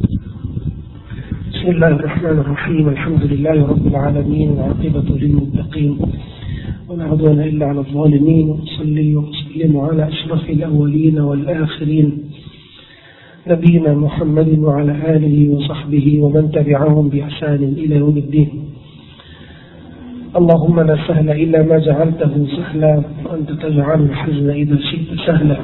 [0.00, 2.88] بسم الله الرحمن الرحيم.
[2.88, 5.98] الحمد لله رب العالمين والعاقبة للمتقين.
[6.88, 8.48] ولا عدوان إلا على الظالمين.
[8.48, 12.18] وصلي وسلم على أشرف الأولين والآخرين.
[13.48, 18.48] نبينا محمد وعلى آله وصحبه ومن تبعهم بإحسان إلى يوم الدين.
[20.36, 25.60] اللهم لا سهل إلا ما جعلته سهلا وأنت تجعل الحزن إذا شئت سهلا.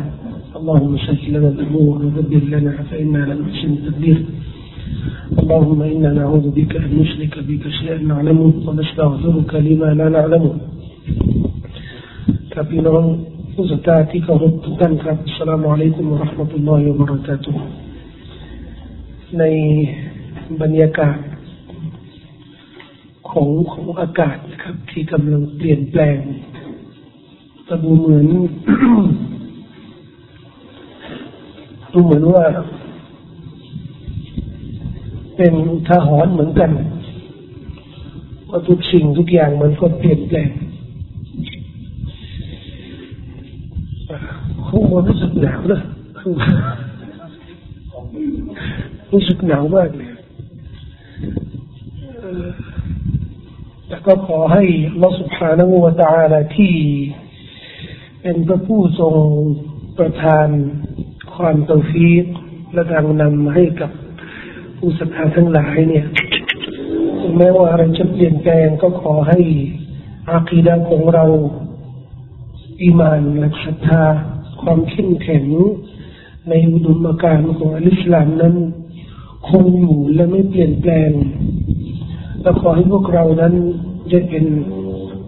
[0.59, 4.19] اللهم سهل لنا الأمور ودبر لنا فإنا لا نحسن التدبير
[5.41, 10.53] اللهم إنا نعوذ بك أن نشرك بك شيئا نعلمه ونستغفرك لما لا نعلمه
[12.53, 13.03] ครับพี่น้อง
[13.53, 17.71] ผู้ศรัทธาที่เคารพทุกท่านครับอัสสลามุอะลัยกุมวะเราะห์มะตุลลอฮิวะบะเราะกาตุฮ์
[19.39, 19.43] ใน
[20.61, 21.17] บรรยากาศ
[23.29, 26.17] ของของอากาศนะครับ ที่กำลังเปลี่ยนแปลง
[27.65, 28.27] แต่ดูเหมือน
[31.96, 32.44] ดูเหมือนว่า
[35.36, 36.70] เป็นอุทาหรณ์เหมือนกัน
[38.50, 40.50] ว่าทุกสิ่งทุกอย่างมันก็เปลี่ยนแปลง
[44.66, 45.82] ข้างบนรู้สึกหนาวนะ
[46.18, 46.56] ข้างบน
[49.12, 50.10] รู้สึกหนาวมากเลย
[53.88, 54.64] แต่ก็ขอให้
[55.02, 56.74] ลอสุภาณวตาลาที่
[58.22, 59.14] เป็นพระผู้ทรง
[59.98, 60.48] ประทาน
[61.36, 62.26] ความตฟีก
[62.72, 63.90] และทางนำให้กับ
[64.76, 66.06] ผู้ศรัทธาทั้งหลายเนี่ย
[67.20, 69.38] ถึงแม้ว่าอะไรจะเปลี่ยนแปลงก็ขอให้
[70.30, 71.24] อาคีดาของเรา
[72.82, 74.02] อีมานและศรัทธา
[74.62, 75.46] ความเข้มแข็ง
[76.48, 78.54] ในอุดมการณ์ของอลิสลามนั้น
[79.48, 81.10] คงอยู่และไม่เปลี่ยนแปลง
[82.42, 83.54] และขอให้พวกเรานั้น
[84.12, 84.44] จะเป็น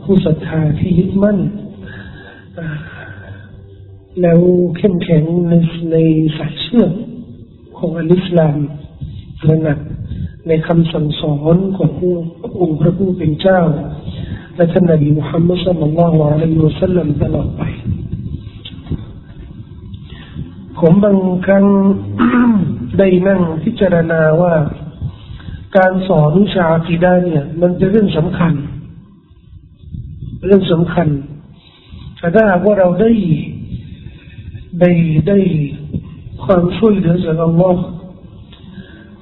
[0.03, 1.39] ผู้ศรัทธาที่ยึดมั่น
[4.23, 4.41] แล้ว
[4.77, 5.55] เข้มแข็งใน
[5.93, 5.97] ใน
[6.39, 6.87] สายเชื่อ
[7.79, 8.57] ของอัลอิสลาม
[9.49, 9.79] ระหนัก
[10.49, 11.91] ในคำสั่งสอนของ
[12.61, 13.61] องค์พระผู้เป็นเจ้า
[14.57, 17.63] และท่านนบีมุฮัมมัดสัลลัลลอฮุอะลัยฮิวะสัลลัมตลอดไป
[20.79, 21.65] ผมบางครั้ง
[22.99, 24.55] ได้นั่งพิจารณาว่า
[25.77, 28.53] การสอนวิชาอกีดาเนี่ย มันเป็นเรื่องสำคัญ
[30.47, 31.09] เรื่องสำคัญ
[32.19, 33.11] แต่ถ้าหากว่าเราได้
[34.81, 34.91] ได้
[35.29, 35.39] ได้
[36.45, 37.83] ความช่วยเหลือจากอัลลอฮ์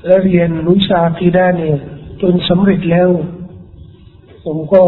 [0.06, 1.76] และเรียนวิชาอากีดาเนี่ย
[2.22, 3.10] จนสำเร็จแล้ว
[4.44, 4.82] ผมก็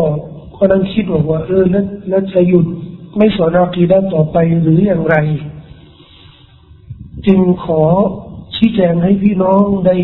[0.56, 2.66] ก็นั่งคิดว่าว่า เออแล้วแล้วจะหยุด
[3.16, 5.16] ไม่สอนอากีด้าต่อไปหรืออย่างไร
[7.26, 7.82] จึงขอ
[8.56, 9.96] ชี้แจงให้พี่น้องได้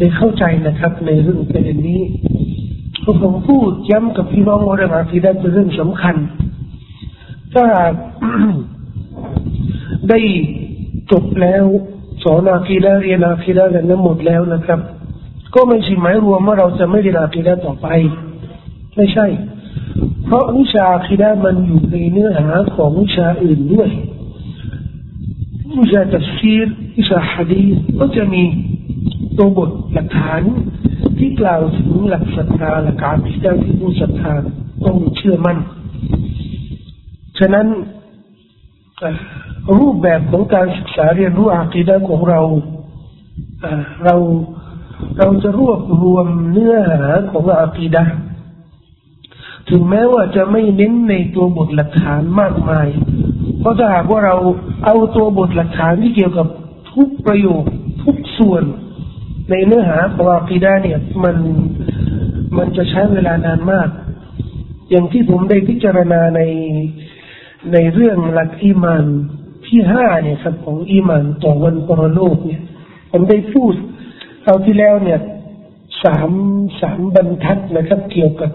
[0.00, 2.02] ได้เข้าใจนะครับ ในเรื่องประเด็นนี้
[3.00, 6.16] เพราะผมพูดย้ำกับพี่น้องว่าเรื่องอากีด้าเป็นเรื่องสำคัญ
[7.54, 7.64] ถ้า
[10.10, 10.18] ได้
[11.10, 11.64] จบแล้ว
[12.22, 14.80] สอนอากีดาเรียนอากีดากันทั้งหมดแล้วนะครับ
[15.54, 17.88] ก็ไม่ใช่หมายรวมว่าเราจะไม่เรียนอากีดาต่อไป
[18.96, 19.26] ไม่ใช่
[20.26, 23.90] เพราะวิชาอากีดามันอยู่ในเนื้อหาของวิชาอื่นด้วย
[25.80, 27.64] วิชาตัฟซีรวิชาฮะดี
[27.98, 28.42] ก็จะมี
[29.38, 30.42] ตัวบทหลักฐาน
[31.18, 34.32] ที่กล่าวถึงหลักศรัทธาหลักการที่ได้ที่ผู้ศรัทธา
[34.84, 35.58] ต้องเชื่อมั่น
[37.38, 37.66] ฉะนั้น
[39.78, 42.40] รูปแบบของการศึกษาเรียนรู้อากีดะของเรา
[44.04, 44.16] เรา
[45.18, 48.04] เราจะรวบรวมเนื้อหาของอากีดะ
[49.68, 52.88] ถึงแม้ว่าจะไม่เน้นในตัวบทหลักฐานมากมาย
[53.60, 54.36] เพราะถ้าหากว่าเรา
[54.84, 56.46] เอาตัวบทหลักฐานที่เกี่ยวกับ
[56.92, 57.62] ทุกประโยค
[58.04, 58.64] ทุกส่วน
[59.50, 61.36] ในเนื้อหาของอากีดะเนี่ยมัน
[62.56, 63.88] มันจะใช้เวลานานมาก
[64.90, 66.40] อย่างที่ผมได้พิจารณาใน
[67.72, 69.04] ในเรื่องหลักอีมาน
[69.66, 72.62] ที่ห้าเนี่ยครับของอีมานต่อวันปรโลกเนี่ย
[73.10, 73.74] ผมได้พูด
[74.44, 75.20] เอาที่แล้วเนี่ย
[76.04, 76.30] สาม
[76.80, 78.50] สามบรรทัดนะครับ เกี่ยวกับ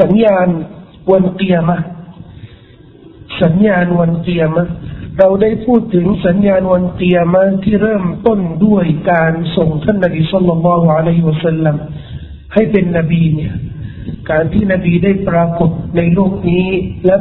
[0.00, 0.48] สัญญาณ
[1.10, 1.78] วันเกียมะ
[3.42, 4.66] สัญญาณวันเกียมะ
[5.18, 11.76] เราได้พูดถึงสัญญาณวันเกียมะที่เริ่มต้นด้วยการส่งท่านนบีสุลต่านละฮ์อะลัยฮิวสัลลัม
[12.54, 13.52] ให้เป็นนบีเนี่ย
[14.30, 16.66] การที่นบีได้ปรากฏในโลกนี้
[17.04, 17.16] และ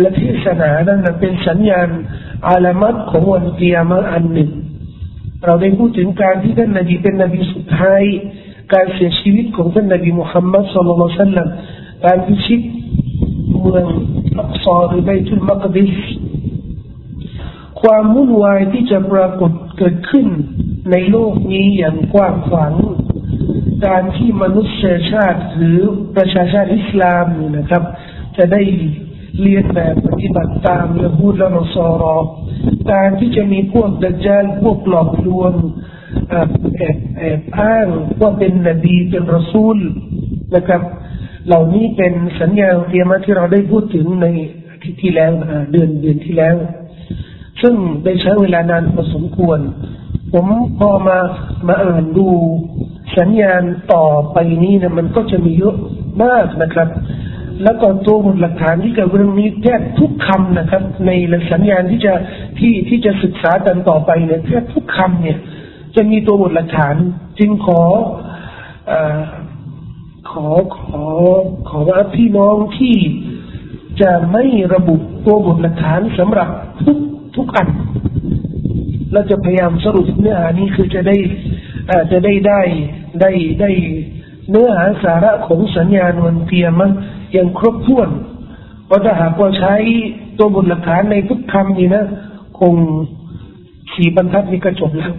[0.00, 1.88] และเทศนานั้นเป็นสัญญาณ
[2.48, 4.50] อาลามัตของวันเกียรมะอันหนึ่ง
[5.44, 8.02] เราได้พูดถึงการที่ท่านนบีเป็นนบีสุดท้าย
[8.72, 11.46] การเสียชีวิตของท่านนบีมุฮัมมัดสุลลัลสัลลัม
[12.04, 12.60] การพิชิต
[13.60, 13.86] เมือง
[14.40, 15.94] อักซอหรือไบตุลมักดิส
[17.80, 20.26] ความวุ่นวายที่จะปรากฏเกิดขึ้น
[20.90, 22.72] ในโลกนี้อย่างกว้างขวาง
[23.86, 25.78] การที่มนุษยชาติหรือ
[26.16, 27.82] ประชาชาติอิสลามนี่นะครับ
[28.36, 28.62] จะได้
[29.40, 32.16] เรียนแบบปฏิบัติตามยะพูดและนอสอรอ
[32.92, 35.52] การที่จะมีพวกดัจจาลพวกหลอกลวง
[36.28, 36.50] แอบ
[37.18, 37.88] แอบอ้าง
[38.20, 39.78] ว่าเป็นนบีเป็นรอซูล
[40.54, 40.82] นะครับ
[41.46, 44.26] เหล่านี้เป็นสัญญาเตรียมที่เราได้พูดถึงใน
[44.70, 45.32] อาทิตย์ที่แล้ว
[45.70, 46.56] เดือนเดือนที่แล้ว
[47.62, 47.74] ซึ่ง
[48.04, 49.60] ได้ใช้เวลานานพอสมควร
[50.32, 50.46] ผม
[50.78, 51.18] พอมา
[51.66, 52.28] มาอ่านดู
[53.18, 53.62] สัญญาณ
[53.92, 55.76] ต่อไปนี้นะมันก็จะมีเยอะ
[56.22, 56.88] มากนะครับ
[57.62, 61.10] แล้วก็ตัวบทหลักฐานที่เกี่ยวกับเรื่องนี้แทบทุกคำนะครับ ใน
[61.52, 62.12] สัญญาณที่จะ
[62.58, 65.38] ที่ที่จะศึกษากันต่อไปเนี่ยแทบทุกคำเนี่ย
[65.96, 66.94] จะมีตัวบทหลักฐาน
[67.38, 67.82] จึงขอ
[68.90, 68.92] อ
[70.30, 71.04] ขอขอ
[71.68, 72.96] ขอว่าพี่น้องที่
[74.00, 74.44] จะไม่
[74.74, 76.48] ระบุตัวบทหลักฐานสำหรับ
[76.84, 76.98] ทุก
[77.36, 77.68] ทุกอัน
[79.12, 81.16] เราจะพยายามสรุปเนื้อหานี้คือจะได้
[82.12, 82.60] จะได้ได้
[83.20, 83.70] ได้ได้
[84.50, 86.82] เนื้อหาสาระของสัญญาณวันเตียม
[87.32, 88.08] อย่างครบถ้วน
[88.86, 89.74] เพราะถ้าหากว่าใช้
[90.38, 92.04] ตัวบทหลักฐานในทุกคำนี่นะ
[92.58, 92.74] คง
[93.94, 95.14] สี่บรรทัดนี้ก็จบแล้ว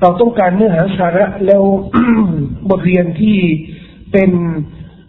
[0.00, 1.62] เราต้องการเนื้อหาสาระแล้ว
[2.70, 3.36] บทเรียนที่
[4.12, 4.30] เป็น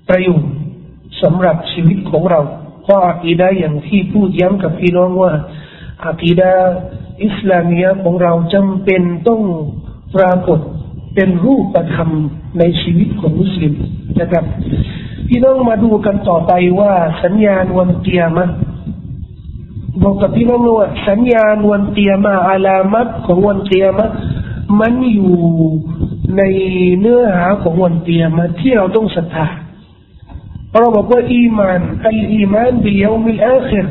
[0.09, 0.53] ประโยชน์
[1.21, 2.39] สำหรับชีวิตของเรา
[2.83, 5.33] เพราะอากีดาอย่างที่พูดย้ำกับพี่น้องว่า
[6.05, 6.53] อากีดา
[7.23, 9.41] อิสลามียของเราจำเป็นต้อง
[10.15, 10.59] ปรากฏ
[11.21, 12.09] เป็นรูปธรรม
[12.59, 13.73] ในชีวิตของมุสลิม
[14.19, 14.45] นะครับ
[15.27, 16.93] พี่น้องมาดูกันต่อไปว่า
[17.23, 18.45] สัญญาณวันเตียมะ
[20.03, 24.07] บอกกับพี่น้องว่าสัญญาณวันเตียมะอาลามัดของวันเตียมะ
[24.79, 25.35] มันอยู่
[26.37, 26.41] ใน
[26.99, 29.47] เนื้อหาของวันกิยามะฮฺที่เราต้องศรัทธา
[30.73, 33.87] เราบอกว่าอีมาน الإيمان باليوم الآخر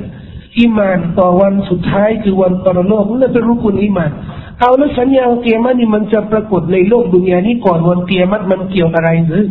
[0.58, 4.12] อีมานต่อวันสุดท้ายคือวันปรโลกนั่นเป็นรุกุนอีมาน
[4.60, 9.44] เอาแล้วสัญญาณกิยามะฮฺนี่มันจะปรากฏในโลกดุนยานี้ก่อนวันกิยามะฮฺมันเกี่ยวอะไรหรือ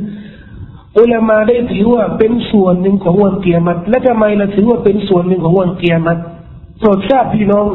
[0.97, 6.19] อุละมาอ์ได้ถือว่าเป็นส่วนหนึ่งของวันกิยามะฮฺและทำไมเราถือว่าเป็นส่วนหนึ่งของวันกิยามะฮฺ
[6.79, 7.67] โปรดทราบพี่น้อง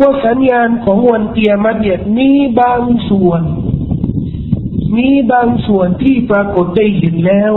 [0.00, 2.30] ว่าสัญญาณของวันเกียรติเนี่ยมี
[2.60, 3.42] บางส่วน
[4.96, 7.54] มีบางส่วนที่ปรากฏได้เห็นแล้ว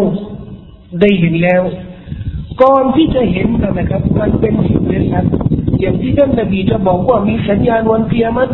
[1.01, 1.63] ได้เห็นแล้ว
[2.61, 5.03] ก่อนที่จะเห็นกันนะครับ มันเป็นสิ่งเร้น
[5.79, 8.51] อย่างที่ท่านนบีจะบอกว่ามีสัญญาณวันเกียรติ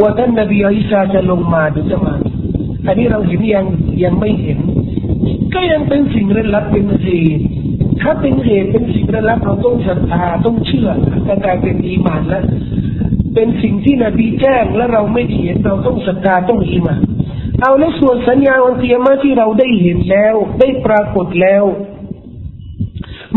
[0.00, 2.14] ว่าท่านนบีอิสาจะลงมาหรือจะมา
[2.86, 3.66] อันนี้เราเห็นยัง
[4.04, 4.58] ยังไม่เห็น
[5.54, 7.42] ก็ยังเป็นสิ่งเร้นลับเป็นเหตุ
[8.00, 10.88] ถ้าเป็นเหตุเป็นสิ่งเร้นลับเราต้องศรัทธาต้องเชื่อ
[11.26, 12.44] ก็กลายเป็นอีมานแล้ว
[13.34, 17.00] เป็นสิ่งที่นบีแจ้งและเราไม่เห็นเราต้องศรัทธาต้องอีมาน
[17.60, 21.64] เอาแล้วส่วนสัญญาวันเตียมาที่เราได้เห็นแล้ว ได้ปรากฏแล้ว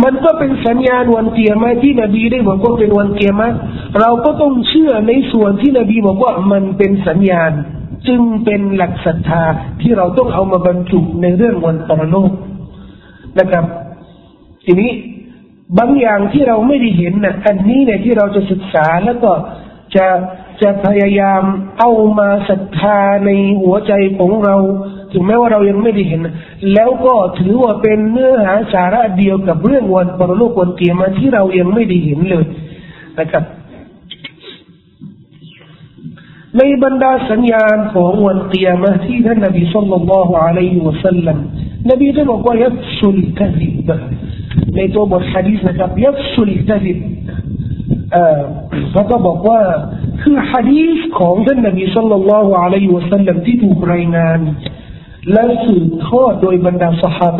[0.04, 3.50] มันก็เป็นสัญญาณวันเกียรมาที่นบีได้บอกว่าเป็นวันเกียรมา
[4.00, 7.52] เราก็ต้องเชื่อในส่วนที่นบีบอกว่ามันเป็นสัญญาณ
[8.08, 9.44] จึงเป็นหลักศรัทธา
[9.82, 12.32] ที่เราต้องเอามาบรรจุในเรื่องวันปรโลก
[13.40, 13.66] นะครับ
[14.66, 14.92] ทีนี้
[15.78, 19.32] บางอย่างที่เราไม่ได้เห็นนะอันนี้เนี่ยที่เราจะศึกษาแล้วก็
[19.96, 20.06] จะ
[20.62, 21.44] จะพยายาม
[21.80, 23.30] เอามาศรัทธาใน
[23.62, 24.56] หัวใจของเรา
[25.12, 26.22] ถึงแม้ว่าเรายังไม่ได้เห็น
[26.74, 32.46] แล้วก็ถือว่าเป็นเนื้อหาสาระเดียวกับเรื่องวันปรโลกวันเกียรมาที่เรายังไม่ได้เห็นเลย
[33.20, 33.44] นะครับ
[36.58, 41.38] ในบรรดาสัญญาณของวันเกียรมาที่ท่านนบีสุลต่านละฮ์อะลัยฮิวะสัลลัม
[41.90, 43.90] นบีได้บอกว่ายับสุลกะซิบ
[44.76, 46.98] ในตัวบทฮะดีษนะครับยับสุลกะซิบ
[48.92, 49.60] เขาก็บอกว่า
[50.22, 54.40] คือฮะดีษของท่านนบีสุลต่านละฮ์อะลัยฮิวะสัลลัมที่ถูกรายงาน
[55.32, 57.30] และสืบทอดโดยบรรดาสหา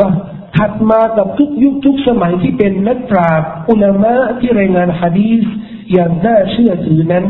[0.56, 5.44] ถัดมากับทุกยุคทุกสมัยที่เป็นนักปราชญ์อุลามะที่รายงานฮะดีษ
[5.92, 7.24] อย่างน่าเชื่อถือนั้น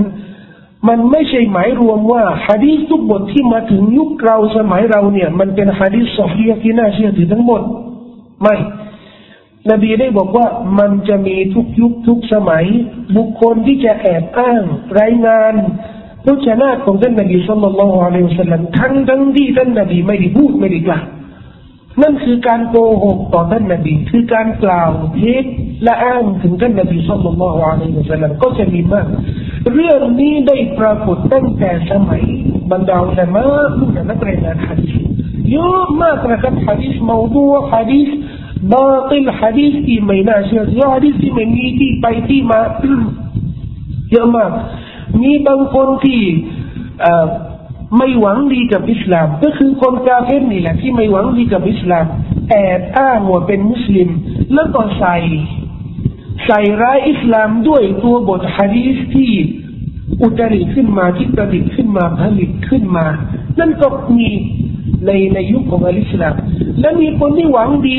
[0.89, 7.63] มันไม่ใช่หมายรวมว่าฮะดีษทุกบทที่มาถึงยุคเราสมัยเราเนี่ย มันเป็นฮะดีษสอฮีที่น่าเชื่อถือทั้งหมด
[8.43, 8.57] ไม่
[9.71, 10.47] นบีได้บอกว่า
[10.79, 12.65] มันจะมีทุกยุคทุกสมัย
[13.17, 14.63] บุคคลที่จะแอบอ้าง
[15.01, 15.55] รายงาน
[16.25, 21.07] พุทธนาของท่านนบีสุลต่านละฮ์อะลัยฮิสลามทั้งทั้งที่ท่านนบีไม่ได้พูดไม่ได้กล่าว
[22.03, 25.45] นั่นคือการโกหกต่อท่านนบีคือการกล่าวเท็จ
[25.85, 29.07] และอ้างถึงท่านนบีสุลต่านละฮ์อะลัยฮิสลามก็จะมีมาก
[29.73, 32.23] เรื่องนี้ได้ปรากฏตั้งแต่สมัย
[32.73, 33.45] บรรดาอุลามะ
[33.77, 34.95] ผู้นักเรียนฮะดีษ
[35.53, 38.09] เยอะมากนะครับฮะดีษมาวดูฮะดีษ
[38.73, 42.61] บาติลฮะดีษที่ไม่น่าเชื่อถือฮะดีษที่ไม่มีที่ไปที่มา
[44.11, 44.51] เยอะมาก
[45.23, 46.21] มีบางคนที่
[47.97, 52.05] ไม่หวังดีกับอิสลาม ก็คือคนกาเฟรนี่แหละที่ไม่หวังดีกับอิสลาม
[52.51, 54.09] แอบอ้างว่าเป็นมุสลิม
[54.55, 55.17] แล้วก็ใส่
[56.47, 59.33] ใส่ร้ายอิสลามด้วยตัวบทฮะดีษที่
[60.23, 63.07] อุตริขึ้นมาที่ประดิษฐ์ขึ้นมาผลิตขึ้นมา
[63.59, 64.29] นั่นก็มี
[65.07, 66.35] ในในยุคของอิสลาม
[66.81, 67.99] และมีคนที่หวังดี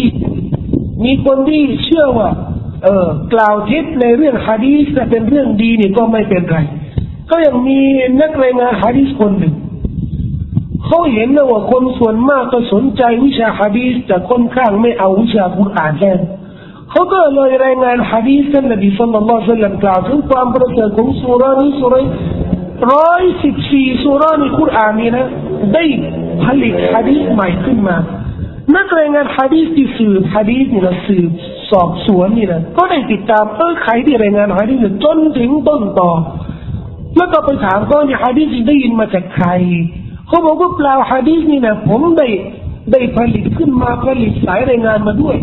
[1.04, 2.30] มีคนที่เชื่อว่า
[2.84, 6.58] เออกล่าวเท็จในเรื่องฮะดีษแต่เป็นเรื่องดีนี่ก็ไม่เป็นไร
[7.32, 7.80] ก็ยังมี
[8.22, 9.56] นักรายงานฮะดีษคนหนึ่ง
[10.86, 16.20] เขาเห็นแล้วว่าคนส่วนมากก็สนใจวิชาฮะดีษแต่ค่อนข้างไม่เอาวิชาคุรอานแทน
[16.92, 22.02] เขาก็เลยรายงานฮะดีษท่านนบีสุลต่านละสัลลัมกล่าวถึงความประเสริฐของสุรานี้สุรา
[22.94, 25.28] ร้อยสิบสี่สุราในคุรอานนี้นะ
[25.74, 25.84] ได้
[26.44, 27.96] ผลิตฮะดีษใหม่ขึ้นมา
[28.76, 31.30] นักรายงานฮะดีที่สืบฮะดีนี่นะสืบ
[31.72, 36.12] สอบสวนนี่นะก็ได้ติดตามเออใครที่รายงานฮะดีษจนถึงต้นต่อ
[37.18, 39.48] แล้วก็ไปถามก็เนี่ยฮะดีษได้ยินมาจากใคร
[40.28, 42.28] เขาบอกว่าเปล่าฮะดีษนี่นะผมได้
[42.92, 45.38] ได้ผลิตขึ้นมาผลิตสายรายงานมาด้วย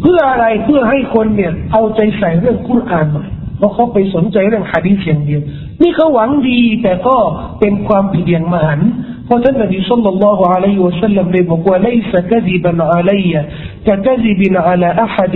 [0.00, 3.24] เพื่ออะไรเพื่อให้คนเนี่ย เอาใจใส่เรื่องคุรานมา
[3.58, 5.42] เพราะเขาไปสนใจเรื่องฮะดีษอย่างเดียว
[5.82, 7.16] นี่เขาหวังดีแต่ก็
[7.60, 13.33] เป็นความผิดอย่างมหันเพ ราะท่านนบีสุลต่านละฮ์อะลัยฮิวะสัลลัมได้บอกว่า ليس كذبا علي
[13.87, 15.35] ككذب على أحد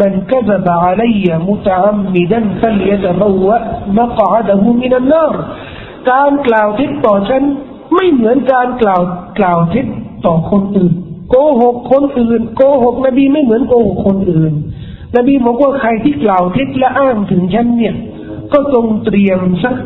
[0.00, 3.58] من كذب علي متعمدا فليتبوأ
[4.00, 5.34] مقعده من النار
[6.10, 7.42] การกล่าวเท็จต่อฉัน
[7.94, 9.02] ไม่เหมือนการกล่าว
[9.38, 9.86] กล่าวเท็จ
[10.26, 10.92] ต่อคนอื่น
[11.30, 14.52] โกหกคนอื่น โกหกนบีไม่เหมือนโกหกคนอื่น
[15.16, 17.94] นบีบอกว่าใครที่กล่าวเท็จและอ้างถึงฉันเนี่ย
[18.52, 19.76] ก็จงเตรียมสัก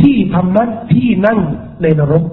[0.00, 1.40] ที่พำนักที่นั่ง
[1.81, 2.23] ในนรก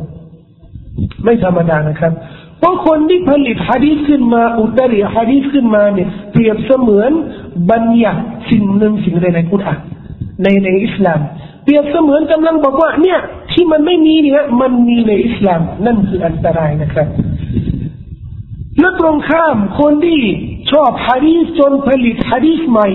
[1.25, 2.13] ไม่ธรรมดานะครับ
[2.59, 7.11] เพราะคนที่ผลิตฮะดีษขึ้นมา อุตริฮะดีษขึ้นมาเนี่ยเปรียบเสมือน
[7.71, 9.81] บัญญัติสิ่งหนึ่งสิ่งใดในกุรอาน
[10.43, 11.21] ในในอิสลาม
[11.65, 13.19] เปรียบเสมือนกำลังบอกว่า เนี่ย
[13.53, 17.09] ที่มันไม่มีเนี่ยมันมีในอิสลาม นั่นคืออันตรายนะครับ
[18.81, 20.21] และตรงข้ามคนที่
[20.73, 22.89] ชอบฮะดีษจนผลิตฮะดีษใหม่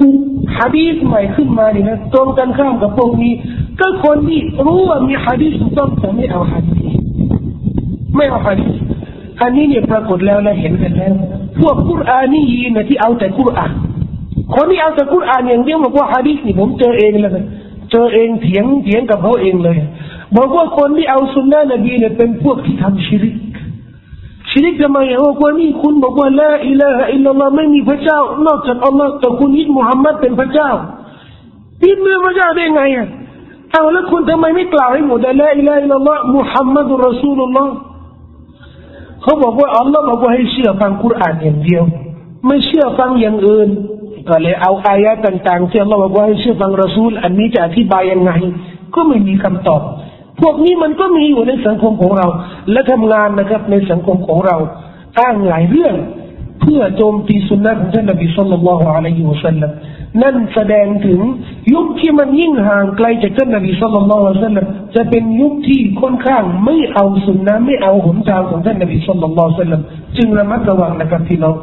[0.00, 0.08] กู
[0.58, 3.32] ฮะดีษใหม่ขึ้นมาเนี่ยนะตรงกันข้ามกับพวกนี้
[3.80, 6.92] ก็คนที่รู้ว่ามีฮะดีษต้องแต่ไม่เอาฮะดีษ
[8.16, 8.74] ไม่เอาฮะดีษ
[9.40, 11.14] อันนี้เนี่ยปรากฏแล้วและเห็นกันแล้ว
[11.60, 13.72] พวกกุรอานียีนะที่เอาแต่กุรอาน
[14.54, 17.44] คนที่เอาแต่กุรอานอย่างเดียวบอกว่าฮะดีษนี่ผมเจอเองเลย
[17.92, 19.76] เจอเองเถียงเถียงกับเขาเองเลย
[20.36, 23.34] บอกว่าคนที่เอาสุนนะนบีเนี่ยเป็นพวกที่ทำชิริก
[24.50, 30.70] ชิริกทำไมอะว่านี่คุณบอกว่าละอิละฮะอิลลัลลอฮ์ไม่มีพระเจ้านอกจากอัลลอฮ์แต่คุณยึดมุฮัมมัดเป็นพระเจ้า
[31.84, 33.08] ยึดเมื่อพระเจ้าได้ไงอะ
[33.72, 37.72] เอาแล้วคุณทำไมไม่กล่าวให้หมดละอิละฮะอิลลัลลอฮ์มุฮัมมัดุลรอซูลุลลอฮ์
[39.22, 41.82] เขาบอกว่าอัลลอฮ์บอกว่าให้เชื่อฟังคุรานอย่างเดียว
[42.46, 43.68] ไม่เชื่อฟังอย่างอื่น
[44.28, 48.32] ก็เลยเอาอายะต่างๆที่อัลลอฮ์บอกว่าให้เชื่อฟังรอซูล อันนี้จะอธิบายยังไง
[48.94, 49.82] ก็ไม่มีคำตอบ
[50.40, 52.26] พวกนี้มันก็มีอยู่ในสังคมของเรา
[52.72, 54.56] และทำงานนะครับในสังคมของเรา
[55.20, 55.94] อ้างหลายเรื่อง
[56.60, 59.70] เพื่อโจมตีสุนนะของท่านนบีสุลต่านละฮ์อะลัยฮิวะสัลลัม
[60.22, 61.20] นั่นแสดงถึง
[61.74, 69.82] ยุคที่มันยิ่งห่างไกลจากท่านนบีสุลต่านละฮ์อะลัยฮิวะสัลลัมจะเป็นยุคที่ค่อนข้างไม่เอาสุนนะไม่เอาหนทางของท่านนบีสุลต่านละฮ์อะลัยฮิวะสัลลัม
[70.16, 71.56] จึงระมัดระวังนะครับพี่น้อง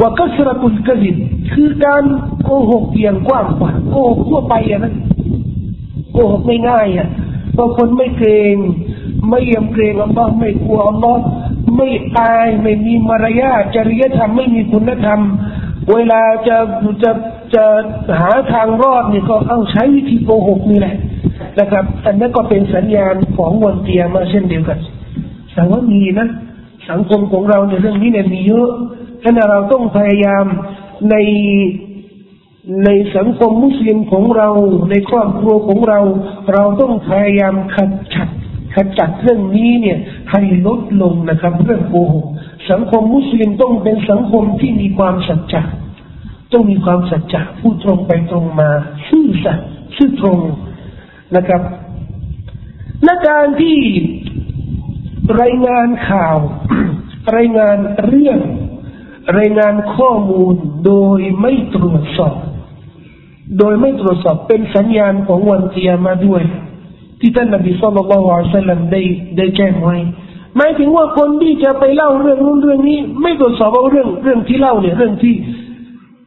[0.00, 1.16] ว่ากัสรตุลกซิบ
[1.52, 2.04] คือการ
[2.44, 4.92] โกหกเพียงกว้างกว่าโกหกทั่วไปอะนะ
[6.12, 7.08] โกหกไม่ง่ายอะ
[7.58, 8.56] บางคนไม่เกรง
[9.30, 11.20] ไม่ยำเกรงอัลลอฮ์ไม่กลัวอัลลอฮ์
[11.76, 15.20] ไม่อายไม่มีมารยาทจริยธรรมไม่มีคุณธรรม
[15.92, 16.56] เวลาจะ
[17.02, 17.10] จะ
[17.54, 17.64] จะ
[18.20, 20.96] หาทางรอดนี่ก็เอาใช้วิธีโกหกนี่แหละ
[21.58, 24.78] นะครับอันนั้นก็เป็นสัญญาณของวันเตียมาเช่นเดียวกัน
[25.54, 26.28] แต่ว่ามีนะ
[26.90, 28.70] สังคมของเราในเรื่องนี้เนี่ยมีเยอะ
[29.22, 30.44] ฉะนั้นเราต้องพยายาม
[31.10, 31.16] ใน
[32.84, 34.50] ในสังคมมุสลิมของเรา
[34.90, 36.00] ในครอบครัวของเรา
[36.52, 38.28] เราต้องพยายามขัดจัด
[38.74, 39.98] ขจัดเรื่องนี้เนี่ย
[40.30, 42.26] ให้ลดลงนะครับ เรื่องโกหก
[42.70, 45.62] สังคมมุสลิมต้องเป็นสังคมที่มีความสัจจะ
[46.52, 48.70] ต้องมีความสัจจะพูดตรงไปตรงมา
[49.08, 50.38] ซื่อสัตย์ซื่อตรง
[51.36, 51.62] นะครับ
[53.04, 53.78] และการที่
[55.40, 56.36] รายงานข่าว
[57.36, 58.38] รายงานเรื่อง
[59.38, 60.54] รายงานข้อมูล
[60.86, 62.36] โดยไม่ตรวจสอบ
[63.58, 66.42] โดยไม่ตรวจสอบเป็นสัญญาณของวันเกียมาด้วย
[67.20, 69.02] ที่ท่านนบีสุลต่านละอัลสลัมได้
[69.36, 69.96] ได้แจ้งไว้
[70.56, 75.34] หมายถึงว่าคนที่จะไปเล่าเรื่องนู้นเรื่องนี้ ไม่ตรวจสอบว่าเรื่องเรื่องที่เล่าเนี่ยเรื่องที่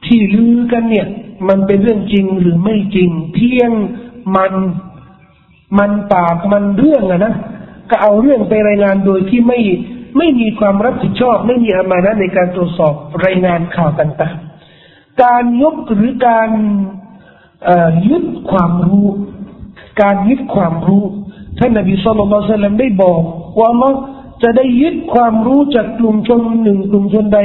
[0.05, 1.07] ที่ลือกันเนี่ย
[1.49, 3.71] มันเป็นเรื่องจริงหรือไม่จริง เพียง
[4.35, 4.53] มัน
[5.79, 7.33] มันปากมันเรื่องอะนะ
[7.89, 9.59] ก็เอาเรื่องไปรายงานโดยที่ไม่
[10.17, 12.93] ไม่มีความรับผิดชอบ ไม่มีอามานะในการตรวจสอบ
[13.25, 16.49] รายงานข่าวต่างๆการยกหรือการ
[18.07, 19.07] ยึดความรู้
[20.01, 21.03] การยึดความรู้
[21.59, 23.21] ท่านนบีสุลต่านได้บอก
[23.59, 23.89] ว่าเรา
[24.43, 27.39] จะได้ยึดความรู้จากกลุ่มชนหนึ่งกลุ่มชนใด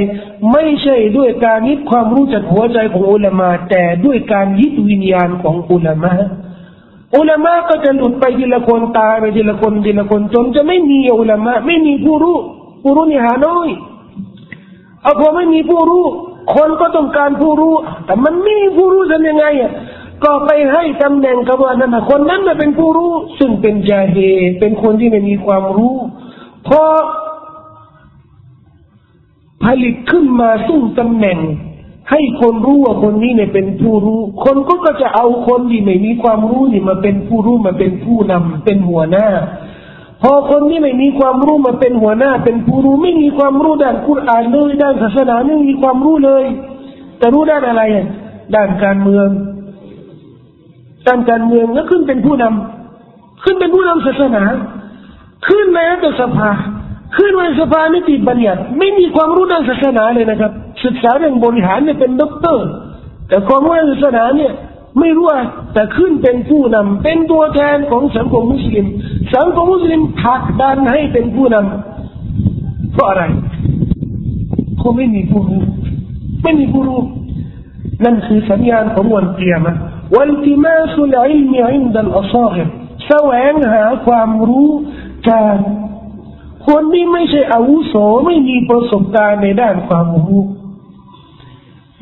[0.53, 6.13] ไม่ใช่ด้วยการยึดความรู้จากหัวใจของอุลามา แต่ด้วยการยึดวิญญาณของอุลามา
[7.17, 12.37] อุลามะก็จะหลุดไปทีละคนตายไปทีละคนทีละคนจนจะไม่มีอุลามะไม่มีผู้รู้
[12.83, 13.69] ผู้รู้นี่หาน้อย
[15.03, 16.05] เอาพอไม่มีผู้รู้
[16.55, 19.73] คนก็ต้องการผู้รู้ แต่มันไม่มีผู้รู้จะยังไงอะ
[20.25, 24.17] ก็ไปให้ตำแหน่งกับว่านั่นคนนั้นมาเป็นผู้รู้ ซึ่งเป็นจาเฮ
[24.61, 25.97] เป็นคนที่ไม่มีความรู้
[26.69, 26.83] พอ
[29.65, 31.39] ผลิตขึ้นมาซึ่งตำแหน่ง
[32.11, 39.27] ให้คนรู้ว่าคนนี้เนี่ยเป็นผู้รู้ คนก็ก็จะเอาคนที่ไม่มีความรู้นี่มาเป็นผู้รู้มาเป็นผู้นำเป็นหัวหน้า
[40.23, 46.45] พอคนที่ไม่มีความรู้มาเป็นหัวหน้า เป็นผู้รู้ ไม่มีความรู้ด้านกุรอานเลยด้านศาสนาไม่มีความรู้เลย
[47.19, 47.83] แต่รู้ด้านอะไร
[48.55, 49.29] ด้านการเมือง
[51.07, 54.43] ด้านการเมืองแล้วขึ้นเป็นผู้นำขึ้นเป็นผู้นำศาสนา
[55.49, 56.51] ขึ้นในรัฐสภา
[57.17, 60.53] ขึ้นในสภานิติบัญญัติไม่มีความรู้ด้านศาสนาเลยนะครับ
[60.85, 62.67] ศึกษาเรื่องบริหารเนี่ยเป็นด็อกเตอร์
[63.29, 64.53] แต่ความรู้ด้านศาสนาเนี่ย
[65.01, 65.41] ไม่รู้ว่า
[65.75, 68.87] แต่ขึ้นเป็นผู้นำเป็นตัวแทนของสังคมมุสลิม
[69.35, 73.25] สังคมมุสลิมผลักดันให้เป็นผู้นำเพราะอะไร
[74.79, 75.61] เขาไม่มีผู้รู้
[76.43, 77.01] ไม่มีผู้รู้
[78.05, 79.77] นั่นคือสัญญาณของวันเกียรติ
[80.16, 82.68] والتماس العلم عند الأصاغر
[83.08, 84.70] แสวงหาความรู้
[85.30, 85.56] จาก
[86.68, 87.94] คนที่ไม่ใช่อาวุโส
[88.26, 90.42] ไม่มีประสบการณ์ในด้านความรู้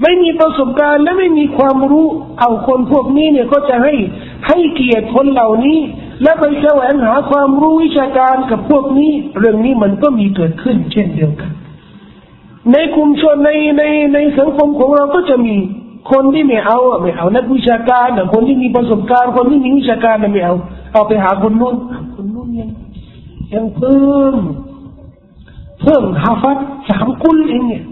[0.02, 2.08] ไม่มีประสบการณ์และไม่มีความรู้
[2.40, 3.94] เอาคนพวกนี้เนี่ยก็จะให้
[4.48, 5.78] ให้เกียรติคนเหล่านี้
[6.24, 11.52] และไปแสวงหาความรู้วิชาการกับพวกนี้ เรื่องนี้มันก็มีเกิดขึ้น เช่นเดียวกัน
[12.74, 15.56] ในกลุ่มชนในในในสังคมของเราก็จะมี
[16.11, 20.55] คนที่ไม่เอาไม่เอานักวิชาการคนที่มีประสบการณ์ คนที่มีวิชาการไม่เอา
[20.93, 21.75] เอาไปหาคนนู้น
[22.15, 22.71] คนนู้นยัง
[23.55, 24.37] ยังเพิ่ม
[25.83, 26.59] เพิ่มฮาฟัด
[26.89, 27.85] สามกุลเองเนี่ย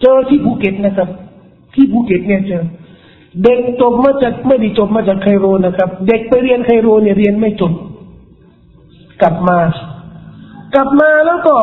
[0.00, 1.08] เจอที่ภูเก็ตนะครับ
[1.74, 2.62] ที่ภูเก็ตเนี่ยเจอ
[3.42, 7.72] เด็กจบมาจากไม่ได้จบมาจากไคโรนะครับ เด็กไปเรียนไคโรเนี่ยเรียนไม่จบ
[9.22, 9.58] กลับมา
[10.74, 11.56] กลับมาแล้วก็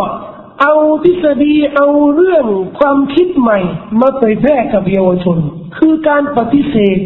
[0.64, 2.46] เอาทฤษฎีเอาเรื่อง
[2.80, 3.60] ความคิดใหม่
[4.02, 5.38] มาเผยแพร่กับเยาวชน
[5.78, 6.98] คือการปฏิเสธ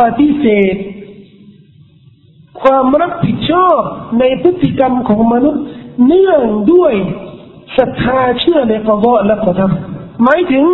[0.00, 0.74] ปฏิเสธ
[2.62, 3.80] ความรับผิดชอบ
[4.18, 5.62] ในพฤติกรรมของมนุษย์
[6.06, 6.92] เนื่องด้วย
[7.76, 10.64] ศรัทธาเชื่อในกบฏและกระทำหมายถึง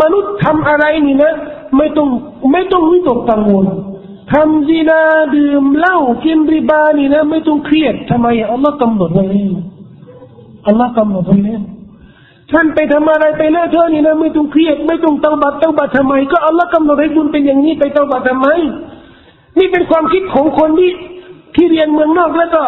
[0.00, 1.34] มนุษย์ทำอะไรนี่นะ
[1.76, 2.08] ไม่ต้อง
[2.52, 3.66] ไม่ต้องวิตกกังวล
[4.32, 5.02] ทำซีนา
[5.34, 9.24] ดื่มเหล้ากินริบานี่นะ ไม่ต้องเครียดทำไมอัลลอฮ์กำหนดไว้
[10.66, 11.62] อัลลอฮ์กำหนดไว้แล้ว
[12.52, 18.48] ท่านไปทำอะไรไปเลิกเธอนี่นะไม่ต้องเครียดไม่ต้องเตาบัตเตาบัตทำไม ก็อัลลอฮ์กำหนดให้คุณเป็นอย่างนี้ไปเตาบัตทำไม
[19.58, 20.90] นี่เป็นความคิดของคนที่
[21.54, 22.62] ที่เรียนเมืองนอกแล้วก็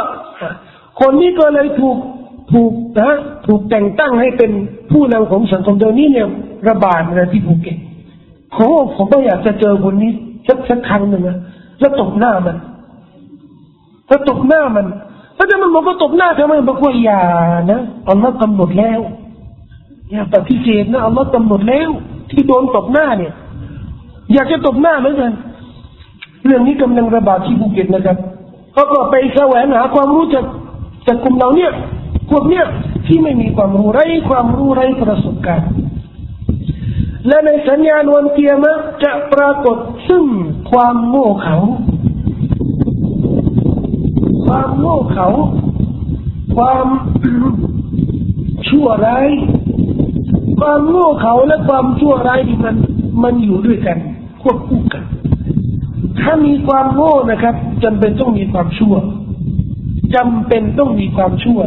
[1.00, 1.96] คนนี้ก็เลยถูก
[2.52, 3.12] ถูกนะ
[3.46, 4.50] ถูกแต่งตั้งให้เป็น
[4.92, 6.28] ผู้นำของสังคมเดี๋ยวนี้เนี่ย
[6.68, 7.78] ระบาดนะที่ภูเก็ต
[8.52, 10.10] โอ้ผมก็อยากจะเจอคนนี้
[10.48, 11.38] สักสักครั้งหนึ่งนะ
[11.80, 12.56] แล้วตบหน้ามัน
[14.08, 14.86] แล้วตบหน้ามัน
[15.36, 17.22] ถ้าจะมันบอกว่าตบหน้าทำไมบอกว่าอย่า
[17.70, 19.00] นะอัลลอฮ์กำหนดแล้ว
[20.10, 21.90] อย่าปฏิเสธนะอัลลอฮ์กำหนดแล้ว
[22.30, 23.32] ที่โดนตบหน้าเนี่ย
[24.34, 25.32] อยากจะตบหน้าเหมือนกัน
[26.44, 28.16] เรื่องนี้กำลังระบาดที่ภูเก็ตนะครับ
[28.72, 30.44] เขาก็ไปแสวงหาความรู้จาก
[31.06, 31.72] จากกลุ่มเราเนี่ย
[32.30, 32.66] พวกเนี่ย
[33.06, 35.70] ที่ไม่มีความรู้ไร้ความรู้ไร้ประสบการณ์
[37.28, 39.76] และในสัญญาณวันเกียรติจะปรากฏ
[40.08, 40.24] ซึ่ง
[40.70, 41.56] ความโง่เขลา
[44.54, 45.28] ความโง่เขลา
[46.56, 46.86] ความ
[48.68, 49.28] ชั่วร้าย
[50.60, 52.76] ความโง่เขลาและความชั่วร้ายนี่มัน
[53.22, 53.98] มันอยู่ด้วยกัน
[54.42, 55.04] ควบคู่กัน
[56.20, 58.94] ถ้ามีความโง่นะครับจำเป็นต้องมีความชั่ว
[60.14, 61.60] จำเป็นต้องมีความชั่ว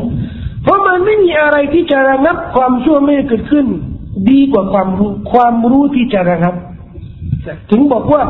[0.63, 3.65] เพราะมันไม่มีอะไรที่จะระงับความชั่วไม่เกิดขึ้น
[4.30, 6.56] ดีกว่าความรู้ความรู้ที่จะระงับ
[7.71, 8.21] ถึงบอกว่า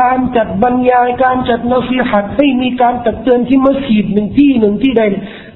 [0.00, 5.02] การจัดบรรยายการจัดนัสีหัดให้มีการตักเตือนที่มัสยิดหนึ่งที่หนึ่งที่ใด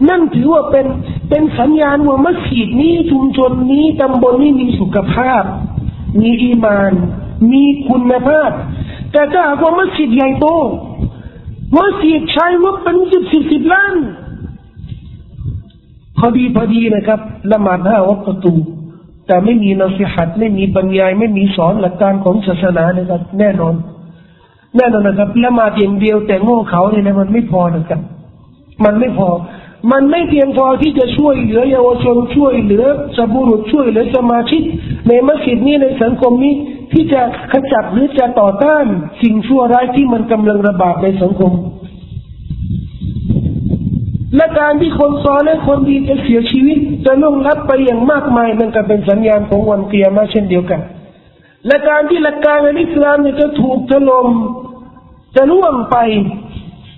[0.08, 0.86] นั่นถือว่าเป็น
[1.30, 5.42] เป็นสัญญาณว่ามัสยิดนี้ชุมชนนี้ตำบลนี้มีสุขภาพ
[6.20, 6.92] มีอีมาน
[7.52, 8.50] มีคุณภาพ
[9.12, 10.46] แต่ถ้าหากว่ามัสยิดใหญ่โต
[11.76, 13.94] มัสยิดใช้งบเป็นสิบสิบสิบล้าน
[16.18, 18.54] พอดีพอดีนะครับละหมาดห้าวัดประตู
[19.28, 23.74] แต่ไม่มีนสิหัดไม่มีบรรยายไม่มีสอนหลักการของศาสนานะครับแน่นอน
[24.76, 28.00] แน่นอนนะครับละมาเพียงเดียวแต่โง่เขาเนี่ยนะมันไม่พอนะครับ
[28.84, 29.28] มันไม่พอ
[29.92, 32.84] มันไม่เพียงพอที่จะช่วยเหลือเยาวชนช่วยเหลือ
[33.16, 34.62] สบุรุษช่วยเหลือสมาชิก
[35.08, 36.54] ในมัสยิดนี้ในสังคมนี้
[36.92, 37.20] ที่จะ
[37.52, 38.84] ขจัดหรือจะต่อต้าน
[39.22, 41.52] สิ่งชั่วร้ายที่มันกำลังระบาดในสังคม
[44.36, 50.80] และการที่คนซอนและคนดีจะเสียชีวิต จะล่วงลับไปอย่างมากมายมันก็เป็นสัญญาณของวันเกียรมาเช่นเดียวกัน
[51.66, 54.26] และการที่หลักการในอิสลามเนี่ยจะถูกถล่ม
[55.36, 55.96] จะล่วงไป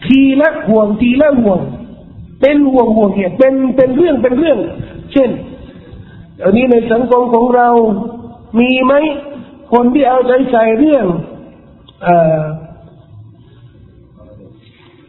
[0.07, 1.61] ทีละห่วงทีละห่วง
[2.41, 4.59] เป็นห่วงห่วงเนี่ยเป็นเป็นเรื่องเป็นเรื่อง
[5.13, 5.31] เช่น
[6.43, 7.69] อันนี้ในสังคมของเรา
[8.61, 8.95] มีไหม
[9.73, 11.05] คนที่เอาใจใส่เรื่อง
[12.03, 12.43] เอ่อ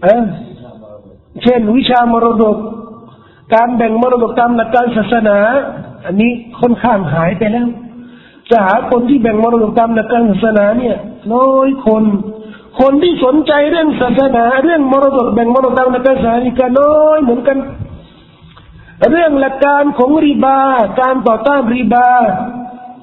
[0.04, 0.24] เออ
[1.44, 2.58] เช่นวิชามรดก
[3.54, 5.38] การแบ่งมรดกตามหลักการศาสนา
[6.06, 7.68] อันนี้ค่อนข้างหายไปแล้ว
[8.50, 10.96] จะหาคนที่แบ่งมรดกตามหลักการศาสนาเนี่ย
[11.34, 12.04] น้อยคน
[12.80, 17.58] คนที่สนใจเรื่องศาสนา เรื่องมรดกแบ่งมรดกตามหลักการศาสนานี่ก็น้อยเหมือนกัน
[19.12, 20.60] เรื่องหลักการของริบา
[21.02, 22.10] การต่อต้านริบา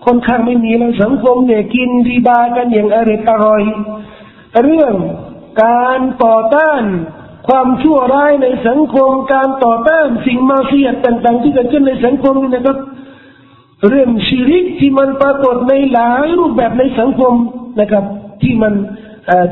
[0.05, 3.62] ค่อนข้างไม่มีแล้วสังคมเนี่ยกินริบากันอย่างอร่อยอร่อย
[4.62, 4.94] เรื่อง
[5.64, 6.83] การต่อต้าน
[7.48, 12.78] ความชั่วร้ายในสังคมการต่อต้านสิ่งมาเสียต่างๆ ที่เกิดขึ้นในสังคมนี่นะครับ
[13.88, 17.32] เรื่องชีริกที่มันปรากฏในหลายรูปแบบในสังคม
[17.80, 18.04] นะครับ
[18.42, 18.74] ที่มัน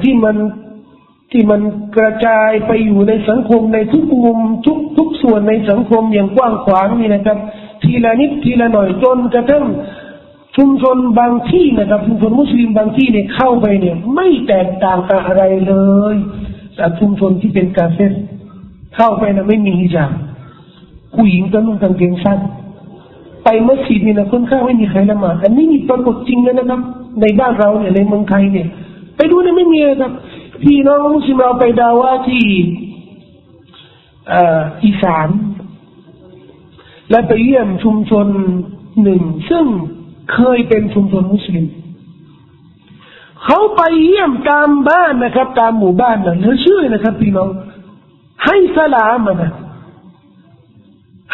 [0.03, 0.37] ที่มัน
[1.33, 1.61] ที่มัน
[1.97, 7.39] กระจายไปอยู่ในสังคมในทุกมุมทุกทุกส่วนในสังคมอย่างกว้างขวางนี่นะครับ
[7.83, 9.65] ทีละนิดทีละหน่อยจนกระทั่ง
[10.57, 15.75] ชุมชนบางที่นะครับชุมชนมุสลิมบางที่เนี่ยเข้าไปเนี่ย ไม่แตกต่างกันอะไรเล
[16.15, 16.17] ย
[16.79, 18.07] จากชุมชนที่เป็นกาเฟ่
[18.95, 20.13] เข้าไปนะไม่มีฮิญาบ
[21.15, 22.39] ผู้หญิงก็นุ่งกางเกงสั้น
[23.45, 26.81] ไปมัสยิดนี่นะคนข้างไม่มีใครละหมาดอันนี้มีปรากฏจริงเลยนะครับ
[27.21, 28.69] ในบ้านเราเนี่ยในเมืองไทยเนี่ย
[29.17, 30.13] ไปดูเนี่ยไม่มีครับ
[30.63, 32.45] พี่น้องมุสลิมเราไปดาว่าที่
[34.85, 35.29] อีสาน
[37.11, 38.27] และไปเยี่ยมชุมชน
[39.03, 39.65] หนึ่ง ซึ่ง
[40.35, 41.65] เคยเป็นชุมชนมุสลิม
[43.47, 47.49] เขาไปเยี่ยมตามบ้านนะครับ ตามหมู่บ้านนะเหลือเชื่อนะครับพี่น้อง
[48.45, 49.53] ให้สลามนะ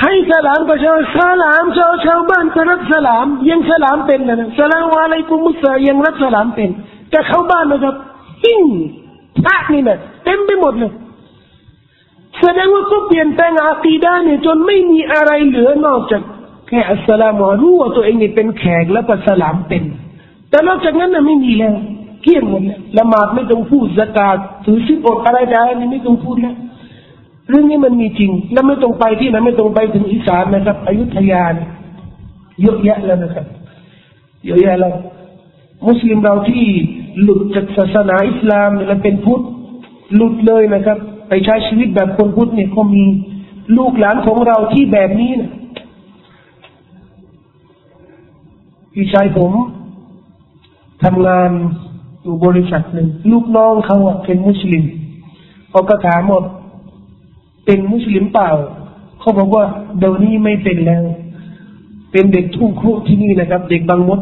[0.03, 6.71] ให้สลามประชาสลามชาวชาวบ้านก็รับสลามยังสลามเป็นนะสลามวะไรกุมุสยังรับสลามเป็น
[7.11, 7.95] แต่เข้าบ้านนะครับ
[8.45, 8.63] หิ้ง
[9.45, 10.93] พระนี่นะเต็มไปหมดเลย
[12.41, 16.23] แสดงว่าก็เปลี่ยนแปลงอาคีดาเนี่ยจนไม่มีอะไรเหลือนอกจาก
[16.69, 19.83] แค่อัสสลามรู้ว่าตัวเองนี่เป็นแขกแล้วก็สลามเป็น
[20.51, 21.75] แต่นอกจากนั้นน่ะไม่มีแล้ว
[22.23, 26.57] เกี่ยงหมดแล้วละหมาดไม่ต้องพูดสกาดถือสิบอดอะไรได้นี่ไม่ต้องพูดแล้ว
[27.49, 31.45] เรื่องนี้มันมีจริง แล้วไม่ต้องไปที่ไหนไม่ต้องไปถึงอีสานนะครับอยุธยา
[32.63, 33.47] เยอะแยะแล้วนะครับ
[34.47, 34.95] เยอะแยะแล้ว
[35.87, 36.65] มุสลิมเราที่
[37.23, 39.43] หลุดจากศาสนาอิสลามแล้วเป็นพุทธ
[40.15, 43.05] หลุดเลยนะครับ ไปใช้ชีวิตแบบคนพุทธเนี่ยก็มี
[43.77, 45.51] ลูกหลานของเราที่แบบนี้นะ
[48.93, 49.53] พี่ชายผม
[51.03, 51.51] ทำงาน
[52.23, 54.85] อยู่บริษัทหนึ่งลูกน้องเขาเป็นมุสลิม
[55.71, 56.45] เขาก็ถามหมด
[57.67, 58.51] เป็นมุสลิมเปล่า
[59.21, 59.65] เขาบอกว่า
[59.99, 61.03] เดี๋ยวนี้ไม่เป็นแล้ว
[62.13, 64.21] เป็นเด็กทุ่งครุที่นี่นะครับ เด็กบางมด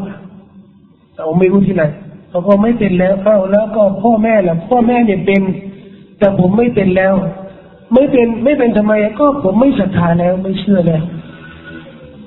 [1.14, 1.84] แต่ไม่รู้ที่ไหน
[2.30, 5.42] เขาก็ไม่เป็นแล้วเข้าแล้วก็พ่อแม่ล่ะพ่อแม่เนี่ยเป็น
[6.18, 7.14] แต่ผมไม่เป็นแล้ว
[7.94, 11.02] ไม่เป็นไม่เป็นทำไมก็ผมไม่ศรัทธาแล้วไม่เชื่อแล้ว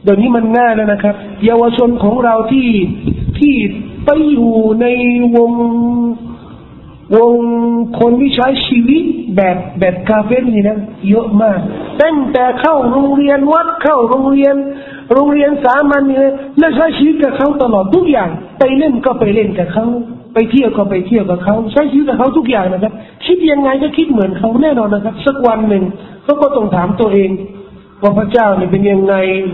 [0.03, 2.67] เดี๋ยวนี้มันง่ายแล้วนะครับ เยาวชนของเราที่
[3.39, 3.55] ที่
[4.05, 4.85] ไปอยู่ใน
[5.35, 5.51] วง
[7.15, 7.33] วง
[7.99, 9.03] คนที่ใช้ชีวิต
[9.35, 10.77] แบบแบบคาเฟ่นี่นะ
[11.09, 11.59] เยอะมาก
[12.01, 14.55] ตั้งแต่เข้าโรงเรียนวัดเข้าโรงเรียน
[15.13, 16.21] โรงเรียนสามัญเนี่ย
[16.59, 19.85] และใช้ชีวิตกับเขาตลอดทุกอย่าง ไปเล่นก็ไปเล่นกับเขา
[20.33, 22.93] ไปเที่ยวก็ไปเที่ยวกับเขาใช้ชีวิตกับเขาทุกอย่างนะครับ
[23.25, 25.83] คิดยังไงก็คิดเหมือนเขาแน่นอนนะครับ สักวันหนึ่ง
[26.23, 27.29] เขาก็ต้องถามตัวเอง
[28.03, 29.13] ว่าพระเจ้าเนี่ยเป็นยังไง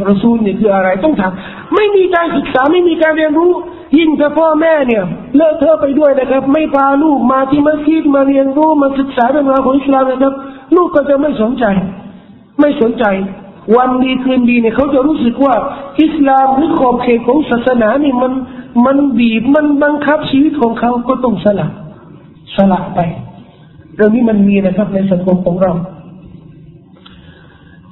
[0.10, 1.32] รอซูลเนี่ยคืออะไรต้องถาม
[1.76, 3.52] ไม่มีการศึกษาไม่มีการเรียนรู้
[3.98, 5.04] ยิ่งถ้าพ่อแม่เนี่ย
[5.38, 10.34] เลิกเธอไปด้วยนะครับ ไม่พาลูกมาที่มัสยิดมาเรียนรู้มาศึกษาเรื่องราวของอิสลามนะครับ
[10.76, 11.66] ลูกก็จะไม่สนใจ
[12.60, 13.06] ไม่สนใจ
[13.78, 15.56] วันดีคืนดีเนี่ยเขาจะรู้สึกว่า
[16.04, 18.34] อิสลามหรือขอบเขตของศาสนานี่มัน
[18.86, 21.68] มันบีบมันบังคับชีวิตของเขาก็ต้องสละ
[22.56, 23.00] สละไป
[23.96, 25.74] เรื่องนี้มันมีนะครับในสังคมของเรา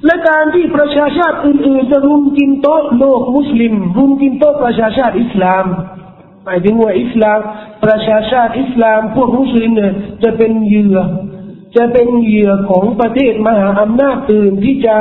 [0.04, 5.64] และการที่ประชาชาติอื่นๆจะรุมกินโต๊ะโลกมุสลิมรุมกินโต๊ะประชาชาติอิสลาม
[6.44, 7.38] หมายถึงว่าอิสลาม
[7.84, 10.98] ประชาชาติอิสลาม พวกมุสลิมเนี่ยจะเป็นเหยื่อ
[11.76, 14.96] จะเป็นเหยื่อของประเทศมหาอำนาจอื่นที่จะ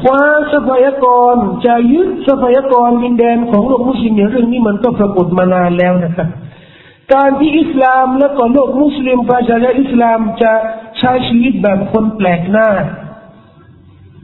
[0.00, 1.34] คว้าทรัพยากร
[1.66, 6.28] จะยึดทรัพยากรดินแดนของโลกมุสลิมเนี่ยเรื่องนี้มันก็ปรากฏมานานแล้วนะครับ
[7.14, 10.52] การที่อิสลามและก็โลกมุสลิมประชาชาติอิสลามจะ
[10.98, 12.68] ใช้ชีวิตแบบคนแปลกหน้า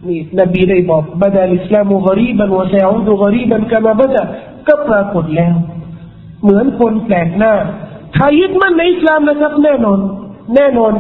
[0.08, 4.22] นี่นบีได้บอกบดาลิสลามุกรีบันวะซาอุดุกรีบันกามาบดา
[4.66, 5.54] ก็ปรากฏแล้ว
[6.42, 7.52] เหมือนคนแปลกหน้า
[8.16, 9.98] ถ้ายึดมั่นในอิสลามนะครับ แน่นอน
[10.54, 10.92] แน่นอน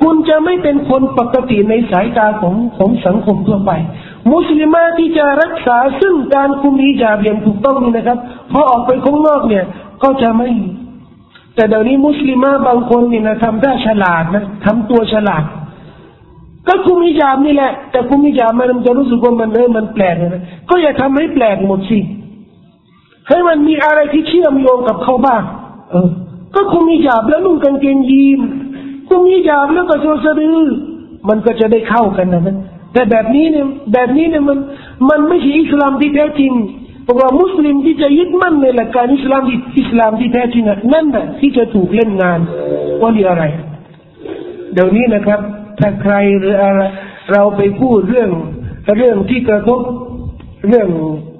[0.00, 3.70] คุณจะไม่เป็นคนปกติในสายตาของของสังคมทั่วไป
[4.32, 8.18] มุสลิมาที่จะรักษาซึ่งการคุมอิจาบอย่างถูกต้องนี่นะครับ
[8.52, 9.64] พอออกไปข้างนอกเนี่ย
[10.02, 10.48] ก็จะไม่
[11.54, 15.44] แต่เดี๋ยวนี้มุสลิมาบางคนนี่นะทำได้ฉลาดนะทำตัวฉลาด
[16.68, 21.98] ก็คุมิจามนี่แหละ แต่คุมิจามมันจะรู้สึกว่ามันเออมันแปลกนะก็อย่าทำให้แปลกหมดสิ
[23.28, 25.42] ให้มันมีอะไรที่เชื่อมโยงกับเขาบ้าง
[25.90, 26.08] เออ
[26.54, 28.40] ก็คงมียาบแล้วนุ่งกางเกงยีน
[29.08, 30.60] คงมียาบแล้วก็โชว์สะดือ
[31.28, 32.56] มันก็จะได้เข้ากันนะนะ
[32.92, 34.58] แต่แบบนี้เนี่ยแบบนี้เนี่ยมัน
[35.10, 36.52] มันไม่ใช่อิสลามที่แท้จริง
[37.04, 42.40] เพราะว่ามุสลิมที่จะยึดมั่นในหลักการอิสลามที่อิสลามที่แท้จริงนั่นแหละที่จะถูกเล่นงาน
[43.00, 43.44] ว่าเรีอะไร
[44.72, 45.40] เดี๋ยวนี้นะครับ
[45.78, 46.80] ถ้าใครหรืออะไร
[47.32, 48.30] เราไปพูดเรื่อง
[48.98, 49.80] เรื่องที่กระทบ
[50.68, 50.88] เรื่อง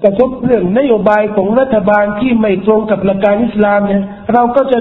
[0.05, 4.79] กระทบเรื่องนโยบายของรัฐบาลที่ไม่ตรงกับหลักการอิสลามเนี่ย เราก็จะ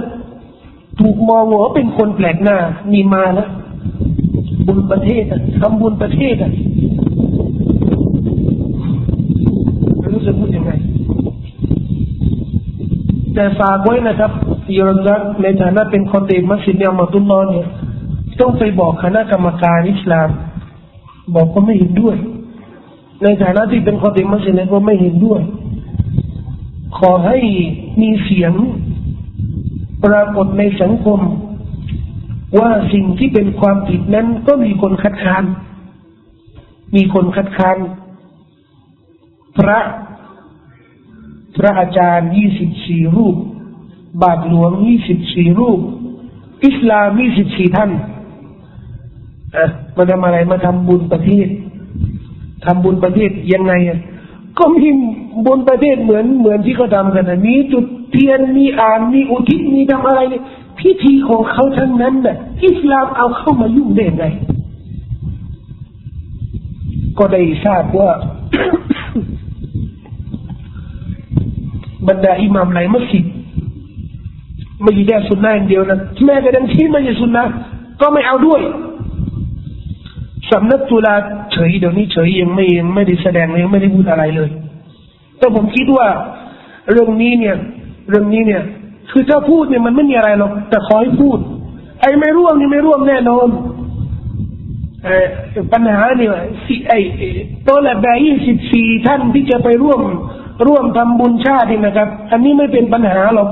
[1.02, 2.58] ถูกมองว่าเป็นคนแปลกหน้า
[2.94, 3.50] มีมาแล้ว
[4.68, 5.24] บุญประเทศ
[5.62, 6.52] ทำบุญประเทศอะ
[10.12, 10.72] รู้จะพูดยังไง
[13.34, 14.32] แต่ฝากไว้นะครับ
[14.80, 17.68] ยอมรับในฐานะเป็นคนเต็มมัสยิดเนี่ยมาตุลลอเนี่ย
[18.39, 20.30] ต้องไปบอกคณะกรรมการอิสลาม
[21.36, 22.15] บอกก็ไม่เห็นด้วย
[23.24, 25.41] ในฐานะที่เป็นคนเต็มมัสยิดเนี่ยก็ไม่เห็นด้วย
[26.98, 27.38] ขอให้
[28.02, 28.54] มีเสียง
[30.06, 31.19] ปรากฏในสังคม
[32.60, 35.43] ว่าสิ่งที่เป็นความผิดนั้นก็มีคนคัดค้าน
[36.96, 37.78] มีคนคัดค้าน
[39.58, 39.80] พระ
[41.58, 43.36] พระอาจารย์ยี่สิบสี่รูป
[44.22, 45.80] บาทหลวงยี่สิบสี่รูป
[46.65, 47.91] อิสลามยี่สิบสี่ท่าน
[49.58, 49.66] อะ
[49.98, 51.48] มาทำอะไรมาทำบุญประเทศ
[52.66, 54.00] ทำบุญประเทศยังไงอะ
[54.60, 54.88] ก็มี
[55.46, 60.44] บุญประเทศเหมือนเหมือนที่เขาทำกันนะมีจุดเทียนมีอ่านมีอุทิศมีทำอะไรเนี่ย
[60.80, 62.36] พิธีของเขาทั้งนั้นน่ะ
[62.66, 64.26] อิสลามเอาเข้ามายุ่งได้ไง
[67.18, 68.10] ก็ได้ทราบว่า
[72.08, 73.26] บรรดาอิหมามหลายมัสยิด
[74.82, 77.44] ไม่ใช่แค่สุนนะอย่างเดียวนะแม้กระทั่งที่ไม่ใช่สุนนะ
[78.02, 78.62] ก็ไม่เอาด้วย
[80.54, 81.16] สำนักตุลา
[81.54, 84.50] เฉยเดี๋ยวนี้เฉยยังไม่ยังไม่ได้แสดงยังไม่ได้พูดอะไรเลย
[85.38, 86.08] แต่ผมคิดว่า
[86.92, 87.56] เรื่องนี้เนี่ย
[88.10, 88.63] เรื่องนี้เนี่ย
[89.12, 91.38] คือถ้าพูดเนี่ยมันไม่มีอะไรหรอกแต่ขอให้พูด
[92.02, 93.48] ไอ้ไม่ร่วมนี่ไม่ร่วมแน่นอน
[95.74, 96.34] ปัญหาเนี่ย
[96.66, 97.00] สิไอ้
[97.68, 100.02] ตัวละแบยี่สิบสี่ท่านที่จะไปร่วม
[100.68, 103.50] ร่วมทำบุญชาตินะครับ อันนี้ไม่เป็นปัญหาหรอก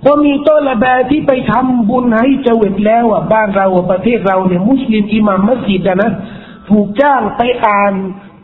[0.00, 6.10] เพรามีตัวละแบที่ไปทำบุญให้เจวิตแล้วอะบ้านเราประเทศเราเนี่ยมุสลิมอิหมัมมัสยิดนะ
[6.68, 7.92] ถูกจ้างไปอ่าน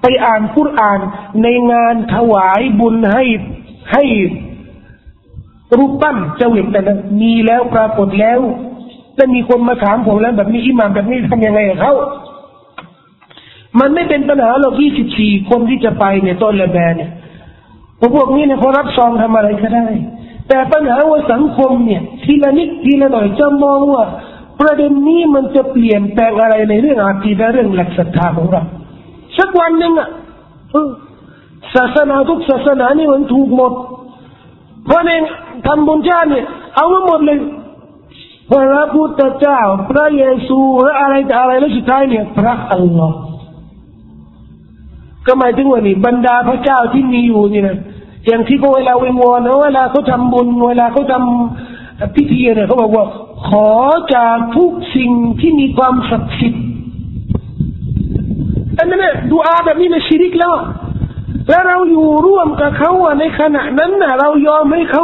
[0.03, 1.01] ไปอ่านคุราน
[1.43, 3.25] ในงานถวายบุญให้
[3.93, 4.05] ให้
[5.79, 8.41] รูปปั้นเจวิตแต่นะมีแล้วปรากฏแล้ว
[9.15, 11.93] แต่มีคนมาถามผมแล้วแบบนี้อิหมามแบบนี้ทำยังไงเขา
[13.81, 17.11] มันไม่เป็นปัญหาหรอกยี่สิบสี่คนที่จะไปเนี่ยต้นละแบเนี่ย
[18.15, 19.87] พวกนี้เนี่ยเขารับซองทำอะไรก็ได้
[20.49, 24.05] แต่ปัญหาว่าสังคมเนี่ยทีละนิดทีละหน่อยจะมองว่า
[24.61, 28.63] ประเด็นนี้มันจะเปลี่ยนแปลงอะไรในเรื่องอาคีดะเรื่องหลักศรัทธาของเรา
[29.39, 30.09] สักวันหนึ่งอะ
[31.75, 33.73] ศาสนาทุกศาสนานี่มันถูกหมด
[34.85, 35.11] เพราะใน
[35.67, 37.39] ทำบุญชาติเนี่ยเอามาหมดเลย
[38.51, 43.17] พระพุทธเจ้า พระเยซูพระอะไรต่อะไรแล้วสุดท้ายเนี่ยพระอัลลอฮ์
[45.27, 47.77] ก็หมายถึงว่านี่บรรดาพระเจ้าที่มีอยู่นี่นะ
[48.27, 53.05] อย่างที่เขาเวลาวิงวอนนะเวลาเขาทำบุญเวลาเขาทำพิธีเนี่ยเขาบอกว่า
[53.49, 53.71] ขอ
[54.15, 56.65] จากทุกสิ่งที่มีความศักดิ์สิทธิ์
[58.79, 60.55] อันนั้นเนี่ยดูอาแบบนี้ในชีริกแล้ว
[61.49, 65.03] และเราอยู่ร่วมกับเขาในขณะนั้นน่ะเรายอมให้เขา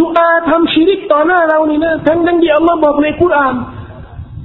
[0.00, 3.54] ดูอาทำชีริกต่อหน้าเรานี่นะทั้งทั้งที่อัลลอฮ์บอกในคุราน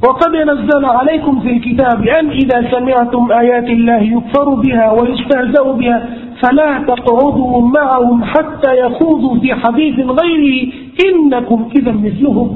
[0.07, 5.99] وقد نزل عليكم في الكتاب أن إذا سمعتم آيات الله يكفر بها ويستهزأ بها
[6.43, 10.73] فلا تقعدوا معهم حتى يخوضوا في حديث غيره
[11.09, 12.49] إنكم إذا مثلهم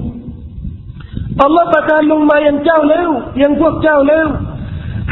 [1.47, 3.11] الله ประทานลงมายังเจ้าแล้ว
[3.43, 4.27] ยังพวกเจ้าแล้ว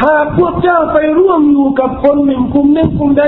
[0.04, 3.22] หากพวกเจ้าไปร่วมอยู่กับคนหนึ่งกลุ่มหนึ่งกลุ่มใด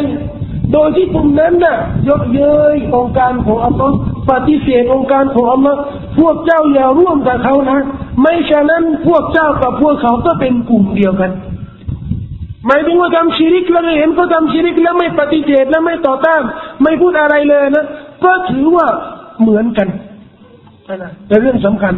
[0.73, 1.77] โดยที่กลุ่มนั้นน่ะ
[2.10, 3.95] ยกเย้ยองค์การของอัลลอฮ์
[4.29, 5.79] ปฏิเสธองค์การของอัลลอฮ์
[6.19, 7.79] พวกเจ้าอย่าร่วมกับเขานะ
[8.21, 11.32] ไม่ฉะนั้นพวกเจ้ากับพวกเขาก็เป็นกลุ่มเดียวกัน
[12.65, 16.41] หมายถึงว่าทำชีริกแล้วเห็นเขาทำชีริกแล้วไม่ปฏิเสธและไม่ต่อต้าน
[16.84, 17.86] ไม่พูดอะไรเลยนะ
[18.25, 18.88] ก็ถือว่า
[19.41, 19.88] เหมือนกัน
[21.03, 21.93] นะเป็นเรื่องสำคัญ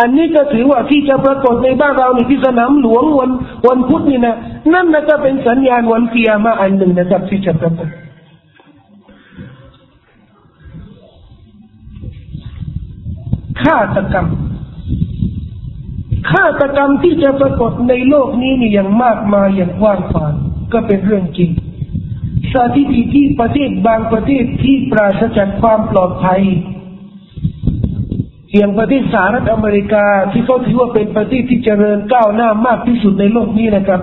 [0.00, 3.30] อันนี้ก็ถือว่าที่จะปรากฏในบ้านเราในที่สนามหลวงวัน
[3.68, 4.36] วันพุธนี่นะ
[4.74, 7.88] นั่นนะจะเป็นสัญญาณวันเกียร์มาอันหนึ่งนะครับที่จะปรากฏ
[13.62, 14.28] ฆาตกรรม
[16.30, 20.32] ฆาตกรรมที่จะปรากฏในโลกนี้นี่อย่างมากมายอย่างกว้างขวาง
[20.72, 21.50] ก็เป็นเรื่องจริง
[22.52, 26.42] สถิติที่ประเทศบางประเทศที่ปราศจากความปลอดภัย
[28.54, 34.00] อย่างประเทศสหรัฐอเมริกาที่เขาถือว่าเป็นประเทศที่เจริญก้าวหน้ามากที่สุดในโลกนี้นะครับ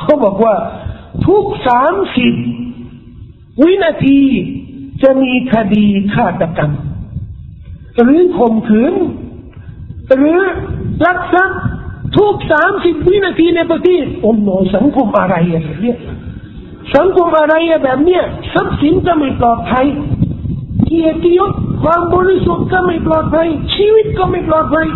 [0.00, 0.54] เขาบอกว่า
[1.26, 2.34] ทุกสามสิบ
[3.62, 4.20] วินาที
[5.02, 6.72] จะมีคดีฆาตกรรม
[8.00, 8.94] หรือข่มขืน
[10.16, 10.40] หรือ
[11.04, 11.60] ลักทรัพย์
[12.16, 15.98] ทุกสามสิบวินาทีในประเทศโอ้โหสังคมอะไรอะเนี่ย
[16.96, 18.22] สังคมอะไรอะแบบเนี้ย
[18.54, 19.86] ทรัพย์สินก็ไม่ปลอดภัย
[20.84, 21.52] เกียรติยศ
[21.82, 24.86] ความบริสุทธิ์ก็ไม่ปลอดภัยชีวิตก็ไม่ปลอดภัย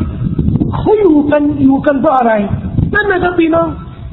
[0.74, 2.32] เขาอยู่กันอยู่กันเพราะอะไร
[2.94, 3.68] นั่นนะครับพี่น้อง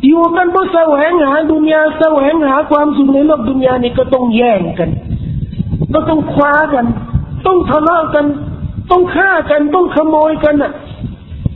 [0.07, 4.89] อยู่กันเพราะแสวงหาดุนยาแสวงหาความสุขในโลกดุนยานี่ก็ต้องแย่งกัน
[5.93, 6.85] ก็ต้องคว้ากัน
[7.45, 8.25] ต้องทะเลาะกัน
[8.91, 10.71] ต้องฆ่ากันต้องขโมยกันอะ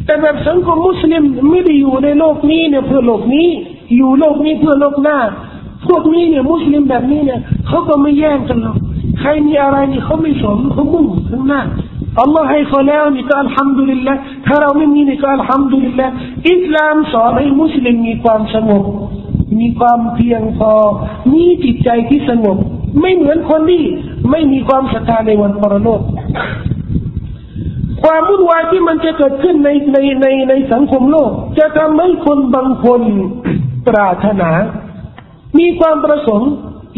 [0.06, 3.48] แต่แบบสังคมมุสลิมไม่ได้อยู่ในโลกนี้เนี่ยเพื่อโลกนี้
[3.96, 5.18] อยู่โลกนี้เพื่อโลกหน้า
[5.88, 8.78] พวกนี้เนี่ยมุสลิมแบบนี้เนี่ยเขาก็ไม่แย่งกันหรอก
[9.20, 11.62] ใครมีอะไรนี่เขาไม่สนเขามุ่งข้างหน้า
[12.20, 14.14] อัลลอฮ์ให้เขาแล้วนี่ก็อัลฮัมดุลิลละ
[14.46, 16.08] ถ้าเราไม่มีนี่ก็อัลฮัมดุลิลละ
[16.52, 18.84] อิสลามสอนให้มุสลิมมีความสงบ
[19.60, 20.74] มีความเพียงพอ
[21.34, 22.58] มีจิตใจที่สงบ
[23.02, 23.84] ไม่เหมือนคนที่
[24.32, 26.02] ไม่มีความศรัทธาในวันปรโลก
[28.04, 33.02] ความวุ่นวายที่มันจะเกิดขึ้นในในในในสังคมโลก จะทำให้คนบางคน
[33.88, 34.52] ปรารถนา
[35.60, 36.52] มีความประสงค์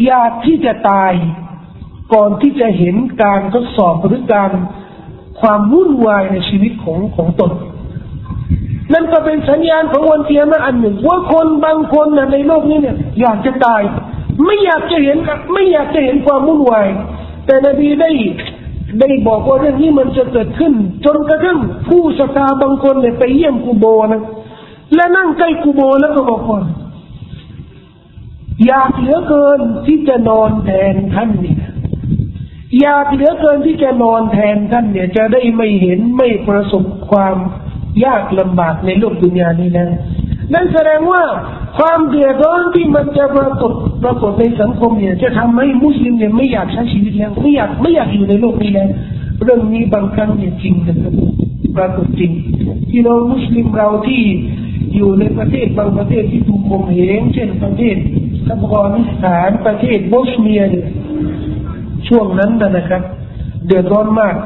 [0.06, 1.12] อยากที่จะตาย
[2.14, 4.50] ก่อนที่จะเห็นการทดสอบหรือการ
[5.40, 7.52] ความวุ่นวายในชีวิตของของตน
[8.92, 13.82] นั่นก็เป็นสัญญาณของวันเทียมอันหนึ่งว่าคนบางคนนะในโลกนี้เนี่ย อยากจะตาย
[14.44, 15.16] ไม่อยากจะเห็น
[15.52, 16.86] ไม่อยากจะเห็นความวุ่นวาย
[17.46, 18.10] แต่นบีได้
[18.98, 20.72] ได้บอกว่าเรื่องนี้มันจะเกิดขึ้น
[21.04, 24.22] จนกระทั่งผู้ศรัทธาบางคนเนี่ยไปเยี่ยมกูโบนะ
[24.94, 26.60] และนั่งใกล้กูโบแล้วก็บอกว่า
[28.66, 31.58] อยากเหลือเกินที่จะนอนแทนท่านเนี่ย
[32.80, 37.36] อยากเหลือเกินที่จะนอนแทนท่านเนี่ย จะได้ไม่เห็นไม่ประสบความ
[38.04, 39.88] ยากลำบากในโลกดุนยานี้นะ
[40.54, 41.22] นั่นแสดงว่า
[41.78, 43.72] ความเดือดร้อนที่มันจะปรากฏ
[44.04, 48.88] ปรากฏในสังคมเนี่ย จะทำให้มุสลิมเนี่ยไม่อยากใช้ชีวิตแล้วไม่อยากไม่อยากอยู่ในโลกนี้แล้ว
[49.42, 51.12] เรื่องนี้บางครั้งเนี่ยจริงนะครับ
[51.76, 52.32] ปรากฏจริง
[52.90, 54.22] ที่เรามุสลิมเราที่
[54.94, 57.96] อยู่ในประเทศบางประเทศที่ถูกข่มเหงเช่นประเทศ
[58.48, 60.86] อัฟกานิสถานประเทศโบสเนียเนี่ย
[62.08, 63.02] ช่วงนั้นนะครับ
[63.66, 64.36] เดือดร้อนมาก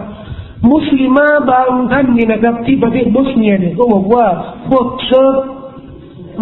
[0.71, 4.25] มุสลิมาบางท่านนี่นะครับ ที่ประเทศโบสเนียเนี่ยก็บอกว่า
[4.69, 5.45] พวกเชิร์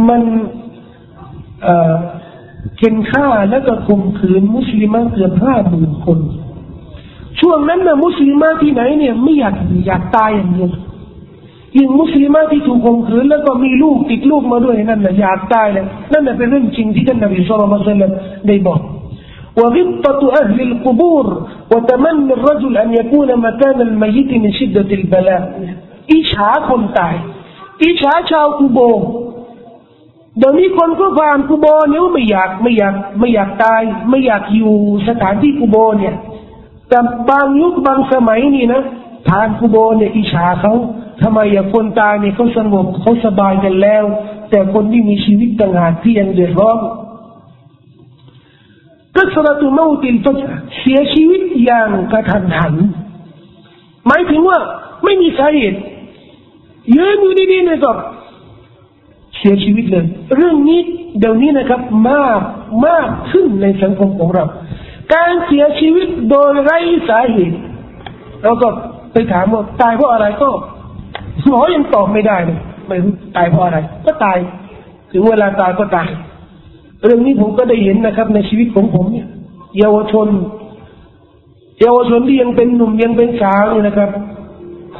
[0.07, 0.21] มัน
[1.63, 1.93] เอ่อ
[2.77, 6.19] เข็นฆ่าแล้วก็ข่มขืน มุสลิมาเกือบห้าหมื่นคน
[7.39, 9.55] ช่วงนั้นนะมุสลิมาที่ไหนเนี่ย ไม่อยาก
[9.87, 10.71] อยากตายอย่างเดียว
[11.77, 18.03] ยิ่งมุสลิมาที่ถูกข่มขืนแล้วก็มีลูกติดลูกมาด้วยนั่นแหละอยากตายเลยนั่นแหละเป็นเรื่องจริงที่ท่านนบีสุลต่าน
[18.47, 18.81] ได้บอก
[19.61, 21.25] وغبطة أهل القبور
[21.71, 25.41] وتمني الرجل أن يكون مكان الميت من شدة البلاء
[26.13, 27.15] อิจฉาคนตาย
[27.83, 28.79] อิจฉาชาวกูโบ
[30.38, 34.74] เดี๋ยวนี้คนก็ผ่านกูโบเนี่ยไม่อยากไม่อยากไม่อยากตาย ไม่อยากอยู่
[35.08, 36.14] สถานที่กูโบเนี่ย
[36.88, 36.98] แต่
[37.30, 38.82] บางยุคบางสมัยนี่นะ
[39.28, 40.74] ผ่านกูโบเนี่ยอิจฉาเขา
[41.22, 44.04] ทำไมอย่าคนตายเนี่ยเขาสงบเขาสบายกันแล้ว
[44.50, 46.78] แต่คนที่มีชีวิตต่างหากที่ยังเดือดร้อน
[49.16, 50.38] กัสรตุมาติลฟัจ
[50.78, 52.74] เสียชีวิตอย่างกระทันหัน
[54.06, 54.58] หมายถึงว่า
[55.04, 55.78] ไม่มีสาเหตุ
[56.96, 57.92] ยืนอยู่ดีๆเนี่ยก็
[59.42, 60.04] สียชีวิตเลย
[60.36, 60.80] เรื่องนี้
[61.18, 62.40] เดี๋ยวนี้นะครับมาก
[62.86, 64.44] มากขึ้นในสังคมของเรา
[65.14, 66.78] การเสียชีวิตโดยไร้
[67.08, 67.58] สาเหตุ
[68.42, 68.68] เราก็
[69.12, 70.48] ไปถามว่าตายเพราะอะไรก็
[71.46, 74.38] หมอยังตอบไม่ได้เลยไม่รู้ตายเพราะอะไร ก็ตาย
[75.12, 76.08] ถึงเวลาตายก็ตาย
[77.04, 79.28] เรื่องนี้ผมก็ได้เห็นนะครับ ในชีวิตของผมเนี่ย
[79.78, 80.28] เยาวชน
[81.80, 84.10] เยาวชนที่ยังเป็นหนุ่มยังเป็นสาวนี่นะครับ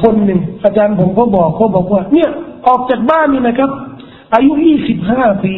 [0.03, 2.31] คนหนึ่งอาจารย์ผมก็บอกเขาบอกว่า เนี่ย
[2.67, 3.71] ออกจากบ้านนี่นะครับ
[4.35, 5.57] อายุยี่สิบห้าปี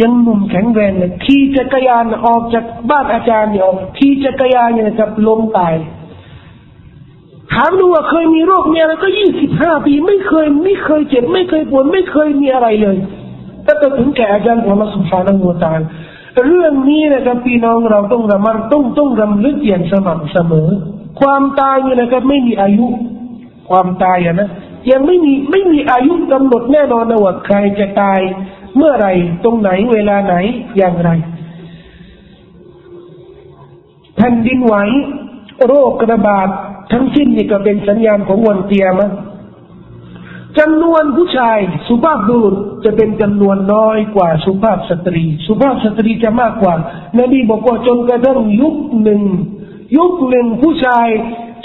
[0.00, 3.64] ยังหนุ่มแข็งแรงเลยขี่จักรยานออกจากบ้านอาจารย์เนี่ย
[3.98, 5.74] ขี่จักรยานเนี่ยนะครับล้มตาย
[7.52, 12.96] ถามดูว่าเคยมีโรคมีอะไรก็ยี่สิบห้าปี ไม่เคย ไม่เคยเจ็บ ไม่เคยปวดไม่เคยมีอะไรเลย
[13.66, 15.80] ถ้าจะถึงแก่อาจารย์ของเราสุภาพนักตาล
[16.46, 20.68] เรื่องนี้นะครับพี่น้องเราต้องระมัดต้องต้องรำลึกอย่างสม่ำเสมอ
[21.20, 22.86] ความตายเนี่ยนะครับไม่มีอายุ
[23.70, 24.48] ความตายนะ
[24.90, 28.20] ยังไม่มีไม่มีอายุกำหนดแน่นอนนะว่าใครจะตาย
[28.76, 29.08] เมื่อไร
[29.44, 30.34] ตรงไหนเวลาไหน
[30.76, 31.10] อย่างไร
[34.16, 34.74] แผ่นดินไหว
[35.66, 36.48] โรคระบาด
[36.92, 39.10] ทั้งสิ้นนี่ก็เป็นสัญญาณของวันเตียมะ
[40.58, 41.58] จำนวนผู้ชาย
[41.88, 46.74] สุภาพบุรุษจะเป็นจำนวนน้อยกว่าสุภาพสตรี สุภาพสตรีจะมากกว่า
[47.18, 49.22] นบีบอกว่าจนกระทั่งยุคหนึ่ง
[49.98, 51.08] ยุคหนึ่งผู้ชาย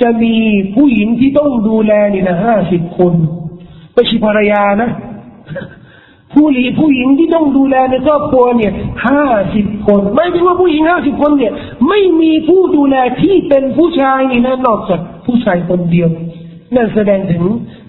[0.02, 0.36] จะมี
[0.76, 3.14] ผู้หญิงที่ต้องดูแลนี่นะห้าสิบคน
[3.94, 4.90] ไม่ใช่ภรรยานะ
[6.34, 8.74] ผู้หลีผู้หญิงที่ต้องดูแลในครอบครัวเนี่ย
[9.08, 9.24] ห้า
[9.56, 11.54] สิบคนไม่ใช่ว่าผู้หญิงห้าสิบคนเนี่ย
[11.90, 16.10] ไม่มีผู้ดูแลที่เป็นผู้ชายนี่นะนอกจากผู้ชายคนเดียว
[16.76, 17.44] นั่นแสดงถึง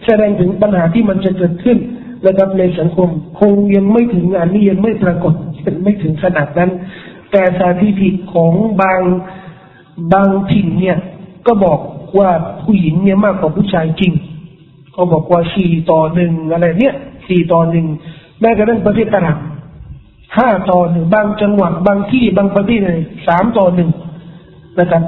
[0.07, 1.79] แสดงถึงปัญหาที่มันจะเกิดขึ้น
[2.27, 3.09] นะครับในสังคม
[3.41, 5.35] คงยังไม่ถึงงานนี้ยังไม่ปรากฏ
[5.85, 6.71] ไม่ถึงขนาดนั้น
[7.33, 8.53] แต่สถิติของ
[8.83, 9.01] บาง
[10.13, 10.99] บางถิ่นเนี่ย
[11.47, 11.79] ก็บอก
[12.19, 12.31] ว่า
[12.63, 14.13] ผู้หญิงเนี่ยมากกว่าผู้ชายจริง
[14.93, 16.95] เขาบอกว่าสี่ต่อหนึ่งอะไรเนี่ย
[17.29, 17.87] สี่ต่อหนึ่ง
[18.41, 19.39] แม้กระทั่งประเทศตะลัง
[20.37, 23.91] ห้าต่อหนึ่งบางจังหวัดบางที่บางประเทศเลยสามต่อหนึ่ง
[24.79, 25.03] นะครับ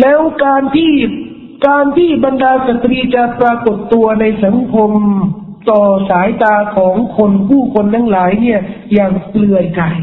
[0.00, 0.92] แล้วการที่
[1.66, 4.90] การที่บรรดาสตรีจะปรากฏตัวในสังคม
[5.70, 8.60] ต่อสายตาของคนผู้คนทั้งหลายเนี่ย
[8.94, 9.96] อย่างเปลือยกาย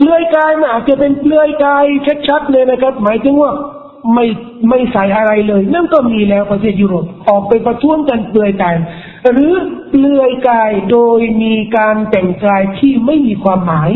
[0.00, 1.84] เปลือยกายอาจจะเป็นเปลือยกาย
[2.28, 3.52] ชัดๆเลยนะครับ หมายถึงว่า
[4.14, 4.26] ไม่
[4.68, 8.74] ไม่ใส่อะไรเลย นั่นก็มีแล้วประเทศยุโรปออกไปประท้วงกันเปลือยกาย
[9.32, 9.52] หรือ
[9.90, 13.90] เปลือยกายโดยมีการแต่งกายที่ไม่มีความหมาย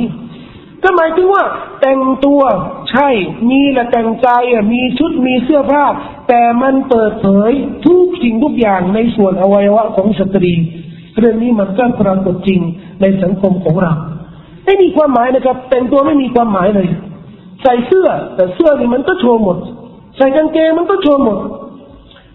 [0.83, 1.45] ก็หมายถึงว่า
[1.81, 2.43] แต่งตัว
[2.91, 3.09] ใช่
[3.51, 4.43] มีละแต่งกาย
[4.73, 5.85] มีชุดมีเสื้อผ้า
[6.29, 7.53] แต่มันเปิดเผย
[7.87, 10.53] ทุกสิ่งทุกอย่างในส่วนอวัยวะของสตรี
[11.19, 12.61] เรื่องนี้มันก็ปรากฏจริง
[13.01, 13.93] ในสังคมของเรา
[14.65, 16.89] ไม่มีความหมายนะครับ แต่งตัวไม่มีความหมายเลย
[17.63, 19.57] ใส่เสื้อ แต่เสื้อนี่มันก็โชว์หมด
[20.17, 21.39] ใส่กางเกงมันก็โชว์หมด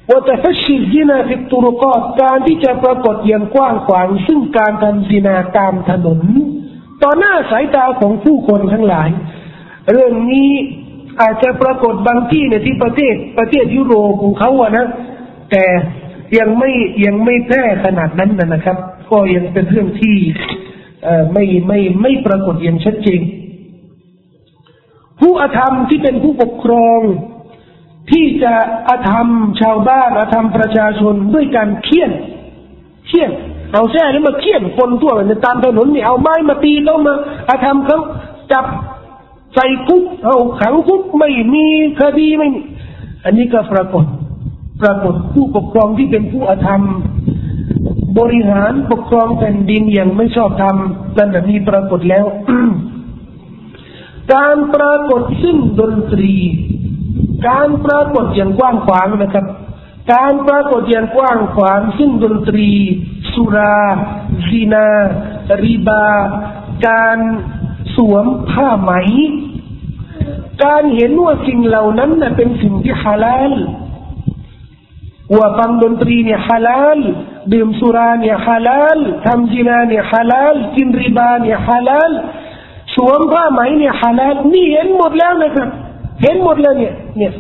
[0.10, 6.20] ว่าتفشي الزنا في الطرق การที่จะปรากฏอย่างกว้างขวางซึ่งการทำซินาตามถนน
[7.04, 9.10] ต่อหน้าสายตาของผู้คนทั้งหลาย
[9.92, 10.52] เรื่องนี้
[11.22, 14.88] อาจจะปรากฏบางที่ในที่ประเทศประเทศยุโรปของเขาอะนะ
[15.52, 15.66] แต่
[16.40, 16.72] ยังไม่
[17.06, 18.78] ยังไม่แพร่ขนาดนั้นนะครับ
[19.12, 20.18] ก็ยังเป็นเรื่องที่
[21.34, 23.22] ไม่ไม่ไม่ปรากฏอย่างชัดเจน
[25.20, 27.00] ผู้อธรรมที่เป็นผู้ปกครอง
[28.12, 28.54] ที่จะ
[28.90, 29.28] อธรรม
[29.62, 32.12] ชาวบ้านอธรรมประชาชนด้วยการเคี่ยน
[33.08, 33.32] เคี่ยน
[33.74, 37.16] เอาแท้นี่มาเคี่ยนคนทั่วไปตามถนนนี่เอาไม้มาตีแล้วมา
[37.50, 38.00] อาทำเขา
[38.52, 38.66] จับ
[39.56, 41.66] ใส่คุกเอาขังคุกไม่มี
[42.00, 42.62] คดีไม่มี
[43.26, 44.06] อันนี้ก็ปรากฏ
[44.82, 46.82] ปรากฏผู้ปกครองที่เป็นผู้อาธรรม
[48.18, 50.76] บริหารปกครองแผ่นดินอย่างไม่ชอบธรรม
[51.18, 52.26] นั่นแบบนี้ปรากฏแล้ว
[54.34, 56.34] การปรากฏซึ่งดนตรี
[57.50, 59.46] การปรากฏอย่างกว้างขวางนะครับ
[60.14, 62.70] การปรากฏอย่างกว้างขวางซึ่งดนตรี
[63.34, 63.80] สุรา
[64.48, 64.88] ซีนา
[65.64, 66.08] ริบา
[66.88, 67.20] การ
[67.96, 68.92] สวมผ้าไหม
[70.64, 73.54] การเห็นว่าสิ่งเหล่านั้นนะเป็นสิ่งที่ฮาลาล
[75.38, 77.00] ว่าฟังดนตรีเนี่ยฮาลาล
[77.54, 82.12] ดื่มสุราเนี่ยฮาลาลทำจีนาเนี่ยฮาลาลกินริบาเนี่ยฮาลาล
[82.96, 85.70] สวมผ้าไหมเนี่ยฮาลาลนี่เห็นหมดแล้วนะครับ
[86.24, 87.34] เห็นหมดแล้วเนี่ยเนี่ย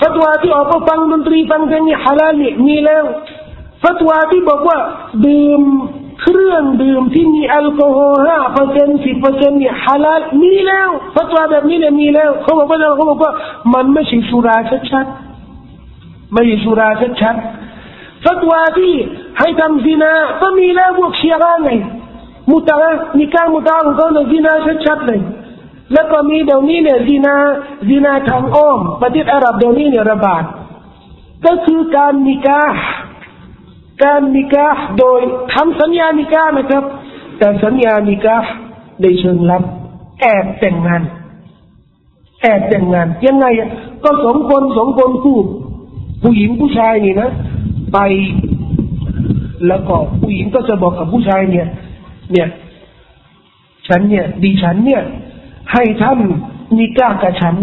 [0.00, 3.04] ฟัตวาที่ออกมาฟังดนตรีฟังเพลงนี่ฮาลาลนี่มีแล้ว
[3.82, 4.78] ฟัตวาที่บอกว่า
[5.26, 5.62] ดื่ม
[6.22, 13.32] เครื่องดื่มที่มีแอลกอฮอล์ห้าเปอร์เซ็นต์สิบเปอร์เซ็นต์นี่ฮาลาลมีแล้วฟัตวาแบบนี้เนี่ยมีแล้วเขาบอกว่าเขาบอกว่า
[13.74, 14.56] มันไม่ใช่สุรา
[14.90, 15.33] ชัดๆ
[16.34, 16.88] ไม่ใช่สุรา
[17.22, 18.92] ชัดๆฟัตวาที่
[19.38, 20.12] ให้ทำซินา
[20.42, 21.70] ก็มีแล้วพวกเชียร์ไง
[22.50, 22.76] มุตะ
[23.18, 24.52] นิการมุตะของเขาเนี่ยซินา
[24.86, 25.20] ชัดๆเลย
[25.92, 27.34] แล้วก็มีเดี๋ยวนี้เนี่ยซีนา
[27.88, 30.44] ซีนาทางอ้อมประเทศอาหรับเดี๋ยวนี้เนี่ยระบาด
[31.46, 32.60] ก็คือการนิกา
[34.02, 34.66] การนิกา
[34.98, 35.20] โดย
[35.54, 36.84] ทำสัญญานิกานะครับ
[37.38, 38.36] แต่สัญญานิกา
[39.00, 39.62] ในเชิงลับ
[40.20, 41.02] แอบแต่งงาน
[42.42, 43.46] แอบแต่งงาน ยังไง
[44.04, 45.38] ก็สองคนสองคนคู่
[46.24, 47.30] ผู้หญิงผู้ชายนี่นะ
[47.92, 47.98] ไป
[49.68, 51.66] แล้วก็ผู้หญิงก็จะบอกกับผู้ชายเนี่ย
[52.32, 52.48] เนี่ย
[53.88, 55.02] ฉันเนี่ยดีฉันเนี่ย
[55.72, 56.18] ให้ท่าน
[56.78, 57.54] นิก้ากับฉัน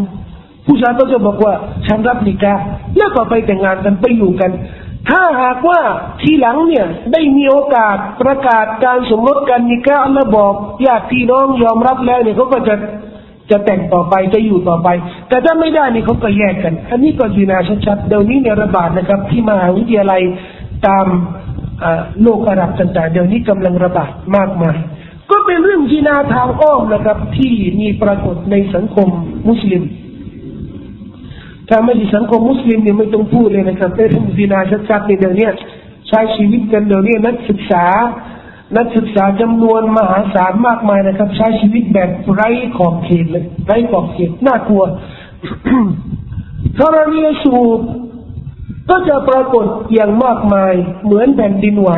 [0.65, 1.53] ผู้ชายก็จะบอกว่า
[1.87, 2.53] ฉันรับนิก้า
[2.97, 4.51] แล้วก็ไปแต่งงานกันไปอยู่กัน
[5.09, 5.79] ถ้าหากว่า
[6.21, 10.53] ทีหลังเนี่ย ได้มีโอกาสประกาศการสมรสกันนิก้าแล้วบอก
[10.85, 12.75] ญาติพี่น้องยอมรับแล้วเนี่ยเขาก็จะ
[13.49, 14.89] จะแต่งต่อไปจะอยู่ต่อไป
[15.29, 20.21] แต่ถ้าไม่ได้นี่เขาก็แยกกัน อันนี้ก็ดีนาชัดๆเดี๋ยวนี้เนี่ยระบาดนะครับ ที่มหาวิทยาลัย
[20.87, 21.05] ตาม
[22.21, 24.77] โลกอาหรับต่างๆเดี๋ยวนี้กำลังระบาดมากมาย
[25.31, 29.07] ก็เป็นเรื่องที่นาทางอ้อมนะครับ ที่มีปรากฏในสังคม
[29.49, 29.83] มุสลิม
[31.69, 35.47] ถ้าไม่ใช่สังคมมุสลิมเนี่ยไม่ต้องพูดเลยนะครับเรื่องที่นาชัดๆในเดี๋ยวนี้
[36.07, 37.85] ใช้ชีวิตกันเดี๋ยวนี้นักศึกษา
[38.77, 44.83] นักศึกษาจำนวนมหาศาลมากมายนะครับ ใช้ชีวิตแบบไร้ขอบเขตเลยไร้ขอบเขตน่ากลัว
[46.77, 47.79] ธรณีสูบ
[48.89, 50.73] ก็จะปรากฏอย่างมากมาย
[51.05, 51.91] เหมือนแผ่นดินไหว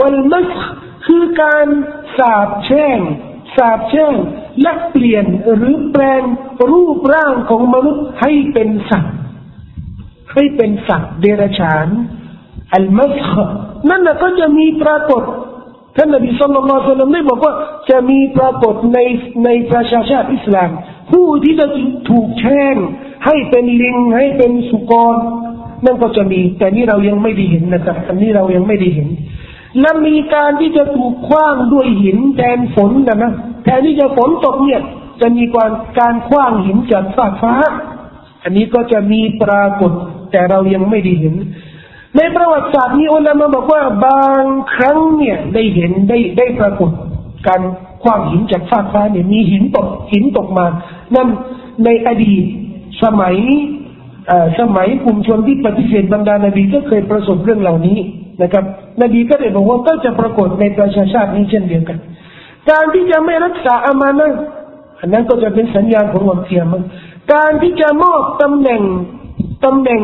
[0.00, 0.48] วันมัส
[1.06, 1.66] คือการ
[2.18, 2.98] สาบแช่ง
[3.56, 4.14] สาบแช่ง
[4.62, 5.24] และเปลี่ยน
[5.56, 6.22] หรือแปลง
[6.70, 9.14] รูปร่างของมนุษย์ให้เป็นสัตว์
[10.32, 11.86] ให้เป็นสัตว์เดรัจฉาน
[12.74, 13.14] อัลมัส
[13.88, 15.22] นั่นนะก็จะมีปรากฏ
[15.96, 17.54] ท่านนบีสุลต่านละสัลลัมได้บอกว่า
[17.90, 18.98] จะมีปรากฏใน
[19.44, 20.70] ในประชาชาติอิสลาม
[21.10, 21.66] ผู้ที่จะ
[22.10, 22.76] ถูกแช่ง
[23.26, 25.14] ให้เป็นลิงให้เป็นสุกร
[25.84, 29.08] นั่นก็จะมี แต่นี่เรายังไม่ได้เห็นนะครับอันนี้เรายังไม่ได้เห็น
[29.80, 33.32] และมีการที่จะถูกคว้างด้วยหินแทนฝนนะนะ
[33.64, 34.82] แทนที่จะฝนตกเนี่ย
[35.20, 35.70] จะมีการ
[36.00, 37.54] การคว้างหินจากฟากฟ้า
[38.44, 39.92] อันนี้ก็จะมีปรากฏ
[40.32, 41.34] แต่เรายังไม่ได้เห็น
[42.16, 44.44] ในประวัติศาสตร์มีอุลามะบอกว่าบาง
[44.74, 46.90] ครั้งเนี่ยได้เห็นได้ได้ปรากฏ
[47.46, 47.60] การ
[48.02, 50.66] ควางหินจากฟากฟ้าเนี่ยมีหินตกหินตกมา
[51.14, 51.28] นั่น
[51.84, 52.44] ในอดีต
[53.02, 53.36] สมัย
[54.60, 57.98] สมัยกลุ่มชนที่ปฏิเสธบรรดานบีก็เคยประสบเรื่องเหล่านี้
[58.42, 58.64] นะครับ
[59.02, 61.98] นบีก็ได้บอกว่าก็จะปรากฏในประชาชาตินี้เช่นเดียวกัน
[62.70, 64.32] การที่จะไม่รักษาอามานะ
[65.00, 66.74] อันนั้นก็จะเป็นสัญญาณของวันเทียม
[67.32, 68.82] การที่จะมอบตำแหน่ง
[69.64, 70.02] ตำแหน่ง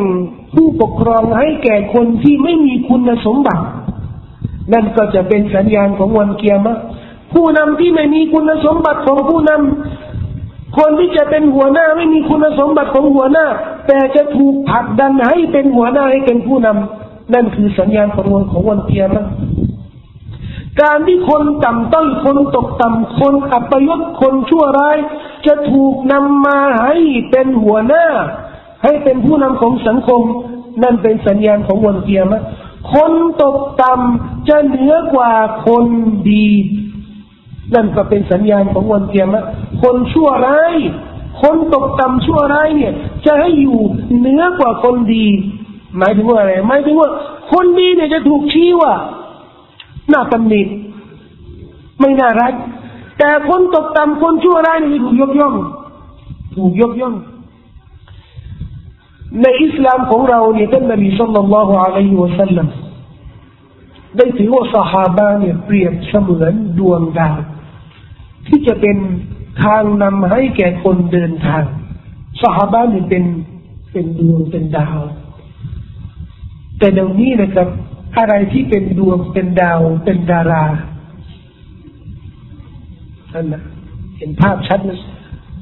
[0.53, 3.63] ผู้ปกครองให้แก่คนที่ไม่มีคุณสมบัติ
[4.73, 6.67] นั่นก็จะเป็นสัญญาณของวันเกียรม
[7.33, 13.45] ผู้นำที่ไม่มีคุณสมบัติของผู้นำคนที่จะเป็นหัวหน้าไม่มีคุณสมบัติของหัวหน้า
[13.87, 19.17] แต่จะถูกผลักดันให้เป็นหัวหน้าให้เป็นผู้นำนั่นคือสัญญาณของวันของวันเกียรม
[20.81, 24.97] การที่คนต่ำต้อยคนตกต่ำคนอัปยศคนชั่วร้าย
[25.45, 26.97] จะถูกนำมาให้
[27.31, 28.05] เป็นหัวหน้า
[28.83, 30.21] ให้เป็นผู้นำของสังคม
[30.83, 32.41] นั่นเป็นสัญญาณของวันเกียรมะ
[32.93, 33.11] คน
[33.41, 35.31] ตกต่ำจะเหนือกว่า
[35.67, 35.85] คน
[36.31, 36.47] ดี
[37.75, 39.43] นั่นก็เป็นสัญญาณของวันเกียรมะ
[39.81, 40.75] คนชั่วร้าย
[41.41, 42.93] คนตกต่ำชั่วร้ายเนี่ย
[43.25, 43.79] จะให้อยู่
[44.17, 45.25] เหนือกว่าคนดี
[45.97, 47.09] หมายถึงว่าอะไรหมายถึงว่า
[47.51, 48.93] คนดีเนี่ยจะถูกชี้ว่า
[50.11, 50.61] น่าตำหนิ
[51.99, 52.53] ไม่น่ารัก
[53.19, 55.55] แต่คนตกต่ำคนชั่วร้ายนี่ถูกยกย่อง
[56.55, 57.15] ถูกยกย่อง
[59.39, 62.67] ในอิสลามของเราเนี่ยท่านนบีสุลต่านละฮ์อะลัยฮิวะสัลลัม
[64.17, 67.39] ได้ถือว่าสหาบะเนี่ยเปรียบเสมือนดวงดาว
[68.47, 68.97] ที่จะเป็น
[69.63, 71.63] ทางนำให้แก่คนเดินทาง
[72.41, 73.23] สหาบะเนี่ยเป็น
[73.91, 74.99] เป็นดวงเป็นดาว
[76.77, 77.67] แต่เดี๋ยวนี้นะครับ
[78.17, 80.65] อะไรที่เป็นดวงเป็นดาวเป็นดารา
[83.33, 83.63] นั่นนะ
[84.17, 84.99] เห็นภาพชัดนะ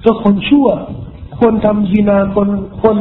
[0.04, 0.68] ก็คนชั่ว
[1.42, 2.50] คนทำจีนาคน
[2.84, 2.98] คน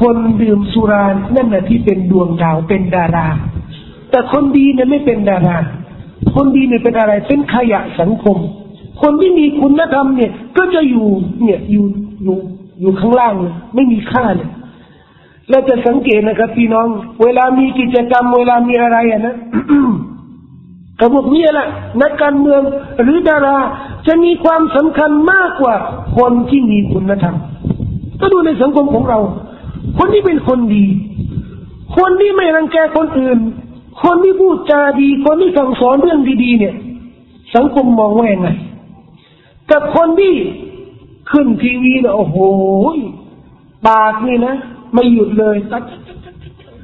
[0.00, 1.04] คนดื่มสุรา
[1.36, 3.28] นั่นแหละที่เป็นดวงดาวเป็นดารา
[4.10, 5.56] แต่คนดีเนี่ยไม่เป็นดารา
[6.34, 8.36] คนดีเนี่ยเป็นอะไรเป็นขยะสังคม
[9.02, 11.06] คนที่มีคุณธรรมเนี่ย ก็จะอยู่
[11.42, 11.84] เนี่ยอยู่
[12.22, 12.36] อยู่
[12.80, 13.34] อยู่ข้างล่าง
[13.74, 14.50] ไม่มีค่าเนี่ย
[15.50, 16.86] เราจะสังเกตนะครับพี่น้อง
[17.22, 19.36] เวลามีกิจกรรม เวลามีอะไรอะนะ
[21.00, 21.68] กระบอกนี้แหละ
[22.02, 22.60] นักการเมือง
[23.02, 23.58] หรือดารา
[24.06, 25.74] จะมีความสำคัญมากกว่า
[26.18, 27.36] คนที่มีคุณธรรม
[28.20, 29.18] ก็ดูในสังคมของเรา
[29.98, 30.84] คนที่เป็นคนดี
[31.96, 33.38] คนที่ไม่รังแกคนอื่น
[34.02, 36.74] คนที่พูดจาดี คนที่สั่งสอนเรื่องดีๆเนี่ย
[37.54, 38.48] สังคมมองว่ายังไง
[39.70, 40.34] กับคนที่
[41.30, 42.36] ขึ้นทีวีเนี่ยโอ้โห
[43.88, 44.54] ปากนี่นะ
[44.94, 45.82] ไม่หยุดเลยตัด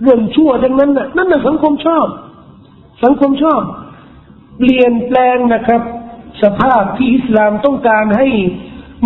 [0.03, 2.07] เรื่องชั่วดังนั้นน่ะนั่นน่ะสังคมชอบ
[3.05, 3.63] สังคมชอบ
[4.59, 5.83] เปลี่ยนแปลงนะครับ
[6.43, 8.29] สภาพที่อิสลามต้องการให้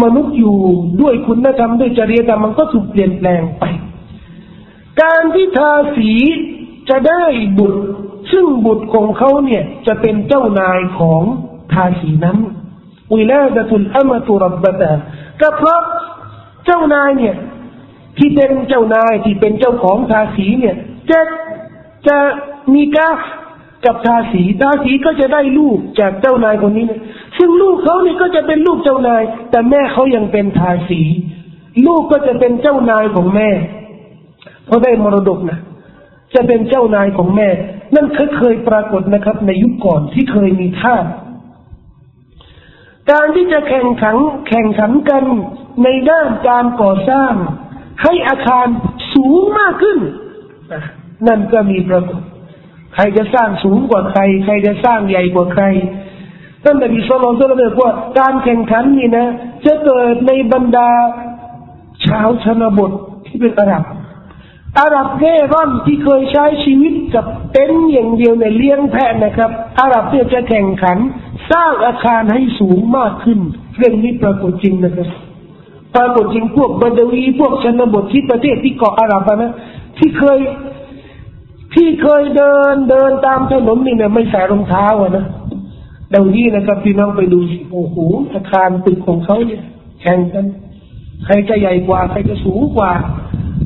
[0.02, 0.56] มนุษย์อยู่
[1.00, 3.64] ด้วยคุณธรรมด้วยจริยธรรมมันก็ถูกเปลี่ยนแปลงไป
[5.02, 6.12] การที่ทาสี
[6.88, 7.22] จะได้
[7.58, 7.82] บุตร
[8.32, 11.22] ซึ่งบุตรของเขาเนี่ย จะเป็นเจ้านายของ
[11.72, 12.38] ทาสีนั้น
[13.14, 14.92] วิลาดตุลอามตุรับบะตา
[15.40, 15.80] ก็เพราะ
[16.64, 17.34] เจ้านายเนี่ย
[18.18, 20.76] ที่เป็นเจ้านายที่เป็นเจ้าของทาสีเนี่ย
[21.10, 21.20] จะ
[22.08, 22.18] จะ
[22.74, 23.10] มีกา
[23.84, 27.00] กับทาสีทาสีก็จะได้ลูกจากเจ้านายคนนี้นี่ย
[27.38, 31.00] ซึ่งลูกเขาเนี่ยก็จะเป็นลูกเจ้านาย แต่แม่เขายังเป็นทาสี
[31.86, 33.50] ลูกก็จะเป็นเจ้านายของแม่
[34.66, 35.58] เพราะได้มรดกนะ
[36.34, 37.48] จะเป็นเจ้านายของแม่
[37.94, 40.96] นั่นเคยเคยปรากฏนะครับ ในยุคก่อนที่เคยมีท่า
[43.10, 44.16] การที่จะแข่งขัน
[44.48, 45.24] แข่งขันกัน
[45.84, 47.32] ในด้านการก่อสร้าง
[48.02, 48.66] ให้อาคาร
[49.14, 49.98] สูงมากขึ้น
[51.26, 52.22] นั่นก็มีประกฏ
[52.94, 55.64] ใครจะสร้างสูงกว่าใคร ใครจะสร้างใหญ่กว่าใคร
[56.64, 59.26] ท่านนบีสุลต่านบอกว่าการแข่งขันนี่นะ
[59.66, 60.90] จะเกิดในบรรดา
[62.06, 62.90] ชาวชนบท
[63.26, 63.84] ที่เป็นอาหรับ
[64.80, 70.98] อาหรับเร่ร่อนที่เคยใช้ชีวิตกับเต็นท์อย่างเดียวในเลี้ยงแพะนะครับ อาหรับเนี่ยจะแข่งขัน
[71.52, 73.38] สร้างอาคารให้สูงมากขึ้น
[73.76, 75.08] เรื่องนี้ปรากฏจริงนะครับ
[75.96, 79.52] ปรากฏจริงพวกบัดวีพวกชนบทที่ประเทศที่เกาะอาหรับนะ
[79.98, 80.38] ที่เคย
[81.74, 85.26] ที่เคยเดินเดินตามถนนนี่เนี่ยไม่ใส่รองเท้าอะนะ
[86.10, 87.38] เดี๋ยวนี้นะครับพี่น้องไปดู
[87.72, 87.96] โอ้โห
[88.32, 89.62] อาคารตึกของเขาเนี่ย
[90.00, 90.44] แข่งกัน
[91.24, 92.92] ใครจะใหญ่กว่า ใครจะสูงกว่า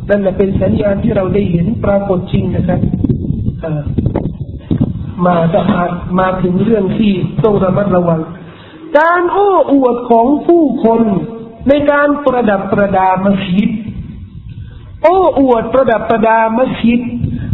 [0.08, 2.80] นั่นแหละเป็นสัญญาณที่เราได้เห็นปรากฏจริงนะครับ
[5.24, 5.84] มาจะมา
[6.18, 7.12] มาถึงเรื่องที่
[7.44, 8.20] ต้องระมัดระวัง
[8.98, 11.00] การโอ้อวดของผู้คน
[11.68, 13.70] ในการประดับประดามัสยิด
[15.02, 17.00] โอ้อวดประดับประดามัสยิด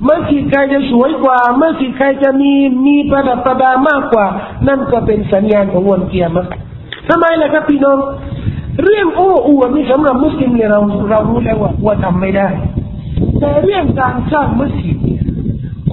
[0.09, 2.53] มัสยิดใครจะสวยกว่ามัสยิดใครจะมี
[2.87, 4.27] มีประดับประดามากกว่า
[4.69, 6.47] นั่นก็เป็นสัญญาณของวันเกียรติ
[7.09, 7.99] ทำไมล่ะครับพี่น้อง
[8.83, 10.81] เรื่องโอ้อวดนี่สำหรับมุสลิมเนี่ยเรา
[11.11, 12.49] เรารู้แล้วว่าว่าทำไม่ได้
[13.41, 14.97] แต่เรื่องการสร้างมัสยิด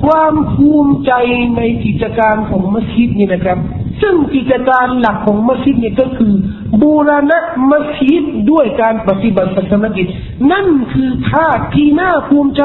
[0.04, 1.12] ความภูมิใจ
[1.58, 3.58] ในกิจการของมัสยิดนี่นะครับ
[4.02, 6.34] ซึ่งกิจการหลักของมัสยิดนี่ก็คือ
[6.82, 7.40] บูรณะ
[7.72, 10.08] มัสยิดด้วยการปฏิบัติศาสนกิจ
[10.52, 12.62] นั่นคือท่าที่น่าภูมิใจ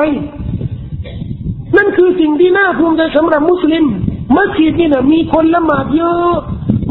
[1.77, 3.85] นั่นคือสิ่งที่น่าภูมิใจสำหรับมุสลิม
[4.37, 6.35] มัสยิดนี่นะมีคนละหมาดเยอะ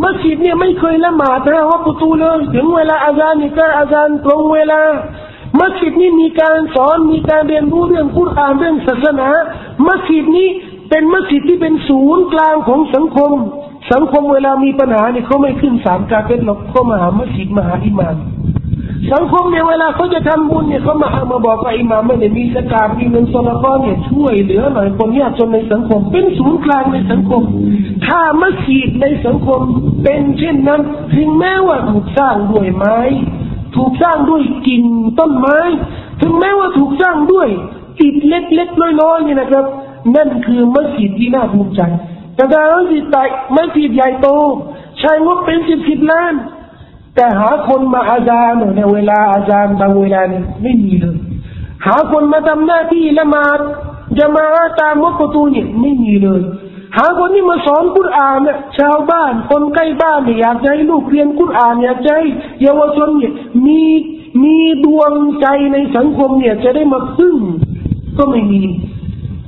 [0.03, 4.81] มัสยิดเนี่ยไม่เคยละหมาดนะว่าประตูเลยถึงเวลาอาจารย์นี่ก็อาจารย์ตรงเวลา
[5.59, 9.29] มัสยิดนี้มีการสอนมีการเรียนรู้เรื่องกุรอานเรื่องศาสนา
[9.87, 10.47] มัสยิดนี้
[10.89, 13.31] เป็นมัสยิดที่เป็นศูนย์กลางของสังคม
[13.91, 18.15] สังคมเวลามีปัญหาเนี่ยเขาไม่ขึ้นสามการเป็นหรอกเขามาหามัสยิดมาหาอิมาม
[19.13, 27.41] สังคมเนี่ยเวลาเขาจะทำบุญเนี่ยเขามาเอามาบอกว่าอิหม่ามไม่ได้มีสกาดมีเงินสละก้อนเนี่ยช่วยเหลือหน่อยคนยากจนในสังคม เป็นศูนย์กลางในสังคม
[28.05, 29.61] ถ้ามัสยิดในสังคม
[30.03, 30.81] เป็นเช่นนั้น
[31.13, 32.97] ถึงแม้ว่าถูกสร้างด้วยไม้
[33.75, 34.83] ถูกสร้างด้วยกิ่ง
[35.19, 35.59] ต้นไม้
[36.21, 37.47] ถึงแม้ว่าถูกสร้างด้วย
[38.01, 39.65] อิฐเล็กๆน้อยๆนี่นะครับ
[40.15, 41.81] นั่นคือมัสยิดที่น่าภูมิใจ
[42.35, 43.23] แต่ถ้ามัสยิดใหญ่
[43.55, 44.27] มัสยิดใหญ่โต
[44.99, 46.33] ใช้งบเป็นสิบสิบล้าน
[47.15, 51.17] แต่หาคนมาอาจารย์ในเวลาอาจารย์บางเวลานี่ไม่มีเลย
[51.85, 53.59] หาคนมาทำหน้าที่ละมาด
[54.19, 54.45] จะมา
[54.81, 56.41] ตามวัดประตูเนี่ยไม่มีเลย
[56.97, 62.21] หาคนที่มาสอนกุรอานเนี่ยชาวบ้านคนใกล้บ้านเนี่ยอยากให้ลูกเรียนกุรอานอยากให้
[62.61, 63.33] เยาวชนเนี่ย
[63.65, 63.81] มี
[64.43, 67.35] มีดวงใจในสังคมเนี่ยจะได้มาพึ่ง
[68.17, 68.61] ก็ไม่มี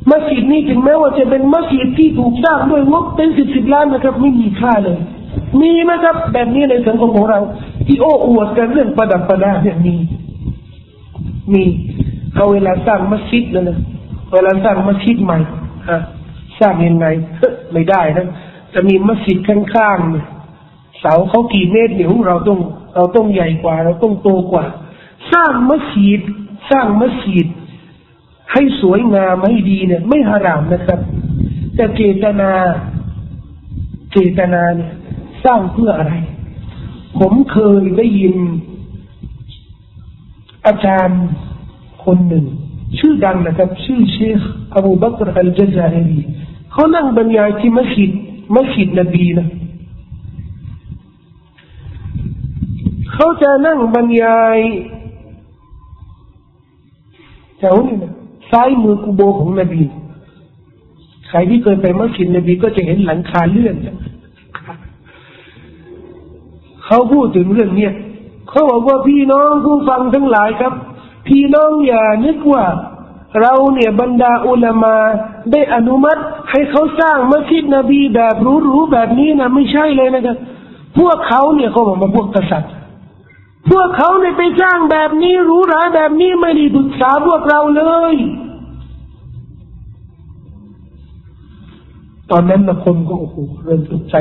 [0.09, 4.97] มัสยิดนี้ถึงแม้ว่าจะเป็นมัสยิดที่ถูกสร้างด้วยงบเป็นสิบสิบล้านนะครับไม่มีค่าเลย
[5.61, 7.39] มีไหมครับ แบบนี้ในสังคมของเรา
[7.87, 9.95] ที่โอ้อวดกันเรื่องประดับประดาเนี่ยมี
[11.53, 11.63] มี
[12.35, 13.77] เอาเวลาสร้างมัสยิดนะนะ
[14.33, 15.37] เวลาสร้างมัสยิดใหม่
[15.89, 15.99] ฮะ
[16.59, 17.05] สร้างยังไง
[17.73, 18.27] ไม่ได้นะ
[18.73, 20.25] จะมีมัสยิดข้างๆเนี่ย
[20.99, 22.59] เสาเขากี่เมตรเนี่ยเราต้อง
[22.95, 24.65] เราต้องใหญ่กว่า เราต้องโตกว่า
[25.33, 26.21] สร้างมัสยิด
[26.71, 27.47] สร้างมัสยิด
[28.53, 30.99] ให้สวยงามให้ดีเนี่ย ไม่หารามนะครับ
[31.75, 32.51] แต่เจตนา
[34.11, 34.91] เจตนาเนี่ย
[35.45, 36.13] สร้างเพื่ออะไร
[37.19, 38.35] ผมเคยได้ยิน
[40.65, 41.23] อาจารย์
[42.05, 42.45] คนหนึ่ง
[42.99, 44.39] ชื่อดังนะครับ ชื่อเชค
[44.75, 46.19] อบูบักรอัลจซารี
[46.71, 48.11] เขานั่งบรรยายที่มัสยิด
[48.55, 49.47] มัสยิดนบีนะ
[53.13, 54.57] เขาจะนั่งบรรยาย
[57.59, 58.13] แถวนี้นะ
[58.51, 59.83] ซ้ายมือกุโบของนบี
[61.27, 63.75] ใครที่เคยไปมัสยิดนบีก็จะเห็นหลังคาเลื่อน
[66.91, 67.93] เขาพูดถึงเรื่องเนี้ย
[68.49, 70.73] เขาบอกว่าพี่น้องผู้ฟังทั้งหลายครับ
[71.27, 72.65] พี่น้องอย่านึกว่า
[73.41, 74.95] เราเนี่ยบรรดาอุลามา
[75.51, 76.21] ได้อนุมัติ
[76.51, 80.37] ให้เขาสร้างมัสยิดนบีแบบหรูๆแบบนี้นะไม่ใช่เลยนะครับ
[80.99, 82.71] พวกเขาเนี่ยเขาบอกมาพวกกษัตริย์
[83.71, 87.83] พวกเขาเนี่ยไปสร้างแบบนี้หรูหราแบบนี้ไม่ได้ปรึกษาพวกเราเล
[88.13, 88.15] ย
[92.31, 94.15] ตอนนั้นนะคนก็โอ้โหเริ่มตกใจ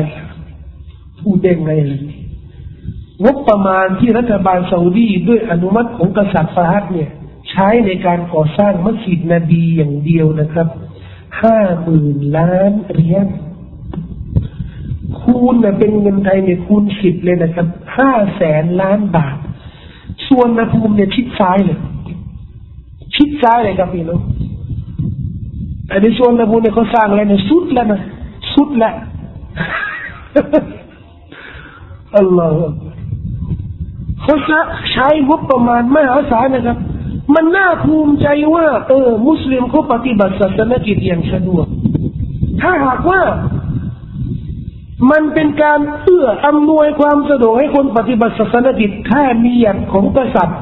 [1.21, 2.01] พูดเด้งไงเลย
[3.25, 7.11] งบประมาณที่รัฐบาลซาอุดีด้วยอนุมัติของกษัตริย์ฟาฮัดเนี่ย
[7.51, 10.69] ใช้ในการก่อสร้างมัสยิดนบีอย่างเดียวนะครับ
[11.43, 13.27] ห้าหมื่นล้านเหรียญ
[15.21, 17.67] คูณนะเป็นเงินไทยเนี่ยคูณสิบเลยนะครับ
[17.97, 19.37] ห้าแสนล้านบาท
[20.29, 21.79] ส่วนนภูมิเนี่ยชิดซ้ายเลย
[23.17, 24.21] ชิดซ้ายเลยครับพี่น้อง
[25.87, 28.01] แต่ในส่วนนภูมิเนี่ยเขาสร้างอะไรเนี่ยสุดแล้วนะ
[28.55, 28.95] สุดแล้ว
[32.17, 32.90] อัลลอฮฺ
[34.23, 34.35] เขา
[34.93, 36.79] ใช้งบประมาณม่อาศาลนะครับ
[37.35, 41.67] มันน่าภูมิใจว่า เออ มุสลิมเขาปฏิบัติศาสนกิจอย่างสะดวก
[42.61, 43.21] ถ้าหากว่า
[45.11, 50.61] มันเป็นการเอื้ออำนวยความสะดวกให้คนปฏิบัติศาสนกิจแค่มีอย่างของกษัตริย์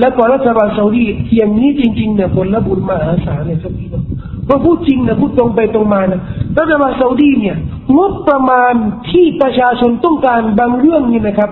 [0.00, 1.04] และก็รัฐบาลซาอุดี
[1.36, 4.04] อย่างนี้จริงๆเนี่ยผลบุญมหาศาลเลยครับพี่น้อง
[4.48, 6.20] พราะพูดจริงนะพูดตรงไปตรงมานะ
[6.58, 7.56] รัฐบาลซาอุดีเนี่ย
[7.96, 8.74] งบประมาณ
[9.10, 11.50] ที่ประชาชนต้องการบางเรื่องนี่นะครับ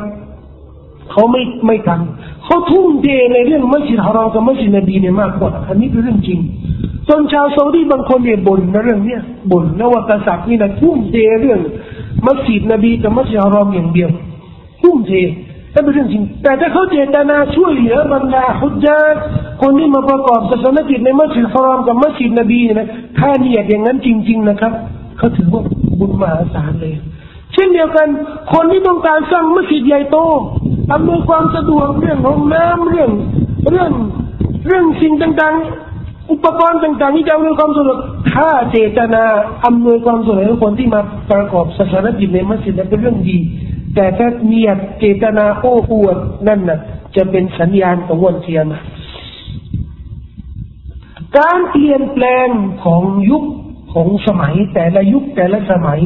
[1.12, 6.40] เขาไม่ไม่ทำเขาทุ่มเทในเรื่องมัสยิดฮารอมกับมัสยิดนบีเนี่ยมากกว่าอันนี้เป็นเรื่องจริง
[7.08, 11.60] จนชาวซาอุดีบางคนเนี่ยบ่นในเรื่องเนี้ยบ่นนะว่ากษัตริย์นี่นะทุ่มเทเรื่อง
[12.26, 14.10] มัสยิดนบีกับมัสยิดฮารอมอย่างเดียว
[14.82, 15.12] ทุ่มเท
[15.74, 18.98] นั่นเป็นเรื่องจริง แต่ถ้าเขาเจตนาช่วยเหลือบรรดาฮุจญา
[19.62, 22.88] คนที่มาประกอบศาสนกิจในมัสยิดฮารอมกับมัสยิดนบีนะ
[23.18, 24.72] ถ้าเนี่ยอย่างนั้นจริง ๆ นะครับ
[25.18, 25.62] เขาถือว่า
[25.98, 26.94] บุญมหาศาลเลย
[27.52, 28.08] เช่นเดียวกัน
[28.52, 30.16] คนที่ต้องการสร้างมัสยิดใหญ่โต
[30.92, 33.10] อำนวยความสะดวกเรื่องห้องน้ำเรื่อง
[33.70, 33.90] เรื่อง
[34.66, 37.98] เรื่องสิ่งต่างๆ อุปกรณ์ต่างๆที่จะอำนวยความสะดวก
[38.34, 39.24] ถ้าเจตนา
[39.66, 41.00] อำนวยความสะดวกให้คนที่มา
[41.32, 43.38] ประกอบศาสนกิจในมัสยิดนั้นเป็นเรื่องดี
[43.94, 46.16] แต่ถ้าเนียดเจตนาโอ้อวด
[46.48, 46.78] นั่นน่ะ
[47.16, 48.66] จะเป็นสัญญาณของวันเทียม
[51.38, 52.48] การเปลี่ยนแปลง
[52.84, 53.44] ของยุค
[53.94, 56.00] ของสมัยแต่ละยุคแต่ละสมัย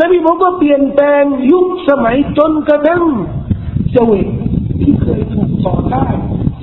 [0.00, 3.04] นบีบอกว่าเปลี่ยนแปลงยุคสมัยจนกระทั่ง
[3.92, 4.28] เจวิต
[4.80, 6.14] ที่เคยถูกต่อต้าน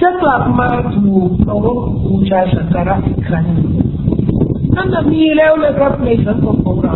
[0.02, 3.46] จะกลับมาถูกเคารพบูชาสักการะอีกครั้ง
[4.76, 6.96] นั่นมีแล้วนะครับในสังคมของเรา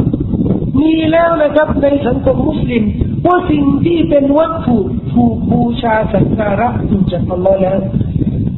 [0.82, 2.84] มีแล้วนะครับในสังคมมุสลิม
[3.26, 4.78] ว่าสิ่งที่เป็นวัตถุ
[5.14, 7.80] ถูกบูชาสักการะถูกจากอัลลอฮ์แล้ว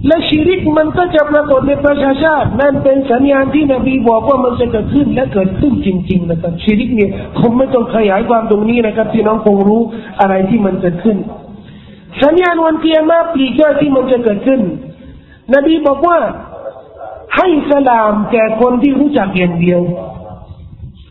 [0.08, 9.82] และชีริกมันก็จะปรากฏในประชาชาตินั่นเป็นสัญญาณที่นบีบอกว่ามันจะเกิดขึ้นและเกิดขึ้นจริง ๆ นะครับชีริกเนี่ยผมไม่ต้องขยายความตรงนี้นะครับที่น้องคงรู้
[10.20, 11.18] อะไรที่มันเกิดขึ้น
[12.24, 14.62] สัญญาณวันเกียรมาปีกย่อยที่มันจะเกิดขึ้น
[15.54, 16.18] นบีบอกว่า
[17.38, 19.82] ให้สลามแก่คนที่รู้จักอย่างเดียว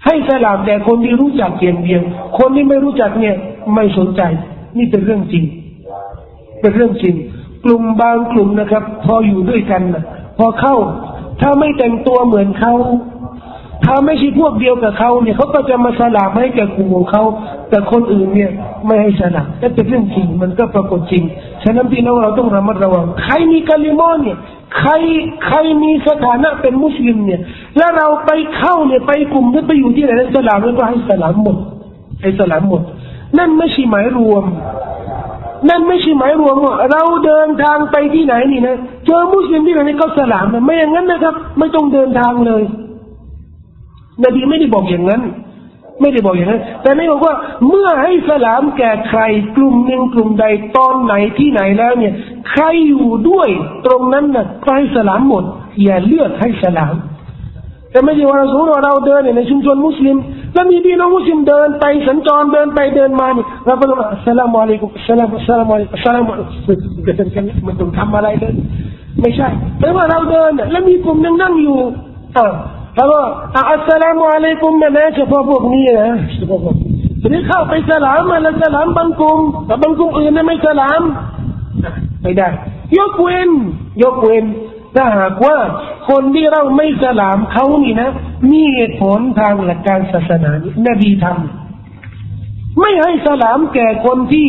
[0.06, 2.02] ให้สลามแก่คนที่รู้จักอย่างเดียว
[2.38, 3.36] คนที่ไม่รู้จักเนี่ย
[3.74, 4.22] ไม่สนใจ
[4.76, 5.44] นี่เป็นเรื่องจริง
[6.60, 7.14] เป็นเรื่องจริง
[7.64, 10.04] กลุ่มบางกลุ่มนะครับ พออยู่ด้วยกันนะ
[10.38, 10.76] พอเข้า
[11.40, 12.74] ถ้าไม่แต่งตัวเหมือนเขา
[13.84, 17.24] ถ้าไม่ใช่พวกเดียวกับเขาเนี่ยเขาก็จะมาสลามให้แก่กลุ่มของเขา
[17.70, 18.50] แต่คนอื่นเนี่ย
[18.86, 21.22] ไม่ให้สลามแต่นเป็นเรื่องจริงมันก็ปรากฏจริง
[21.62, 24.38] ฉะนั้นพี่น้องเราต้องระมัดระวัง ใครมีกาลิมอนเนี่ย
[24.78, 24.92] ใคร
[25.46, 27.40] ใครมีสถานะเป็นมุสลิมเนี่ย
[27.76, 31.56] แล้วเราไปเข้าเนี่ยไปกลุ่มที่ไปอยู่ที่ไหนสลามแล้วก็ให้สลามหมด
[32.22, 32.82] ให้สลามหมด
[33.38, 34.44] นั่นไม่ใช่หมายรวม
[35.68, 42.62] นั่นไม่ใช่หมายรวมว่าเราเดินทางไปที่ไหนนี่นะเจอมุสลิมที่ไหนก็สลามนะไม่อย่างนั้นนะครับ ไม่ต้องเดินทางเลย
[44.24, 45.22] นบีไม่ได้บอกอย่างนั้น
[46.00, 47.34] ไม่ได้บอกอย่างนั้น แต่ไม่บอกว่า
[47.68, 49.20] เมื่อให้สลามแก่ใคร
[49.56, 50.44] กลุ่มหนึ่งกลุ่มใด
[50.76, 52.12] ตอนไหนที่ไหนแล้วเนี่ย
[52.50, 53.48] ใครอยู่ด้วย
[53.86, 55.44] ตรงนั้นนะ่ะใครสลามหมด
[55.82, 56.94] อย่าเลือกให้สลาม
[57.90, 60.16] แต่ไม่ใช่ว่าเราสมมติว่าเราเดินในชุมชนมุสลิม
[60.54, 68.54] แล้วมีพี่น้องมุสลิมเดินไปสัญจรเดินไปเดินมานี่เราก็ต้องอัสลามุอะลัยกุมอัสลามุอัสสลามุอะลัยกุมอัสลามุอะลัยกุมกันกันมันต้องทำอะไรเลย
[69.20, 69.48] ไม่ใช่
[69.80, 71.78] แต่ว่าเราเดินแล้วมีกลุ่มนึงนั่งอยู่
[72.36, 72.52] อ่า
[72.96, 73.20] แล้วก็
[73.72, 76.74] อัสลามุอะลัยกุมแมันนะเฉพาะพวกนี้นะเฉพาะพวก
[77.22, 81.02] ทีนี้เข้าไปสลามมาแล้วสลามบางกลุ่มแต่บางกลุ่มอื่นไม่สลาม
[82.22, 82.48] ไม่ได้
[82.98, 83.50] ยกเว้น
[84.02, 84.44] ยกเว้น
[84.96, 85.56] ถ้าหากว่า
[86.10, 88.10] คนที่เราไม่สลามเขานี่นะ
[88.52, 90.50] มีเหตุผลทางหลักการศาสนา
[90.88, 94.48] นบีทำไม่ให้สลามแก่คนที่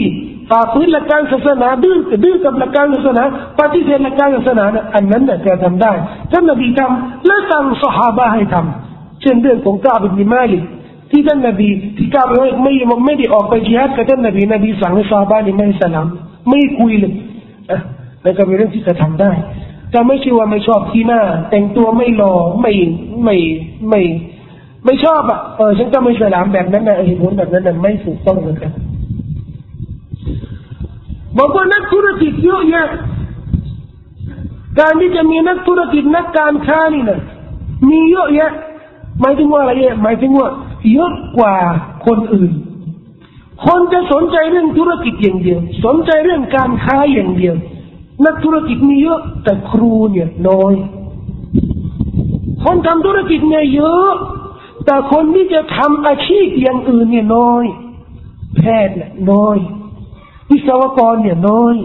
[0.50, 3.24] ฝ่าฝืนหลักการศาสนาดื้อดื้อกับหลักการศาสนา
[3.60, 4.66] ปฏิเสธหลักการศาสนา
[4.96, 5.92] อันนั้นจะทำได้
[6.32, 10.60] ท่านนบีทำและสั่งสหาบะให้ทำเช่นเรื่องของกาบินมาลิ
[11.12, 12.34] ที่ท่านนบีที่กาบิ
[12.64, 16.08] ไม่ไม่ไม่ได้ออกไปจิฮัดกับท่านนบีนบีสั่งให้ซาบานี่ไม่สลาม
[16.50, 17.14] ไม่คุยเลย
[17.70, 17.80] อะ
[18.24, 19.32] แล้วก็เป็นเรื่องที่จะทำได้
[19.94, 22.74] จะไม่ใช่ว่าไม่ชอบที่หน้า แต่งตัวไม่หล่อไม่
[23.24, 23.36] ไม่
[23.90, 24.02] ไม่
[24.86, 28.72] ไม่ชอบอะเออฉันก็ไม่สลามแบบนั้นนะเหตุผลแบบนั้นน่ะไม่ถูกต้องเหมือนกัน
[31.38, 32.88] บอกว่านักธุรกิจเยอะแยะ
[34.80, 37.20] การที่จะมีนักธุรกิจนักการค้านี่นะ
[37.90, 38.52] มีเยอะแยะ
[39.22, 40.50] หมายถึงว่าอะไรเนี่ยหมายถึงว่า
[40.94, 41.56] เยอะกว่า
[42.06, 42.52] คนอื่น
[43.66, 47.56] คนจะสนใจเรื่องธุรกิจอย่างเดียว สนใจเรื่องการค้าอย่างเดียว
[48.26, 50.74] นักธุรกิจมีเยอะ แต่ครูเนี่ยน้อย
[52.64, 54.12] คนทำธุรกิจเนี่ยเยอะ
[54.86, 57.64] แต่คนที่จะทำอาชีพอย่างอื่นเนี่ยน้อย
[58.58, 59.58] แพทย์เนี่ยน้อย
[60.52, 61.76] วิศวกรเนี่ยน้อย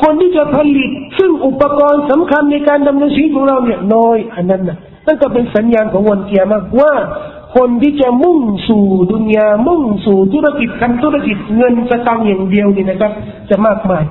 [0.00, 6.92] คนที่จะผลิต ซึ่งอุปกรณ์สำคัญในการดำเนินชีวิตของเราเนี่ยน้อย อันนั้นนะนั่นก็เป็นสัญญาณของวันเกียร์มากว่า
[7.56, 13.12] คนที่จะมุ่งสู่ดุนยามุ่งสู่ธุรกิจทำธุรกิจเงินสตังอย่างเดียวนี่นะครับ
[13.50, 14.04] จะมากมาย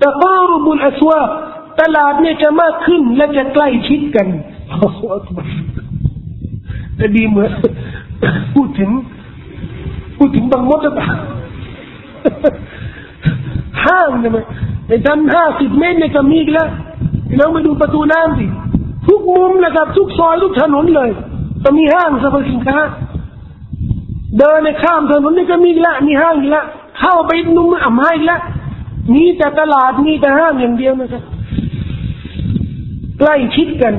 [0.00, 1.20] ตะกอรุบุลอสวา
[1.80, 4.26] ตลาดเนี่ยจะมากขึ้นและจะใกล้ชิดกัน
[6.98, 7.50] จะดีเหมือน
[8.54, 8.90] พูดถึง
[10.16, 10.92] พูดถึงบางมดจะ
[13.84, 14.32] ห้างเนี่ย
[14.88, 16.68] ในทำห้าสิบเมตรเนี่ยก็มีแล้ว
[17.36, 18.46] เราไปดูประตูน้ำสิ
[19.06, 21.10] ทุกมุมนะครับ ทุกซอยทุกถนนเลย
[21.64, 22.78] จะมีห้างสรรพสินค้า
[24.38, 26.62] เดินในข้ามถนนนี่ก็มีละมีห้างละ
[27.00, 28.38] เข้าไปนุ่มอ่ำให้ละ
[29.14, 31.22] มีแต่ตลาดมีแต่ห้างอย่างเดียวนะครับ
[33.18, 33.94] ใกล้ชิดกัน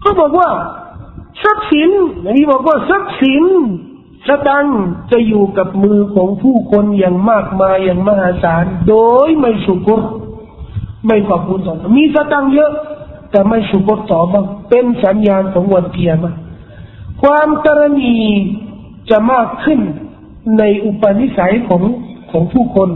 [0.00, 0.50] เขาบอกว่า
[1.42, 1.90] ทรัพย์สิน
[2.30, 3.44] นี่บอกว่าทรัพย์สิน
[4.28, 4.66] สตัง
[5.12, 8.96] จะอยู่กับมือของผู้คนอย่างมากมายอย่างมหาศาลโด
[9.26, 9.92] ยไม่สุกร
[11.06, 12.72] ไม่ขอบคุณต่อมีสตังเยอะ
[13.30, 16.32] แต่ไม่สุกรต่อบ้างเป็นสัญญาณของวันเกียรมา
[17.22, 18.16] ความตรณี
[19.10, 19.80] จะมากขึ้น
[20.58, 21.82] ในอุปนิสัยของ
[22.30, 22.88] ของผู้คน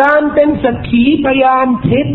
[0.00, 2.08] การเป็นสักขีพยานเท็จ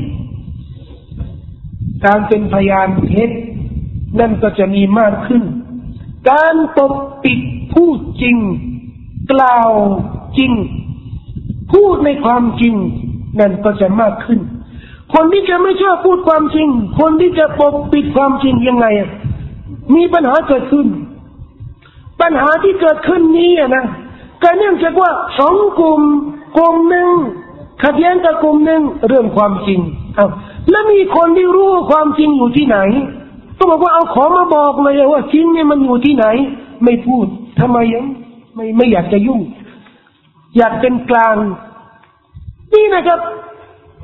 [2.05, 3.29] การเป็นพยานเท็จ
[4.19, 5.43] นั่นก็จะมีมากขึ้น
[6.31, 6.93] การปก
[7.23, 7.39] ปิด
[7.73, 8.37] พูดจริง
[9.31, 9.71] กล่าว
[10.37, 10.51] จริง
[11.73, 12.75] พูดในความจริง
[13.39, 14.39] นั่นก็จะมากขึ้น
[15.13, 16.69] คนที่จะไม่ชอบพูดความจริง
[16.99, 18.87] คนที่จะปกปิดความจริงยังไง
[19.95, 20.87] มีปัญหาเกิดขึ้น
[22.21, 23.85] ปัญหาที่เกิดขึ้นนี้นะ
[24.43, 26.01] ก็เนื่องจากว่าสองกลุ่ม
[26.57, 27.09] กลุ่มหนึ่ง
[27.83, 29.79] ขัดแย้งกับกลุ่มหนึ่งเรื่องความจริง
[30.15, 30.27] เอา
[30.69, 32.77] แล้วมีคนที่รู้ความจริงอยู่ที่ไหน
[33.57, 36.25] ก็บอกว่าเอาของมาบอกเลยว่าจริงเนี่ยมันอยู่ที่ไหน
[36.83, 37.25] ไม่พูด
[37.59, 38.05] ทำไมยัง
[38.55, 39.41] ไม่ไม่อยากจะยุ่ง
[40.57, 41.35] อยากเป็นกลาง
[42.73, 43.19] นี่นะครับ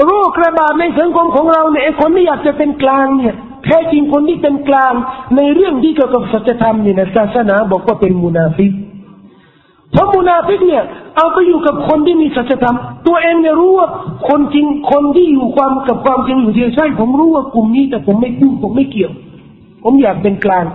[0.05, 4.93] โรคระบาดในสังคมของเราเนี่ยคนที่อยากจะเป็นกลางเนี่ยแท้จริงคนที่เป็นกลาง
[5.35, 8.71] ในเรื่องที่เกี่ยวกับสัจธรรมเนี่ยศาสนาบอกว่าเป็นมุนาฟิก
[9.91, 10.83] เพราะมุนาฟิกเนี่ย
[11.17, 12.75] เอาไปอยู่กับคนที่มีสัจธรรม
[13.07, 13.87] ตัวเองเนี่ยรู้ว่า
[14.29, 19.11] คนจริงคนที่อยู่ความกับความจริงอยู่ที่ใช่ผมรู้ว่ากลุ่มนี้แต่ผมไม่พูดผมไม่เกี่ยว
[19.83, 20.65] ผมอยากเป็นกลาง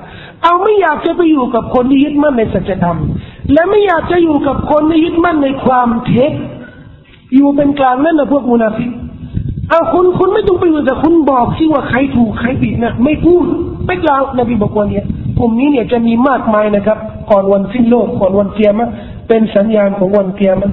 [0.42, 2.98] เอาไม่อยากจะไปอยู่กับคนที่ยึดมั่นในสัจธรรม
[3.52, 6.32] และไม่อยากจะอยู่กับคนที่ยึดมั่นในความเท็จ
[7.34, 8.90] อยู่เป็นกลางนั่นแหละพวกมุนาฟิก
[9.70, 13.44] เอาคุณคุณไม่ต้องไปอยู่แต่คุณบอกสิว่าใครถูกใครผิดนะไม่พูด
[13.86, 15.06] ไม่กล่าวนบีบอกว่าเนี่ย
[15.38, 16.98] กลุ่มนี้เนี่ยจะมีมากมายนะครับ
[17.30, 18.90] ก่อนวันสิ้นโลก ก่อนวันเกียรมะ
[19.28, 20.70] เป็นสัญญาณของวันเกียรมะ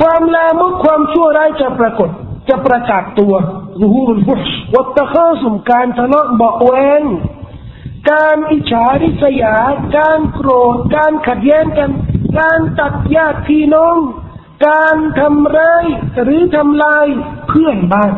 [0.00, 2.10] ความลามกความชั่วร้ายจะปรากฏ
[2.48, 3.34] จะประกาศตัว
[3.80, 4.42] รูฮุลฟุช
[4.74, 7.02] วัตข้าสมการทะเลาะเบาแวง
[8.10, 9.56] การอิจฉาริษยา
[9.96, 11.90] การโกรธ การขัดแย้งกัน
[12.38, 13.96] การตัดญาติพี่น้อง
[14.68, 15.84] การทำร้าย
[16.22, 17.06] หรือทำลาย
[17.48, 18.12] เพื่อนบ้าน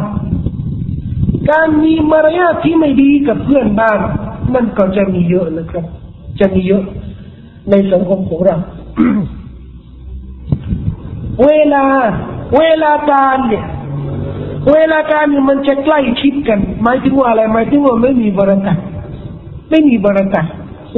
[1.50, 4.00] การมีมารยาทที่ไม่ดีกับเพื่อนบ้าน
[4.54, 5.84] มันก็จะมีเยอะนะครับ
[6.40, 6.82] จะมีเยอะ
[7.70, 8.56] ในสังคมของเรา
[11.44, 11.84] เวลา
[12.58, 13.64] เวลาการเนี่ย
[14.72, 18.78] เวลาการเนี่ยมันจะใกล้ชิดกันหมายถึงว่าอะไรหมายถึงว่าไม่มีบรารัก
[19.70, 20.46] ไม่มีบรารัก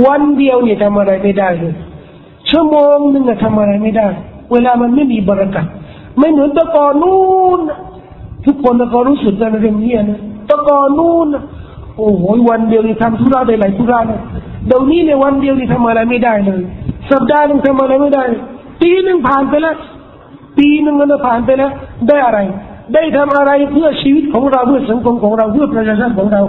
[0.06, 1.74] วันเดียวเนี่ยทำอะไรไม่ได้เลย
[2.50, 4.08] ชั่วโมงหนึ่งทำอะไรไม่ได้
[4.52, 5.66] เวลามันไม่มีบรารัก
[6.18, 7.60] ไม่เหมือนตะกอนนู่น
[8.46, 11.28] ทุกคนตะกอนรู้สึกในเรื่องนี้นะตะกอนนู่น
[11.96, 14.20] โอ้โหวันเดียวนี่ทำธุระได้หลายธุระนะ
[14.66, 16.60] เดี๋ยวนี้ในวันเดียวนี่ทำอะไรไม่ได้เลย
[17.10, 18.24] สัปดาห์หนึ่งทำอะไรไม่ได้
[18.82, 19.76] ปีหนึ่งผ่านไปแล้ว
[20.58, 21.70] ปีหนึ่งมันผ่านไปแล้ว
[22.08, 22.38] ได้อะไร
[22.94, 26.42] ได้ทำอะไรเพื่อชีวิตของเราเพื่อสังคมของเราเพื่อประชาชนของเรา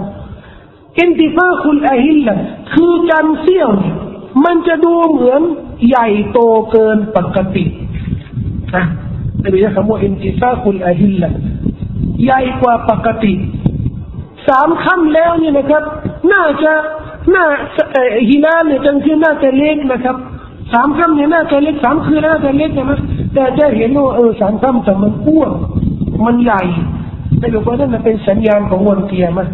[1.00, 2.34] อินติฟาคุณอาฮิลละ
[2.72, 3.70] คือการเสี่ยว
[4.44, 5.40] มันจะดูเหมือน
[5.88, 6.38] ใหญ่โต
[6.70, 7.64] เกินปกติ
[8.74, 8.84] นะ
[9.44, 11.30] นบีจะคำว่าอินติซาคุลอาฮิลละ
[12.24, 13.32] ใหญ่กว่าปกติ
[14.48, 15.82] สามคำแล้วนี่นะครับ
[16.32, 16.72] น่าจะ
[17.34, 17.46] น่า
[18.28, 20.16] ฮิลาเนี่ยจังที่น่าจะเล็กนะครับ
[20.72, 23.00] สามคำเนี่ยน่าจะเล็กสามคืนน่าจะเล็กนะ
[23.34, 25.52] แต่จะเห็นว่าเออสามคำแต่มันอ้วน
[26.24, 26.62] มันใหญ่
[27.38, 29.46] ไม่รู้ว่านั่นเป็นสัญญาณของวันเกียร์มั้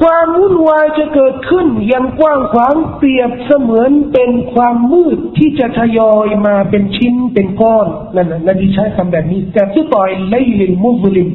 [0.00, 11.28] ความวุ่นวายจะเกิดขึ้นยังกว้างขวางเปรียบเสมือนเป็นความมืดที่จะทยอยมาเป็นชิ้นเป็นก้อนนั่นนะนบีใช้คำแบบนี้แต่ที่ต่อยไลลินมุสลิม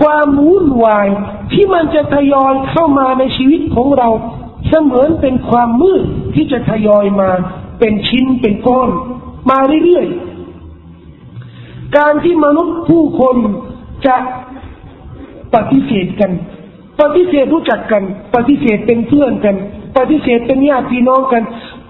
[0.00, 1.08] ความวุ่นวาย
[1.52, 4.08] ที่มันจะทยอยเข้ามาในชีวิตของเรา
[4.68, 7.30] เสมือนเป็นความมืดที่จะทยอยมา
[7.78, 8.90] เป็นชิ้นเป็นก้อน
[9.50, 13.36] มาเรื่อยๆ การที่มนุษย์ผู้คน
[14.06, 14.16] จะ
[15.54, 16.32] ปฏิเสธกัน
[17.00, 18.02] ปฏิเสธรู้จักกัน
[18.34, 19.56] ปฏิเสธเป็นเพื่อนกัน
[19.96, 21.42] ปฏิเสธเป็นญาติพี่น้องกัน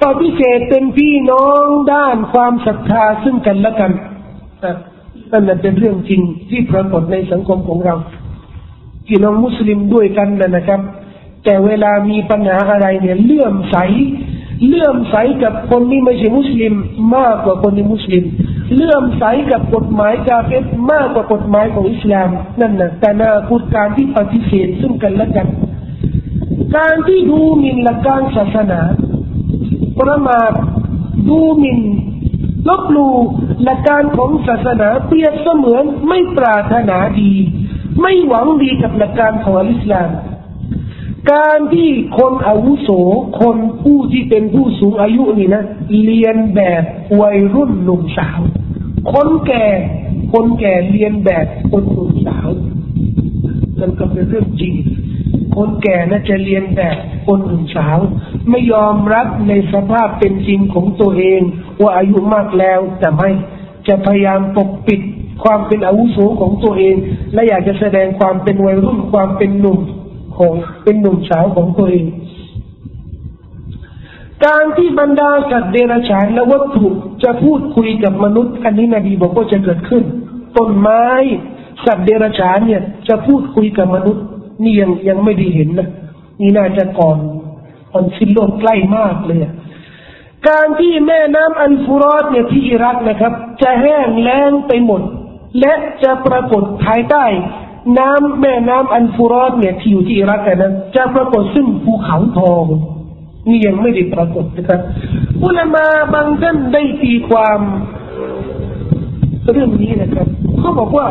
[0.05, 3.93] ปฏิเสธเป็นพี่น้องด้านความศรัทธาซึ่งกันและกัน
[4.65, 4.73] นั่
[5.33, 6.21] นั่นเป็นเรื่องจริง
[6.51, 7.95] ที่ปรากฏในสังคมของเรา
[9.07, 10.81] พี่น้องมุสลิมด้วยกันนะครับ
[11.45, 13.77] แต่เวลามีปัญหาอะไรเนี่ยเลื่อมใส
[14.67, 16.75] เลื่อมใสกับคนที่ไม่ใช่มุสลิม
[17.17, 18.25] มากกว่าคนที่มุสลิม
[18.75, 22.29] เลื่อมใสกับกฎหมายกาเฟตมากกว่ากฎหมายของอิสลาม
[22.61, 25.47] นั่นนะแต่นาพูดการที่ปฏิเสธซึ่งกันและกัน
[26.77, 28.81] การที่ดูหมิ่นหลักการศาสนา
[30.01, 30.53] ประมาท
[31.29, 31.81] ดูหมิ่น
[32.69, 33.15] ลบลู่
[33.63, 37.33] หลักการของศาสนาเปรียบเสมือนไม่ปรารถนาดี
[38.01, 40.11] ไม่หวังดีกับหลักการของอิสลาม
[41.33, 42.89] การที่คนอาวุโส
[43.41, 45.63] คนผู้ที่เป็นผู้สูงอายุนี่นะ
[46.05, 46.83] เรียนแบบ
[47.21, 48.41] วัยรุ่นหนุ่มสาว
[49.13, 49.67] คนแก่
[50.33, 52.49] คนแก่เรียนแบบคนหนุ่มสาว
[53.81, 54.75] นั่นก็เป็นเรื่องจริง
[55.57, 56.97] คนแก่น่าจะเรียนแบบ
[57.27, 57.99] คนหนุ่มสาว
[58.51, 61.41] ไม่ยอมรับในสภาพเป็นจริงของตัวเอง
[61.81, 63.31] ว่าอายุมากแล้วแต่ไม่
[63.89, 65.01] จะพยายามปกปิด
[65.45, 66.97] ความเป็นอาวุโสของตัวเอง
[67.35, 69.79] และอยากจะแสดงความเป็นวัยรุ่นความเป็นหนุ่ม
[70.39, 70.53] ของ
[70.85, 72.07] เป็นหนุ่มสาวของตัวเอง
[74.45, 76.89] การที่บรรดาสัตว์เดรัจฉานและวัตถุ
[77.23, 80.05] จะพูดคุยกับมนุษย์ อันนี้นบีบอกว่าจะเกิดขึ้น
[80.57, 81.05] ต้นไม้
[81.87, 84.25] สัตว์เดรัจฉานเนี่ยจะพูดคุยกับมนุษย์
[84.63, 85.89] นี่ยังยังไม่ได้เห็นนะ
[86.41, 87.19] นี่น่าจะก่อน
[87.93, 89.39] ก่อนสิ้นโลกใกล้มากเลย
[90.49, 93.33] การที่แม่น้ำอันฟุรอดเนี่ยที่อิรักนะครับ
[93.63, 95.01] จะแห้งแล้งไปหมด
[95.61, 97.25] และจะปรากฏภายใต้
[97.99, 102.65] น้ำแม่น้ำอันฟุรอดเนี่ยที่อยู่ที่อิรักนั้นจะปรากฏซึ่งภูเขาทอง
[103.49, 104.81] นี่ยังไม่ได้ปรากฏนะครับ
[105.45, 107.61] อุลามาบางท่านได้ตีความ
[109.53, 110.27] เรื่องนี้นะครับ
[110.59, 111.07] เขาบอกว่า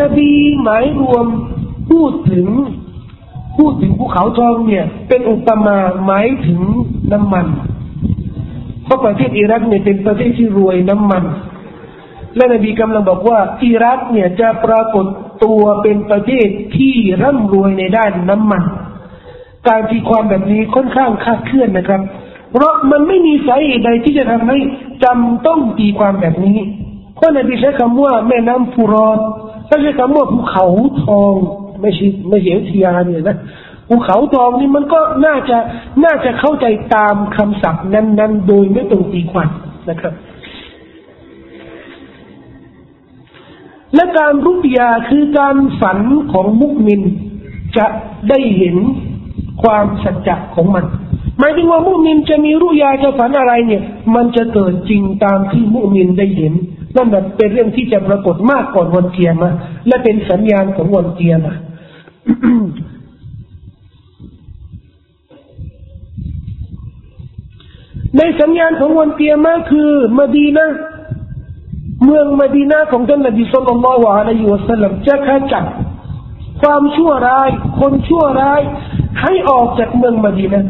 [0.00, 0.30] นบี
[0.62, 1.26] หมายรวม
[1.90, 2.46] พูดถึง
[3.58, 5.76] พูดถึงภูเขาทองเนี่ย เป็นอุปมา
[6.06, 6.60] หมายถึง
[7.12, 7.46] น้ำมัน
[8.84, 11.24] เพราะประเทศอิรักเนี่ยเป็นประเทศที่รวยน้ำมัน
[12.36, 15.06] และนบีกำลังบอกว่า อิรักเนี่ยจะปรากฏ
[15.44, 18.62] ตัวเป็นประเทศที่ร่ำรวยในด้านน้ำมัน
[19.68, 22.02] การตีความแบบนี้ค่อนข้างคาดเคลื่อนนะครับ
[22.52, 24.58] เพราะมันไม่มีสาเหตุใดที่จะทำให้
[25.04, 26.58] จำต้องตีความแบบนี้
[27.16, 29.18] เพราะนบีใช้คำว่าแม่น้ำฟูรอน
[29.68, 30.66] ถ้าใช้คำว่าภูเขา
[31.04, 31.34] ทอง
[31.80, 33.36] ไม่ใช่ไม่ใช่เทียเนี่ยนะ
[33.88, 35.58] ภูเขาทองนี่มันก็น่าจะ
[36.04, 39.50] น่าจะเข้าใจตามคำศัพท์นั้น ๆ โดยไม่ต้องตีความ
[39.90, 40.14] นะครับ
[43.94, 45.98] และการรุปยาคือการฝัน
[46.32, 47.00] ของมุกมิน
[47.76, 47.86] จะ
[48.28, 48.76] ได้เห็น
[49.62, 50.84] ความสัจจะของมัน
[51.38, 53.82] หมายถึงว่ามุมินจะมีรุยาจะฝันอะไรเนี่ย
[54.14, 56.52] มันจะเกิดจริงตามที่มุมินได้เห็น
[56.96, 59.50] นั่นแบบเป็นเรื่องที่จะปรากฏมากก่อนวันเกียรมา
[59.86, 61.54] และเป็นสัญญาณของวันเกียรมา
[68.16, 70.66] ในสัญญาณของวันเตียมาคือมดีนะ
[72.04, 75.64] เมืองมดีนาของท่านนบีสุลต่านละวะอะลัยฮิวะสัลลัมจะขจัด
[76.62, 77.48] ความชั่วร้าย
[77.80, 78.60] คนชั่วร้าย
[79.22, 80.64] ให้ออกจากเมืองมดีนะ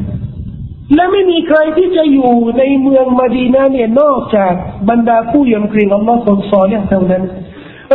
[0.95, 4.53] และไม่มีใครที่จะอยู่ในเมืองมดีนาเนี่ยนอกจาก
[4.89, 7.23] บรรดาผู้ยำเกรงอัลลอฮ์คนซอเนี่ยเท่านั้น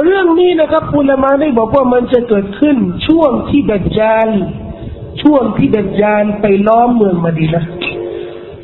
[0.03, 2.77] เรื่องนี้นะครับอุลามาได้บอกว่ามันจะเกิดขึ้น
[3.07, 4.27] ช่วงที่ดัจจาน
[5.21, 7.63] ช่วงที่ดัจจานไปล้อมเมืองมาดีนะ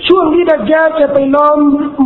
[0.08, 1.58] ช่วงที่ดัจญานจะไปล้อม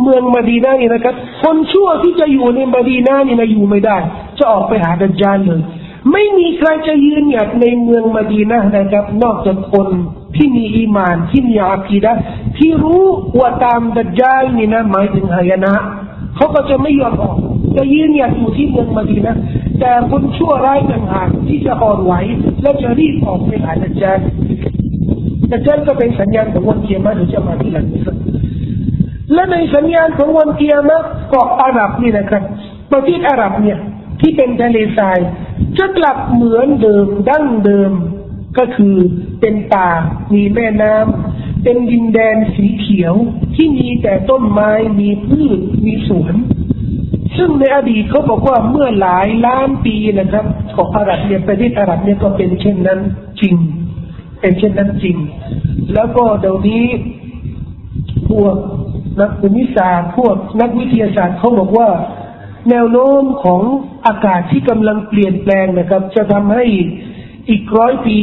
[0.02, 3.98] เมืองมาดีนานี่นะครับ คนชั่วที่จะอยู่ในมาดีนานี่นะอยู่ไม่ได้
[4.38, 5.60] จะออกไปหาดัจญานเลย
[6.12, 9.88] ไม่มีใครจะยืนหยัดในเมืองมาดีนานะครับ นอกจากคน
[10.36, 12.12] ที่มีอีมานที่มีอาคีดะ
[12.58, 13.04] ที่รู้
[13.38, 15.72] ว่าตามดัจญานี่นะหมายถึงหายนะ
[16.36, 17.36] เขาก็จะไม่ยอมออก
[17.76, 19.36] จะยืนหยัดอยู่ที่เมืองมาดีนะ
[19.80, 22.12] แต่คนชั่วร้ายต่างหากที่จะอ่อนไหว
[22.62, 24.12] และจะรีบออกไปหาดัจญา
[25.48, 28.16] แต่เจ้าก็เป็นสัญญาณของวันเกียรมาเดี๋ยวจะมาที่หลังนี้ครับ
[29.32, 30.98] และในสัญญาณของวันเกียรมา
[31.30, 32.42] เกาะอาหรับนี่นะครับ
[32.92, 33.78] ประเทศอาหรับเนี่ย
[34.20, 35.18] ที่เป็นทะเลทราย
[35.78, 37.92] จะกลับเหมือนเดิมดั้งเดิม
[38.58, 38.96] ก็คือ
[39.40, 39.90] เป็นป่า
[40.34, 43.14] มีแม่น้ำเป็นดินแดนสีเขียว
[43.54, 44.70] ที่มีแต่ต้นไม้
[45.00, 46.34] มีพืชมีสวน
[47.36, 50.44] ซึ่งในอดีตเขาบอกว่าเมื่อหลายล้านปีนะครับ
[50.76, 53.00] ของอาหรับเนี่ยประเทศอาหรับเนี่ยก็เป็นเช่นนั้น
[53.40, 53.54] จริง
[54.40, 55.16] เป็นเช่นนั้นจริง
[55.94, 56.84] แล้วก็เดี๋ยวนี้
[58.28, 58.56] พวก
[59.20, 61.88] นักภูมิศาสตร์พวกนักวิทยาศาสตร์เขาบอกว่า
[62.70, 63.60] แนวโน้มของ
[64.06, 66.64] อากาศที่กำลังเปลี่ยนแปลงนะครับ จะทำให้
[67.50, 68.18] อีกร้อยปี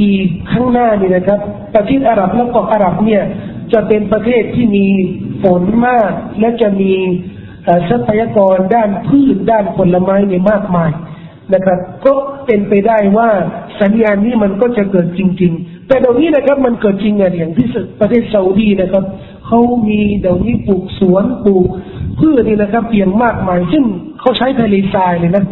[0.51, 1.39] ข้างหน้านี่นะครับ
[1.75, 3.23] ประเทศอาหรับและเกาะอาหรับเนี่ย
[3.73, 4.85] จะเป็นประเทศที่มี
[5.43, 6.93] ฝนมากและจะมี
[7.89, 10.91] ทรัพยากรด้านพืชด้านผลไม้เนี่ยมากมาย
[11.53, 12.13] นะครับ ก็
[12.45, 13.29] เป็นไปได้ว่า
[13.81, 17.67] สัญญาณนี้มันก็จะเกิดจริง ๆ แต่เดี๋ยวนี้นะครับมันเกิดจริงอย่างที่
[17.99, 19.03] ประเทศซาอุดีนะครับ
[19.47, 21.67] เขามีเดี๋ยวนี้ปลูกสวนปลูก
[22.19, 23.83] พืชนี่นะครับเปลี่ยนมากมาย ซึ่ง
[24.19, 25.43] เขาใช้ทะเลทรายเลยนะ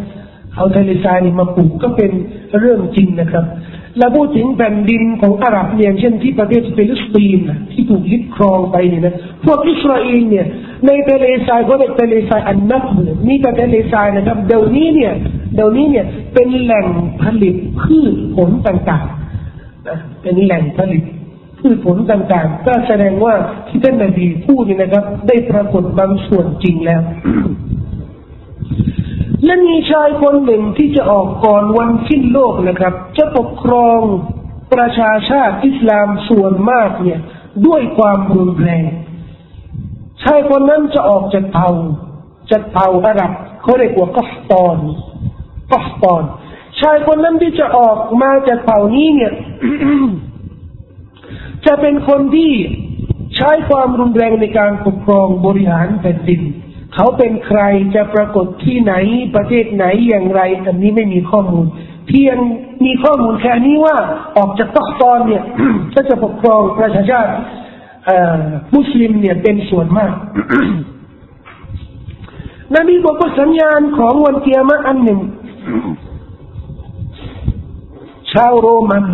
[0.56, 2.10] เอาทะเลทรายนี่มาปลูกก็เป็น
[2.58, 3.44] เรื่องจริงนะครับ
[3.98, 7.38] แล้วพูดถึงแผ่นดินของอาหรับเนี่ยเช่นที่ประเทศฟิลิสตีน
[7.72, 9.14] ที่ถูกยึดครองไปเนี่ยนะ
[9.44, 10.46] พวกอิสราเอลเนี่ย
[10.86, 12.82] ในทะเลทรายเขาเรียกทะเลทรายอันนับ
[13.28, 15.12] มีแต่ทะเลทรายนะครับเดี๋ยวนี้เนี่ย
[15.54, 16.86] เดี๋ยวนี้เนี่ยเป็นแหล่ง
[17.22, 21.02] ผลิตพืชผลต่างๆเป็นแหล่งผลิต
[21.58, 23.34] พืชผลต่างๆ ก็แสดงว่า
[23.68, 27.02] ที่ท่านนบีพูดนี่นะครับ ได้ปรากฏบางส่วนจริงแล้ว
[29.44, 34.00] และมีชายคนหนึ่งที่จะออกก่อนวันสิ้นโลกนะครับ จะปกครอง
[34.72, 37.20] ประชาชาติอิสลามส่วนมากเนี่ย
[37.66, 38.84] ด้วยความรุนแรง
[40.24, 41.70] ชายคนนั้นจะออกจากเผ่า
[42.50, 43.32] จากเผ่าอาหรับ
[43.62, 44.78] เขาเรียกว่ากัฟตอน
[45.72, 46.22] กัฟตอน
[46.80, 49.32] ชายคนนั้นที่จะออกมาจากเผ่านี้เนี่ย
[51.66, 52.52] จะเป็นคนที่
[53.36, 56.42] ใช้ความรุนแรงในการปกครองบริหารแผ่นดิน
[56.94, 57.60] เขาเป็นใคร
[57.94, 58.94] จะปรากฏที่ไหน
[59.34, 61.66] ประเทศไหนอย่างไร อันนี้ไม่มีข้อมูล
[62.08, 62.36] เพียง
[62.84, 63.96] มีข้อมูลแค่นี้ว่า
[64.36, 65.44] ออกจากตักตอนเนี่ย
[65.94, 67.32] ก็จะปกครองประชาชาติ
[68.74, 70.12] มุสลิมเนี่ยเป็นส่วนมาก
[72.74, 75.20] นบีบอกว่าสัญญาณของวันเกียรติอันหนึ่ง
[78.32, 79.04] ชาวโรมัน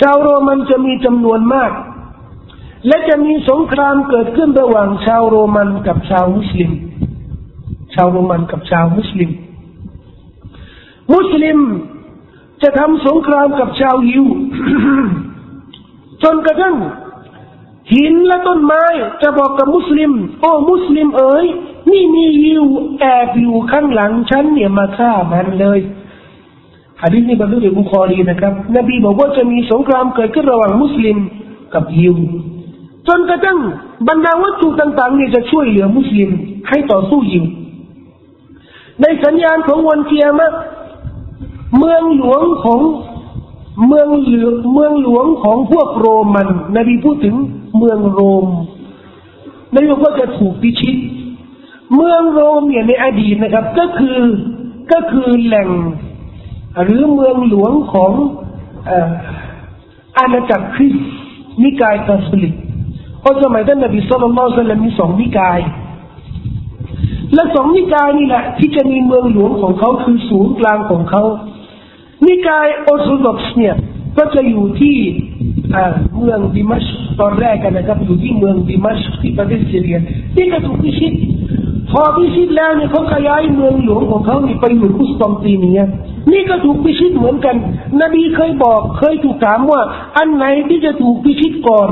[0.00, 1.70] ชาวโรมันจะมีจำนวนมาก
[2.86, 6.70] และจะมีสงครามเกิดขึ้นระหว่างชาวโรมันกับชาวมุสลิม
[7.94, 9.30] ชาวโรมันกับชาวมุสลิม
[11.14, 11.58] มุสลิม
[12.62, 14.24] จะทำสงครามกับชาวยิว
[16.22, 16.76] จนกระทั่ง
[17.94, 18.84] หินและต้นไม้
[19.22, 21.46] จะบอกกับมุสลิม โอ้มุสลิมเอ๋ย
[21.90, 22.64] นี่มียิว
[23.00, 25.80] แอบอยู่ข้างหลังฉันเนี่ยมาฆ่ามันเลย
[27.00, 31.16] ฮะดิษนี้บรรลุในบุคอรีนะครับ นบีบอกว่าจะมีสงครามเกิดขึ้นระหว่างมุสลิม
[31.74, 32.16] กับยิว
[33.08, 33.58] จนกระทั่ง
[34.08, 36.30] บรรดาวัตถุต่างๆเนี่ยจะช่วยเหลือมุสลิม
[36.68, 37.44] ให้ต่อสู้ยิว
[39.02, 40.54] ในสัญญาณของวันเกียรติ
[41.78, 42.80] เมืองหลวงของ
[43.86, 47.36] เมืองเหลือเมืองหลวงของพวกโรมัน นบีพูดถึง
[47.78, 48.46] เมืองโรม
[49.74, 50.96] นบีบอกว่าจะถูกพิชิต
[51.94, 54.18] เมืองโรมเนี่ยในอดีตนะครับ ก็คือ
[54.92, 55.70] ก็คือแหล่ง
[56.82, 58.12] หรือเมืองหลวงของ
[60.18, 61.08] อาณาจักรคริสต์
[61.62, 62.54] นิกายคาทอลิก
[63.26, 65.58] ราะสมัยท่านนบีสุลต่านมีสองนิกาย
[67.34, 71.22] และสองนิกายนี่แหละที่จะมีเมืองหลวงของเขาคือศูนย์กลางของเขา
[72.26, 73.74] นิกายออร์โธดอกซ์เนี่ย
[74.18, 74.96] ก็จะอยู่ที่
[76.18, 76.84] เมืองดิมัช
[77.20, 79.98] ตอนแรกกันนะครับอยู่ที่เมืองดิมัชที่ประเทศซีเรีย
[80.36, 81.12] นี่ก็ถูกพิชิต
[81.90, 85.80] พอพิชิตแล้วเนี่ยเขาขยายเมืองหลวงของเขาไปอยู่กุสตอนตีเนีย
[86.32, 87.56] นี่ก็ถูกพิชิตเหมือนกัน
[88.02, 89.80] นบีเคยบอกเคยถูกถามว่า
[90.16, 91.88] อันไหนที่จะถูกพิชิตก่อน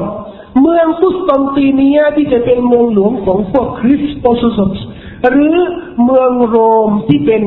[0.61, 4.87] เมืองกุสตอนตีเนียที่จะเป็นเมืองหลวงของพวกคริสต์ออร์โธดอกซ์
[5.31, 5.57] หรือ
[6.05, 6.57] เมืองโร
[6.89, 7.43] มที่เป็น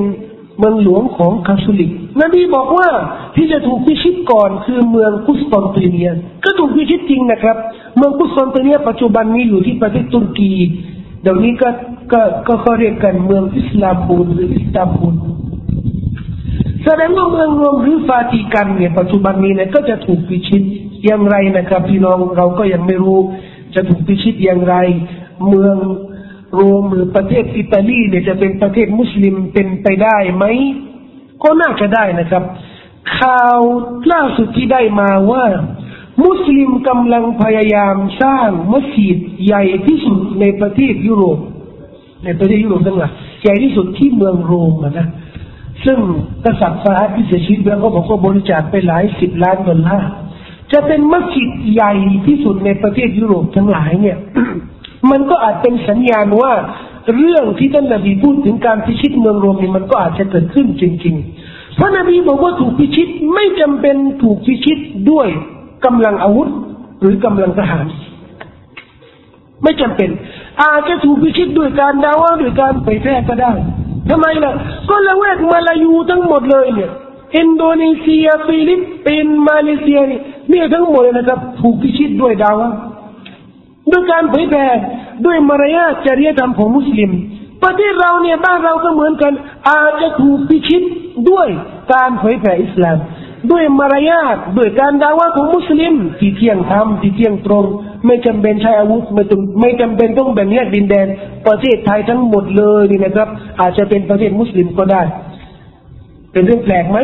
[0.59, 1.91] เมืองหลวงของคาทอลิก
[2.21, 2.89] นบีบอกว่า
[3.35, 6.11] ที่จะถูกพิชิตก่อนคือเมืองกุสตอนติเนีย
[6.45, 7.57] ก็ถูกพิชิตจริงนะครับ
[7.97, 10.51] เมืองกุสตอนติเนียปัจจุบันนี้อยู่ที่ประเทศตุรกี
[11.21, 11.69] เดี๋ยวนี้ก็
[12.11, 15.15] ก็ก็เขาเรียกกันเมืองอิสลามบูลหรืออิสตานบูล
[16.83, 20.63] แสดงว่าเมืองรวมหรือฟาติกันเนี่ยปัจจุบันนี้เนี่ยก็จะถูกพิชิต
[21.05, 23.19] อย่างไรนะครับพี่น้องเราก็ยังไม่รู้
[23.75, 24.75] จะถูกพิชิตอย่างไร
[25.47, 25.77] เมือง
[26.55, 30.45] โรมหรือประเทศอิตาลีเนี่ยจะเป็นประเทศมุสลิมเป็นไปได้ไหม
[31.43, 32.43] ก็น่าจะได้นะครับ
[33.17, 33.59] ข่าว
[34.11, 35.45] ล่าสุดที่ได้มาว่า
[36.23, 41.39] มุสลิมกำลังพยายามสร้างมัสยิดใหญ่ที่สุดในประเทศยุโรป
[42.25, 43.11] ในประเทศยุโรปทั้งหลาย
[43.43, 45.07] ใหญ่ที่สุดที่เมืองโรมนะ
[45.85, 45.97] ซึ่ง
[46.45, 50.11] กษัตริย์ฟาฮัดที่เสียชีวิตแล้วก็บอกว่าบริจาคไปหลายสิบล้านดอลลาร์
[50.73, 51.93] จะเป็นมัสยิดใหญ่
[52.27, 54.17] ที่สุดในประเทศยุโรปทั้งหลายเนี่ย
[55.11, 56.53] มันก็อาจเป็นสัญญาณว่า
[57.17, 64.79] เรื่องที่ท่านนบีพูดถึงการพิชิตเมืองโรมนี่มันก็อาจจะเกิดขึ้นจริงๆ พราะนบีบอกว่าถูกพิชิตไม่จำเป็นถูกพิชิต
[65.11, 65.27] ด้วย
[65.85, 66.49] กำลังอาวุธ
[67.01, 67.85] หรือกำลังทหาร
[69.63, 70.09] ไม่จำเป็น
[70.63, 73.51] อาจจะถูกพิชิตด้วยการดาวะด้วยการเผยแพร่ก็ได้
[74.09, 74.53] ทำไมล่ะ
[74.89, 76.91] ก็ละแวกมาลายูทั้งหมดเลยเนี่ย
[77.35, 80.19] อินโดนีเซียฟิลิปปินส์มาเลเซียนี่
[80.49, 82.69] เนี่ยทั้งหมดนะครับถูกพิชิตด้วยดาวะ
[83.91, 84.65] ด้วยการเผยแผ่
[85.25, 87.11] ด้วยมารยาทจริยธรรมของมุสลิม
[87.63, 89.33] ประเทศเราเนี่ยบ้านเราก็เหมือนกัน
[89.69, 90.81] อาจจะถูกพิชิต
[91.29, 91.47] ด้วย
[91.93, 92.97] การเผยแผ่อิสลาม
[93.51, 97.65] ด้วยมารยาทด้วยการดาว่าของมุสลิม ที่เที่ยงธรรมที่เที่ยงตรง
[98.05, 101.07] ไม่จำเป็นใช้อาวุธไม่ต้องไม่จำเป็นต้องแบ่งแยกดินแดน
[101.47, 103.27] ประเทศไทยทั้งหมดเลยนี่นะครับ
[103.61, 105.01] อาจจะเป็นประเทศมุสลิมก็ได้
[106.37, 106.99] เป็นเรื่องแปลกไหม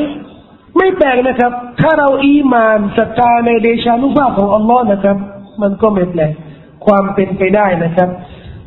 [0.77, 1.51] ไม่แปลกนะครับ
[1.81, 5.17] ถ้าเราอีมานศรัทธาในเดชานุภาพของอัลลอฮ์นะครับ
[5.61, 6.31] มันก็ไม่แปลก
[6.85, 8.09] ความเป็นไปได้นะครับ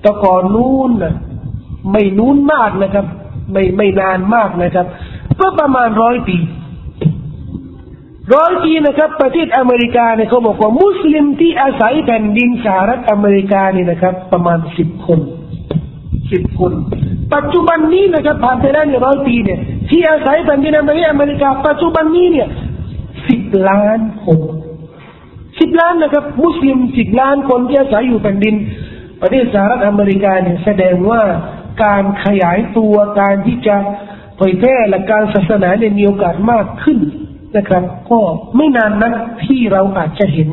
[0.05, 1.15] ตะก่อนนู้นนะ
[1.93, 3.07] ไม่นู้นมากนะครับ
[3.53, 4.87] ไม่ไม่นานมากนะครับ
[5.41, 6.37] ก็ประมาณร้อยปี
[8.35, 15.21] ร้อยปีนะครับ ประเทศอเมริกาเนี่ยเขาบอกว่ามุสลิมที่อาศัยแผ่นดินสหรัฐอเมริกานี่นะครับ ประมาณสิบคน
[16.31, 16.73] สิบคน
[17.35, 19.59] ปัจจุบันนี้นะครับผ่านไปแล้วเนี่ยร้อยปีเนี่ย
[19.91, 22.49] ที่อาศัยแผ่นดินอเมริกา ปัจจุบันนี้เนี่ย
[23.29, 24.39] สิบล้านคน
[25.61, 28.55] สิบล้านนะครับ มุสลิมสิบล้านคนที่อาศัยอยู่แผ่นดิน
[29.23, 31.23] ประเทศสหรัฐอเมริกาเนี่ยแสดงว่า
[31.85, 33.77] การขยายตัวการที่จะ
[34.37, 36.99] เผยแพร่และการศาสนาเนี่ยมีโอกาสมากขึ้น
[37.57, 38.19] นะครับ ก็
[38.57, 39.15] ไม่นานนัก
[39.47, 40.51] ที่เราอาจจะเห็น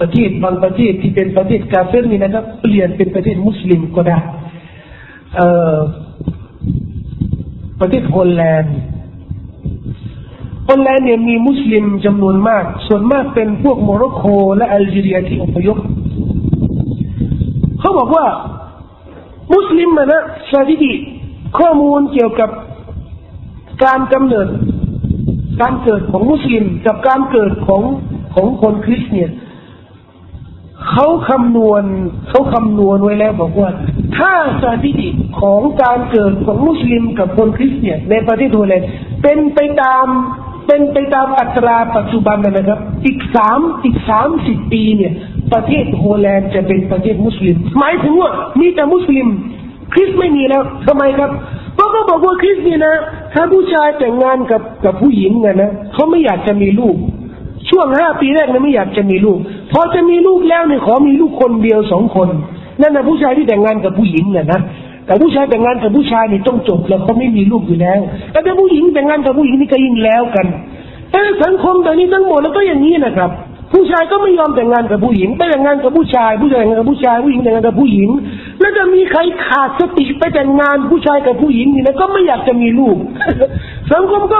[0.00, 4.18] ประเทศบางประเทศที่เป็นประเทศกาเฟรนี่นะครับ เปลี่ยนเป็นประเทศมุสลิมก็ได้
[7.80, 8.76] ประเทศฮอลแลนด์
[10.66, 14.24] ฮอลแลนด์เนี่ยมีมุสลิมจำนวนมาก ส่วนมากเป็นพวกโมร็อกโก
[14.56, 15.76] และแอลจีเรียที่อพยพ
[17.80, 18.26] เขาบอกว่า
[19.54, 20.92] มุสลิมนะสถิติ
[21.58, 22.50] ข้อมูลเกี่ยวกับ
[23.84, 24.48] การกำเนิด
[25.60, 27.82] การเกิดของมุสลิมกับการเกิดของ
[28.34, 29.30] ของคนคริสต์เนี่ย
[30.90, 31.82] เขาคำนวณ
[32.28, 33.70] เขาคำนวณไว้แล้วบอกว่า
[34.16, 34.32] ถ้า
[34.62, 35.08] สถิติ
[35.40, 38.88] ของการเกิดของมุสลิมกับคนคริสต์เนี่ยในประเทศฮอลแลนด์
[39.22, 40.06] เป็นไปตาม
[40.66, 45.12] เป็นไปตามอัตราปัจจุบันนะครับ อีกสามอีกสามสิบปีเนี่ย
[45.52, 48.30] ประเทศโฮแลนด์จะเป็นประเทศมุสลิม หมายถึงว่า
[48.60, 49.28] มีแต่มุสลิม
[49.92, 51.30] คริสไม่มีแล้วทำไมครับ
[51.74, 52.96] เพราะเขาบอกว่าคริสเนี่ยนะ
[53.34, 56.96] ถ้าผู้ชายแต่งงานกับกับผู้หญิงนะนะเขาไม่อยากจะมีลูก
[57.70, 59.38] ช่วงห้าปีแรกเนี่ยไม่อยากจะมีลูก
[59.72, 62.28] พอจะมีลูกแล้วเนี่ยขอมีลูกคนเดียวสองคน
[62.80, 64.60] นั่นนะผู้ชายที่แต่งงานกับผู้หญิงน่ะนะ
[65.06, 68.00] แต่ผู้ชายแต่งงานกับผู้ชายนี่ต้องจบแล้วเขาไม่มีลูกอยู่แล้ว
[68.32, 70.46] แต่ถ้าผู้หญิงแต่งงานกับผู้หญิงนี่ก็ยิ่งแล้วกัน
[71.10, 73.30] แต่สังคมตอนนี้ทั้งหมดแล้วก็อย่างนี้นะครับ
[73.72, 78.08] ผู้ชายก็ไม่ยอมแต่งงานกับผู้หญิง ไปแต่งงานกับผู้ชาย ผู้ชายแต่งงานกับผู้ชาย ผู้หญิงแต่งงานกับผู้หญิง
[78.60, 82.96] แล้วจะมีใครขาดสติไปแต่งงานผู้ชายกับผู้หญิงนี่นะก็ไม่อยากจะมีลูก
[83.92, 84.38] สังคมก็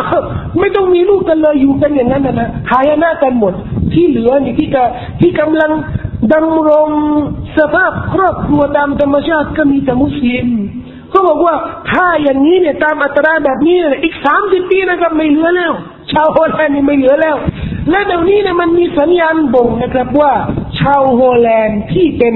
[0.58, 3.52] ไม่ต้องมีลูกกันเลยอยู่กันอย่างนั้นนะหายหน้ากันหมด
[3.92, 4.82] ที่เหลือนี่ที่จะ
[5.20, 5.70] ที่กำลัง
[6.32, 6.88] ดำรง
[7.58, 10.48] สภาพครอบครัวตามธรรมชาติก็มีแต่มุสลิม
[11.10, 11.54] เขาบอกว่า
[11.92, 15.72] ถ้าอย่างนี้เนี่ยตามอัตราแบบนี้อีกสามสิบปีนะครับไม่เหลือแล้ว
[16.12, 17.36] ชาวโฮแลนด์นี่ไม่เหลือแล้ว
[17.90, 20.32] และเดี๋ยวนี้เนี่ยมันมีสัญญาณบ่งนะครับว่า
[20.80, 22.34] ชาวโฮแลนด์ที่เป็น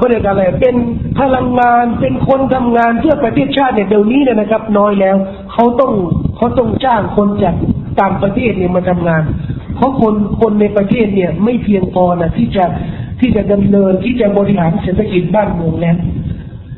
[0.00, 0.76] ก็เรียกอะไรเป็น
[1.20, 5.16] พลังงานเป็นคนทำงานเพื่อประเทศชาติเนี่ยเดี๋ยวนี้เนี่ยนะครับ น้อยแล้ว
[5.52, 5.92] เขาต้อง
[6.36, 7.54] เขาต้องจ้างคนจาก
[8.00, 9.22] ต่างประเทศเนี่ยมาทำงาน
[9.76, 12.64] เพราะคนคนในประเทศเนี่ย ไม่เพียงพอนะที่จะ
[13.20, 15.96] ที่จะดำเนินที่จะบริหารเศรษฐกิจบ้านเมืองแล้ว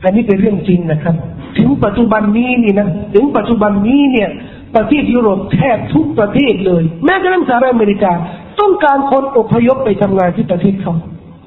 [0.05, 1.15] อันนี้เป็นเรื่องจริงนะครับ
[1.59, 4.29] ถึงปัจจุบันนี้นี่นะถึงปัจจุบันนี้เนี่ย
[4.77, 8.13] ประเทศยุโรปแทบทุกประเทศเลย แม้กระทั่งสหรัฐอเมริกา
[8.61, 10.95] ต้องการคนอพยพไปทำงานที่ประเทศเขา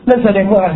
[0.08, 0.76] นั่นแสดงว่าอะไร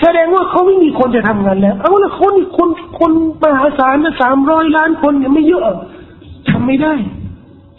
[0.00, 2.68] แสดงว่าเขาไม่มีคนจะทำงานแล้ว เอาละคนคน
[2.98, 3.12] คน
[3.42, 5.62] มหาศาลนะสามร้อยล้านคนเนี่ยไม่เยอะ
[6.50, 6.94] ทำไม่ได้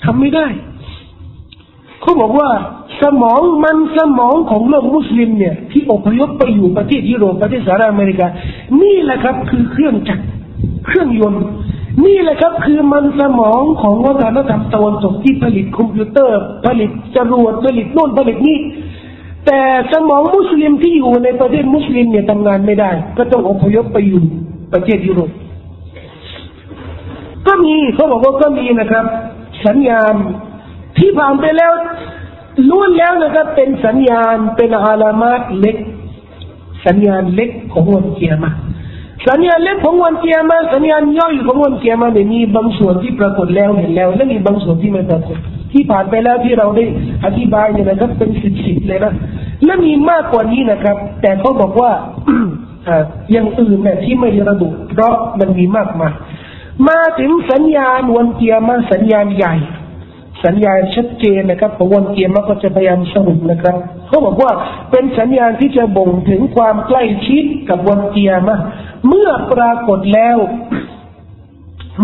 [0.03, 0.45] ทำไม่ได้
[2.01, 2.49] เขาบอกว่า
[3.01, 8.27] สมองมันสมองของโลกมุสลิมเนี่ย ที่อพยพไปอยู่ประเทศยุโรปประเทศสหรัฐอเมริกา
[8.81, 10.25] นี่แหละครับ คือเครื่องจักร
[10.85, 11.43] เครื่องยนต์
[12.05, 18.57] นี่แหละครับ คือมันสมองของวัฒนธรรมตะวันตกที่ผลิตคอมพิวเตอร์ ผลิตจรวดผลิตโน่นผลิตนี่
[19.45, 19.59] แต่
[19.91, 24.23] สมองมุสลิมที่อยู่ในประเทศมุสลิมเนี่ยทำงานไม่ได้ ก็ต้องอพยพไปอยู่
[24.73, 25.31] ประเทศยุโรป
[27.47, 29.05] ก็มีเขาบอกว่าก็มีนะครับ
[29.65, 30.13] สัญญาณ
[30.97, 31.73] ที่ผ่านไปแล้ว
[32.69, 35.77] ล้วนแล้วนะครับเป็นสัญญาณเป็นอาลามาตเล็ก
[36.85, 38.51] สัญญาณเล็กของวันเกียร์มา
[39.27, 45.37] สัญญาณเล็กของวันเกียร์มาสัญญาณย่อยของวันเกียร์มาเนี่ยมีบางส่วนที่ปรากฏแล้วเห็นแล้วและมีบางส่วนที่ไม่ปรากฏ
[45.75, 46.85] ที่ผ่านไปแล้วที่เราได้
[47.25, 49.13] อธิบายเนี่ยนะครับเป็นสิบสิบเลยนะ
[49.65, 51.91] และมีมากกว่านี้นะครับ แต่เขาบอกว่า
[53.31, 56.13] อย่างอื่นเนี่ยที่ไม่ระบุเพราะมันมีมากมาย
[56.89, 59.55] มาถึงสัญญาณวันเกียร์มาสัญญาณใหญ่
[60.45, 63.75] สัญญาณชัดเจนนะครับของวันเกียรมก็จะพยายามสรุปนะครับ
[64.07, 64.51] เขาบอกว่า
[64.91, 68.49] เป็นสัญญาณที่จะบ่งถึงความใกล้ชิดกับวันเกียรม
[69.07, 70.37] เมื่อปรากฏแล้ว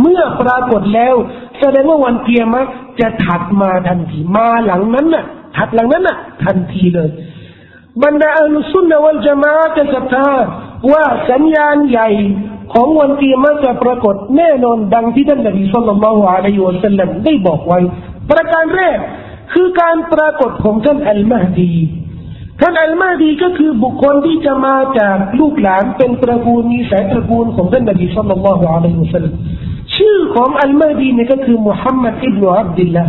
[0.02, 1.16] เมื่อปรากฏแล้ว
[1.62, 2.56] แสดงว่าวันเกียรม
[3.00, 5.26] จะถัดมาทันทีมาหลังนั้นน่ะ
[5.58, 7.10] ถัดหลังนั้นน่ะทันทีเลย
[8.04, 10.30] บรรดาอัลสุนนะวัลจามาจะศรัทธา
[10.92, 12.10] ว่าสัญญาณใหญ่
[12.74, 17.80] ของวันเกียรมจะปรากฏแน่นอนดังที่ท่านนบีสุลต่านละฮ์อะลัยฮิวะสัลลัมได้บอกไว้
[18.32, 18.98] ประการแรก
[19.54, 21.74] คือการปรากฏของท่านอัลมาดี
[22.62, 29.34] ท่านอัลมาดีก็คือบุคคลที่จะมาจากลูกหลานเป็นตระกูลมีสายตระกูลของท่านนบีสุลต่านละฮ์อะลัยฮิวะสัลลัม
[29.98, 33.04] ชื่อของอัลมาดีนี่ก็คือมุฮัมมัดอิบนุอับดุลละ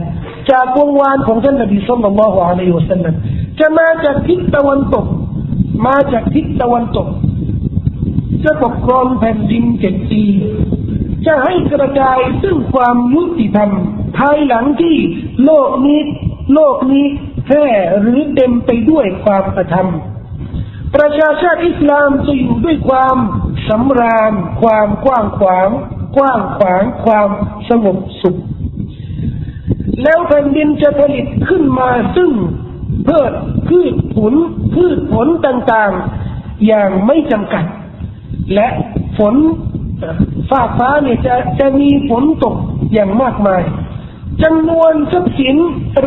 [0.50, 3.14] จากวงวานของท่านนบีสุลต่านละฮ์อะลัยฮิวะสัลลัม
[3.60, 5.06] จะมาจากทิศตะวันตก
[5.86, 7.08] มาจากทิศตะวันตก
[8.44, 10.24] จะปกครองแผ่นดินเจ็ดปี
[11.26, 13.70] จะให้กระจายซึ่งความยุติธรรม
[14.18, 14.96] ภายหลังที่
[15.44, 16.00] โลกนี้
[16.54, 17.04] โลกนี้
[17.46, 17.64] แท้
[18.00, 19.88] หรือเต็มไปด้วยความประธรรม
[20.94, 23.16] ประชาชาติอิสลามจะอยู่ด้วยความ
[23.68, 24.32] สำราญ
[24.62, 25.68] ความกว้างขวาง
[26.16, 27.28] กว้างขวางความ
[27.68, 28.36] สงบสุข
[30.02, 32.30] แล้วแผ่นดินจะผลิตขึ้นมาซึ่ง
[33.04, 33.24] เพื่อ
[33.68, 34.34] พืชผล
[34.74, 37.64] พืชผลต่างๆ อย่างไม่จำกัด
[38.54, 38.68] และ
[39.18, 39.34] ฝน
[40.50, 42.56] ฟ้าฟ้าเนี่ยจะจะมีฝนตก
[42.92, 43.62] อย่างมากมาย
[44.42, 45.56] จำนวนทรัพย์สิน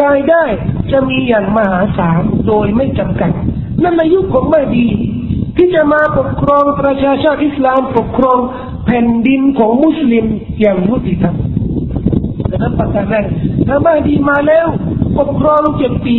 [0.03, 0.43] รายได้
[0.91, 3.31] จะมีอย่างมหาศาลโดยไม่จำกัด
[3.83, 4.87] นั่นในยุคของไม่ดี
[5.57, 8.39] ที่จะมาปกครองประชาชาติอิสลามปกครอง
[8.85, 10.25] แผ่นดินของมุสลิม
[10.61, 11.35] อย่างยุติธรรม
[12.51, 13.25] นะครับประการแรก
[13.67, 14.67] ถ้าม่ดีมาแล้ว
[15.19, 16.17] ปกครองเจ็ดปี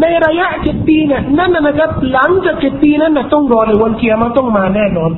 [0.00, 5.12] ในระยะเจ็ดปีเนี่ยนั่นนะครับหลังจากเจ็ดปีนั้นนะต้องรอในวันเกียร์มาต้องมาแน่นอน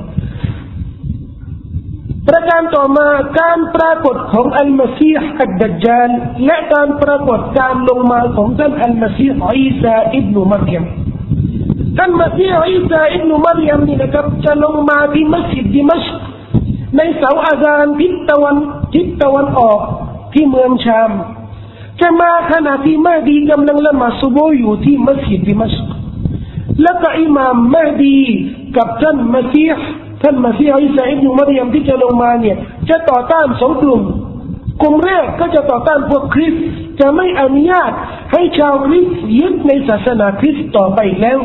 [2.27, 3.07] ประการต่อมา
[3.39, 6.09] การปรากฏของอัลมาซีฮ์อัดดัจจาล
[6.45, 10.83] และการปรากฏการลงมาของท่านอัลมาซีฮ์อีสาอิบนุมารยม
[11.97, 16.03] ท่านมาซีฮ์อีสาอิบนุมารยมนี่นะครับจะลงมาที่มัสยิดดิมัช
[16.97, 18.55] ในเสาอาจารทิศตะวัน
[18.93, 19.79] ทิศตะวันออก
[20.33, 21.11] ที่เมืองชาม
[22.01, 25.73] จะมาขณะที่มาดีกำลังละมาดซุบอยู่ที่มัสยิดดิมัช
[26.81, 28.17] แล้วก็อิหม่ามมาดี
[28.77, 29.87] กับท่านมาซีฮ์
[30.21, 32.57] ท่านมาซีอิสาอิบนุมารยมที่จะลงมาเนี่ย
[32.89, 34.01] จะต่อต้านสองกลุ่ม
[34.81, 36.53] กลุ่มแรกก็จะต่อต้านพวกคริส
[36.99, 37.91] จะไม่อนุญาต
[38.33, 39.05] ให้ชาวคริส
[39.39, 41.39] ยึดในศาสนาคริสต์ต่อไปแล้ว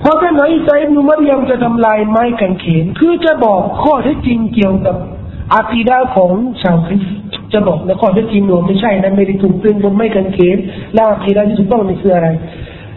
[0.00, 4.96] เพราะท่านอิสาอิบนุมารยมจะทำลายไม้กางเขนคือจะบอกข้อเท็จจริงเกี่ยวกับ
[5.52, 7.02] อาคีดาของชาวคริส
[7.52, 10.56] จะบอกในข้อเท็จจริงหนูไม่ใช่นะไม่ได้ถูกตึงบนไม้กางเขน
[10.94, 12.28] และอาคีดาที่ถูกต้องนี่คืออะไร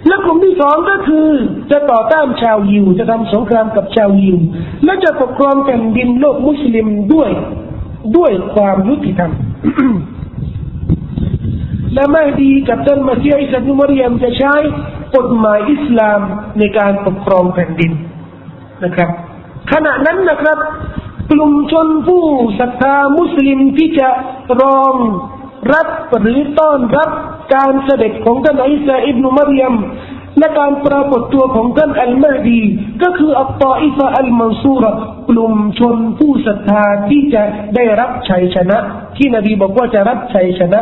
[0.08, 1.28] และกลุ่มที่สองก็คือ
[1.72, 4.38] จะต่อต้านชาวยิวจะทำสงครามกับชาวยิว
[4.86, 7.30] และจะปกครองแผ่นดินโลกมุสลิมด้วย
[8.18, 9.32] ด้วยความยุติธรรม
[11.94, 14.56] และไม่ดีกับท่านมาเซียอิสลามมารยมจะใช้
[15.16, 16.20] กฎหมายอิสลาม
[16.60, 17.92] ในการปกครองแผ่นดิน
[18.84, 19.10] นะครับ
[19.72, 20.58] ขณะนั้นนะครับ
[21.32, 22.26] กลุ่มชนผู้
[22.60, 24.10] ศรัทธามุสลิมที่จะ
[24.62, 24.96] รอง
[25.74, 25.88] รับ
[26.20, 27.10] หรือต้อนรับ
[27.56, 29.76] การเสด็จของท่านอิสาอิบนุมารยม
[30.40, 32.62] และการปรากฏตัวของท่านอัลมาดี
[33.04, 34.84] ก็คืออัตตาอิฟะอัลมันซูร
[35.30, 37.44] กลุ่มชนผู้ศรัทธาที่จะ
[37.76, 38.78] ได้รับชัยชนะ
[39.18, 40.82] ที่นบีบอกว่าจะรับชัยชนะ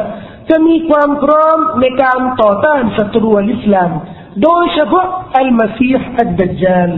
[0.49, 3.91] จะมีความพร้อมในการต่อต้านศัตรูอิสลาม
[4.43, 5.07] โดยเฉพาะ
[5.37, 6.89] อัลมาซีฮ์อัดดัจจาล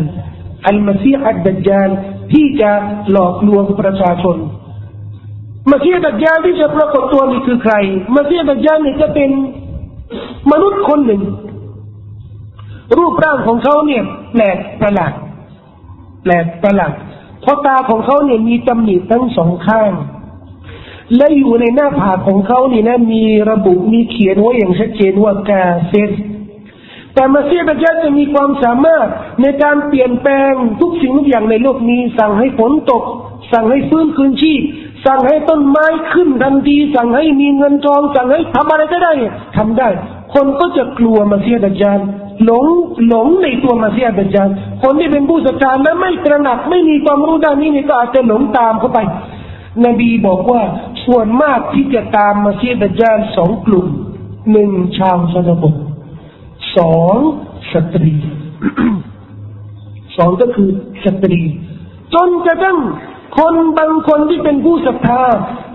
[0.67, 1.89] อัลมาซีฮ์อัดดัจจาล
[2.33, 2.71] ที่จะ
[3.11, 4.37] หลอกลวงประชาชน
[5.71, 7.73] มาเซียดัจญาที่จะปรากฏตัวนี่คือใคร
[8.15, 9.29] มาเซียดัจญานี่จะเป็น
[10.51, 11.21] มนุษย์คนหนึ่ง
[12.97, 15.13] รูปร่างของเขาเนี่ยแปลกประหลาด
[16.23, 16.93] แปลกประหลาด
[17.41, 19.91] เพราะตาของเขาเนี่ยมีตำหนิทั้งสองข้าง
[21.17, 26.11] และอยู่ในหน้าผากของเขานี่นะมีระบุมีเขียนไว้อย่างชัดเจนว่ากาเซส
[27.13, 29.07] แต่มาเซียดัจญาจะมีความสามารถ
[29.41, 33.03] ในการเปลี่ยนแปลงทุกสิ่งทุกอย่างในโลกนี้ สั่งให้ฝนตก
[33.51, 34.61] สั่งให้ฟื้นคืนชีพ
[35.05, 39.13] สั่งให้ต้นไม้ขึ้นทันทีสั่งให้มีเงินทอง สั่งให้ทำอะไรก็ได้
[39.57, 39.89] ทำได้
[40.33, 41.99] คนก็จะกลัวมาเสียดัจจาน
[42.45, 42.65] หลง
[43.07, 44.49] หลงในตัวมาเสียดัจจาน
[44.83, 48.99] คนที่เป็นผู้ศรัทธาและไม่ตระหนักไม่มีความรู้ด้านนี้นี่ก็อาจจะหลงตามเข้าไป
[49.85, 50.61] นบีบอกว่า
[51.05, 53.87] ส่วนมากที่จะตามมาเสียดจานสองกลุ่ม
[54.51, 55.75] หนึ่งชาวชนบท
[56.77, 57.15] สอง
[57.71, 58.13] สตรี
[60.17, 60.69] สองก็คือ
[61.05, 61.41] สตรี
[62.13, 62.77] จนกระทั่ง
[63.37, 65.23] คนบางคนที่เป็นผู้ศรัทธา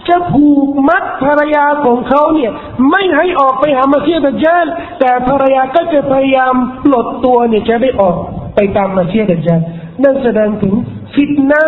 [0.09, 2.52] จะผูกมัดภรรยาของเขาเนี่ย
[2.90, 4.66] ไม่ให้ออกไปหามาเสียดจาล
[4.98, 6.55] แต่ภรรยาก็จะพยายาม
[6.85, 8.16] ปลดตัวเนี่ยจะได้ออก
[8.55, 9.60] ไปตามมาเสียดจาล
[10.02, 10.74] นั่นแสดงถึง
[11.17, 11.61] ฟิตนา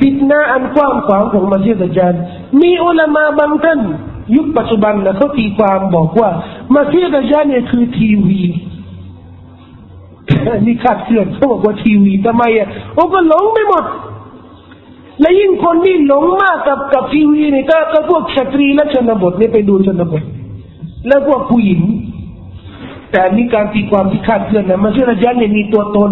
[0.00, 2.14] ฟิตนาอันกว้างขวางของมาเสียดจาล
[2.60, 3.80] มีอุลามาบางท่าน
[4.36, 6.30] ยุคปัจจุบันนะเขาตีความบอกว่า
[6.74, 8.40] มาเสียดจาลเนี่ยคือทีวี
[10.66, 13.84] นี่ขาดเสื่อมเขาบอกว่าทีวีทำไมอะโอ้ก็หลงไม่หมด
[15.20, 20.22] และยิ่งคนที่หลงมากกับกับทีวีนี่ก็ก็พวกสตรีและชนบทนี่ไปดูชนบท
[21.06, 21.82] แล้วพวกผู้หญิง
[23.10, 26.10] แต่นี่การตีความที่คาดเคลื่อนนะมันเชื่อระยะเนี่ยมีตัวตน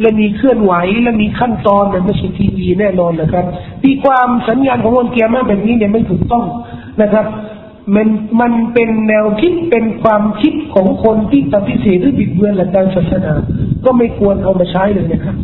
[0.00, 3.44] และมีเคลื่อนไหวและมีขั้นตอนเนี่ยไม่ใช่ทีวีแน่นอนนะครับ
[3.82, 6.44] ตีความสัญญาณของวันเกียร์มาแบบนี้เนี่ยไม่ถูกต้อง
[7.02, 7.26] นะครับ
[7.94, 8.08] มัน
[8.40, 13.34] มันเป็นแนวคิดเป็นความคิดของคนที่ปฏิเสธหรือบิดเบือนหลักการศาสนา
[13.84, 15.36] ก็ไม่ควรเอามาใช้เลยนะครับ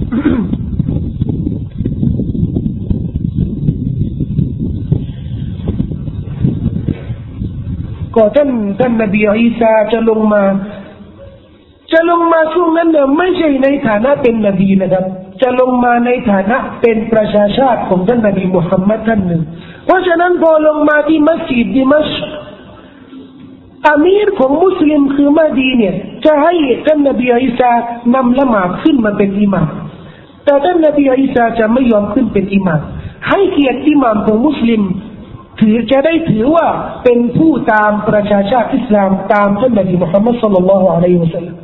[8.15, 8.51] ก็ท่าน
[8.81, 10.43] ท่านนบีอีสาจะลงมา
[11.93, 15.05] จะลงมาช่วงนั้นเนี่ยไม่ใช่ในฐานะเป็นนบีนะครับ
[15.43, 19.43] จะลงมาในฐานะเป็นประชาชาติของท่านนบีมุฮัมมัดท่านหนึ่ง
[19.87, 22.09] เพราะฉะนั้นพอลงมาที่มัสยิดดิมัช
[23.89, 25.95] อามีรของมุสลิมคือมาดีเนี่ย
[26.25, 26.55] จะให้
[26.87, 27.71] ท่านนบีอิสา
[28.15, 29.69] นำละหมาดขึ้นมาเป็นอิหมาม
[30.45, 32.81] แต่ท่านนบีอิสาจะไม่ยอมขึ้นเป็นอิหมาม
[33.29, 34.83] ให้เกียรติอิหมามของมุสลิม
[35.61, 36.67] ถือจะได้ถือว่า
[37.05, 41.55] เป็นผู้ตามประชาชาติอิสลามตามท่านนบีมุฮัมมัดสุลลัลลอฮุอะลัยฮิวะสัลลัม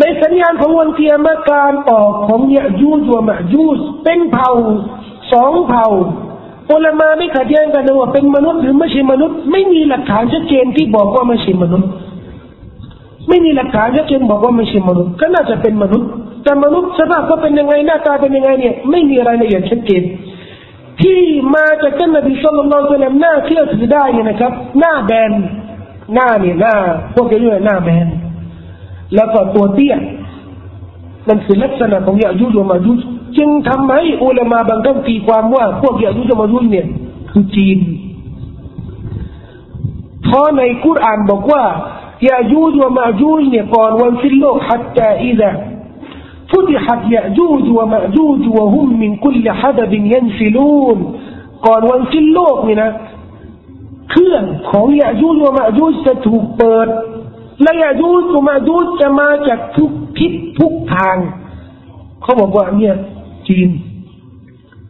[0.00, 4.52] ในสัญญาณของวันเกียรติการออกของยะยูจวมะยูสเป็นเผ่า
[5.32, 5.86] สองเผ่า
[6.72, 11.88] อุลามาไม่ขัดแย้งกันว่าเป็นมนุษย์หรือไม่ใช่มนุษย์ ไม่มีหลักฐานชัดเจนที่บอกว่าไม่ใช่มนุษย์
[13.28, 16.08] ไม่มีหลักฐานชัดเจนบอกว่าไม่ใช่มนุษย์ ก็น่าจะเป็นมนุษย์
[16.44, 20.02] แต่มนุษย์สภาพก็เป็นยังไงหน้าตาเป็นยังไงเนี่ยไม่มีรายละเอียดชัดเจน
[21.01, 21.21] ที่
[21.55, 25.31] มาจากท่านนบีสุลต่านหน้าเที่ยวถือได้เนี่ยนะครับ หน้าแบน
[26.13, 26.75] หน้าเนี่ยหน้า
[27.13, 28.07] พวกจะเรียกหน้าแบน
[29.15, 29.95] แล้วก็ตัวเตี้ย
[31.27, 32.99] นั่นคือลักษณะของยายุดมายุด
[33.37, 36.87] จึงทำให้อุลามาบางท่านตีความว่า พวกยายุจะมารุ่นเนี่ย
[37.31, 37.79] คือจีน
[40.23, 41.63] เพราะในคุรานบอกว่า
[42.27, 45.51] ยายูดวมาจูดเนี่ยก่อนวันสิ้นโลก حتى إذا
[46.52, 50.98] فتحت يأجوج ومأجوج وهم من كل حدب ينسلون
[51.66, 52.80] قال وانسل لوك من
[54.10, 56.88] เครื่องของยาจูดวมาจูดจะถูกเปิด
[57.62, 61.16] และยาจูดวมาจูดจะมาจากทุกทิศทุกทาง
[62.22, 62.94] เขาบอกว่าเนี่ย
[63.48, 63.68] จีน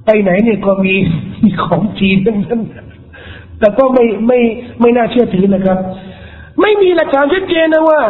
[0.05, 0.95] ไปไหนเนี่ยก็มี
[1.43, 2.61] มีของจีนทั้งนั้น
[3.59, 4.39] แต่ก็ไม่ไม่
[4.81, 5.78] ไม่น่าเชื่อถือนะครับ
[6.61, 8.01] ไม่มีหลักฐานชัดเจนนะว่า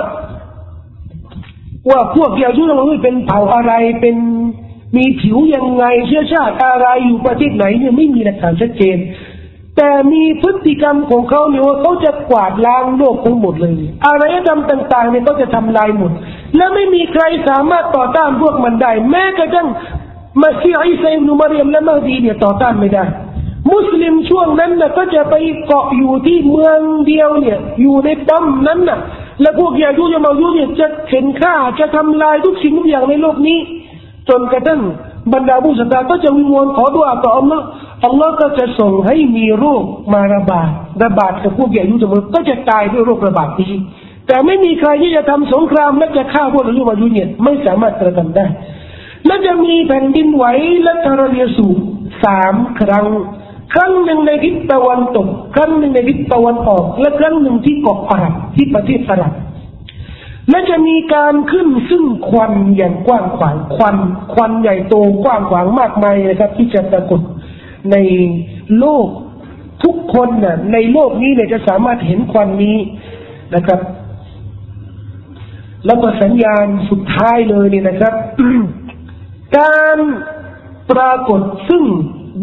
[1.90, 4.16] ว่าพวกยายุรมันเป็นเผ่าอะไรเป็น
[4.96, 8.98] มีผิวยังไงเชื้อชาติอะไรอยู่ประเทศไหนเนี่ยไม่มีหลักฐานชัดเจน
[9.76, 13.72] แต่มีพฤติกรรมของเขาเนี่ยว่าเขาจะกวาดล้างโลกทั้งหมดเลย
[14.06, 16.12] อารยธรรมต่าง ๆ เนี่ยเขาจะทำลายหมด
[16.56, 19.68] และไม่มีใครสามารถต่อต้านพวกมันได้ แม้กระทั่ง
[20.40, 23.04] มาซีอิสาอิบนุมารยมและมาดีเนี่ยต่อต้านไม่ได้
[23.70, 25.34] มุสลิมช่วงนั้นน่ะก็จะไป
[25.66, 28.98] เกาะอยู่ที่เมืองเดียวเนี่ย อยู่ในตั้มนั้นน่ะ
[29.40, 33.58] และพวกยาดูจะมาดูเนี่ยจะเข็นฆ่าจะทำลายทุกสิ่งทุกอย่างในโลกนี้
[34.28, 34.80] จนกระทั่ง
[35.32, 37.64] บรรดาผู้ศรัทธาก็จะวิงวอนขอดุอาต่ออัลลอฮ์
[38.04, 40.70] อัลลอฮ์ก็จะส่งให้มีโรคมาระบาด
[41.02, 43.74] ระบาดกับพวกยาดูจะมาก็จะตายด้วยโรคระบาดนี้
[44.26, 48.46] แต่ไม่มีใครที่จะทำสงครามและจะฆ่าพวกยาดูมาดูเนี่ยไม่สามารถกระทำได้
[49.26, 50.44] และจะมีแผ่นดินไหว
[50.82, 51.78] และทรณีสูบ
[52.24, 53.06] สามครั้ง
[53.74, 59.32] ครั้งหนึ่งในทิศตะวันตก ครั้งหนึ่งในทิศตะวันออก และครั้งหนึ่งที่เกาะอารับที่ประเทศอารับ
[60.51, 63.97] และจะมีการขึ้นซึ่งควันอย่างกว้างขวางควัน
[64.34, 64.94] ควันใหญ่โต
[65.24, 67.20] กว้างขวางมากมายนะครับ ที่จะปรากฏ
[67.92, 67.97] ใน
[68.78, 69.06] โลก
[69.84, 72.76] ทุกคนน่ะในโลกนี้เนี่ยจะสามารถเห็นควันนี้
[73.55, 73.80] นะครับ
[75.86, 78.14] แล้วก็สัญญาณสุดท้ายเลยนี่ยนะครับ
[79.59, 79.98] การ
[80.90, 81.84] ปรากฏซึ่ง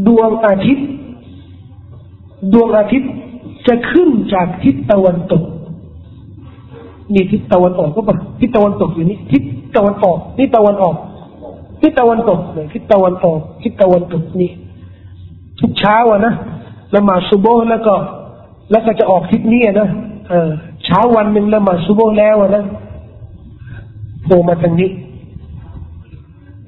[0.08, 0.88] ดวงอาทิตย์
[2.54, 3.12] ดวงอาทิตย์
[3.68, 5.44] จะขึ้นจากทิศตะวันตก
[7.14, 9.44] นี่ทิศตะวันออกก็ปะทิศตะวันตกอยู่นี่ทิศ
[9.76, 10.96] ตะวันออกนี่ตะวันออก
[11.82, 14.52] ทิศตะวันตกเลยทิศตะวันออกทิศตะวันตกนี่
[15.60, 16.34] ทุกเช้าอะนะ
[16.96, 17.96] ละหมาดซุโบแล้วก็
[18.72, 19.90] แล้วก็จะออกทิศนี้นะ
[20.30, 20.50] เออ
[20.86, 22.64] เช้าวันหนึ่งละหมาดซุโบแล้วนะ
[24.24, 24.90] โผล่มาทางนี้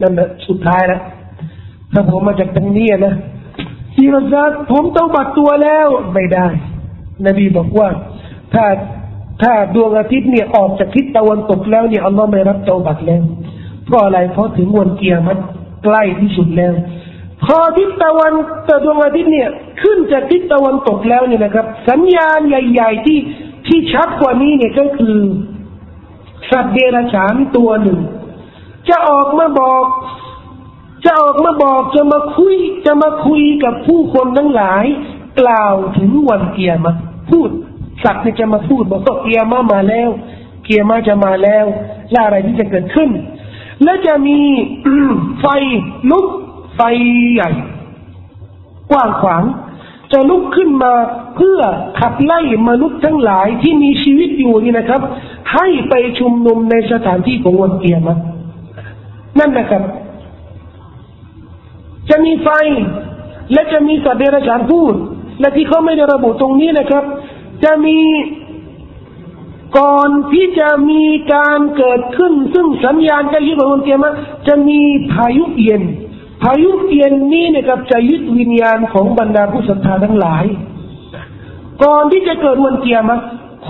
[0.02, 1.02] นั่นแหละสุดท้ายแล้ว
[1.94, 3.14] ถ้าผมมาจากทางนี้นะ
[4.00, 6.48] ที่รัซาผมต้องบัดตัวแล้วไม่ได้
[7.28, 7.90] นบีบอกว่า
[8.54, 8.66] ถ้า
[9.42, 13.24] ถ้าดวงอาทิตย์เนี่ยออกจากทิศตะวันตกแล้วเนี่ยอัลลอฮ์ไม่รับเจ้าบัตรแล้ว
[13.86, 15.38] เพราะอะไรเพราะถึงวันเกียรมัน
[15.84, 16.74] ใกล้ที่สุดแล้ว
[17.46, 18.34] พอทิศตะวัน
[18.68, 19.50] ต่ดวงอาทิตย์เนี่ย
[19.82, 23.20] ขึ้นจากทิศตะวันตกแล้วเนี่ยนะครับ สัญญาณใหญ่ ๆ ที่
[23.68, 25.18] ที่ชัดกว่านี้เนี่ยก็คือ
[26.52, 28.00] สัตว์เดรัจฉานตัวหนึ่ง
[28.90, 29.84] จะออกมาบอก
[31.06, 32.56] จะออกมาบอกจะมาคุย
[32.86, 34.86] จะมาคุยกับผู้คนทั้งหลาย
[35.42, 36.92] กล่าวถึงวันเกียร์มา
[37.32, 37.50] พูด
[38.04, 40.10] สัตว์จะมาพูดบอกว่าเกียร์มามาแล้ว
[40.64, 41.66] เกียร์มาจะมาแล้ว
[42.12, 43.10] และอะไรที่จะเกิดขึ้น
[43.84, 44.40] และจะมี
[45.42, 45.46] ไฟ
[46.12, 46.26] ลุก
[46.76, 46.82] ไฟ
[47.34, 47.52] ใหญ่
[48.92, 49.44] กว้างขวาง
[50.12, 50.94] จะลุกขึ้นมา
[51.36, 51.60] เพื่อ
[52.00, 52.40] ขับไล่
[52.70, 55.02] มนุษย์ทั้งหลายที่มีชีวิตอยู่นี่นะครับ
[55.54, 58.16] ให้ไปชุมนุมในสถานที่ของวันเกียร์มา
[59.40, 59.84] นั่นนะครับ
[62.10, 62.50] จะมีไฟ
[63.54, 64.94] และจะมีสัตว์เดรัจฉานพูด
[65.40, 67.04] และที่เขาไม่ได้ระบุตรงนี้นะครับ
[67.64, 68.00] จะมี
[69.80, 71.04] ก่อนที่จะมี
[71.34, 74.16] การเกิดขึ้น ซึ่งสัญญาณจะยึดวันเกียรติ
[74.48, 74.80] จะมี
[75.14, 75.84] พายุเย็น
[76.44, 80.46] พายุเย็นนี้นะครับจะยึดวิญญาณของบรรดาผู้ศรัทธาทั้งหลาย
[81.84, 83.06] ก่อนที่จะเกิดวันเกียรติ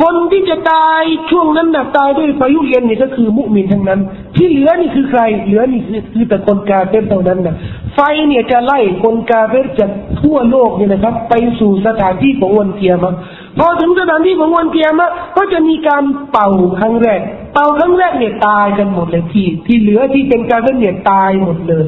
[0.01, 1.01] คนที่จะตาย
[1.31, 3.99] ช่วงนั้นนะตายด้วยพายุเย็นนี่ก็คือมุมินทั้งนั้น
[4.35, 7.55] ที่เหลือนี่คือใคร เหลือนี่คือคือแต่คนกาเฟรเท่านั้นนะ
[7.93, 13.11] ไฟเนี่ยจะไล่คนกาเฟรจากทั่วโลกเนี่ยนะครับ ไปสู่สถานที่ของวันเกียร์มา
[13.59, 15.07] พอถึงสถานที่ของวันเกียร์มา
[15.37, 16.49] ก็จะมีการเป่า
[16.79, 17.19] ครั้งแรก
[17.53, 21.87] เป่าครั้งแรกเนี่ยตายกันหมดเลยที่ ที่เหลือที่เป็นกาเฟรเนี่ยตายหมดเลย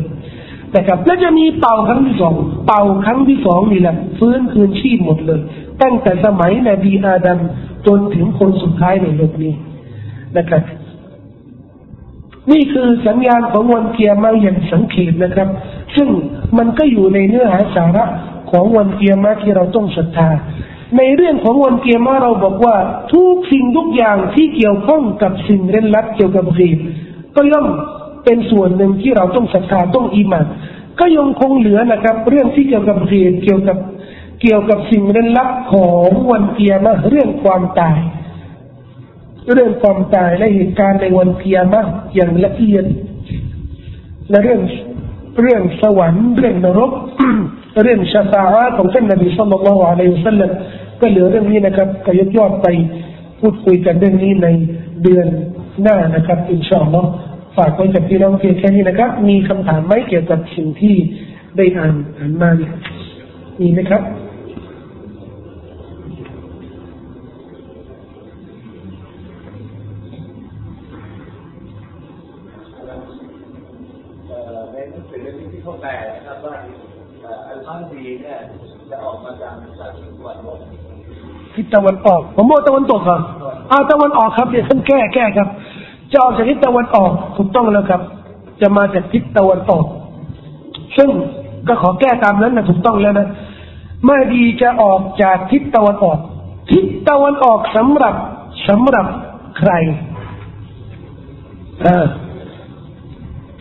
[0.76, 2.36] นะครับแล้วจะมีเป่าครั้งที่สอง
[2.68, 5.40] เป่าครั้งที่สองนี่แหละฟื้นคืนชีพหมดเลย
[5.82, 7.40] ตั้งแต่สมัยนบีอาดัม
[7.88, 9.53] จนถึงคนสุดท้ายในโลกนี้
[10.38, 10.64] นะครับ
[12.52, 15.48] นี่คือสัญญาณของวันเกียร์มาอย่างสังเกตนะครับ
[15.95, 16.10] ซึ่ง
[16.58, 18.06] มันก็อยู่ในเนื้อหาสาระ
[18.52, 20.30] ของวันเกียร์มาที่เราต้องศรัทธา
[20.98, 22.76] ในเรื่องของวันเกียร์มาเราบอกว่า
[23.14, 26.78] ทุกสิ่งทุกอย่างที่เกี่ยวข้องกับสิ่งเร้นลับเกี่ยวกับรีบ
[27.36, 27.68] ก็ย่อม
[28.26, 30.45] เป็นส่วนหนึ่งที่เราต้องศรัทธาต้องอิมาน
[30.99, 33.78] ก็ยังคงเหลือนะครับ เรื่องที่เกี่ยวกับเหตุเกี่ยวกับ
[34.42, 38.00] เกี่ยวกับสิ่งเร้นลับของวันเกียรมาเรื่องความตาย
[39.54, 41.82] เรื่องความตายและเหตุการณ์ในวันเกียรมา
[42.16, 42.86] อย่างละเอียด
[44.30, 44.62] และเรื่อง
[45.42, 46.92] เรื่องสวรรค์เรื่องนรก
[47.84, 48.44] เรื่องชาฟา
[48.78, 50.52] ของท่านนบีสุลต่านละอะลัยฮุสัลลัม
[51.02, 52.68] ก็เหลือเรื่องนี้นะครับก็ยกยอดไป
[53.40, 54.48] พูดคุยกันเรื่องนี้ใน
[55.04, 55.28] เดือน
[55.82, 57.10] หน้านะครับอินชาอัลลอฮ์
[57.58, 60.96] ฝากไว้กับพี่น้องเพียงแค่นี้นะครับ มีคำถามไหมเกี่ยวกับสิ่งที่
[61.58, 62.74] ได้อ่านอ่านมาเนี่ย
[63.60, 64.04] มีไหมครับ
[74.72, 76.56] ในหนังสือเล่มที่เขาแปลนะครับว่า
[77.48, 78.38] อัลมาดีเนี่ย
[78.90, 80.60] จะออกมาจากสากตะวันตก
[81.56, 83.19] ทิศตะวันออกผมบอกตะวันตกเหรอ
[83.72, 85.48] อ่าตะวันออกครับเดี๋ยวท่านแก้แก้ครับ
[86.11, 88.02] จะออกจากทิศตะวันออกถูกต้องแล้วครับ
[88.61, 89.86] จะมาจากทิศตะวันออก
[90.98, 91.10] ซึ่ง
[91.68, 93.28] ก็ขอแก้ตามนั้นนะถูกต้องแล้วนะ
[94.03, 96.18] เมื่อดีจะออกจากทิศตะวันออก
[96.72, 98.15] ทิศตะวันออกสำหรับ
[98.68, 99.06] สำหรับ
[99.57, 99.72] ใคร
[101.82, 102.06] เออ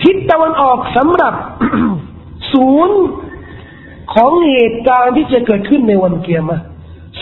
[0.02, 1.34] ทิศตะวันออกสำหรับ
[2.52, 2.98] ศูนย์
[4.14, 6.58] ของเหตุการณ์ที่จะเกิดขึ้นในวันเกียร์มา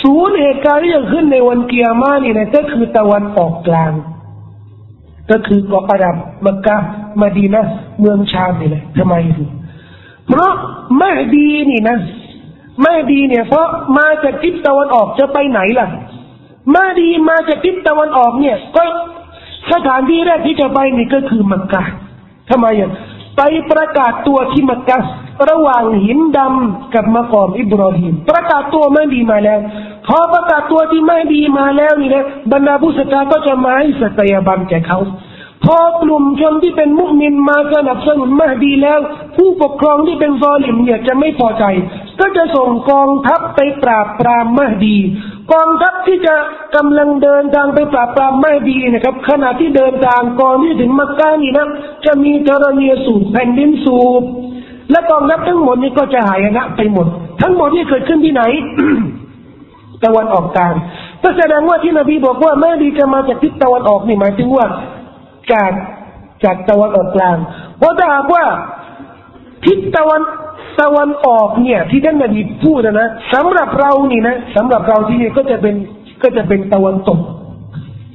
[0.03, 3.93] ศูนย์เหตุการณ์ที่จะขึ้นในวันเกียร์มานี่นะก็คือตะวันออกกลาง
[5.31, 6.16] ก็คือกาะอาหรับ
[6.47, 6.77] มักกะ
[7.20, 7.65] มาดีนะ
[8.01, 9.51] เมืองชามนี่แหละทำไมถึง
[10.29, 10.53] เพราะ
[11.01, 11.99] มหดีนี่นะ
[12.85, 13.66] มหดีเนี่ย เพราะ
[13.99, 15.89] มาจากทิศตะวันออกจะไปไหนล่ะ
[16.75, 18.85] มหดีมาจากทิศตะวันออกเนี่ย ก็
[19.73, 21.83] สถานที่แรกที่จะไปนี่ก็คือมักกะ
[22.51, 22.91] ทำไมอะ
[23.37, 24.99] ไปประกาศตัวที่มักกะ
[25.51, 29.60] ระหว่างหินดำกับมะกอมอิบรอฮิมประกาศตัวไม่ดีมาแล้ว
[30.06, 34.98] พอประกาศตัวที่ไม่ดีมาแล้วนี่นะบรรดาผู้ศรัทธาก็จะมาให้สัตยาบันแก่เขา
[35.65, 38.98] พอกลุ่มชนที่เป็นมุสลิมมาสนับสนุนมาดีแล้ว
[39.36, 41.65] ผู้ปกครองที่เป็นซอลิมเนี่ยจะไม่พอใจ
[42.20, 44.97] ก็จะส่งกองทัพไปปราบปรามมาดี
[45.52, 46.35] กองทัพที่จะ
[46.77, 51.69] กำลังเดินทางไปปราบปรามไม่ดีนะครับ ขณะที่เดินทางก่อนที่ถึงมักกะนี่นะ
[52.06, 54.23] จะมีจรณีสูบแผ่นดินสูบ
[54.90, 57.06] และกองทัพทั้งหมดนี้ก็จะหายนะไปหมด
[57.43, 58.43] ทั้งหมดที่เกิดขึ้นที่ไหน
[60.05, 60.74] ตะวันออกกลาง
[61.23, 64.66] ก็แสดงว่าที่นบีบอกว่าแม่ดีจะมาจากทิศตะวันออกนี่หมายถึงว่า
[65.52, 65.73] จาก
[66.44, 67.36] จากตะวันออกกลาง
[67.78, 68.44] เพราะถ้าหากว่า
[69.66, 70.20] ทิศตะวัน
[70.81, 75.74] ตะวันออกเนี่ย ที่ท่านนบีพูดนะสำหรับเรานี่นะสำหรับเราที่นี่ก็จะเป็น
[76.23, 77.19] ก็จะเป็นตะวันตก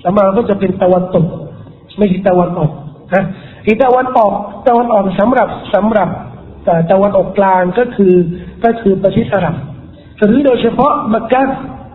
[0.05, 1.25] สำหรับก็จะเป็นตะวันตก
[1.97, 2.71] ไม่ใช่ตะวันออก
[3.13, 3.23] นะ
[3.65, 4.33] ที่ตะวันออก
[4.67, 6.09] ตะวันออกสำหรับสำหรับ
[6.91, 8.13] ตะวันออกกลางก็คือ
[8.63, 9.55] ก็คือประเทศอาหรับ
[10.25, 11.41] หรือโดยเฉพาะมักกะ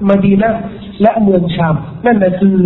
[0.09, 0.53] มาดีนะ
[1.03, 1.75] และเมืองชาม
[2.07, 2.59] นั่นแหละคือ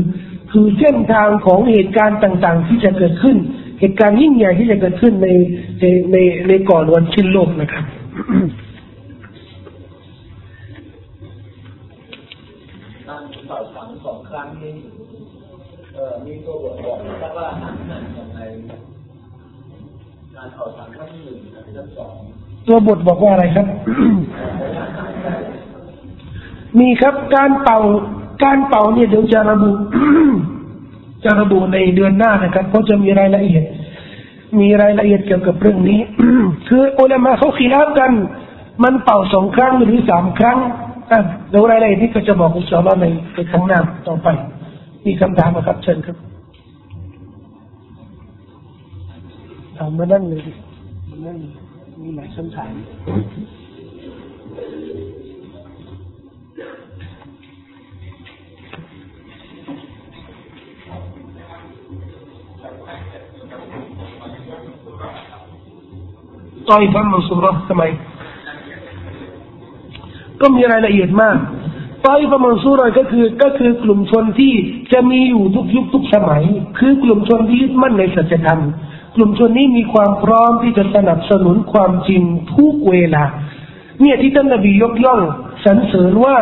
[0.53, 3.37] คือเส้นทางของเหตุการณ์ต่างๆ ที่จะเกิดขึ้น
[3.81, 5.29] เหตุการณ์ยิ่งใหญ่ที่จะเกิดขึ้นใน
[5.81, 6.17] ในใน
[6.49, 7.85] ในก่อนวันชิ้นโลกนะครับ
[13.09, 14.75] การเป่าสังสองครั้งนี้
[16.27, 16.95] มีตัวบทบอ
[17.31, 18.41] กว่าห่างกันย่างไร
[20.43, 22.15] การเป่าสังครั้งหนึ่งและครั้งสอง
[22.67, 23.67] ตัวบทบอกว่าอะไรครับ
[26.79, 27.79] มีครับการเป่า
[28.45, 29.71] การเป่าเนี่ยเดี๋ยวจะระบุ
[31.25, 33.65] จะระบุในเดือนหน้านะครับเพราะจะมีรายละเอียด
[34.61, 36.01] มีรายละเอียดเกี่ยวกับเรื่องนี้
[36.69, 38.13] คืออุลามะเขาขีดกัน
[38.85, 40.59] มันเป่าสองครั้งหรือสามครั้ง
[41.11, 41.19] อะ
[41.51, 44.29] เดี๋ยวรายละเอียดนี้ก็จะบอกอุชาลในในข้างหน้าต่อไป
[45.05, 46.32] มีคำถามครับ เชิญครับ
[49.83, 50.41] ถามมานั่นเลย
[51.11, 51.39] มานั่น
[52.03, 52.73] มีหลายคำถาม
[66.69, 67.83] ตอยฟันมันสุรทำไม
[70.41, 71.37] ก็มีรายละเอียดมาก
[72.07, 74.53] ตอยฟันมันสุรก็คือก็คือกลุ่มชนที่
[74.93, 76.43] จะมีอยู่ทุกยุคทุกสมัย
[76.79, 78.63] คือกลุ่มชนที่ยึดมั่นในสัจธรรม
[79.15, 82.23] กลุ่มชนนี้มีความพร้อมที่จะสนับสนุนความจริง
[82.57, 83.25] ทุกเวลา
[84.01, 85.21] เนี่ยที่ท่านนบียกย่อง
[85.65, 86.37] สรรเสริญว่า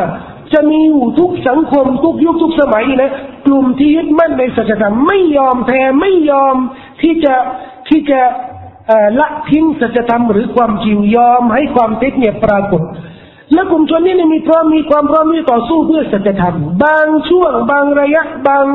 [0.52, 3.12] จะมีอยู่ทุกสังคมทุกยุคทุกสมัยนะ
[3.47, 6.56] กลุ่มที่ยึดมั่นในสัจธรรมไม่ยอมแพ้ไม่ยอม
[7.02, 7.34] ที่จะ
[7.88, 8.20] ที่จะ
[9.20, 12.82] ละทิ้งสัจธรรมหรือความจริงยอมให้ความเท็จเนี่ยปรากฏ
[13.55, 18.66] และกลุ่มชนนี้นมีพร้อมมีความพร้อมที่ต่อสู้เพื่อสัจธรรมบางช่วง บางระยะบาง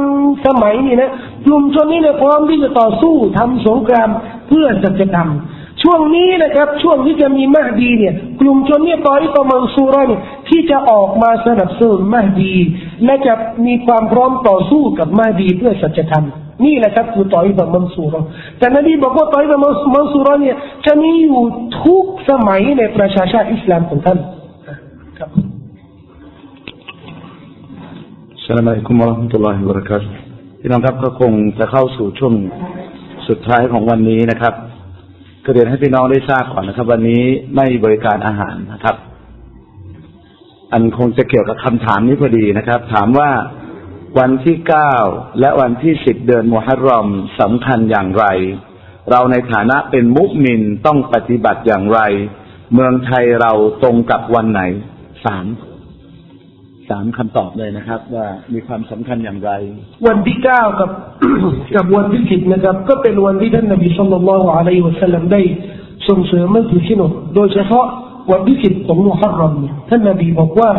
[0.45, 1.11] สมัยนี่นะ
[1.45, 4.09] กลุ่มชนนี้เนี่ยพร้อมที่จะต่อสู้ทำสงคราม
[4.49, 5.29] เพื่อสัจธรรม
[5.83, 10.19] ช่วงนี้นะครับ ช่วงที่จะมีมหดีเนี่ย กลุ่มชนเนี่ยตอนที่ประมาณซูรเนี่
[10.49, 12.53] ที่จะออกมาสนับสนุนมหดี
[13.05, 13.33] และจะ
[13.65, 16.25] มีความพร้อมต่อสู้กับมหดีเพื่อสัจธรรม
[16.65, 18.15] นี่แหละครับคือตอยบะมังซูร
[18.59, 19.69] แต่นบีบอกว่าตอยบะมั
[20.03, 21.41] งซูรเนี่ยจะมีอยู่
[21.83, 24.19] ทุกสมัยในประชาชาติอิสลามของท่าน
[25.19, 25.31] ครับ
[28.45, 30.07] สลามอิคุมวะราะห์มะตุลลอฮิวะบะเราะกาตุ
[30.59, 32.33] พี่น้องครับก็คงจะเข้าสู่ช่วง
[33.27, 34.53] สุดท้ายของวันนี้นะครับ
[35.45, 37.23] ก็เรียนให้พี่น้องได้ทราบก่อนนะครับ วันนี้
[37.55, 38.95] ไม่บริการอาหารนะครับ
[40.73, 43.31] อันคงจะเกี่ยวกับคำถามนี้พอดีนะครับ ถามว่า
[44.19, 44.93] วันที่เก้า
[45.39, 47.07] และวันที่สิบเดือนมุฮัรรอม
[47.39, 48.25] สำคัญอย่างไร
[49.11, 51.99] เราในฐานะเป็นมุมินต้องปฏิบัติอย่างไร
[52.73, 53.51] เมืองไทยเรา
[53.83, 54.61] ตรงกับวันไหน
[55.26, 55.46] สาม
[56.90, 59.50] สามคำตอบเลยนะครับ ว่ามีความสำคัญอย่างไร
[60.06, 60.90] วันที่เก้ากับ
[61.76, 65.40] กับวันที่สิบนะครับ ก็เป็นวันที่ท่านนบีสุลต่านละอะลัยฮิวะสัลลัมได้
[66.08, 67.86] ส่งเสริมให้ถือศีลอดโดยเฉพาะ
[68.32, 70.70] วันที่สิบของมุฮัรรอมเนี่ยท่านนบีบอกว่า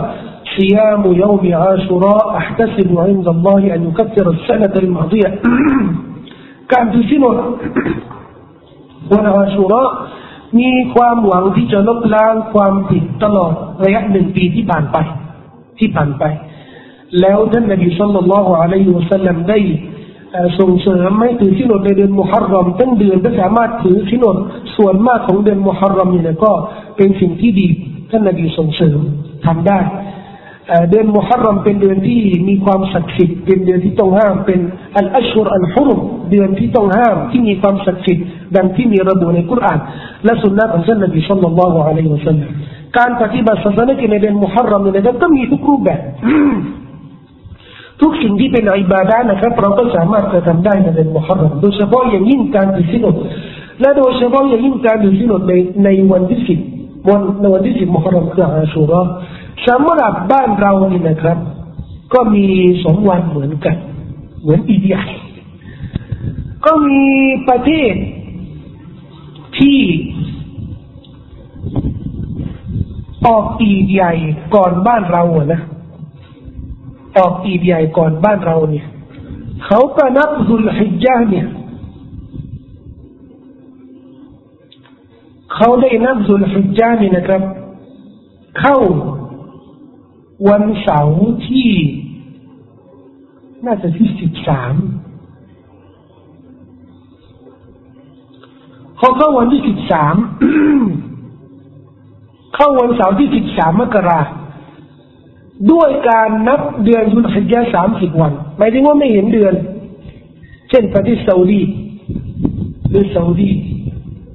[0.57, 5.29] صيام يوم عاشوراء أحتسب عند الله أن يكفر السنة الماضية
[6.73, 7.01] การถื
[10.58, 13.52] มีความหวังที่จะลบล้างความผิดตลอด
[13.84, 14.96] ระยะหนึ่งปีที่ผ่านไป
[15.78, 16.24] ที่ผ่านไป
[17.20, 19.58] แล้วท่านนบีสุลต่านละฮ์อะลัยฮิวะสัลลัมได้
[20.58, 24.36] ส่งเสริมให้ถือสินอดในเดือนมุฮัรรอมตั้งเดือนก็สามารถถือสินอด
[24.76, 26.52] ส่วนมากของเดือนมุฮัรรอมนี่ยก็
[26.96, 27.66] เป็นสิ่งที่ดี
[28.10, 28.98] ท่านนบีส่งเสริม
[29.46, 29.78] ทำได้
[30.68, 34.60] เอ่อเดือนมุฮัรรอมเป็นเดือนที่มีความศักดิ์สิทธิ์เป็นเดือนที่ต้องห้ามเป็น
[34.96, 38.24] อัลอัชฮุรอัลฮุรุมเดือนที่ต้องห้ามที่มีความศักดิ์สิทธิ์
[38.56, 39.78] ดังที่มีระบุในกุรอาน
[40.24, 42.50] และสุนนะของท่านนบีสุลต่านละฮ์อะลัยฮิวะสัลลัม
[42.98, 46.00] การปฏิบัติศาสนาในเดือนมุฮัรรอมเนี่ยนะครับก็มีทุกรูปแบบ
[48.00, 53.16] ทุกสิ่งที่เป็นอิบาดานะครับเราก็สามารถจะทำได้ในเดือนมุฮัรรอมโดยเฉพาะอย่างยิ่งการถือศีลอด
[53.80, 55.52] และโดยเฉพาะอย่างยิ่งการถือศีลอดใน
[55.84, 56.58] ในวันที่สิบ
[57.08, 59.12] วันในวันที่สิบมุฮัรรอมคืออาชูเราะห์
[59.66, 61.38] สำหรับบ้านเรานี่นะครับ
[62.14, 62.46] ก็มี
[62.84, 63.76] สองวันเหมือนกัน
[64.40, 64.98] เหมือนอีเดีย
[66.64, 67.04] ก็มี
[67.48, 67.94] ประเทศ
[69.58, 69.78] ที่
[73.26, 74.12] ออกอีดใหญ่
[74.54, 75.60] ก่อนบ้านเราอะนะ
[77.18, 78.86] ออกอีดใหญ่ก่อนบ้านเราเนี่ย
[79.66, 81.46] เขาก็นับซุลฮิจญาเนี่ย
[85.54, 87.42] เขาได้นับซุลฮิจญาเนี่ยนะครับ
[88.60, 88.76] เข้า
[90.48, 91.68] วันเสาร์ที่
[93.66, 94.74] น่าจะที่สิบสาม
[98.98, 100.14] เขาเข้าวันที่สิบสาม
[102.54, 104.20] เข้าวันเสาร์ที่สิบสามมกรา
[105.72, 109.54] ด้วยการนับเดือนสุลฮิจญาสามสิบวันหมายถึงว่าไม่เห็นเดือน
[110.70, 111.62] เช่นประเทศซาอุดี
[112.90, 113.50] หรือซาอุดี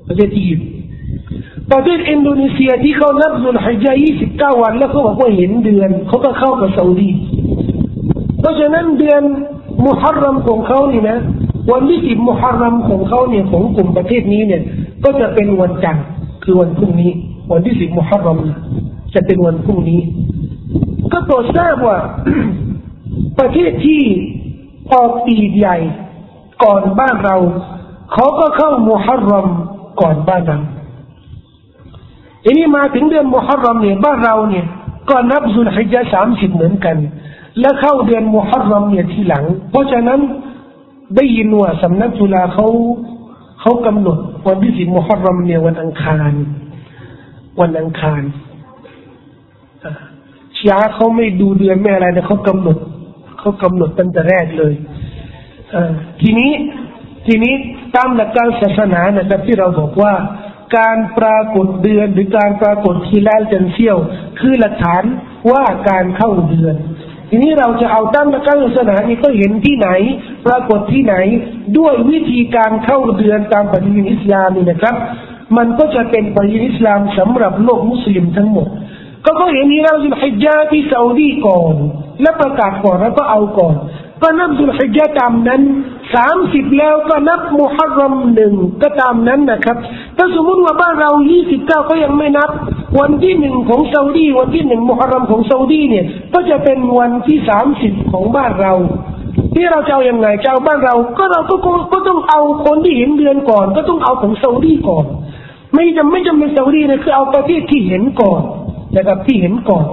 [0.07, 0.70] ประเทศอียิปต์
[1.72, 7.10] ประเทศอินโดนีเซียที่เขานับสุลฮิจญายี่สิบเก้าวันแล้วเขาบอกว่าเห็นเดือนเขาก็เข้ากับซาอุดี
[8.39, 9.22] เพราะฉะนั้นเดือน
[9.85, 11.18] มุฮัรรัมของเขานี่นะ
[11.72, 14.61] วันที่สิบมุฮัรรัมของเขาเนี่ยของกลุ่มประเทศนี้เนี่ย
[15.03, 16.06] ก็จะเป็นวันจันทร์
[16.43, 17.11] คือวันพรุ่งนี้
[17.52, 18.38] วันที่สิบมุฮัรรัม
[19.14, 19.99] จะเป็นวันพรุ่งนี้
[21.11, 21.98] ก็โปรดทราบว่า
[23.39, 24.02] ประเทศที่
[24.93, 25.77] ออกอีดใหญ่
[26.64, 27.38] ก่อนบ้านเรา
[28.14, 29.48] เขาก็เข้ามุฮัรรัม
[30.02, 30.60] ก่อนบ้านเรา
[32.43, 34.65] ทีนี้มาถึงเดือนมุฮัรรัมเนี่ยบ้านเราเนี่ย
[35.09, 36.97] ก็นับสุลฮิจญาสามสิบเหมือนกัน
[37.59, 40.19] และเข้าเดือนมุฮัรรัมเนี่ยทีหลัง เพราะฉะนั้น
[41.15, 42.68] ได้ยินว่าสำนักจุฬาเขา
[43.61, 46.31] เขากำหนดวันที่สิบมุฮัรรัมเนี่ยวันอังคาร
[47.61, 48.22] วันอังคาร
[50.57, 52.77] ชียาเขาไม่ดูเดือนไม่อะไรนะเขากำหนด
[53.39, 54.73] เขากำหนดตั้งแต่แรกเลย
[56.22, 56.51] ทีนี้
[57.27, 57.53] ทีนี้
[57.95, 60.13] ตามหลักการศาสนานะครับที่เราบอกว่า
[60.77, 63.98] การปรากฏเดือนหรือการปรากฏทีแลจันเซียว
[64.39, 65.03] คือหลักฐาน
[65.52, 66.76] ว่าการเข้าเดือน
[67.30, 69.89] ทีนี้เราจะเอาตั้งหลักการศาสนานี้ก็เห็นที่ไหน
[70.48, 71.15] ปรากฏที่ไหน
[71.77, 74.95] ด้วยวิธีการเข้าเดือนตามปฏิทินอิสลามนี่นะครับ
[75.57, 78.68] มันก็จะเป็นปฏิทินอิสลามสำหรับโลกมุสลิมทั้งหมด
[79.26, 81.76] ก็ก็เห็นนี่เราสุลฮิจญาที่ซาอุดีก่อน
[82.22, 83.76] และประกาศก่อนแล้วก็เอาก่อน
[84.22, 85.61] ก็นับสุลฮิจญาตามนั้น
[86.15, 88.53] สามสิบแล้วก็นับมุฮัรรอมหนึ่ง
[88.84, 89.77] ก็ตามนั้นนะครับ
[90.18, 92.49] ถ้าสมมติว่าบ้านเรายี่สิบเก้าก็ยังไม่นับ
[92.99, 98.73] วันที่หนึ่งของซาอุดีวันที่หนึ่งมุฮัรรอมของซาอุดีเนี่ย ก็จะเป็นวันที่สามสิบของบ้านเรา
[99.56, 105.06] ที่เราจะเอายังไงจะเอาบ้านเรา ก็เราก็คงก็ต้องเอาคนที่เห็นเดือนก่อน ก็ต้องเอาของซาอุดีก่อน
[105.73, 108.41] ไม่จำไม่จำเป็นซาอุดีนะคือเอาประเทศที่เห็นก่อน
[108.95, 109.85] นะครับที่เห็นก่อน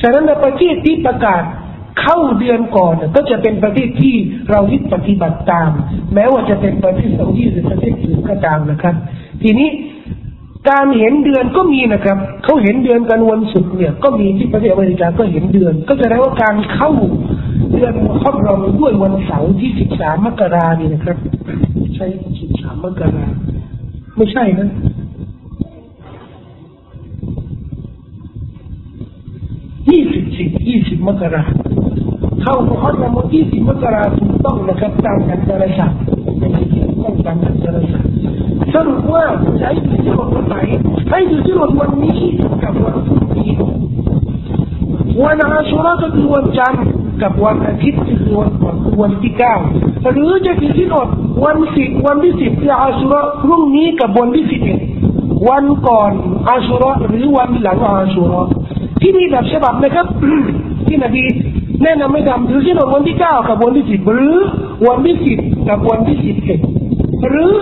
[0.00, 1.42] ฉะนั้นในประเทศที่ประกาศ
[2.00, 4.14] เข้าเดือนก่อนก็จะเป็นประเทศที่
[4.50, 5.70] เรายึดปฏิบัติตาม
[6.14, 8.94] แม้ว่าจะเป็นประเทศซาอุดีหรือประเทศอื่นก็ตามนะครับ
[9.42, 9.68] ทีนี้
[10.70, 16.90] การเห็นเดือนก็มีนะครับเขาเห็นเดือนกันวันศุกร์เนี่ย ก็มีที่ประเทศอเมริกาก็เห็นเดือน ก็จะได้ว่าการเข้า
[17.72, 21.16] เดือนครอบเราด้วยวันเสาร์ที่สิบสามมกรานี่นะครับ
[21.94, 22.06] ใช่
[22.40, 23.26] สิบสามมกรา
[24.16, 24.68] ไม่ใช่นะ
[29.90, 31.42] ยี่สิบสิบยี่สิบมกรา
[32.43, 35.97] เข้ามุฮัรรอมยี่สิบมกราถูกต้องนะครับตามกันดารศาสตร์
[36.39, 38.11] เป็นสิ่งที่ต้องตามกันดารศาสตร์
[38.73, 39.23] สรุปว่า
[39.59, 40.55] จะให้ถือที่หมดวันไหน
[41.09, 42.19] ให้ถือที่หมดวันนี้
[42.63, 43.49] กับวันพรุ่งนี้
[45.23, 46.83] วันอาชุระก็คือวันจันทร์
[47.21, 49.55] กับวันอาทิตย์คือวันก่อนคือวันที่เก้า
[50.11, 51.07] หรือจะถือที่หมด
[51.45, 54.79] วันสิบวันที่สิบที่อาชุระพรุ่งนี้กับวันที่สิบเอ็ด
[55.49, 56.11] วันก่อน
[56.49, 58.41] อาชุระหรือวันหลังอาชุระ
[59.01, 60.05] ที่นี่แบบฉบับนะครับ
[60.87, 61.23] ที่นบี
[61.84, 64.36] แนะนำไม่ทำถือที่หมดวันที่เก้ากับวันที่สิบหรือ
[64.86, 65.38] วันที่สิบ
[65.68, 66.60] กับวันที่สิบเอ็ด
[67.28, 67.52] หรือ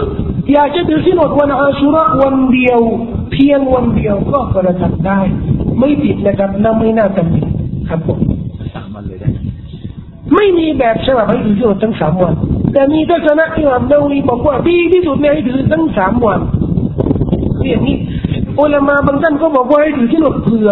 [0.52, 2.80] อยากจะถือที่หมดวันอาชุระวันเดียว
[3.32, 5.20] เพียงวันเดียวก็กระทำได้
[5.78, 7.40] ไม่ผิดนะครับและไม่น่าตำหนิ
[7.88, 8.18] ครับผม
[8.74, 9.28] สามวันเลยได้
[10.34, 12.34] ไม่มีแบบฉบับให้ถือที่หมดทั้งสามวัน
[12.72, 16.40] แต่มีทัศนะที่อัมดาวีบอกว่าดีที่สุดเนี่ยให้ถือทั้งสามวัน
[17.56, 17.96] คืออย่างนี้
[18.60, 20.70] อุลามาบางท่านก็บอกว่าให้ถือที่หมดเผื่อ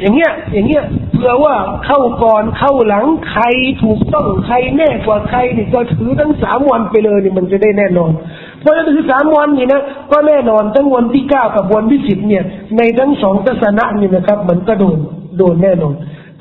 [0.00, 3.44] อย่างเงี้ยอย่างเงี้ยเผื่อว่าเข้าก่อนเข้าหลังใคร
[3.82, 8.12] ถูกต้องใครแน่กว่าใครนี่ก็ถือทั้งสามวันไปเลยนี่มันจะได้แน่นอน
[8.60, 9.82] เพราะถ้าถือสามวันนี่นะ
[10.12, 12.44] ก็แน่นอนทั้งวันที่เก้ากับวันที่สิบเนี่ย
[12.76, 14.98] ในทั้งสองทัศนะนี่นะครับ มันก็โดน
[15.38, 15.94] โดนแน่นอน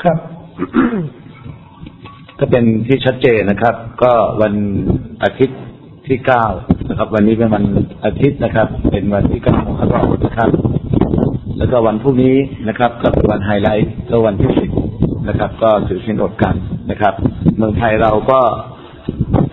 [0.03, 0.17] ครับ
[2.39, 4.53] ก็เป็นที่ชัดเจนนะครับ ก็วัน
[5.23, 5.59] อาทิตย์
[6.07, 6.45] ที่เก้า
[6.89, 7.65] นะครับ วันนี้เป็นวัน
[8.05, 10.49] อาทิตย์นะครับ เป็นวันที่เก้าของรอบนะครับ
[11.61, 12.35] แล้วก็วันพรุ่งนี้
[12.67, 14.69] นะครับ ก็เป็นวันไฮไลท์ก็วันที่สิบ
[15.27, 16.55] นะครับ ก็ถือสินอดกัน
[16.91, 17.13] นะครับ
[17.57, 18.39] เมืองไทยเราก็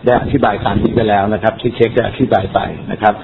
[0.05, 2.59] ได้อธิบายการนี้ไปแล้วนะครับ ที่เช็คได้อธิบายไป
[2.93, 3.15] นะครับ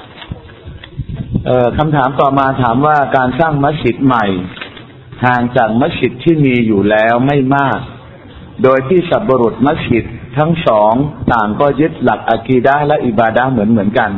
[1.46, 4.24] เอ่อคำถามต่อมาถามว่าการสร้างมัสยิดใหม่
[5.26, 7.78] ห่างจากมัสยิดที่มีอยู่แล้วไม่มาก
[8.62, 10.04] โดยที่สับบรุษมัสยิด
[10.38, 10.92] ทั้งสอง
[11.32, 14.10] ต่างก็ยึดหลักอะกีดะและอิบาดะเหมือนเหมือนกัน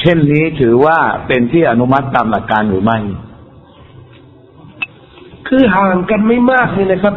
[0.00, 2.98] เช่นนี้ถือว่าเป็นที่อนุมัติตามหลักการหรือไม่
[5.48, 7.14] คือห่างกันไม่มากนี่นะครับ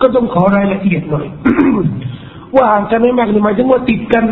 [0.00, 1.26] ก็ต้องขอรายละเอียดหน่อย
[2.54, 4.24] ว่าห่างกันไม่มากนี่หมายถึงว่าติดกัน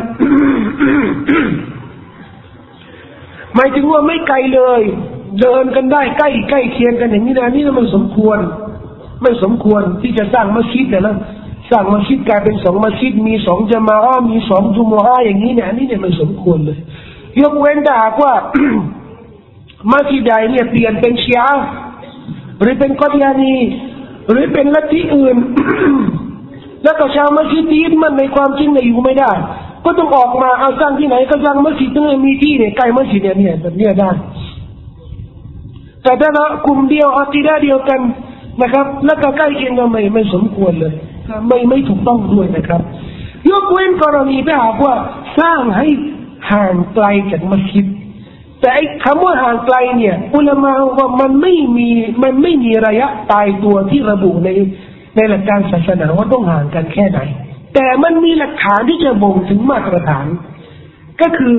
[3.55, 4.83] หมายถึงว่าไม่ไกลเลย
[5.41, 8.39] เดินกันได้ใกล้ใกล้เคียงกันอย่างนี้นะนี่มันสมควร
[9.23, 11.17] ไม่สมควรที่จะสร้างมัสยิดเนี่ยนะ
[11.71, 16.79] สร้างมัสยิดกลายเป็นสองมัสยิดมีสองจามาอะห์มีสองจุมอะห์อย่างนี้เนี่ยนนี้เนี่ยมันสมควรเลย
[17.41, 18.33] ยกเว้นแต่หากว่า
[19.91, 21.51] มัสยิดใดเนี่ยเปลี่ยนเป็นชีอะ
[22.61, 23.55] หรือเป็นกอดยานี
[24.31, 25.37] หรือเป็นลัทธิอื่น
[26.85, 29.31] แล้วก็ชาวมัสยิดที่ยึดมันในความจริงเนี่ยอยู่ไม่ได้
[29.85, 34.11] ก็ต้องออกมาเอาสร้างที่ไหนก็สร้างมัสยิดตรงนี้มีที่เนี่ยใกล้มัสยิดเนี่ยเนี่ยแบบเนี้ยได้
[36.03, 38.01] แต่ถ้าเรากลุ่มเดียวอากีดาเดียวกัน
[38.63, 40.93] นะครับ แล้วก็ใกล้เคียงกันไม่ไม่สมควรเลย
[41.49, 42.81] ไม่ไม่ถูกต้องด้วยนะครับ
[43.51, 44.95] ยกเว้นกรณีไปหากว่า
[45.41, 45.87] สร้างให้
[46.51, 47.87] ห่างไกลจากมัสยิด
[48.65, 51.89] แต่ไอ้คำว่าห่างไกลเนี่ยอุลามาว่ามันไม่มี
[52.23, 54.49] มันไม่มีระยะตายตัวที่ระบุใน
[55.17, 57.21] ในหลักการศาสนาว่าต้องห่างกันแค่ไหน
[57.75, 60.27] แต่มันมีหลักฐานที่จะบ่งถึงมาตรฐาน
[61.21, 61.59] ก็คือ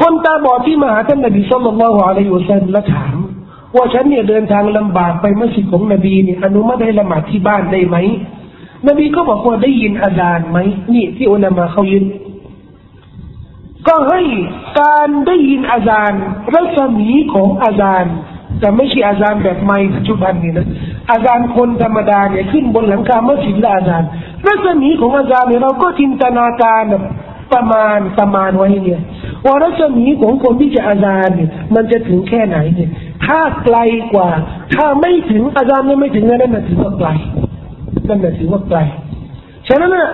[0.00, 3.16] คนตาบอดที่มาหาท่านนบีสุลต่านละฮ์อะลัยฮิวะซัลลัมและถาม
[3.76, 7.96] ว่าฉันเนี่ยเดินทางลำบากไปมัสยิดของนบีเนี่ยอนุมัติให้ละหมาดที่บ้านได้ไหม
[8.88, 10.58] นบีก็บอกว่าได้ยินอาจารย์ไหม
[10.92, 12.04] นี่ที่อุลามาเขายืน
[13.88, 14.20] ก็ให้
[14.80, 16.20] การได้ยินอาจารย์
[16.54, 18.14] รัศมีของอาจารย์
[18.60, 20.66] แต่ไม่ใช่อาจารย์แบบไม่ปัจจุบันนี่นะ
[21.10, 24.08] อาจารย์คนธรรมดาเนี่ยขึ้นบนหลังคาเมัสยิดและอาจารย์
[24.46, 26.82] รัศมีของอาจารย์เนี่ยเราก็จินตนาการ
[27.52, 29.00] ประมาณประมาณไว้เนี่ย
[29.44, 32.90] ว่ารัศมีของคนที่จะอาจารย์เนี่ยมันจะถึงแค่ไหนเนี่ย
[33.26, 33.78] ถ้าไกล
[34.14, 34.30] กว่า
[34.74, 37.08] ถ้าไม่ถึงอาจารย์เนี่ยไม่ถึงนั่นน่ะถือว่าไกล
[38.08, 38.78] นั่นน่ะถือว่าไกล
[39.68, 40.08] ฉะนั้นน่ะ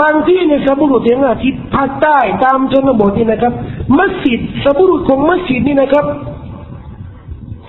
[0.00, 3.52] บางที่ในสบุรุษอย่างอะที่ภาคใต้ตามชนบทนี่นะครับ
[3.98, 6.04] มัสยิดสบุรุษของมัสยิดนี่นะครับ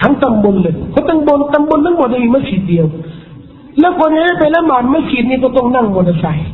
[0.01, 2.85] ทั้งตำบลเลยเพราะตำบลตำบลทั้งหมดมีมัสยิดเดียว
[3.79, 6.47] แล้วคนนี้ไปละหมาดมัสยิดนี่ก็ต้องนั่งมอเตอร์ไซค์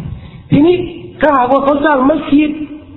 [0.51, 0.75] ทีนี้
[1.21, 2.51] ถ้าหากว่าเขาสร้างมัสยิด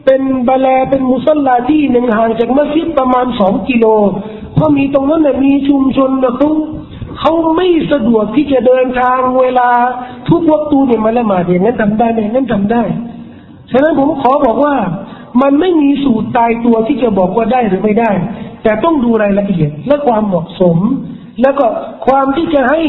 [0.05, 3.87] เป็นบาแลเป็นมุสลาที่หนึ่งห่างจากมัสยิดประมาณสองกิโล
[4.55, 6.51] เพราะมีตรงนั้นน่ะมีชุมชนนะเขา
[7.23, 9.69] เขาไม่สะดวกที่จะเดินทางเวลา
[10.29, 12.83] ทุกวัตถุเนี่ยมาละหมาดอย่างนั้นทำได้ไหมนั้นทำได้
[13.71, 14.75] ฉะนั้นผมขอบอกว่า
[15.43, 18.11] มันไม่มีสูตรตายตัวที่จะบอกว่าได้หรือไม่ได้
[18.63, 20.77] แต่ต้องดูรายละเอียดและความเหมาะสม
[21.43, 21.67] แล้วก็
[22.07, 22.81] ความที่จะให้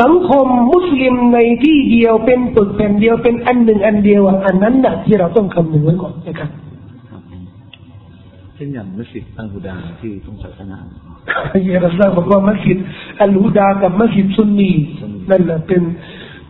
[0.00, 6.50] สังคมมุสลิมในที่เดียวเป็นปึกแผ่นเดียวเป็นอันหนึ่งอันเดียวอันนั้นน่ะที่เราต้องคำนึงไว้ก่อนนะครับ
[8.54, 10.78] เช่นอย่างมัสยิดอังกุดาที่ทุ่งศาสนา
[11.68, 12.78] ยรัสซาบอกว่ามัสยิด
[13.22, 14.72] อัลฮูดากับมัสยิดซุนนี
[15.30, 15.82] นั่นแหละเป็น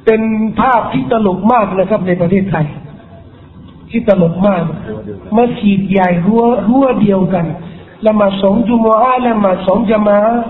[0.04, 0.20] เป็น
[0.60, 2.66] ภาพที่ตลกมากนะครับในประเทศไทย
[3.90, 4.62] ที่ตลกมาก
[5.36, 7.46] มัสยิดใหญ่รั้วรั้วเดียวกัน
[8.06, 10.44] ละหมาดสองจุมอาละหมาดสองจามาอะห์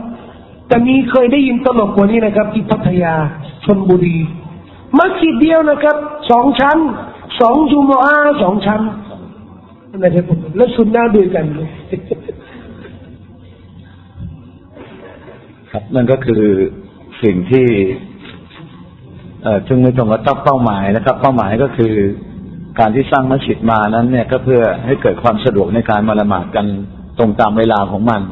[0.69, 3.15] แต่มีเคยได้ยินตลกกว่านี้นะครับ ที่พัทยา
[3.65, 4.19] ชนบุรี
[4.99, 5.97] มัสยิดเดียวนะครับ
[6.31, 6.79] สองชั้น
[7.41, 8.81] สองจุมอาสองชั้น
[9.99, 11.69] นะครับผมแล้วสุนนะด้วยกันเลย
[15.73, 16.45] ครับ นั่นก็คือ
[17.23, 17.69] สิ่งที่
[19.43, 21.95] เอ่อจึงไม่ตรงกับต้องเป้าหมายนะครับ เป้าหมายก็คือ
[22.79, 26.67] การที่สร้างมัสยิดมานั้น เนี่ยก็เพื่อให้เกิดความสะดวกในการมาละหมาดกัน
[27.19, 28.23] ตรงตามเวลาของมัน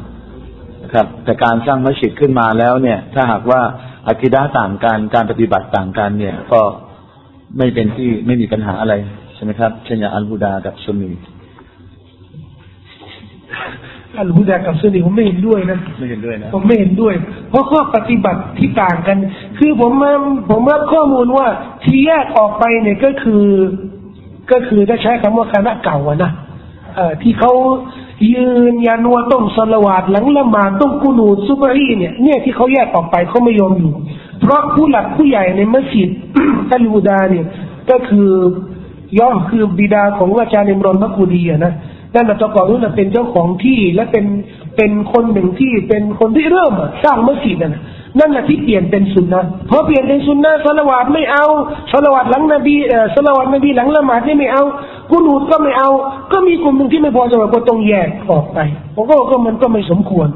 [0.83, 3.61] นะครับ แต่การสร้างมัสยิดขึ้นมาแล้วเนี่ย ถ้าหากว่า
[4.07, 6.61] อากิดาต่างกันการปฏิบัติต่างกันเนี่ย ก็
[7.57, 8.93] ไม่เป็นที่ไม่มีปัญหาอะไร
[9.35, 11.11] ใช่ไหมครับเช่นอย่างอัลฮูดากับซุนนี
[14.17, 17.13] อัลฮุดากับซุนนีผมไม่เห็นด้วยนะไม่เห็นด้วยนะผมไม่เห็นด้วย
[17.49, 19.17] เพราะข้อปฏิบัติที่ต่างกัน
[19.59, 20.11] คือผมมา
[20.51, 21.47] ผมรับข้อมูลว่า
[21.83, 23.45] ที่แยกออกไปเนี่ยก็คือ
[24.51, 26.31] ก็คือได้ใช้คำว่าคณะเก่าอะนะ
[26.95, 27.53] เอ่อที่เขา
[28.33, 33.93] ยืนยันว่าต้องสละวาดหลังละหมาดต้องกุนูดซุบฮีเนี่ยเนี่ยที่เขาแยกออกไปเขาไม่ยอมอยู่
[34.41, 36.09] เพราะผู้หลักผู้ใหญ่ในมัสยิด
[36.71, 37.45] อัลฮูดาเนี่ย
[37.89, 38.29] ก็คือ
[39.19, 41.73] ย่อมคือบิดาของอาจารย์อิมรอนมักกูดีอะนะ
[42.15, 44.25] นั่นแหละตะก่อนนู้นนะเป็นเจ้าของที่และเป็น
[44.77, 46.73] เป็นคนหนึ่งที่เป็นคนที่เริ่ม
[47.03, 47.83] สร้างมัสยิดอะนะ
[48.19, 51.45] นั่นแหละที่เปลี่ยนเป็นสุนนะพอเปลี่ยนเป็นสุนนะสละวาดไม่เอา
[51.91, 54.63] สละวาดหลังนบีเอ่อสละวาดนบีหลังละหมาดนี่ไม่เอา
[55.11, 55.89] กุนูดก็ไม่เอา
[56.31, 58.59] ก็มีกลุ่มหนึ่งที่ไม่พอใจก็ต้องแยกออกไป
[58.95, 60.27] ผมก็ก็มันก็ไม่สมควร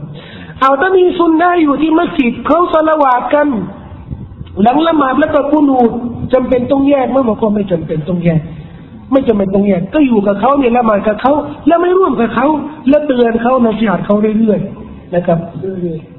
[0.62, 3.48] เอาถ้ามีสุนนะอยู่ที่มัสยิดเขาสละวาดกัน
[4.64, 5.92] หลังละหมาดแล้วก็กุนูด
[6.34, 8.42] จำเป็นต้องแยกไหมบอกว่าไม่จำเป็นต้องแยก
[9.14, 11.34] ไม่จำเป็นต้องแยกก็อยู่กับเขาเนี่ยละหมาดกับเขา
[11.68, 12.48] แล้วไม่ร่วมกับเขา
[12.90, 16.14] แล้วเตือนเขาในะสิหัดเขาเรื่อยๆนะครับเรื่อยๆ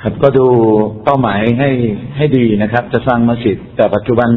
[0.00, 0.46] ครับก็ดู
[1.04, 1.70] เป้าหมายให้
[2.16, 4.30] ให้ดีนะครับ จะสร้างมัสยิดแต่ปัจจุบัน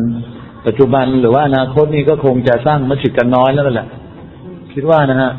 [0.68, 3.88] ปัจจุบันหรือว่าอนาคตนี่ก็คงจะสร้างมัสยิดกันน้อยแล้วแหละ
[4.74, 5.32] คิดว่านะฮะ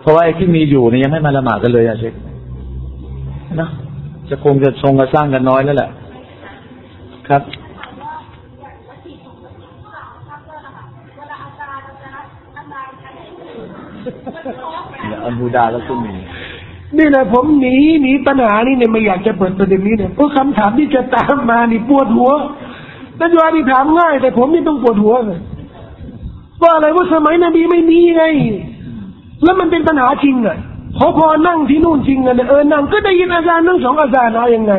[0.00, 2.14] เพราะว่าไอ้ที่มีอยู่เนี่ยยังไม่มาละหมาดกันเลยอะเชค
[3.60, 3.68] นะ
[4.28, 5.90] จะคงจะทรงกันสร้างกันน้อยแล้วแหละ
[7.28, 7.42] ครับ
[15.08, 16.14] เนี่ยอันบูดาแล้วก็มี
[16.96, 22.30] นี่นะผมหนีหนีปัญหานี่เนี่ยไม่อยากจะเปิดประเด็นนี้เนี่ยเพราะคำถามที่จะตามมานี่ปวดหัว
[23.20, 25.38] นักวานี่ถามง่าย แต่ผมนี่ต้องปวดหัวเลย
[26.62, 28.24] ว่าอะไรว่าสมัยนบีไม่มีไง
[29.44, 30.56] แล้วมันเป็นปัญหาจริงอะ
[30.98, 34.72] พอพอนั่งที่นู่นจริงอะเนี่ยเออนั่งก็ได้ยินอาจารย์ทั้งสองอาจารย์เอายังไง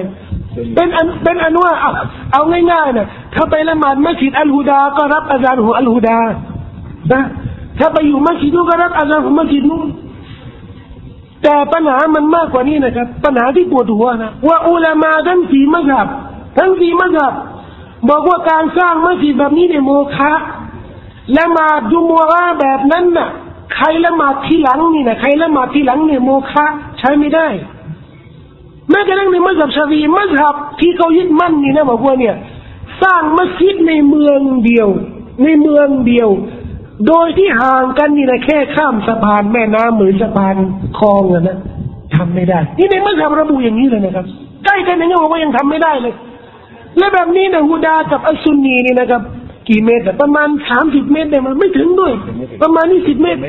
[0.75, 1.91] เป็นอันเป็นอันว่าเอา
[2.33, 2.41] เอา
[2.71, 6.17] ง่ายๆนะถ้าไปละหมาดมัสยิดอัลฮูดา ก็รับอาจารย์ของอัลฮูดา
[7.13, 7.23] นะ
[7.79, 9.87] ถ้าไปอยู่มัสยิดนู้นก็รับอาจารย์ของมัสยิดนู้น
[11.43, 16.07] แต่ปัญหามันมากกว่านี้นะครับ ปัญหาที่ปวดหัวนะว่าอุลามาทั้งสี่มัสยิด
[16.57, 17.33] ทั้งสี่มัสยิด
[18.09, 20.33] บอกว่าการสร้างมัสยิดแบบนี้เนี่ยโมฆะ
[21.37, 23.29] ละมาดจุมัวะแบบนั้นน่ะ
[23.75, 26.65] ใครละมาดที่หลังนี่นะใครละมาดที่หลังเนี่ยโมฆะ
[26.99, 27.47] ใช้ไม่ได้
[28.89, 32.35] แม้กระทั่งในมัสยิดชาฟีมัสยิดที่เขายึดมั่นนี่นะบอกว่าเนี่ย
[33.03, 34.87] สร้างมัสยิดในเมืองเดียว
[35.43, 36.29] ในเมืองเดียว
[37.07, 40.55] โดยที่ห่างกันนี่นะแค่ข้ามสะพานแม่น้ำเหมือนสะพาน
[40.99, 41.57] คลองอะนะ
[42.15, 44.25] ทำไม่ได้ นี่ในมัสยิดระบุอย่างนี้เลยนะครับ
[44.65, 46.13] ใกล้กันอย่างนี้บอกว่ายังทำไม่ได้เลย
[46.97, 49.21] และแบบนี้นะฮูดากับอัสซุนนีนี่นะครับ
[49.69, 52.13] กี่เมตรประมาณสามสิบเมตรได้มั้ยไม่ถึงด้วย
[52.61, 53.39] ประมาณนี่สิบเมตร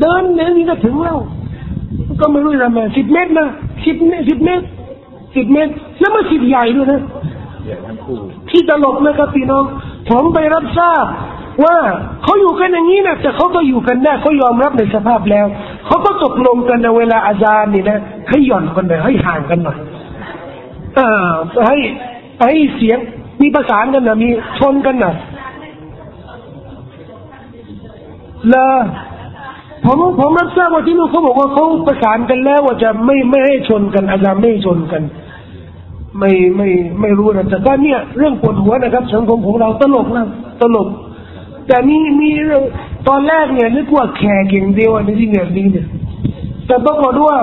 [0.00, 1.18] เดินเนี่ยนี่ก็ถึงแล้ว
[2.20, 3.48] ก็ไม่รู้จะทำไงสิบเมตรนะ
[3.84, 4.64] สิบเมตรสิบเมตร
[5.36, 7.00] สิบเมตร แล้วมันสิบใหญ่ด้วยนะ
[7.66, 8.16] ใหญ่ทั้งคู่
[8.50, 9.64] ที่ตลกนะครับพี่น้อง
[10.10, 11.06] ผมไปรับทราบ
[11.64, 11.76] ว่า
[12.22, 15.46] เขาอยู่กันอย่างนี้นะแต่เขาก็อยู่กันได้เขายอมรับในสภาพแล้ว
[15.86, 17.98] เขาก็ตกลงกันในเวลาอาจารย์นี่นะ
[18.28, 19.78] ให้หย่อนกันหน่อยให้ห่างกันหน่อย
[20.98, 21.32] อ่า
[21.66, 21.76] ให้
[22.40, 22.98] ให้เสียง
[23.42, 24.28] มีประสานกันนะมี
[24.58, 25.14] ชนกันนะ
[28.50, 28.80] เลย
[29.84, 35.02] ผมผมรับทราบว่าที่นู่นเขาบอกว่าเขาประสานกันแล้วว่าจะไม่ไม่ให้ชนกัน อาจารย์ไม่ชนกัน
[36.18, 36.68] ไม่ไม่
[37.00, 40.26] ไม่รู้นะแต่ก็เนี่ยเรื่องปวดหัวนะครับสังคมของเราตลกนะ
[40.60, 40.88] ตลก
[41.70, 42.62] แต่มีมีเรื่อง
[43.08, 45.86] ตอนแรกเนี่ยนึกว่าแขกเก่างเดียวอันนี้ที่เนี่ยนี้เนี่ย
[46.66, 47.36] แต่ปรากฏว่า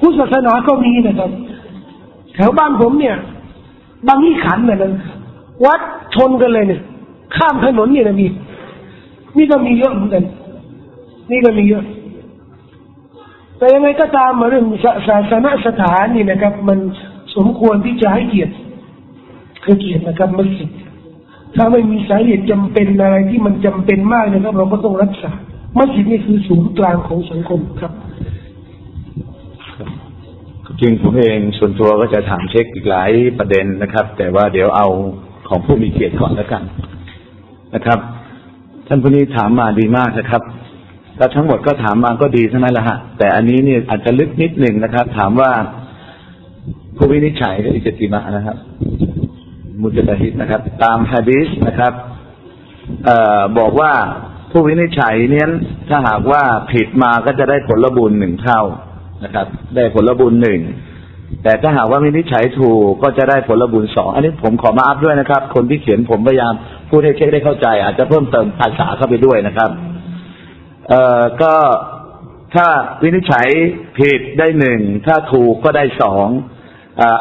[0.00, 1.30] ผู้ศาสนาก็มีนะครับ
[2.34, 3.16] แถวบ้านผมเนี่ย
[4.08, 4.92] บางที่ขันเนี่ยนะ
[5.64, 5.80] วัด
[6.14, 6.80] ชนกันเลยเนี่ย
[7.36, 8.26] ข้ามถนนเนี่ยนะมี
[9.38, 10.24] นี่ก็มีเยอะเหมือนกัน
[11.30, 11.84] นี่ก็มีเยอะ
[13.58, 16.78] แต่ยังไงก็ตามมาเรื่องศาศาสนสถานนี่นะครับ มัน
[17.36, 18.52] สมควรที่จะให้เกียรติ
[19.64, 20.68] คือเกียรตินะครับมัสยิด
[21.58, 25.30] ถ้าไม่มีสาเหตุจำเป็นอะไรที่มันจำเป็นมากนะครับ เราก็ต้องรักษา
[25.78, 27.92] มัสยิดนี่คือศูนย์กลางของสังคมครับ
[30.80, 34.88] จริงผมเองส่วนตัวก็จะถามเช็คอีกหลายประเด็นนะครับ แต่ว่าเดี๋ยวเอา
[35.48, 36.62] ของผู้มีเกียรติก่อนแล้วกัน
[37.74, 37.98] นะครับ
[38.88, 40.42] ท่านผู้นี้ถามมาดีมากนะครับ
[41.16, 45.50] แล้วทั้งหมดก็ถามมาก็ดีทั้งนั้นแหละฮะแต่อันนี้เนี่ยอาจจะลึกนิดหนึ่งนะครับ ถามว่า
[46.96, 48.56] ผู้วินิจฉัยอิจติมะนะครับ
[49.82, 51.92] มุจตะฮิดนะครับ ตามฮะดีษนะครับ
[53.04, 53.92] เอ่อบอกว่า
[54.50, 55.46] ผู้วินิจฉัยเนี้ย
[55.88, 56.42] ถ้าหากว่า
[56.72, 58.60] ผิดมาก็จะได้ผลบุญหนึ่งเท่า
[59.24, 59.46] นะครับ
[59.76, 60.60] ได้ผลบุญหนึ่ง
[61.42, 66.52] แต่ถ้าหากว่าวินิจฉัยถูกก็จะได้ผลบุญสองอันนี้ผมขอมาอัพด้วยนะครับ คนที่เขียนผมพยายาม
[66.90, 69.70] พูดให้เช็คได้เข้าใจ อาจจะเพิ่มเติมภาษาเข้าไปด้วยนะครับ
[70.88, 71.54] เอ่อก็
[72.54, 72.66] ถ้า
[73.02, 73.48] วินิจฉัย
[73.98, 76.26] ผิดได้หนึ่งถ้าถูกก็ได้สอง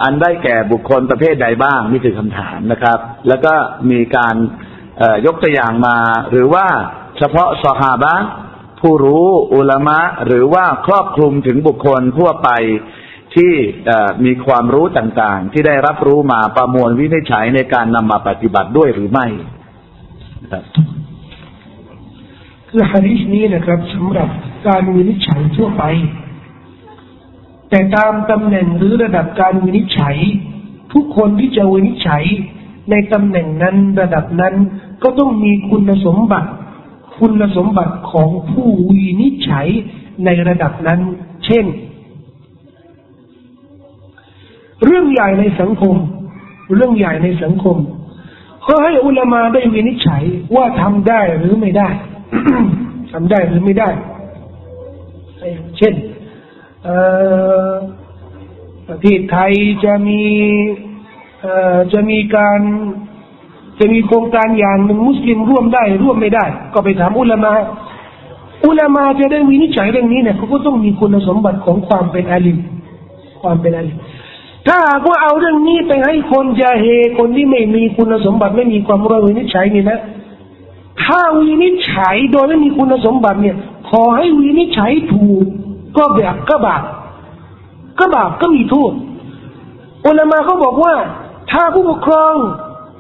[0.03, 3.53] อันได้แก่บุคคลประเภทใดบ้างนี่คือคำถามนะครับ แล้วก็
[3.91, 4.35] มีการ
[5.25, 5.97] ยกตัวอย่างมา
[6.31, 6.65] หรือว่า
[7.17, 8.15] เฉพาะสหาบะ
[8.81, 12.49] ผู้รู้อุลามะ หรือว่าครอบคลุมถึงบุคคลทั่วไป
[13.35, 13.53] ที่
[14.25, 19.25] มีความรู้ต่างๆ ที่ได้รับรู้มาประมวลวินิจฉัยในการนำมาปฏิบัติด้วยหรือไม่
[20.51, 20.63] ครับ
[22.69, 24.29] คือฮะดิษนี้นะครับสำหรับ
[24.67, 25.83] การวินิจฉัยทั่วไป
[27.69, 30.17] แต่ตามตำแหน่งหรือระดับการวินิจฉัย
[30.93, 32.23] ทุกคนที่จะวินิจฉัย
[32.91, 34.53] ในตำแหน่งนั้นระดับนั้น
[35.03, 36.49] ก็ต้องมีคุณสมบัติ
[37.19, 39.67] คุณสมบัติของผู้วินิจฉัย
[40.25, 40.99] ในระดับนั้น
[41.45, 41.65] เช่น
[44.85, 45.95] เรื่องใหญ่ในสังคม
[46.75, 47.77] เรื่องใหญ่ในสังคม
[48.63, 50.23] เขาให้อุลามาได้วินิจฉัย
[50.55, 51.89] ว่าทำได้หรือไม่ได้
[53.11, 53.89] ทำได้หรือไม่ได้
[55.77, 55.93] เช่น
[58.89, 59.53] ประเทศไทย
[59.83, 60.21] จะมี
[61.93, 62.59] จะมีการ
[63.79, 67.53] จะมีโครงการอย่างหนึ่งมุสลิมร่วมได้ร่วมไม่ได้ ก็ไปถามอุลามา
[68.65, 72.57] อุลามาจะได้วินิจฉัยเรื่องนี้เนี่ยเขาก็ต้องมีคุณสมบัติของความเป็นอาลิม
[73.41, 73.97] ความเป็นอาลิม
[74.67, 76.85] ถ้าหากว่าเอาเรื่องนี้ไปให้คนจะเฮ
[77.17, 79.99] คนที่ไม่มีคุณสมบัติไม่มีความรู้วินิจฉัยนี่นะ
[81.03, 83.55] ถ้าวินิจฉัยโดยไม่มีคุณสมบัติเนี่ย
[83.89, 85.47] ขอให้วินิจฉัยถูก
[85.97, 86.83] ก็แบบก็บาป
[87.99, 88.91] ก็บาปก็มีโทษ
[90.05, 90.93] อุลามาเขาบอกว่า
[91.51, 92.35] ถ้าผู้ปกครอง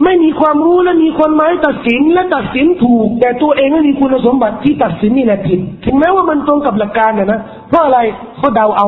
[0.03, 7.99] ไม่มีความรู้และมีคนหมายตัดสินและตัดสินถูก แต่ตัวเองไม่มีคุณสมบัติที่ตัดสินนี่แหละผิดถึงแม้ว่ามันตรงกับหลักการนะนะเพราะอะไร
[8.37, 8.87] เขาเดาเอา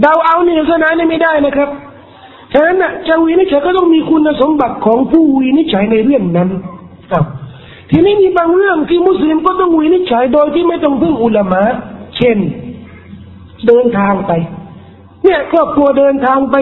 [0.00, 1.68] เดาเอาเนี่ยชนะนี่ไม่ได้นะครับ
[2.52, 2.76] ฉะนั้น
[3.08, 6.48] จะวินิจฉัยก็ต้องมีคุณสมบัติของผู้วินิจฉัยในเรื่องนั้น
[7.12, 7.24] ครับ
[7.90, 11.62] ทีนี้มีบางเรื่องที่มุสลิมก็ต้องวินิจฉัยโดยที่ไม่ต้องพึ่งอุลามะ
[12.16, 12.38] เช่น
[13.66, 14.32] เดินทางไป
[15.24, 16.56] เนี่ยครอบครัวเดินทางไป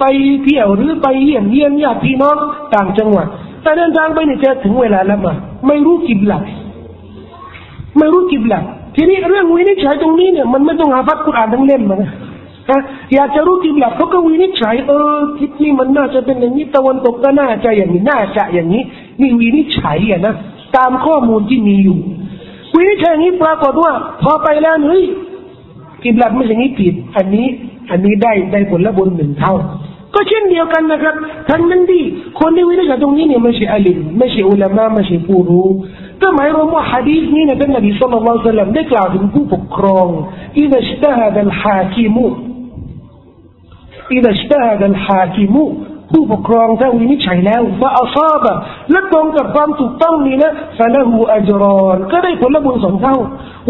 [0.00, 0.04] ไป
[0.44, 2.36] เที่ยวหรือไปเยี่ยมเยียนญาติพี่น้อง
[2.74, 3.26] ต่างจังหวัด
[3.62, 5.34] แต่เดินทางไปเนี่ยจะถึงเวลาละหมา
[5.66, 6.42] ไม่รู้กิบหลัก
[7.98, 8.64] ไม่รู้กิบหลัก
[8.96, 12.10] ทีนี้เรื่องวินิจฉัยตรงนี้เนี่ยมันไม่ต้องหาฟัดกุรอานทั้งเล่มมานะ
[12.70, 12.80] ฮะ
[13.14, 18.82] อยากจะรู้กิบหลักเขาก็วินิจฉัยเออทิศนี้มันน่าจะเป็นอย่างนี้ตะวันตกก็น่าจะอย่างนี้น่าจะอย่างนี้
[19.20, 20.34] นี่วินิจฉัยอะนะ
[20.76, 21.98] ตามข้อมูลที่มีอยู่
[22.78, 23.92] คุยแค่นี้ปรากฏว่า
[24.22, 25.04] พอไปแล้วเฮ้ย
[26.02, 27.46] กิบลัดไม่ใช่นี้ผิด อันนี้
[27.90, 29.54] อันนี้ได้ได้ผลละบนญหนึ่งเท่า
[30.14, 31.14] ก็เช่นเดียวกันนะครับ
[31.50, 32.02] ทั้งนั้นที่
[32.40, 35.66] คนที่วินิจฉัยตรงนี้เนี่ยไม่ใช่อาลิมไม่ใช่อุลามะไม่ใช่ผู้รู้
[36.20, 40.06] ก็หมายรวมว่าฮะดีษนี้นะท่านนบีสุลต่านสัลลัมได้กล่าวถึงผู้ปกครอง
[40.58, 42.26] อิดัชตาฮัดัลฮากิมุ
[44.14, 45.64] อิดัชตาฮัดัลฮากิมุ
[46.12, 48.52] ผู้ปกครองถ้าวินิจฉัยแล้วว่าอัซาบะ
[48.90, 53.16] และตรงกับความถูกต้องนี้นะฟะละหูอัจรอนก็ได้ผลบุญสองเท่า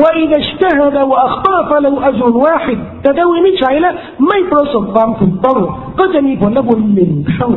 [0.02, 3.94] ว่าอิดะชตฮดะวะอัคตาฟะละหูอัจรวาฮิดแต่ถ้าวินิจฉัยแล้ว
[4.28, 5.58] ไม่ประสบความถูกต้อง
[5.98, 7.48] ก็จะมีผลบุญหนึ่งเท่า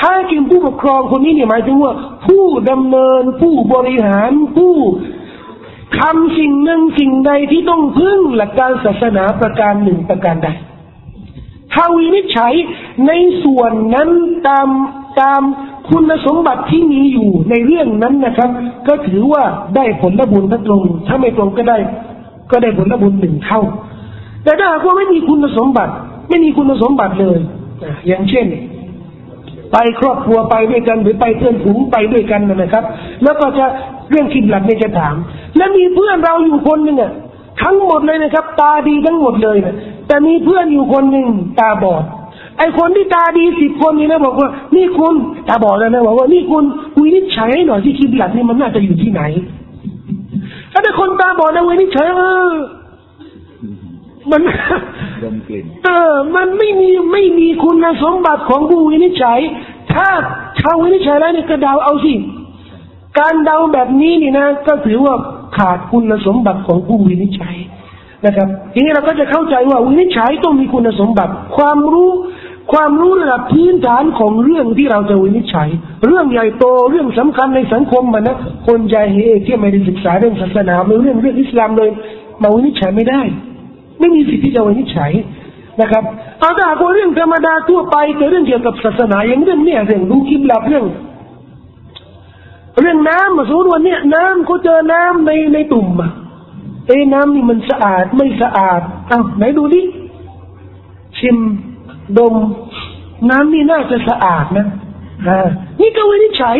[0.00, 1.92] ฮากิมผู้ปกครองคนนี้เนี่ยหมายถึงว่า
[2.26, 4.74] ผู้ดำเนินผู้บริหารผู้
[6.00, 10.48] ทำสิ่งหนึ่งสิ่งใดที่ต้องพึ่งหลักการศาสนาประการหนึ่งประการใด
[11.74, 12.52] ถ้าวินิจฉัย
[13.06, 13.12] ใน
[13.44, 14.08] ส่วนนั้น
[14.48, 14.68] ตาม
[15.20, 15.42] ตาม
[15.90, 18.50] คุณสมบัติที่มีอยู่ในเรื่องนั้นนะครับ
[18.88, 19.42] ก็ถือว่า
[19.76, 21.78] ได้ผลบุญถ้าตรง ถ้าไม่ตรงก็ได้
[22.50, 23.60] ก็ได้ผลบุญหนึ่งเท่า
[24.44, 25.92] แต่ถ้าหากว่าไม่มีคุณสมบัติ
[26.28, 27.38] ไม่มีคุณสมบัติเลย
[27.82, 28.46] อะอย่างเช่น
[29.72, 32.84] ไปครอบครัวไปด้วยกัน หรือไปเพื่อนฝูงไปด้วยกันนะครับ
[33.22, 33.66] แล้วก็จะ
[34.10, 35.14] เรื่องคิดหลักเนี่ยจะถาม
[35.56, 37.12] แล้วมีเพื่อนเราอยู่คนหนึ่งอะ
[37.62, 39.74] ทั้งหมดเลยนะครับ ตาดีทั้งหมดเลยนะ
[40.06, 41.26] แต่มีเพื่อนอยู่คนหนึ่ง
[41.60, 42.04] ตาบอด
[42.58, 45.14] ไอคนที่ตาดีสิบคนนี้นะบอกว่า นี่คุณ
[45.48, 46.64] ตาบอดแล้วนะบอกว่านี่คุณ
[47.00, 49.22] วินิจฉัยให้หน่อยที่คิดหลักนี่มันน่าจะอยู่ที่ไหน
[50.72, 52.20] ถ้าคนตาบอดนะวินิจฉัยเอ
[52.50, 52.52] อ
[54.30, 54.40] มัน
[55.22, 59.40] ดมกลิ่นเออ มันไม่มีไม่มีคุณสมบัติของผู้วินิจฉัย
[59.94, 60.08] ถ้า
[60.60, 62.14] ชาววินิจฉัยแล้วเนี่ยก็เดาเอาสิ
[63.18, 65.14] การเดาแบบนี้นี่นะ ก็ถือว่า
[65.56, 67.56] ขาดคุณสมบัติของผู้วินิจฉัย
[68.26, 72.10] นะครับ ทีนี้เราก็จะเข้าใจว่าวินิจฉัยต้องมีคุณสมบัติ ความรู้
[72.72, 75.68] ความรู้ระดับพื้นฐานของเรื่องที่เราจะวินิจฉัย
[76.06, 78.36] เรื่องใหญ่โตเรื่องสำคัญในสังคมมันนะ
[78.66, 81.90] คนใจเฮที่ไม่ได้ศึกษาเรื่องศาสนาไม่เรื่องเรื่องอิสลามเลย
[82.42, 83.20] มาวินิจฉัยไม่ได้
[84.00, 85.12] ไม่มีสิทธิ์ที่จะวินิจฉัย
[85.80, 86.02] นะครับ
[86.40, 90.84] เอาแต่หากว่าเรื่องธรรมดาทั่วไปแต่เรื่องเกี่ยวกับศาสนาอย่างเรื่องเนี่ยเรื่องรู้คิดลับเรื่อง
[92.80, 96.10] เรื่องน้ำมาสมมติวันนี้น้ำเขาเจอน้ำในในตุ่มอะ
[96.86, 98.80] เอ้น้ำนี่มันสะอาดไม่สะอาด
[99.10, 99.82] อ้าวไหนดูดิ
[101.18, 101.36] ชิม
[102.18, 102.34] ดม
[103.30, 104.66] น้ำนี่น่าจะสะอาดนะ
[105.80, 106.58] นี่ก็วินิจฉัย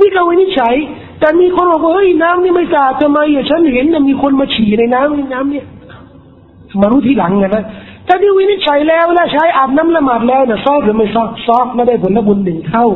[0.00, 0.74] นี่ก็วินิจฉัย
[1.20, 5.66] แต่มีคนบอกว่าเฮ้ยน้ำนี่ไม่สะอาดทำไมอะฉันเห็นนะมีคนมาฉี่ในน้ำในน้ำเนี่ย
[6.80, 7.64] มารู้ทีหลังไงนะ
[8.06, 12.86] ถ้าที่วินิจฉัยแล้วนะใช้อาบน้ำละหมาดแล้วนะซอกหรือไม่ซอกซอกไม่ได้ผลบุญหนึ่งเท่า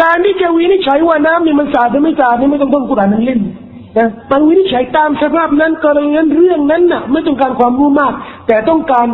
[0.00, 3.40] การที่จะวินิจฉัยว่าน้ำนี่มันสะอาดหรือไม่สะอาดนี่ไม่ต้องต้องกุรานนั้นเล่น
[3.98, 8.12] นะมันวินิจฉัยตามสภาพนั้นกรณีนั้นเรื่องนั้นน่ะ ไม่ต้องการความรู้มาก
[8.46, 9.06] แต่ต้องการ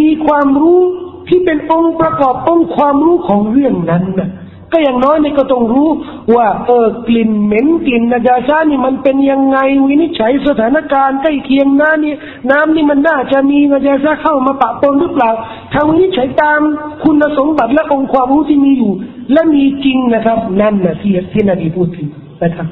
[0.00, 0.80] มีความรู้
[1.28, 4.30] ที่เป็นองค์ประกอบองค์ความรู้ของเรื่องนั้นน่ะ
[4.72, 5.88] ก็อย่างน้อยนี่ก็ต้องรู้
[6.34, 9.58] ว่าเออกลิ่นเหม็นกลิ่นนาจาซานี่มันเป็นยังไง
[9.88, 12.14] วินิจฉัยสถานการณ์ใกล้เคียงน้ำนี่
[12.50, 15.30] น้ำนี่มันน่าจะมีนาจาซาเข้ามาปะปนหรือเปล่า
[15.72, 16.60] ถ้าวินิจฉัยตาม
[17.04, 18.92] คุณสมบัติและองค์ความรู้ที่มีอยู่
[19.32, 22.08] และมีจริงนะครับ นั่นนะที่ที่นบีพูดถึง
[22.42, 22.68] นะครับ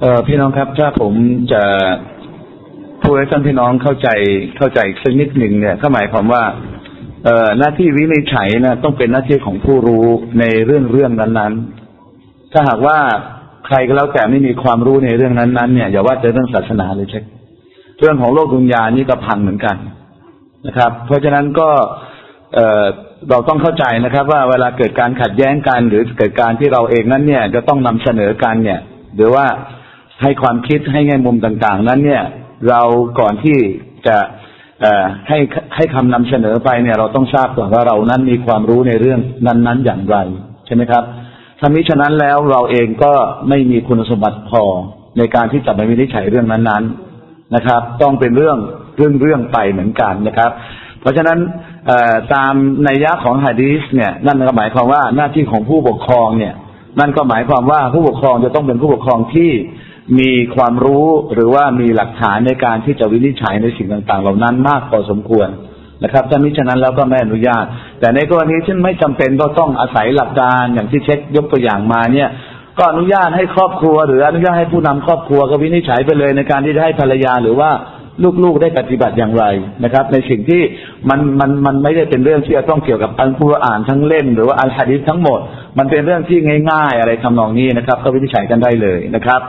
[0.00, 1.12] เออพี่น้องครับ ถ้าผม
[1.52, 1.62] จะ
[3.02, 4.08] พูดให้ท่านพี่น้องเข้าใจ
[4.56, 6.42] เข้าใจสักนิดหนึ่งเนี่ยก็หมายความว่า
[7.24, 10.06] เอ่อหน้าที่วินิจฉัยนะต้องเป็นหน้าที่ของผู้รู้
[10.40, 12.98] ในเรื่องเรื่องนั้นๆ ถ้าหากว่า
[13.66, 17.24] ใครก็แล้วแต่ไม่มีความรู้ในเรื่องนั้นๆเนี่ยอย่าว่าจะเรื่องศาสนาเลยเช็ค
[18.00, 19.76] เรื่องของโลกดุนยานี่ก็พังเหมือนกัน
[20.66, 21.68] นะครับ เพราะฉะนั้นก็
[22.54, 22.84] เอ่อ
[23.30, 28.80] เราต้องเข้าใจนะครับ ว่าเวลาเกิดการขัดแย้งกัน หรือเกิดการที่เราเองนั้นเนี่ย จะต้องนำเสนอกันเนี่ย
[29.16, 29.46] หรือว่า
[30.22, 32.22] ให้ความคิดให้แง่มุมต่าง ๆ นั้นเนี่ย
[32.68, 32.82] เรา
[33.20, 33.58] ก่อนที่
[34.06, 34.16] จะ
[35.28, 35.38] ให้
[35.76, 40.16] ให้คำนำเสนอไปเนี่ย เราต้องทราบก่อนว่าเรานั้นมีความรู้ในเรื่องนั้น ๆ อย่างไร
[40.66, 41.04] ใช่ไหมครับ
[41.60, 43.12] ถ้ามิฉะนั้นแล้วเราเองก็
[43.48, 44.62] ไม่มีคุณสมบัติพอ
[45.18, 46.84] ในการที่จะไปวินิจฉัยเรื่องนั้น
[47.18, 48.58] ๆนะครับ ต้องเป็นเรื่อง
[48.96, 50.50] เรื่องเรื่องไปเหมือนกันนะครับ
[51.00, 51.38] เพราะฉะนั้น
[51.86, 52.52] เอ่อตาม
[52.88, 56.54] นัยยะของฮะดีสเนี่ย นั่นก็หมายความว่าหน้าที่ของผู้ปกครองเนี่ย
[57.00, 59.50] นั่นก็หมายความว่าผู้ปกครองจะต้องเป็นผู้ปกครองที่
[60.18, 65.48] มีความรู้หรือว่ามีหลักฐานในการที่จะวินิจฉัยในสิ่งต่างๆ เหล่านั้นมากพอสมควร
[66.04, 67.64] นะครับถ้ามิฉะนั้นแล้วก็ไม่อนุญาต
[68.00, 72.28] แต่ในกรณีที่ไม่จำเป็นก็ต้องอาศัยหลักการอย่างที่เช็คยกตัวอย่างมาเนี่ย
[72.78, 77.70] ก็อนุญาตให้ครอบครัว หรืออนุญาตให้ผู้นำครอบครัวก็วินิจฉัยไปเลยในการที่จะให้ภรรยาหรือว่า
[78.44, 79.44] ลูกๆได้ปฏิบัติอย่างไร
[79.84, 80.62] นะครับ ในสิ่งที่
[81.08, 85.40] มันมันมันไม่ได้เป็นเรื่องที่จะต้องเกี่ยวกับอัลกุรอานทั้งเล่มหรือว่าอัลฮะดิษทั้งหมด
[85.78, 86.38] มันเป็นเรื่องที่
[86.70, 89.40] ง่าย ๆ อะไรทำนองนี้นะครับ ก็วินิจฉัยกันได้เลยนะครับ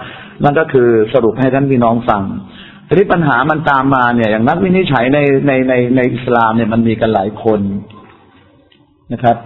[0.44, 2.22] นั่นก็คือสรุปให้ท่านพี่น้องฟัง
[2.88, 7.60] ทีนี้ปัญหามันตามมาเนี่ย อย่างนักวินิจฉัยในในในในอิสลามเนี่ยมันมีกันหลายคน
[9.14, 9.38] นะครับ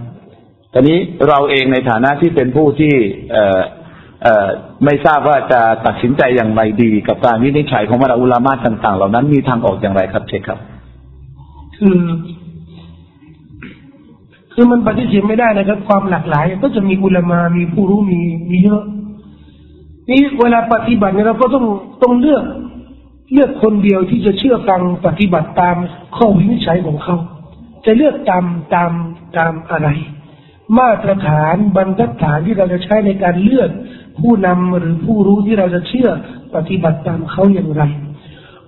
[0.74, 0.98] ตอนนี้
[1.28, 2.94] เราเองในฐานะที่เป็นผู้ที่
[3.32, 3.60] เอ่อ
[4.24, 4.48] เอ่อ
[4.86, 10.60] ไม่ทราบว่าจะตัดสินใจอย่างไรดี กับการวินิจฉัยของบรรดาอุลามะต่าง ๆ เหล่านั้นมีทางออกอย่างไรครับเชคครับ
[11.78, 12.00] คือ
[14.54, 18.20] คือมันปฏิเสธไม่ได้นะครับ ความหลากหลาย ก็จะมีอุลามามีผู้รู้มี
[18.50, 18.84] มีเยอะ
[20.10, 21.66] นี่เวลาปฏิบัติเนี่ยเราก็ต้อง
[22.04, 22.44] ต้องเลือก
[23.34, 25.76] เลือกคนเดียวที่จะเชื่อฟังปฏิบัติตาม
[26.16, 27.16] ข้อวินิจฉัยของเขา
[27.86, 28.92] จะเลือกตามตาม
[29.38, 29.90] ตามอะไร
[30.78, 33.70] มาตรฐานบรรทัดฐานที่เราจะใช้ในการเลือก
[34.20, 36.10] ผู้นำหรือผู้รู้ที่เราจะเชื่อ
[36.56, 37.84] ปฏิบัติตามเขาอย่างไร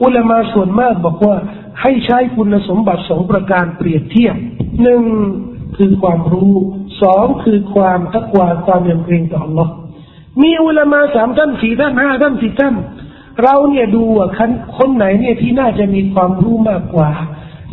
[0.04, 1.36] อุลามาส่วนมากบอกว่า
[1.82, 4.36] ให้ใช้คุณสมบัติสองประการเปรียบเทียบ
[4.82, 5.04] หนึ่ง
[5.78, 6.54] คือความรู้
[7.02, 9.68] สองคือความทักวาความยำเกรงต่อ Allah
[10.42, 12.76] มีอุลามาสามท่านสี่ท่านห้าท่านสิบท่าน
[13.44, 14.28] เราเนี่ยดูว่า
[14.78, 17.10] คนไหนเนี่ยที่น่าจะมีความรู้มากกว่า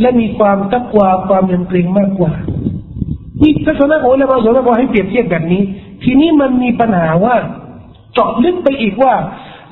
[0.01, 2.33] และมีความตักวาความยำเกรงมากกว่า
[3.43, 5.63] นี่ทัศนะของอุลามาส่วนมาให้เปรียบเทียบแบบนี้
[6.05, 7.37] ทีนี้มันมีปัญหาว่า
[8.13, 9.15] เจาะลึกไปอีกว่า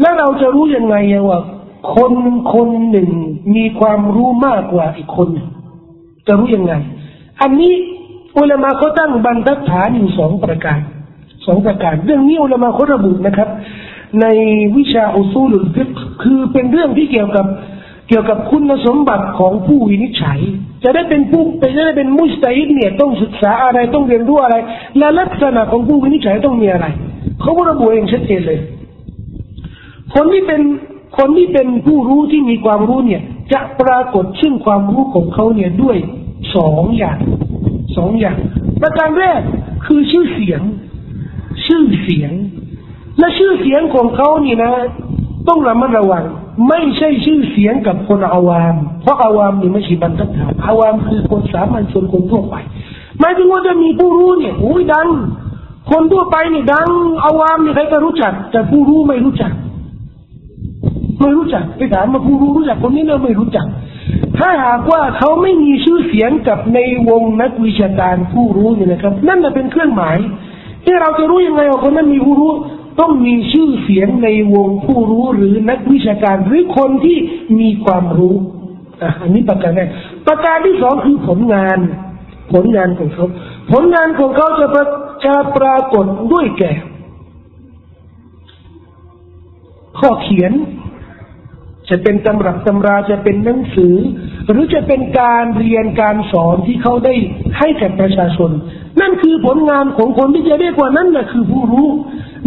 [0.01, 0.97] แล้วเราจะรู้ยังไง
[1.28, 1.39] ว่า
[1.94, 2.12] คน
[2.55, 3.10] คนหนึ่ง
[3.56, 5.48] มีความรู้มากกว่าอีกคนหนึ่ง
[6.27, 6.73] จะรู้ยังไง
[7.43, 7.73] อันนี้
[8.39, 10.81] อุลามาเขาตั้งบรรทัดฐานอยู่สองประการ
[11.47, 13.48] สองประการเรื่องนี้อุลามาเขาระบุนะครับ
[14.20, 14.27] ใน
[14.77, 15.90] วิชาอุซูลุลฟิก
[16.23, 17.47] คือเป็นเรื่องที่เกี่ยวกับ
[18.09, 20.39] เกี่ยวกับคุณสมบัติของผู้วินิจฉัย
[20.85, 24.56] จะได้เป็นผู้เป็นจะได้เป็นมุสตัยเนี่ยต้องศึกษาอะไรต้องเรียนรู้อะไร
[24.98, 26.86] และลักษณะของผู้วินิจฉัยต้องมีอะไร
[27.40, 28.60] เขาระบุเองชัดเจนเลย
[30.14, 30.60] คนที่เป็น
[31.19, 35.97] คนที่เป็นผู้รู้ที่มีความรู้เนี่ย จะปรากฏซึ่งความรู้ของเขาเนี่ยด้วย
[36.56, 37.19] สองอย่าง
[37.97, 38.36] สองอย่าง
[38.82, 39.40] ประการแรก
[39.86, 40.62] คือชื่อเสียง
[41.67, 42.33] ชื่อเสียง
[43.19, 44.73] และชื่อเสียงของเขานี่นะ
[45.49, 46.25] ต้องระมัดระวัง
[46.69, 52.55] ไม่ใช่ชื่อเสียงกับคนอาวาม เพราะอาวามนี่ไม่ใช่บรรทัดฐานอาวามคือคนสามัญชนคนทั่วไป
[53.21, 55.09] หมายถึงว่าจะมีผู้รู้เนี่ยโอ้ยดัง
[55.91, 56.89] คนทั่วไปนี่ดัง
[57.25, 59.53] อาวามนี่ใครก็รู้จัก แต่ผู้รู้ไม่รู้จัก
[61.21, 63.67] ไม่รู้จักไปถามมาผู้รู้รู้จักคนนี้เราไม่รู้จัก
[64.39, 66.79] ถ้าหากว่าเขาไม่มีชื่อเสียงกับใน
[67.09, 70.17] วงนักวิชาการผู้รู้เนี่ยนะครับ นั่นเป็นเครื่องหมาย
[70.85, 72.53] ที่เราจะรู้ยังไงว่าคนนั้นมีผู้รู้
[73.01, 77.19] ต้องมีชื่อเสียงในวงผู้รู้หรือนักวิชาการหรือคนที่
[77.61, 78.37] มีความรู้
[79.23, 79.89] อันนี้ประการแรก
[80.27, 81.79] ประการที่สองคือผลงาน
[82.53, 83.27] ผลงานของเขา
[83.73, 84.67] ผลงานของเขาจะ
[85.25, 86.73] จะปรากฏด้วยแก่
[89.99, 90.53] ข้อเขียน
[91.91, 93.95] จะเป็นตำรับตำราจะเป็นหนังสือ
[94.51, 97.15] หรือจะเป็นการเรียนการสอนที่เขาได้
[97.59, 98.51] ให้แก่ประชาชน
[99.01, 101.89] นั่นคือผลงานของคนที่จะเรียกว่านั้นนะคือผู้รู้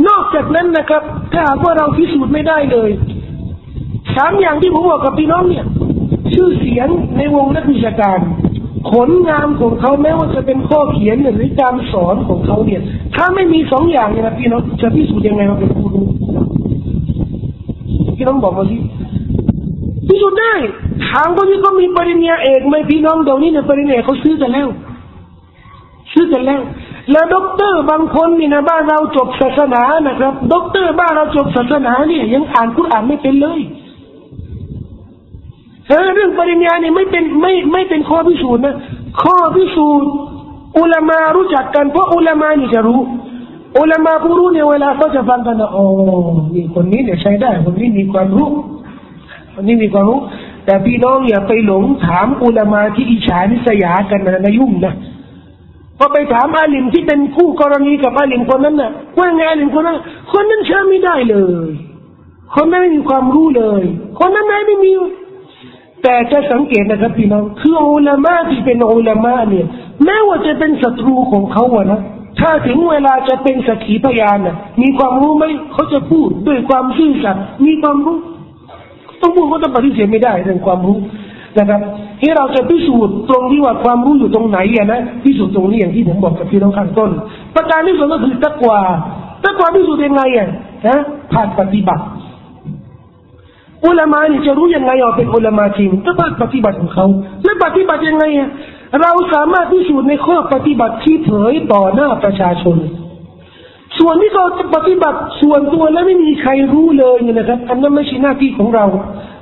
[0.07, 1.03] นอกจากนั้นนะครับ
[1.33, 2.89] ถ้าหากว่าเราพิสูจน์ไม่ได้เลย
[4.15, 5.65] สามอย่างที่ผมบอกกับพี่น้องเนี่ย
[6.33, 6.87] ชื่อเสียง
[7.17, 8.19] ในวงนักวิชาการ
[8.91, 12.81] ผลงานของเขาแม้ว่าจะเป็นข้อเขียนหรือการสอนของเขาเนี่ย
[13.15, 16.05] ถ้าไม่มีสองอย่างเนี่ยนะพี่น้องจะพิสูจน์ยังไงว่าเป็นผู้รู้
[18.17, 18.77] พี่น้องบอกมาสิ
[20.07, 20.53] พิสูจน์ได้
[21.09, 24.67] ทางคนที่เขามีปริญญาเอกไหมพี่น้องเดี๋ยวนี้เนี่ยปริญญาเขาซื้อกันแล้ว
[26.13, 26.61] ซื้อกันแล้ว
[27.11, 33.59] แล้วด็อกเตอร์บางคนนี่นะบ้านเราจบศาสนานะครับ ด็อกเตอร์บ้านเราจบศาสนาเนี่ยยังอ่านคุรอ่านไม่เป็นเลย
[35.87, 38.75] เเรื่องปริญญาเนี่ยไม่เป็นไม่ไม่เป็นข้อพิสูจน์นะ
[39.21, 40.09] ข้อพิสูจน์
[40.77, 43.01] อุลามารู้จักกันเพราะอุลามานี่จะรู้
[43.79, 45.83] อุลามาผู้รู้เนี่ยเวลาเขาจะฟังกันนะโอ้
[46.53, 48.49] นี่คนนี้เนี่ยใช้ได้ คนนี้มีความรู้
[49.55, 50.19] คนนี้มีความรู้
[50.65, 54.93] แต่พี่น้องอย่าไปหลงถามอุลามาที่อิจฉานิสยากันนะนะยุ่งนะ
[55.97, 59.97] พอไปถามอาลิมที่เป็นคู่กรณีกับอาลิมคนนั้นน่ะว่าไงอาลิมคนนั้น
[60.33, 61.37] คนนั้นเชื่อไม่ได้เล
[61.67, 61.69] ย
[62.55, 63.83] คนนั้นไม่มีความรู้เลย
[64.19, 64.93] คนนั้นไม่มี
[66.03, 69.65] แต่จะสังเกตนะครับพี่น้อง คืออุลามะที่เป็นอุลามะเนี่ย
[70.03, 72.01] แม้ว่าจะเป็นศัตรูของเขาอะนะ
[72.39, 78.17] ถ้าถึงเวลาจะเป็นสักขีพยานน่ะมีความรู้ไหมเขาจะพูดด้วยความซื่อสัตย์มีความรู้
[79.21, 80.97] ต้องพูดเขาจะปฏิเสธไม่ได้เรื่องความรู้
[81.59, 81.81] นะครับ
[82.21, 87.09] ที่เราจะพิสูจน์ตรงที่ว่าความรู้อยู่ตรงไหนอะนะพิสูจน์ตรงนี้อย่างที่ผมบอกกับพี่น้องข้างต้น
[87.55, 88.79] ประการที่สองก็คือตะกวา
[89.43, 90.47] ตะกวาพิสูจน์ยังไงอะ
[90.87, 90.99] นะ
[91.33, 92.03] ผ่านปฏิบัติ
[93.85, 97.05] อุลามานี่จะรู้ยังไงว่าเป็นอุลามาจริงก็ต้องปฏิบัติของเขา
[97.43, 98.49] และปฏิบัติยังไงอะ
[99.01, 102.77] เราสามารถพิสูจน์ในข้อปฏิบัติที่เผยต่อหน้าประชาชน
[103.97, 104.45] ส่วนที่เขา
[104.75, 108.85] ปฏิบัติส่วนตัวแล้วไม่มีใครรู้เลยเนี่ยนะครับอันนั้นไม่ใช่หน้าที่ของเรา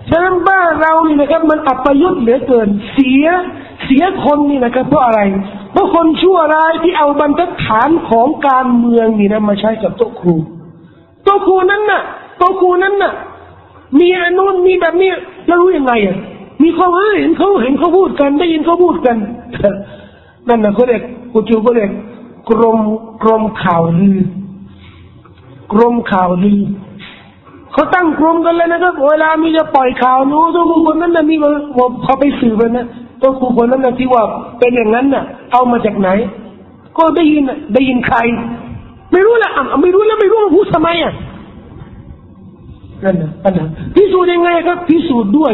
[0.09, 3.25] ฉะนั้นบ้านเรานี่นะครับ มันอัปยศเหลือเกิน เสีย
[3.85, 5.21] เสียคนนี่นะครับเพราะอะไร
[5.71, 10.35] เพราะคนชั่วร้ายที่เอาบรรทัดฐานของการเมืองนี่นะมาใช้กับโต๊ะครู
[11.23, 12.01] โต๊ะครูนั้นน่ะ
[12.37, 13.13] โต๊ะครูนั้นน่ะ
[13.99, 15.11] มีอนนู้นมีแบบนี้
[15.47, 16.17] แล้วรู้ยังไงอะ
[16.61, 19.17] มีเขาเห็นเขาเห็นเขาพูดกัน ได้ยินเขาพูดกัน
[20.47, 21.01] นั่นนะเขาเรียก
[21.31, 21.91] กูจูก็เรียก
[22.49, 22.79] กรม
[23.23, 24.19] กรมข่าวลือ
[25.71, 26.61] กรมข่าวลือ
[27.73, 31.35] เขาตั้งกรมกันเลยนะครับเวลามีจะปล่อยข่าวนู้ตัวคนนั้นนะมี
[32.03, 32.87] เขาไปสืบนะ
[33.21, 34.23] ตัวคนนั้นนะที่ว่า
[34.59, 36.09] เป็นอย่างนั้นน่ะ เอามาจากไหน
[36.97, 38.17] ก็ได้ยินได้ยินใคร
[39.11, 41.13] ไม่รู้ละไม่รู้แล้วไม่รู้ว่าพูดทำไมอะ
[43.03, 43.65] นั่นนะปัญหา
[43.95, 45.53] พิสูจน์ยังไงครับพิสูจน์ด้วย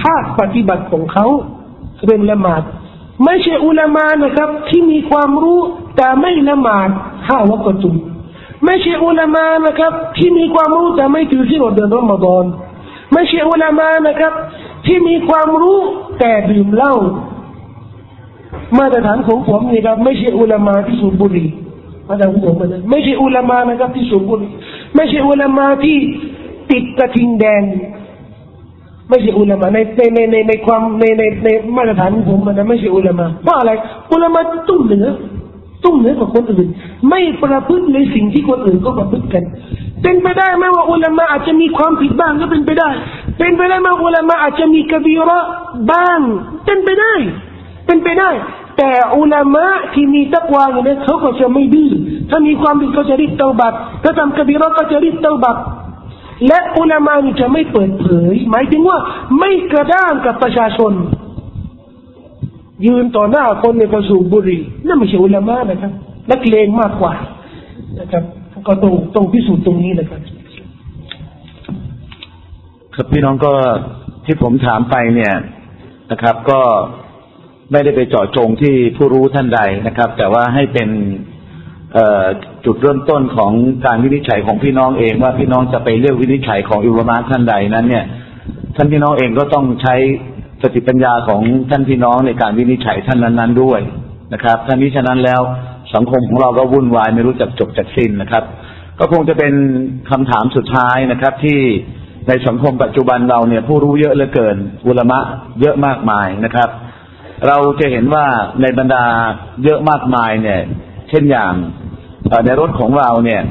[0.00, 1.26] ภาคปฏิบัติของเขา
[2.06, 2.62] เป็นละหมาด
[3.24, 5.58] ไม่ใช่อุลามานะครับ ที่มีความรู้
[5.96, 6.88] แต่ไม่ละหมาด
[7.28, 7.90] ห้าวักตุ
[8.64, 12.44] ไม่ใช่อุลามานะครับ ที่มีความรู้แต่ไม่ถือที่อดเดือนรอมฎอน
[13.12, 14.32] ไม่ใช่อุลามานะครับ
[14.86, 15.78] ที่มีความรู้
[16.20, 16.94] แต่ดื่มเหล้า
[18.78, 21.48] มาตรฐานของผมนี่ครับไม่ใช่อุลามาที่สูบบุหรี่
[22.08, 24.50] มาตรฐานของผมนะไม่ใช่อุลามานะครับที่สูบบุหรี่
[24.96, 25.96] ไม่ใช่อุลามาที่
[26.70, 27.62] ติดกระทิงแดง
[29.08, 33.72] ไม่ใช่อุลามะในในในในในความในในในมาตรฐานของผมมันไม่ใช่อุลามะเพราะอะไร
[34.12, 35.06] อุลามะตุ้งเหนือ
[35.84, 36.68] ตุ้งเหนือกว่าคนอื่น
[37.10, 39.44] ไม่ประพฤติในสิ่งที่คนอื่นก็ประพฤติกัน
[40.02, 42.90] เป็นไปได้ไหมว่าอุลามะอาจจะมีความผิดบ้างก็เป็นไปได้
[43.38, 45.40] เป็นไปได้ไหมอุลามะอาจจะมีกบีระ
[45.92, 46.20] บ้าง
[46.64, 47.14] เป็นไปได้
[47.86, 48.30] เป็นไปได้
[48.78, 51.90] แต่อุลามะที่มีตักวาอย่างนี้เขาก็จะไม่ดื้อ
[52.30, 55.56] ถ้ามีความผิดก็จะรีบเตาบัตถ้าทำกบีระก็จะรีบเตาบัต
[56.48, 58.98] และอุลามานี่จะไม่เปิดเผย หมายถึงว่า
[59.38, 60.92] ไม่กระด้างกับประชาชน
[62.86, 65.92] ยืนต่อหน้าคนในประสูบุรีนั่นไม่ใช่อุลามานะครับ
[66.30, 67.14] นักเลงมากกว่า
[68.00, 68.24] นะครับ
[68.66, 70.20] ก็ต้องต้องพิสูจน์ตรงนี้นะครับ
[72.94, 73.52] ครับพี่น้องก็
[74.26, 75.34] ที่ผมถามไปเนี่ย
[76.10, 76.60] นะครับ ก็
[77.72, 80.88] ไม่ได้ไปเจาะจงที่ผู้รู้ท่านใดนะครับ แต่ว่าให้เป็น
[82.64, 83.52] จุดเริ่มต้นของ
[83.86, 88.04] การวินิจฉัยของพี่น้องเองว่าพี่น้องจะไปเลือกวินิจฉัยของอิบราท่านใดนั้น เนี่ย
[88.76, 89.94] ท่านพี่น้องเองก็ต้องใช้
[90.62, 93.80] สติปัญญาของท่านพี่น้องในการวินิจฉัยท่านนั้นๆด้วย
[94.32, 95.40] นะครับท่านี้ฉะนั้นแล้ว
[95.94, 98.44] สังคมของเราก็วุ่นวายไม่รู้จักจบจากสิ้นนะครับ
[98.98, 99.54] ก็คงจะเป็น
[100.10, 101.58] คำถามสุดท้ายนะครับ ที่
[102.28, 104.56] ในสังคมปัจจุบันเราเนี่ยผู้รู้เยอะเหลือเกิน
[104.86, 105.20] อุลมะ
[105.60, 106.68] เยอะมากมายนะครับ
[107.48, 108.26] เราจะเห็นว่า
[108.62, 109.04] ในบรรดา
[109.64, 110.60] เยอะมากมายเนี่ย
[111.08, 111.52] เช่นอย่าง
[112.46, 113.42] ในรถของเราเนี่ย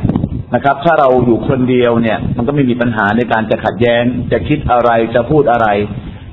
[0.55, 5.67] นะครับ ถ้าเราอยู่คนเดียวเนี่ย มันก็ไม่มีปัญหาในการจะขัดแย้ง จะคิดอะไรจะพูดอะไร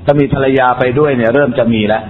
[0.07, 2.03] ถ้ามีภรรยาไปด้วยเนี่ย เริ่มจะมีแล้ว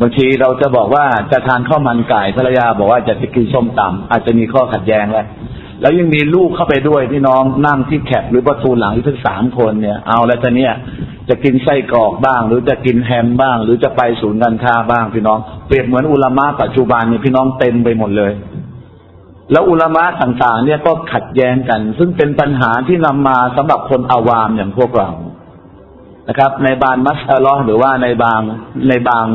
[0.00, 5.26] บางทีเราจะบอกว่าจะทานข้าวมันไก่ภรรยาบอกว่าจะไปกินส้มตำอาจจะมีข้อขัดแย้งแล้ว
[5.80, 10.72] แล้วยังมีลูกเข้าไปด้วยพี่น้องนั่งที่แคบหรือประตูหลังทั้งสามคนเนี่ย เอาแล้วจะเนี่ย
[11.28, 18.32] จะกินไส้กรอกบ้าง หรือจะกินแฮมบ้าง หรือจะไปศูนย์การค้าบ้าง พี่น้องเปรียบเหมือนอุลามะปัจจุบันเนี่ยพี่น้องเต็มไปหมดเลย
[19.52, 25.10] แล้วอุลามะต่างๆ เนี่ยก็ขัดแย้งกัน ซึ่งเป็นปัญหาที่นำมาสำหรับคนอาวามอย่างพวกเรา
[26.28, 28.40] นะครับ ในบางมัสลอหรือว่าในบาง
[28.88, 29.26] ในบาง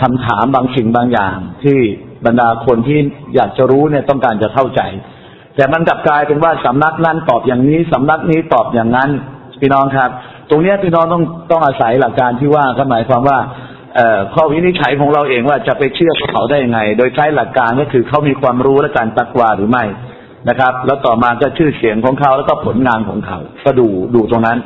[0.00, 1.78] คำถามบางสิ่งบางอย่าง ที่
[2.26, 2.98] บรรดาคนที่
[3.34, 4.80] อยากจะรู้เนี่ยต้องการจะเข้าใจ
[5.56, 9.10] แต่มันกลับกลายเป็นว่าสำนักนั้นตอบอย่างนี้สำนักนี้ตอบอย่างนั้น
[9.60, 10.10] พี่น้องครับ
[10.50, 13.38] ตรงนี้พี่น้องต้องต้องอาศัยหลักการที่ว่าก็หมายความว่า
[14.34, 19.84] ข้อวินิจฉัยของเราเองว่าจะไปเชื่อเขาได้ยังไง โดยใช้หลักการก็คือเขามีความรู้และการตักวาหรือไม่
[20.48, 24.58] นะครับ แล้วต่อมาก็ชื่อเสียงของเขาแล้วก็ผลงานของเขา ก็ดูดูตรงนั้น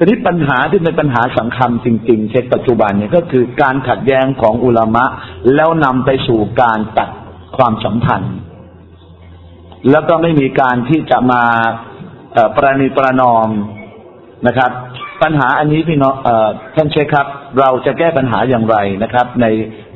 [0.00, 5.04] ทีนี้ปัญหาที่เป็นปัญหาสำคัญจริง ๆ เช่นปัจจุบันเนี่ยก็คือการขัดแย้งของอุลามะ
[5.54, 7.08] แล้วนำไปสู่การตัด
[7.56, 8.34] ความสัมพันธ์
[9.90, 11.42] แล้วก็ไม่มีการที่จะมา
[12.56, 13.48] ประนีประนอม
[14.46, 14.70] นะครับ
[15.22, 16.14] ปัญหาอันนี้พี่น้อง
[16.76, 17.26] ท่านเชคครับ
[17.58, 19.46] เราจะแก้ปัญหาอย่างไรนะครับ ใน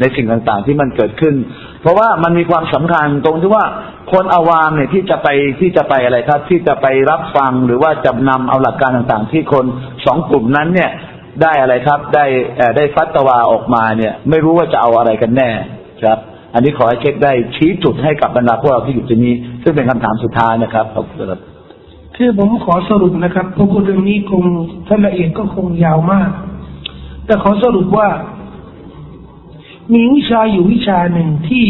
[0.01, 1.35] ในสิ่งต่างๆที่มันเกิดขึ้น
[1.83, 3.65] เพราะว่ามันมีความสำคัญตรงที่ว่า
[4.13, 5.29] คนอาวามเนี่ยที่จะไป
[5.61, 9.65] ที่จะไปอะไรครับ ที่จะไปรับฟังหรือว่าจะนำเอาหลักการต่างๆ ที่คน
[10.07, 10.91] สองกลุ่มนั้นเนี่ย
[11.43, 12.25] ได้อะไรครับ ได้
[12.77, 15.51] ได้ฟัตวาออกมาเนี่ย ไม่รู้ว่าจะเอาอะไรกันแน่
[16.03, 16.19] ครับ
[16.55, 21.41] อันนี้ขอให้เช็คได้ชี้จุดให้กับบรรดาพวกเราที่อยู่ที่นี้ซึ่งเป็นคำถามสุดท้ายนะครับขอบคุณครับ
[22.17, 24.45] คือผมขอสรุปนะครับเพราะเรื่องนี้คง
[24.89, 26.31] ท่านละเอียดก็คงยาวมาก
[27.27, 28.09] แต่ขอสรุปว่า
[29.95, 31.67] มีวิชาอยู่วิชาหนึ่งที่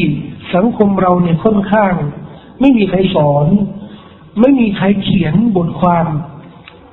[0.54, 1.94] สังคมเราเนี่ยค่อนข้าง
[2.60, 3.46] ไม่มีใครสอน
[4.40, 6.06] ไม่มีใครเขียนบทความ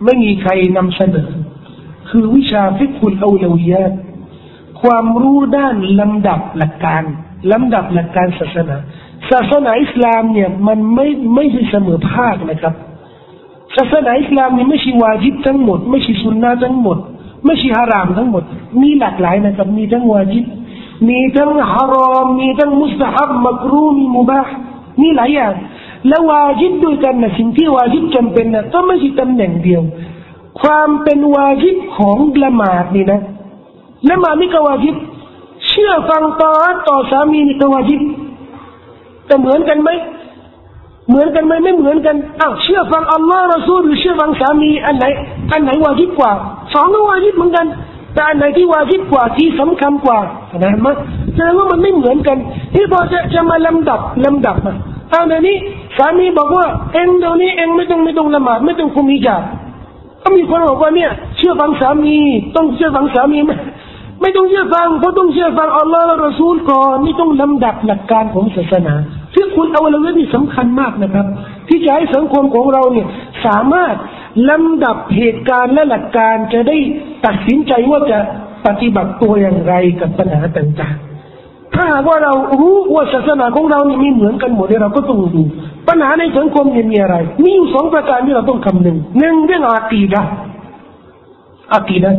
[0.06, 1.30] ไม่มีใครนำเสนอ
[2.10, 3.92] คือวิชาฟิกุลเอาเลวียต
[4.82, 7.04] ความรู้ด้านลำดับหลักการ
[7.52, 8.78] ลำดับหลักการศาสนา
[9.32, 12.74] ศาสนาอิสลามเนี่ยมันไม่ไม่ใช่เสมอภาคนะครับ
[13.76, 16.98] ศาสนาอิสลามนี่ไม่ใช่วาจิบทั้งหมด ไม่ใช่สุนนะทั้งหมด
[17.46, 18.44] ไม่ใช่ฮารามทั้งหมด
[18.82, 20.46] มีหลากหลายนะครับ มีทั้งวาจิบ
[21.08, 24.54] มีทั้งฮารอมมีทั้งมุสฮับมักรูมีมุบาห์
[25.02, 25.54] มีหลายอย่าง
[26.08, 29.82] แล้ววาจิบด้วยกันนะสิ่งที่วาจิบจำเป็นนะก็ไม่ใช่ตำแหน่งเดียว
[30.62, 33.20] ความเป็นวาจิบของละหมาดนี่นะ
[34.10, 34.96] ละหมาดนี่ก็วาจิบ
[35.68, 36.52] เชื่อฟังต่อ
[36.88, 38.02] ต่อสามีนี่ก็วาจิบ
[39.26, 39.90] แต่เหมือนกันไหม
[41.10, 45.06] เหมือนกันไหมไม่เหมือนกันอ้าวเชื่อฟังอัลลอฮ์รอซูลหรือเชื่อฟังสามีอันไหน
[45.52, 46.32] อันไหนวาจิบกว่า
[46.74, 47.66] สองก็วาจิบเหมือนกัน
[48.14, 50.20] แต่อันไหนที่วาจิบกว่าที่สำคัญกว่า
[50.58, 50.96] นะมั้ย
[51.36, 52.38] แสดงว่ามันไม่เหมือนกัน
[52.76, 54.78] ที่พอจะจะมาลำดับลำดับอะ
[55.10, 55.56] เอาเดี๋ยวนี้
[55.98, 59.44] สามีบอกว่าเองเดี๋ยวนี้เองไม่ต้องไม่ต้องละหมาดไม่ต้องคุมฮิญาบ
[60.22, 62.18] ก็มีคนบอกว่าเนี่ย เชื่อฟังสามี
[62.56, 63.52] ต้องเชื่อฟังสามีไหม
[64.22, 68.96] ไม่ต้องเชื่อฟังเพราะต้องเชื่อฟังอัลลอฮ์และรอซูลก่อนนี่ต้องลำดับหลักการของศาสนา
[69.36, 71.26] ซึ่งคุณเอาละเรื่องนี้สำคัญมากนะครับ
[71.68, 73.08] ที่จะให้สังคมของเราเนี่ย
[73.46, 73.96] สามารถ
[74.50, 76.78] ลำดับเหตุการณ์และหลักการจะได้
[77.26, 78.20] ตัดสินใจว่าจะ
[78.66, 85.44] ปฏิบัติตัวอย่างไรกับปัญหาต่างๆ ถ้าหากว่าเรารู้ว่าศาสนาของเรานี่มีเหมือนกันหมดเราก็ต้องดู
[85.88, 90.24] ปัญหาในสังคมเนี่ยมีอะไร มีอยู่สองประการที่เราต้องคำนึงหนึ่งเรื่องอาตีดะ
[91.74, 92.12] อากีดะ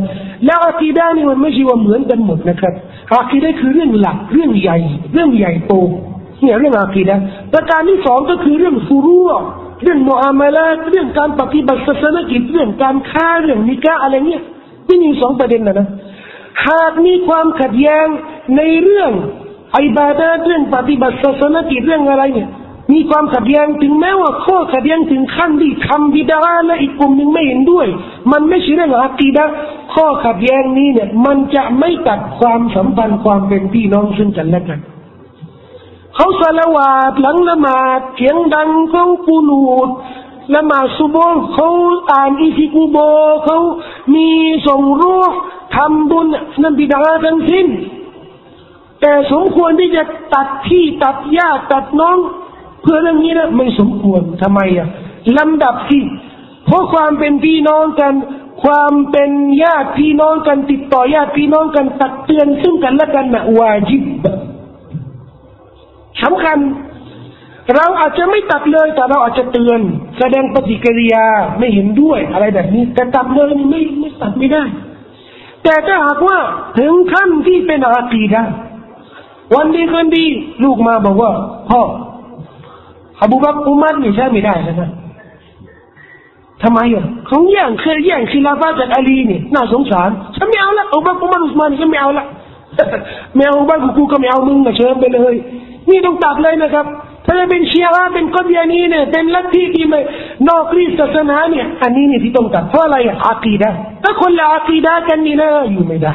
[0.45, 2.73] แล้วอากีดะนี่มันไม่ใช่ว่าเหมือนกันหมดนะครับ
[3.13, 4.77] อากีดะคือเรื่องหลักเรื่องใหญ่
[5.13, 5.73] เรื่องใหญ่โต
[6.41, 7.15] เนี่ยเรื่องอากีดะ
[7.53, 9.17] ประการที่สองก็คือเรื่องฟูรุ
[9.83, 14.43] เรื่องมุอามาลาเรื่องการปฏิบัติศาสนกิจเรื่องการค้าเรื่องนิกาอะไรเงี้ย
[14.87, 15.87] นี่มีสองประเด็นนะนะ
[16.67, 18.07] หากมีความขัดแย้ง
[18.57, 19.11] ในเรื่อง
[19.75, 22.49] อิบาดะเรื่องปฏิบัติศาสนกิจเรื่องอะไรเนี่ย
[22.93, 27.87] มีความขัดแย้งถึงแม้ว่าข้อขัดแย้งถึงขั้นที่ทำบิดาและอีกกลุ่มหนึ่งไม่เห็นด้วย
[28.31, 29.45] มันไม่ใช่เรื่องอากีดะ
[29.93, 34.79] ข้อขัดแย้งนี้เนี่ย มันจะไม่ตัดความสัมพันธ์ความเป็นพี่น้องซึ่งกันและกัน
[36.15, 39.89] เขาสละวาดหลังละหมาดเสียงดังเขาปูนูด
[40.55, 41.17] ละหมาดซุโบ
[41.53, 41.67] เขา
[42.11, 42.97] อ่านอิซิกูโบ
[43.45, 43.57] เขา
[44.13, 44.27] มี
[44.67, 45.31] ส่งรูป
[45.75, 46.27] ทำบุญ
[46.61, 47.67] นั่นบิดาทั้งสิ้น
[49.01, 52.17] แต่สมควรที่จะตัดพี่ตัดญาติตัดน้อง
[52.81, 54.87] เพื่อเรื่องนี้นะไม่สมควรทำไมอะ
[55.37, 56.03] ลำดับที่
[56.65, 58.13] เพราะความเป็นพี่น้องกัน
[58.63, 59.29] ความเป็น
[59.63, 64.03] ญาติพี่น้องกันติดต่อญาติพี่น้องกันตักเตือนซึ่งกันและกันนะวาจิบ
[66.23, 66.57] สำคัญ
[67.75, 69.79] เราอาจจะไม่ตัดเลย แต่เราอาจจะเตือน
[70.19, 71.25] แสดงปฏิกิริยา
[71.59, 74.63] ไม่เห็นด้วย อะไรแบบนี้ แต่ตัดเลยไม่ไม่ตัดไม่ได้
[75.63, 76.37] แต่ถ้าหากว่า
[76.79, 78.43] ถึงขั้นที่เป็นอาตีดะ
[79.55, 80.25] วันดีคืนดี
[80.63, 81.31] ลูกมาบอกว่า
[81.69, 81.81] พ่อ
[83.21, 84.91] อบูบักอุมัดนี่ใช่ไม่ได้นะ
[86.63, 92.25] ทำไมอะเขาแย่งเคยแย่งคิลาฟาจากอาลีนี่น่าสงสารฉันไม่เอาละอบูบักอุมัดอุสมานฉันไม่เอาละ
[93.35, 95.35] ไม่เอาบ้านกูก็ไม่เอามึงนะเชิญไปเลย
[95.89, 96.85] นี่ต้องตัดเลยนะครับ
[97.25, 99.99] ถ้าจะเป็นเชียร์เป็นกอดียานีเนี่ยเป็นลัทธิที่ไม่
[100.47, 103.69] นอกรีศาสนาเนี่ย อันนี้นี่ที่ต้องตัดเพราะอะไรอาคีดะ
[104.03, 106.13] ถ้าคนละอาคีดะกันนี่นะอยู่ไม่ได้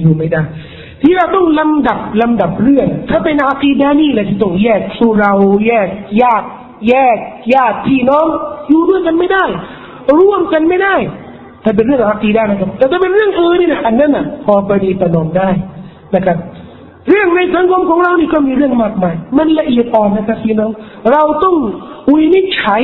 [0.00, 0.42] อยู่ไม่ได้
[1.02, 5.32] ที่เราต้องลำดับลำดับเรื่อง ถ้าเป็นอาคีดานี่แหละที่ต้องแยกสุเรา
[5.66, 5.88] แยก
[6.22, 6.46] ญาติ
[6.88, 7.16] แยก
[7.54, 8.26] ญาติพี่น้อง
[8.68, 9.44] อยู่ด้วยกันไม่ได้
[10.18, 10.94] ร่วมกันไม่ได้
[11.64, 15.48] ถ้าเป็นเรื่องอาคีดานะครับแต่ถ้าเป็นเรื่องอื่นนี่นะอันนั้นน่ะพอประนีประนอมได้
[16.14, 16.36] นะครับ
[17.08, 20.70] เรื่องในสังคมของเรานี่ก็มีเรื่องมากมาย มันละเอียดอ่อนนะครับพี่น้อง
[21.12, 21.56] เราต้อง
[22.14, 22.82] วินิจฉัย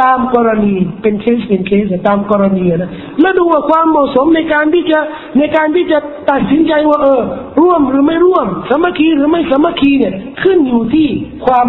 [0.00, 2.90] ตามกรณีเป็นเคสเป็นเคสตามกรณีนะ
[3.20, 4.98] แล้วดูว่าความเหมาะสมในการที่จะ
[5.38, 5.98] ในการที่จะ
[6.30, 7.20] ตัดสินใจว่า เออ
[7.60, 11.08] ร่วมหรือไม่ร่วม สมัคคีหรือไม่สมัคคีเนี่ย ขึ้นอยู่ที่
[11.46, 11.68] ความ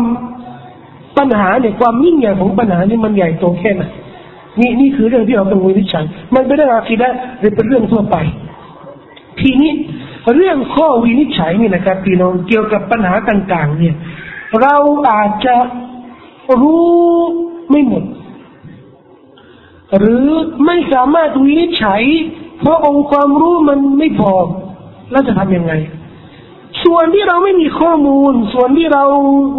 [1.17, 3.83] ปัญหาเนี่ยความยิ่งใหญ่ของปัญหานี่มันใหญ่โตแค่ไหน
[4.59, 6.05] นี่นี่คือเรื่องที่เราต้องวินิจฉัย
[6.35, 7.09] มันเป็นเรื่องอาคีดะ
[7.39, 8.15] หรือเป็นเรื่องทั่วไป
[9.39, 9.71] ทีนี้
[10.35, 13.95] เรื่องข้อวินิจฉัยนี่นะครับพี่น้องเกี่ยวกับปัญหาต่าง ๆ เนี่ย
[14.61, 14.75] เรา
[15.09, 15.55] อาจจะ
[16.61, 16.95] รู้
[17.69, 18.03] ไม่หมด
[19.97, 20.27] หรือ
[20.65, 22.01] ไม่สามารถวินิจฉัย
[22.59, 24.33] เพราะองค์ความรู้มันไม่พอ
[25.11, 25.73] เราจะทำยังไง
[26.83, 29.03] ส่วนที่เราไม่มีข้อมูล ส่วนที่เรา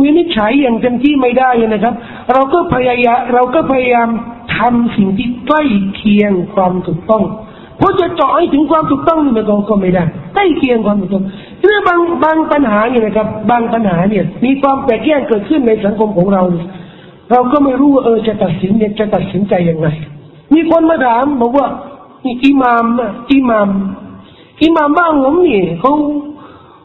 [0.03, 1.95] วินิจฉัยอย่างเต็มที่ไม่ได้นะครับ
[2.33, 4.09] เราก็พยายามเราก็พยายาม
[4.57, 5.63] ทำสิ่งที่ใกล้
[5.97, 7.25] เคียงความถูกต้อง
[7.79, 11.25] เพราะจะเจาะให้ถึงความถูกต้องนี่มันก็ไม่ได้ใกล้เคียงความถูกต้อง
[11.65, 16.43] เรื่องบางบางปัญหาเนี่ยนะครับ บางปัญหาเนี่ย มีความแตกแยกเกิดขึ้นในสังคมของเรา
[17.31, 19.89] เราก็ไม่รู้ว่าเออจะตัดสินเนี่ยจะตัดสินใจยังไง
[20.55, 21.67] มีคนมาถามบอกว่า
[22.45, 22.85] อิหมาม
[23.33, 23.69] อิหมาม
[24.63, 25.93] อิหมามบ้างผมนี่เขา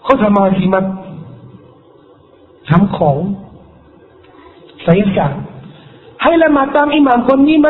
[0.03, 0.86] เขาทำมาสิมัน
[2.70, 3.18] ทำของ
[4.84, 5.44] ไสยศาสตร์
[6.24, 7.70] ให้ละมาตามอิหมามคนนี้ไหม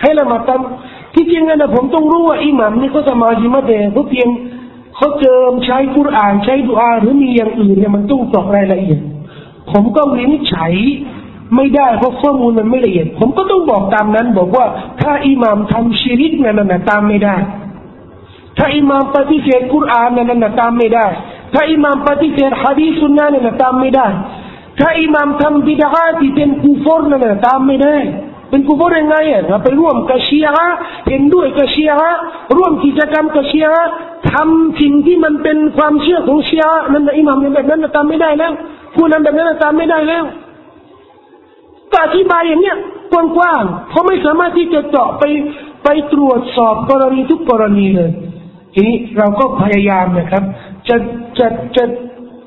[0.00, 0.60] ให้ละมาตาม
[1.14, 4.28] ที่จริงนะผมต้องรู้ว่าอิหมัมนี่เขาสมาธิมาแต่เขาเพียง
[4.96, 9.00] เขาเจิมใช้กุรอานใช้ดุอาหรือมีอย่างอื่นเนี่ยมันต้องตอกรายละเอียด
[9.70, 10.72] ผมก็วินิจฉัย
[11.56, 14.66] ไม่ได้เพราะข้อมูลมันไม่ละเอียด ผมก็ต้องบอกตามนั้น บอกว่า
[15.02, 17.36] ถ้าอิหมัมทำชีริกนั่นน่ะตามไม่ได้
[18.58, 21.06] ถ้าอิหมัมปฏิเสธกุรอานนั่นน่ะตามไม่ได้
[21.54, 24.06] ถ้าอิหมัมปฏิเสธฮะดีสุนนะนั่นน่ะตามไม่ได้
[24.80, 27.96] ถ้าอิหมัมทำบิดาที่เป็นกูฟอร์นั่นน่ะตามไม่ได้
[28.54, 30.68] เป็นกุฟรยังไงอะไปร่วมกับชีอะ
[31.08, 32.12] เห็นด้วยกับชีอะ
[32.56, 33.74] ร่วมกิจกรรมกับชีอะ
[34.32, 38.52] ทำสิ่งที่มันเป็นความเชื่อของเชีอะนั่นอิหมัมแบบนั้นตามไม่ได้แล้ว
[38.94, 40.24] ผู้นั้นแบบนั้นตามไม่ได้แล้ว
[41.92, 42.76] ก็อธิบายอย่างเนี้ย
[43.12, 45.24] กว้างๆเพราไม่สามารถที่จะเจาะไป
[45.84, 48.10] ไปตรวจสอบกรณีทุกกรณีเลย
[48.74, 50.42] ทีนี้เราก็พยายามนะครับ
[50.88, 50.96] จะ
[51.38, 51.84] จะจะ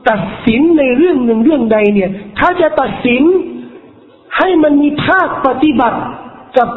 [0.09, 2.09] ตัดสินในเรื่องหนึ่งเรื่องใดเนี่ย
[2.39, 3.23] ถ้าจะตัดสิน
[4.37, 5.99] ให้มันมีภาคปฏิบัติ
[6.57, 6.69] กับ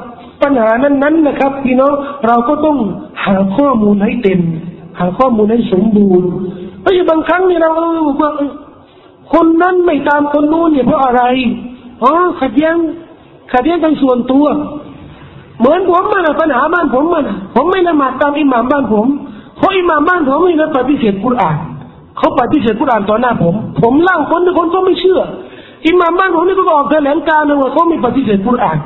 [0.42, 1.92] ปัญหานั้นๆนะครับพี่น้อง
[2.26, 2.76] เราก็ต้อง
[3.24, 4.40] หาข้อมูลให้เต็ม
[4.98, 6.28] หาข้อมูลให้สมบูรณ์
[6.80, 7.70] เพราะบางครั้งเนี่ยเรา
[8.08, 8.32] บอกว่า
[9.32, 11.22] คนนั้นไม่ตามคนนู้นเนี่ยเพราะอะไร
[12.02, 12.76] อ๋อขัดแย้ง
[13.52, 14.46] ขัดแย้งทางส่วนตัว
[15.58, 17.24] เหมือนผมมันปัญหาบ้านผมมัน
[17.54, 19.06] ผมไม่ละหมาดตามอิหม่ามบ้านผม
[19.58, 21.56] เพราะอิหม่ามบ้านผมนี่นะปฏิเสธกุรอาน
[22.18, 25.20] เขาปฏิเสธกุรอานต่อหน้าผม ผมเล่าคนทุกคนก็ไม่เชื่อ
[25.86, 28.78] อิหม่ามบ้านผมนี่ก็ออกแถลงการเลยว่าเขาไม่ปฏิเสธกุรอาน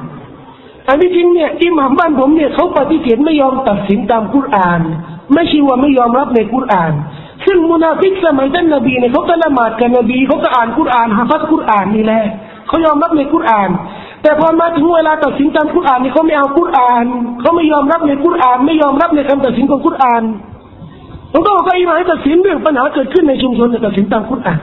[0.88, 4.80] อันนี้จริงเนี่ยอิหม่ามบ้านผมเนี่ยเขาปฏิเสธไม่ยอมตัดสินตามกุรอาน
[5.34, 6.92] ไม่ใช่ว่าไม่ยอมรับในกุรอาน
[7.46, 12.22] ซึ่งมุนาฟิกสมัยท่านนบีเนี่ยเขาก็ละหมาดกับนบีเขาก็อ่านกุรอานฮะฟัดกุรอานนี่แหละ
[12.68, 13.70] เขายอมรับในกุรอาน
[14.22, 17.06] แต่พอมาถึงเวลาตัดสินตามกุรอานนี่เขาไม่เอากุรอาน
[17.40, 20.22] เขาไม่ยอมรับในกุรอาน ไม่ยอมรับในคำตัดสินของกุรอาน
[21.32, 24.58] ผมก็บอกว่าอิหม่ามตัดสินเรื่องปัญหาเกิดขึ้นในชุมชนตัดสินตามกุรอาน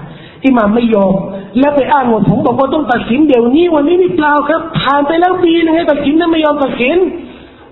[0.46, 1.14] อิหม่ามไม่ยอม
[1.60, 6.98] และไปอ้างว่าผมบอกว่าต้องตัดสินเดี๋ยวนี้วันนี้นี่เปล่าครับผ่านไปแล้วปีนึงให้ตัดสินนั้นไม่ยอมตัดสิน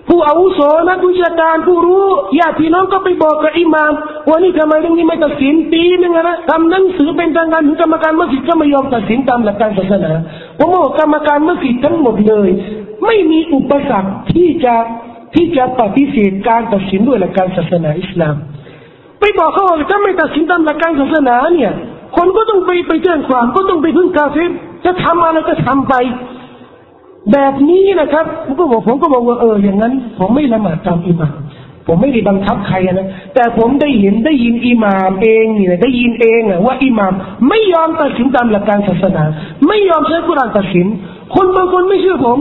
[0.08, 2.04] ผู้อาวุโสนักวิชาการผู้รู้
[2.38, 3.92] ญาติพี่น้องก็ไปบอกกับอิหม่าม
[4.28, 10.12] ว่านี่ทำไมเรื่องนี้ไม่ตัดสินปีนึงนะทำหนังสือเป็นทางการถึงกรรมการมัสยิดก็ไม่ยอมตัดสินตามหลักการศาสนา
[10.58, 12.48] ผมบอกกรรมการมัสยิดทั้งหมดเลย
[13.06, 14.74] ไม่มีอุปสรรคที่จะ
[15.34, 18.34] ที่จะปฏิเสธการตัดสินด้วยหลักการศาสนาอิสลาม
[19.20, 21.72] ไปบอกเขาว่าถ้าไม่ตัดสินตามหลักการศาสนาเนี่ย
[22.16, 24.40] คนก็ต้องไปไปแจ้งความก็ต้องไปพึ่งกาเฟร
[24.84, 25.94] จะทำอะไรก็ทำไป
[27.32, 31.34] แบบนี้นะครับผมก็บอกผมก็บอกว่าเอออย่างนั้น ผมไม่ละหมาดตามอิหม่าม
[31.86, 37.12] ผมไม่ได้บังคับใครนะแต่ผมได้เห็นได้ยินอิหมามเองนี่นะได้ยินเองอะว่าอิหมาม
[37.48, 39.24] ไม่ยอมตัดสินตามหลักการศาสนา
[39.66, 40.86] ไม่ยอมใช้กุรานตัดสิน
[41.34, 42.38] คนบางคนไม่เชื่อผม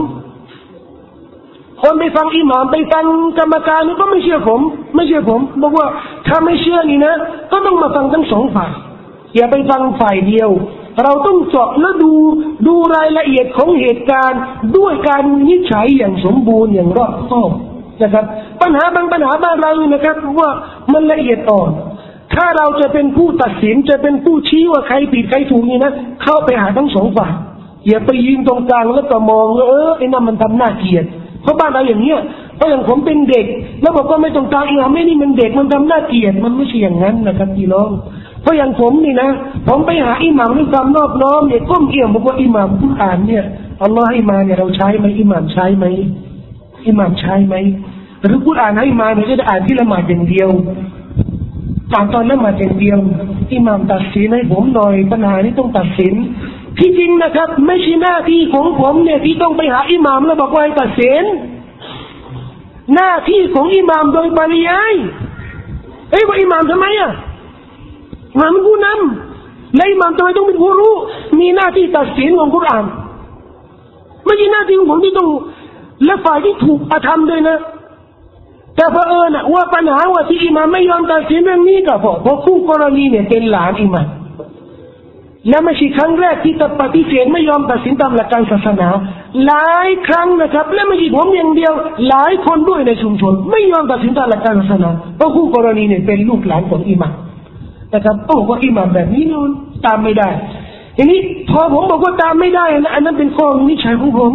[1.82, 3.06] คนไปฟังอิหมามไปฟัง
[3.40, 4.62] กรรมการนี่ก็ไม่เชื่อผม
[4.96, 5.88] ไม่เชื่อผม บอกว่า
[6.28, 7.14] ถ้าไม่เชื่อนี่นะ
[7.52, 8.72] ก็ต้องมาฟังทั้งสองฝ่าย
[9.36, 10.50] อย่าไปฟังฝ่ายเดียว
[11.04, 12.14] เราต้องเจาะและดู
[12.68, 14.42] ดูรายละเอียดของเหตุการณ์
[14.78, 17.52] ด้วยการนิจฉัยอย่างสมบูรณ์อย่างรอบคอบ
[18.02, 18.26] นะครับ
[18.62, 20.50] ปัญหาบางปัญหาบ้านเรานะครับว่า
[20.94, 21.70] มันละเอียดอ่อน
[22.36, 25.94] ถ้าเราจะเป็นผู้ตัดสินจะเป็นผู้ชี้ว่าใครผิดใครถูกนี่นะ
[26.24, 27.32] เข้าไปหาทั้งสองฝ่าย
[27.88, 31.06] อย่าไปยืนตรงกลางแล้วก็มองว่าเออไอ้นั่นมันทำหน้าเกียด
[31.44, 32.20] เพราะบ้านเราอย่างเนี้ย
[32.56, 33.46] เพราะอย่างผมเป็นเด็ก
[33.82, 37.90] แล้วบอกว่าไม่ตรงกลางอีกไม่นี่มันเด็กมันทำหน้าเกียดมันไม่ใช่อย่างนั้นนะครับพี่น้อง
[38.50, 39.30] เพราะอย่างผมนี่นะ
[39.68, 43.44] ผมไปหาอิหม่ามด้วยความนอบน้อมเนี่ยก้มเอี่ยมบอกว่าอิหม่มผู้อ่านเนี่ย
[43.84, 45.86] อัลลอฮ์ให้มาเนี่ยเราใช้ไหมอิหม่มใช้ไหม
[46.88, 47.56] อิหม่มใช้ไหม
[48.24, 50.50] หรือผู้อ่านให้มาเนี่ยจะอ่านที่ละหมาดอย่างเดียว
[51.94, 53.00] อ่านตอนละหมาดอย่างเดียว
[53.54, 56.14] อิหม่มตัดสินให้ผมหน่อยปัญหานี้ต้องตัดสิน
[56.80, 61.24] ที่จริงนะครับ ไม่ใช่หน้าที่ของผมเนี่ยที่ต้องไปหาอิหม่ามแล้วบอกว่าให้ตัดสิน
[62.96, 64.94] หน้าที่ของอิหม่ามโดยปริยาย
[66.12, 67.12] เอ้ยว่าอิหม่ามทำไมอะ
[68.40, 70.94] มามเป็นผู้นำและอิหม่ามทำไมต้องเป็นผู้รู้
[71.40, 72.86] มีหน้าที่ตัดสินของกุรอาน
[74.26, 75.28] ไม่ใช่หน้าที่ของผมที่ต้อง
[76.06, 77.58] และฝ่ายที่ถูกอาธรรมด้วยนะ
[78.76, 84.08] แต่เพอเอิญว่าปัญหาว่าที่อิหม่ามไม่ยอมตัดสินเรื่องนี้ก็เพราะเพราะคู่กรณีเนี่ยเป็นหลานอิหม่าม
[85.50, 88.88] และไม่ใช่ครั้งแรกที่ตัดปฏิเสธไม่ยอมตัดสินตามหลักการศาสนา
[89.46, 91.74] หลายครั้งนะครับ และไม่ใช่ผมอย่างเดียว
[92.10, 97.14] หลายคนด้วยในชุมชน ไม่ยอมตัดสินตามหลักการศาสนาเพราะคู่กรณีเนี่ยเป็นลูกหลานของอิหม่าม
[97.94, 99.52] นะครับต้องบอกว่าอิหม่ามแบบนี้นู่น
[99.86, 100.30] ตามไม่ได้
[100.98, 104.34] ทีนี้พอผมบอกว่าตามไม่ได้นะอันนั้นเป็นข้อวินิจฉัยของผม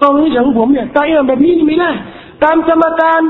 [0.00, 1.90] ข้อวินิจฉัยของผมเนี่ยตามอิหม่ามแบบนี้ไม่ได้
[2.44, 3.20] ตามกรรมการ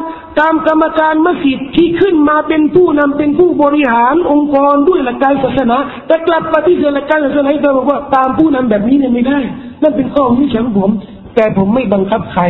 [0.41, 5.77] ตามกรรมการมัสยิดที่ขึ้นมาเป็นผู้นำเป็นผู้บริหารองค์กรด้วยหลักการศาสนา
[6.07, 9.39] แต่กลับปฏิเสธหลักการศาสนาให้บอกว่าตามผู้นำแบบนี้เนี่ยไม่ได้
[9.83, 10.91] นั่นเป็นข้อวินิจฉัยของผม
[11.35, 12.43] แต่ผมไม่บังคับใคร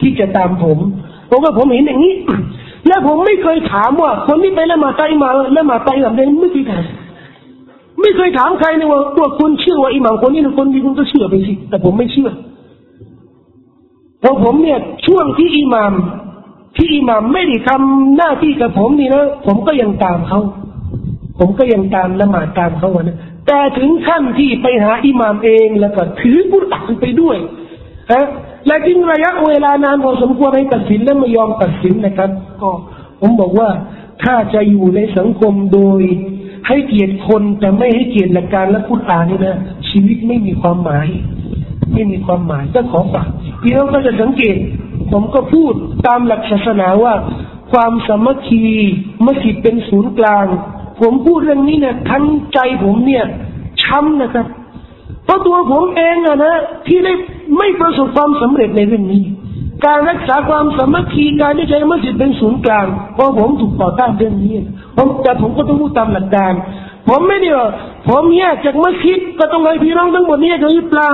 [0.00, 0.78] ที่จะตามผม
[1.30, 2.14] ผมว่าผมเห็นอย่างนี้
[2.86, 6.84] และผมไม่เคยถามว่าคนที่ไปละหมาดไตมาละหมาดไตแบบนี้ไม่เคยถาม
[8.00, 12.30] ไม่เคยถามใครนะว่าตัวคุณเชื่อว่าอิหม่ามคนนี้เป็นคนดีคุณก็เชื่อไปสิแต่ผมไม่เชื่อ
[14.20, 15.92] เพราะผมเนี่ยช่วงที่อิหมาม
[16.76, 20.40] ที่อิหมามไม่ได้ทำหน้าที่กับผมนี่นะผมก็ยังตามเขา
[21.38, 26.64] ผมก็ยังตามละหมาดตามเขาวนะแต่ถึงขั้นที่ไปหาอิหมามเองแล้วก็ถือกุร
[27.00, 27.36] ไปด้วย
[28.12, 28.24] ฮะ
[28.66, 32.30] และจึงระยะเวลานานพอสมควรให้ตัดสินและไม่ยอมตัดสินนะครับ
[32.62, 32.70] ก็
[33.20, 33.68] ผมบอกว่า
[34.24, 36.00] ถ้าจะอยู่ในสังคมโดย
[36.68, 41.08] ให้เกียรติคนแต่ไม่ให้เกียรติหลักการและกุรอานนี่นะชีวิตไม่มีความหมาย
[41.92, 43.28] ไม่มีความหมายก็ขอฝาก
[43.62, 44.56] พี่น้องก็จะสังเกต
[45.12, 45.72] ผมก็พูด
[46.06, 47.14] ตามหลักศาสนาว่า
[47.72, 48.62] ความสามัคคี
[49.24, 50.46] มัสยิดเป็นศูนย์กลาง
[51.00, 52.24] ผมพูดเรื่องนี้เนี่ยทั้ง
[52.54, 53.24] ใจผมเนี่ย
[53.82, 54.46] ช้ำนะครับ
[55.26, 56.54] เพราะตัวผมเองอะนะ
[56.86, 57.12] ที่ได้
[57.58, 59.24] ไม่ประสบความสำเร็จในเรื่องนี้
[59.86, 64.54] การรักษาความสามัคคีการที่ใช้มัสยิดเป็นศูนย์กลางเพราะผมถูกต่อต้านเรื่องนี้
[64.96, 66.52] ผมแต่ผมก็ต้องพูดตามหลักการ
[67.08, 67.68] ผมไม่ได้ว่า
[68.08, 71.10] ผมแยกจากมัสยิดก็ต้องให้พี่น้องทั้งหมดนี้กันหรือเปล่า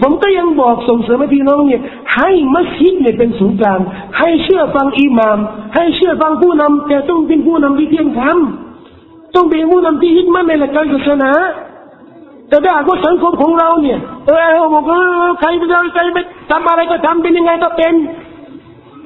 [0.00, 1.82] ผมก็ยังบอกส่งเสริมให้พี่น้องเนี่ย
[2.16, 3.80] ให้มัสยิดเนี่ยเป็นศูนย์กลาง
[4.18, 5.38] ให้เชื่อฟังอิหมาม
[5.74, 8.38] ให้เชื่อฟังผู้นำแต่ต้องเป็นผู้นำที่เที่ยงธรรม
[9.34, 11.30] ต้องเป็นผู้นำที่ยึดมั่นในหลักการศาสนา
[12.54, 15.00] แต่ถ้าหากว่าสังคมของเราเนี่ย เออบอกว่า
[15.40, 16.18] ใครจะใครไป
[16.50, 17.94] ทำอะไรก็ทำเป็นยังไงก็เป็น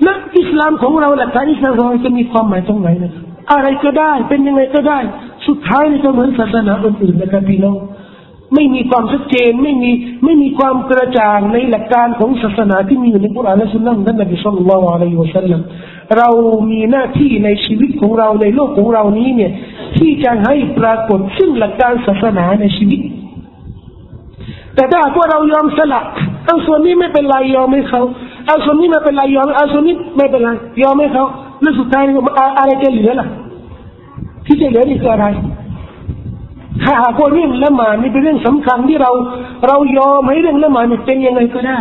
[0.03, 3.12] แล้วอิสลามของเราหลักการอิสลามเราจะมีความหมายตรงไหนนะ
[3.53, 4.99] อะไรก็ได้ เป็นยังไงก็ได้
[5.47, 7.77] สุดท้ายนี่ก็เหมือนศาสนาอื่นๆนะครับพี่น้อง
[8.55, 9.91] ไม่มีความชัดเจนไม่มี
[10.25, 15.61] ไม่มีความกระจ่างในหลักการของศาสนาที่มีอยู่ในกุรอานและสุนนะของท่านนบีสุลต่านละอะลัยฮิวะสัลลัม
[16.19, 16.29] เรา
[16.70, 19.53] มีหน้าที่ในชีวิตของเราในโลกของเรานี้เนี่ย
[19.99, 23.01] ที่จะให้ปรากฏซึ่งหลักการศาสนาในชีวิต
[24.78, 26.00] แต่ถ้าหากว่าเรายอมสละ
[26.46, 28.02] เอาส่วนนี้ไม่เป็นไรยอมให้เขา
[28.46, 30.50] เอาส่วนนี้ไม่เป็นไรยอมเอาส่วนนี้ไม่เป็นไร
[30.82, 31.24] ยอมให้เขา
[31.62, 32.05] แล้วสุดท้าย
[32.59, 33.28] อะไรจะเหลือล่ะ
[34.46, 35.26] ที่จะเหลือนี่คืออะไร
[36.82, 39.10] ถ้าหากว่าเรื่องละหมาดนี่เป็นเรื่องสำคัญที่เรา
[39.66, 41.78] เรายอมให้เรื่องละหมาดนี่เป็นยังไงก็ได้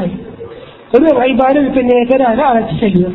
[0.99, 3.09] เรื่องไอ้บายนี่เป็นยังไงก็ได้แล้วอะไรที่จะเหลือ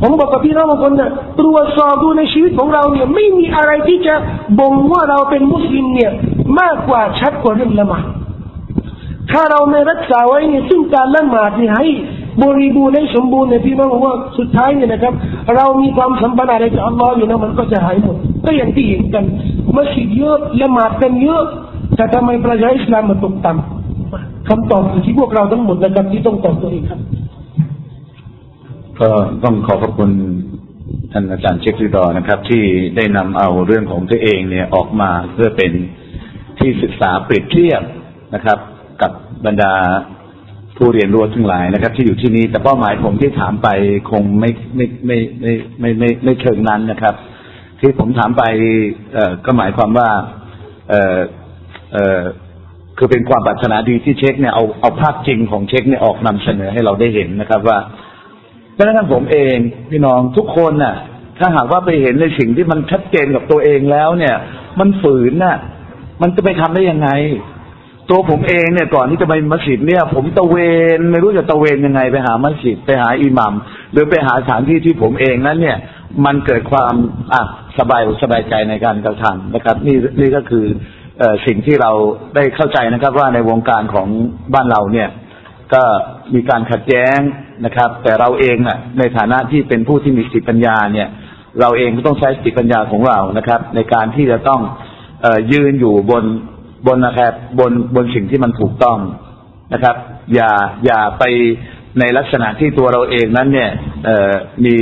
[0.00, 1.10] ผมบอกกับพี่น้องบางคนนี่ย
[1.40, 4.14] ตรวจสอบดูในชีวิตของเราเนี่ยไม่มีอะไรที่จะ
[4.58, 6.10] บ่งว่าเราเป็นมุสลิมเนี่ย
[6.60, 8.04] มากกว่าชัดกว่าเรื่องละหมาด
[9.30, 11.86] ถ้าเราไม่รักษาไว้เนี่ยซึ่งการละหมาดนี่ให้
[12.42, 15.14] บริบูรณ์ให้สมบูรณ์เนี่ยพี่น้องว่าสุดท้ายเนี่ยนะครับ
[15.56, 19.24] เรามีความสัมพันธ์อะไรกับอัลลอฮ์อยู่นะมันก็จะหายหมดก็อย่างที่เห็นกัน
[19.76, 21.42] มัสยิดเยอะละหมาดกันเยอะ
[21.96, 27.00] แต่ทำไมประชาอิสลามมันตกต่ำคำตอบอยู่ที่พวกเราทั้งหมดนะครับที่ต้องตอบตัวเองครับ
[29.00, 29.08] ก็
[29.44, 30.10] ต้องขอขอบคุณ
[31.12, 32.62] ท่านอาจารย์เชคริดอนะครับ ที่
[32.96, 35.72] ได้นำเอาเรื่องของตัวเองเนี่ยออกมาเพื่อเป็น
[36.58, 37.82] ที่ศึกษาเปรียบเทียบ
[38.34, 38.58] นะครับ
[39.02, 39.10] กับ
[39.46, 39.72] บรรดา
[40.76, 43.68] ผู้เรียนรู้ทั้งหลายนะครับ ที่อยู่ที่นี้แต่เป้าหมายผมที่ถามไป
[44.10, 47.14] คงไม่ไม่ไม่ไม่ไม่ไม่ไม่เชิงนั้นนะครับ
[47.80, 48.42] ที่ผมถามไป
[49.14, 50.08] เอ่อก็หมายความว่า
[50.88, 51.18] เอ่อ
[51.92, 52.22] เอ่อ
[52.98, 57.78] คือเป็นความปรารถนาดีที่เช็คเนี่ยเอาเอาภาพจริงของเช็คเนี่ยออกนำเสนอให้เราได้เห็นนะครับว่า
[58.74, 59.56] แม้กระทั่งผมเอง
[59.90, 60.96] พี่น้องทุกคนน่ะ
[61.38, 64.36] ถ้าหากว่าไปเห็นในสิ่งที่มันชัดเจนกับตัวเองแล้วเนี่ย
[64.80, 65.56] มันฝืนน่ะ
[66.22, 67.08] มันจะไปทำได้ยังไง
[68.10, 70.56] ตัวผมเองเนี่ยก่อนที่จะไปมัสยิดเนี่ย ผมตะเว
[70.98, 73.52] นไม่รู้จะตะเวนยังไงไปหามัสยิดไปหาอิหมัม
[73.92, 75.78] หรือไปหาสถานที่ที่ผมเองนั้นเนี่ย
[76.24, 76.94] มันเกิดความ
[77.32, 77.42] อะ
[77.78, 80.64] สบายสบายใจในการกระทำนะครับ นี่นี่ก็คือ
[81.18, 81.90] เออสิ่งที่เรา
[82.34, 84.08] ได้เข้าใจนะครับ ว่าในวงการของ
[84.54, 85.08] บ้านเราเนี่ย
[85.74, 85.82] ก็
[86.34, 87.18] มีการขัดแย้ง
[87.64, 91.08] นะครับ แต่เราเองอะในฐานะที่เป็นผู้ที่มีสติปัญญาเนี่ย
[91.60, 94.60] เราเองก็ต้องใช้สติปัญญาของเรานะครับ ในการที่จะต้อง
[95.22, 96.24] เออยืนอยู่บน
[96.86, 98.98] บนนะครับบนบนสิ่งที่มันถูกต้อง
[99.74, 99.96] นะครับ
[100.34, 100.50] อย่า
[100.86, 101.24] อย่าไป
[101.98, 103.70] ในลักษณะที่ตัวเราเองนั้นเนี่ย
[104.66, 104.76] มี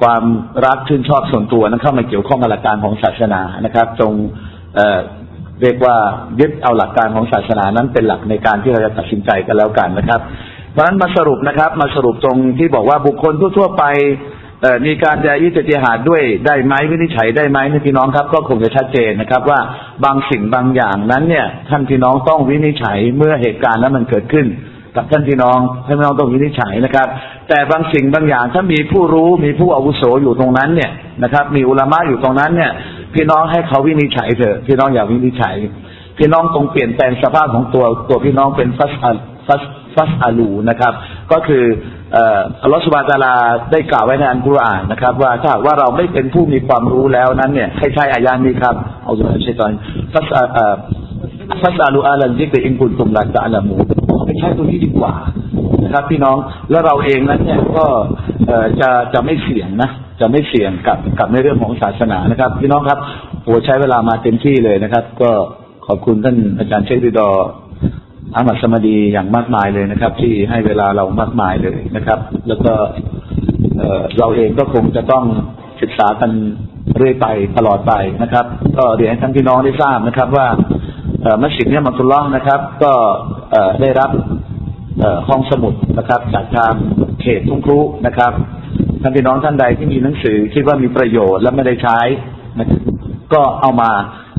[0.00, 0.22] ความ
[0.66, 4.12] รักชื่นชอบส่วนตัวนั้นเข้ามาเกี่ยวข้องกับหลักการของศาสนานะครับ จง
[4.74, 5.96] เเรียกว่า
[6.40, 10.20] ยึดเอาหลักการของศาสนานั้นเป็นหลักในการที่เราจะตัดสินใจกันแล้วกันนะครับ
[10.72, 13.84] เพราะฉะนั้นมาสรุปนะครับ มาสรุปตรงที่บอกว่าบุคคลทั่วๆไป
[14.86, 19.60] มีการจะยิจติหาดด้วยได้ไหมวินิจฉัยได้ไหมนี่พี่น้องครับ ก็คงจะชัดเจนนะครับว่า
[20.04, 24.46] บางสิ่งบางอย่างนั้นเนี่ย ท่านพี่น้องต้องวินิจฉัยเมื่อเหตุการณ์นั้นมันเกิดขึ้น
[24.96, 27.06] กับท่านพี่น้องท่านพี่น้องต้องวินิจฉัยนะครับ
[27.48, 30.90] แต่บางสิ่งบางอย่างถ้ามีผู้รู้มีผู้อาวุโสอยู่ตรงนั้นเนี่ย
[31.22, 32.72] นะครับ มีอุลามะอยู่ตรงนั้นเนี่ย
[33.14, 35.56] พี่น้องให้เขาวินิจฉัยเถอะพี่น้องอย่าวินิจฉัย
[36.18, 39.16] พี่น้องตรงเปลี่ยนแปลงสภาพของตัวตัวพี่น้องเป็นฟัสอัล
[39.46, 39.62] ฟัส
[39.94, 40.92] ฟัสอาลูนะครับ
[41.32, 41.64] ก็คือ
[42.62, 43.34] อัลลอฮฺสุบานตาลา
[43.72, 48.74] ได้กล่าวไว้ในอันกุรอานนะครับ ว่าถ้าว่าเราไม่เป็นผู้มีความรู้แล้วนั้นเนี่ยให้ใช้อายานี้ครับ
[49.04, 49.72] เอาตัวใช้ตอน
[50.12, 50.26] ฟัส
[51.62, 53.76] ฟัสอาลูอาลันยิกอินกุนตุมลาตะอัลามู
[54.26, 55.14] ให้ใช้ตัวนี้ดีกว่า
[55.84, 56.36] นะครับพี่น้อง
[56.70, 57.86] แล้วเราเองนั้นเนี่ยก็
[58.80, 59.90] จะจะไม่เสี่ยงนะ
[60.20, 62.98] จะไม่เสี่ยงกับกับในเรื่องของศาสนานะครับ พี่น้องครับ
[63.44, 65.30] โอ้ใช้เวลามาเต็มที่เลยนะครับ ก็
[65.86, 67.46] ขอบคุณท่านอาจารย์เชคดิดอร์
[68.34, 72.18] อามัดสมดีอย่างมากมายเลยนะครับ ที่ให้เวลาเรามากมายเลยนะครับ
[72.48, 72.72] แล้วก็
[74.18, 75.24] เราเองก็คงจะต้อง
[75.82, 76.30] ศึกษากัน
[76.96, 78.46] เรื่อยไปตลอดไปนะครับ
[78.78, 80.46] ก็เรียนให้ท่านพี่น้องได้ทราบนะครับ ว่า
[81.42, 82.92] มัสยิดเนี่ยมัตุลลอฮ์นะครับ ก็
[83.80, 84.10] ได้รับ
[85.28, 86.72] ห้องสมุดนะครับ จากทาง
[87.20, 88.32] เขตทุ่งครุนะครับ
[89.02, 91.98] ท่านพี่น้องท่านใดที่มีหนังสือคิดว่ามีประโยชน์และไม่ได้ใช้
[92.58, 92.80] นะครับ
[93.34, 93.90] ก็เอามา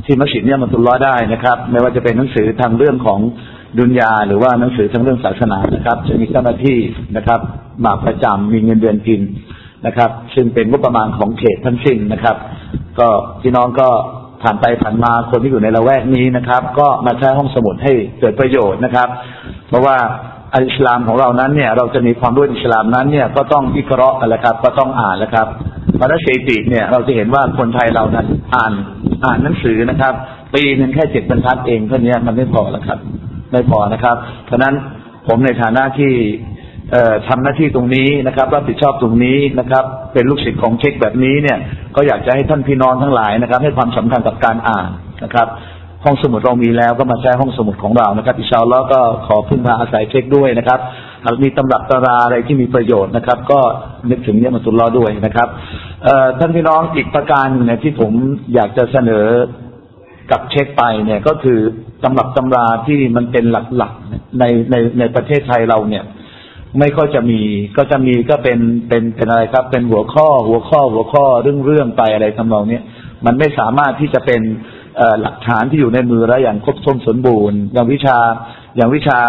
[0.06, 3.20] ที่มัสยิดเนี่ยมันตุลล้อได้นะครับ ไม่ว่าจะเป็นหนังสือทางเรื่องของ
[3.78, 6.78] ดุนยาหรือว่าหนังสือทางเรื่องศาสนานะครับ จะมีเจ้าหน้าที่
[7.16, 7.40] นะครับ
[7.84, 9.20] มาประจำมีเงินเดือนกิน
[9.86, 12.36] นะครับ ซึ่งเป็นงบประมาณของเขตทั้งสิ้นนะครับ
[12.98, 13.08] ก็
[13.42, 13.88] พี่น้องก็
[14.42, 19.08] ผ่านไปผ่านมาคนที่อยู่ในละแวกนี้นะครับ ก็มาใช้ห้องสมุดให้เกิดประโยชน์นะครับ
[19.68, 19.96] เพราะว่า
[20.54, 25.46] อิสลามของเรานั้นเนี่ย เราจะมีความรู้อิสลามนั้นเนี่ยก็ต้องวิเคราะกันแหละครับ ก็ต้องอ่านแหละครับ
[25.98, 28.72] พระสถิติเนี่ยเราจะเห็นว่าคนไทยเรานั้นอ่าน
[29.24, 30.14] อ่านหนังสือนะครับ
[30.54, 32.98] ปีหนึ่งแค่เจ็ดบรรทัดเองเท่านี้มันไม่พอแล้วครับ
[33.52, 34.16] ไม่พอนะครับ
[34.46, 34.74] เพราะนั้น
[35.26, 36.12] ผมในฐานะที่
[36.92, 41.58] เอ่อทำหน้าที่ตรงนี้นะครับ รับผิดชอบตรงนี้นะครับ เป็นลูกศิษย์ของเช็คแบบนี้เนี่ย
[41.96, 44.88] ก็อยากจะให้ท่านพี่น้องทั้งหลายนะครับ ให้ความสำคัญกับการอ่าน
[45.24, 45.48] นะครับ
[46.04, 50.80] ห้องสมุดเรามีแล้วก็มาใช้ห้องสมุดของเรานะครับอิชาอัลลอก็ขอพึ่งพาอาศัยเช็คด้วยนะครับ
[51.24, 53.60] หากมีตำรับตาราอะไรที่มีประโยชน์นะครับ ก็
[54.10, 55.48] นึกถึงเนี่ยมาตุลลอด้วยนะครับ
[56.38, 58.12] ท่านพี่น้องอีกประการหนึ่งเนี่ยที่ผม
[58.54, 59.26] อยากจะเสนอ
[60.30, 61.58] กับเช็คไปเนี่ยก็คือ
[62.02, 63.44] ตำรับตำราที่มันเป็น
[63.76, 66.04] หลักๆในในในประเทศไทยเราเนี่ย
[66.78, 67.40] ไม่ค่อยจะมี
[67.76, 72.82] ก็จะมีก็เป็นเป็นเป็นอะไรครับ เป็นหัวข้อหัวข้อหัวข้อเรื่องเรื่องไปอะไรทำนองเนี้ย
[73.26, 74.42] มันไม่สามารถที่จะเป็น
[75.22, 78.18] หลักฐานที่อยู่ในมือแล้วอย่างครบถ้วนสมบูรณ์ อย่างวิชา
[78.76, 79.20] อย่างวิชา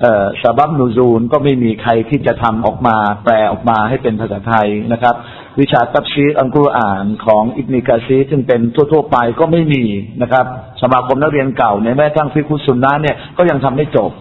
[0.00, 5.14] เอ่อซาบับนูซูลก็ไม่มีใครที่จะทำออกมา แปลออกมาให้เป็นภาษาไทยนะครับ
[5.60, 9.84] วิชาตับชีอัลกุรอานของอิบนิกาซีซึ่งเป็นทั่ว ๆ ไปก็ไม่มี
[10.22, 10.44] นะครับ
[10.82, 14.12] สมาคมนักเรียนเก่าเนี่ยแม้กระทั่งฟิกุสุนนะเนี่ยก็ยังทำไม่จบ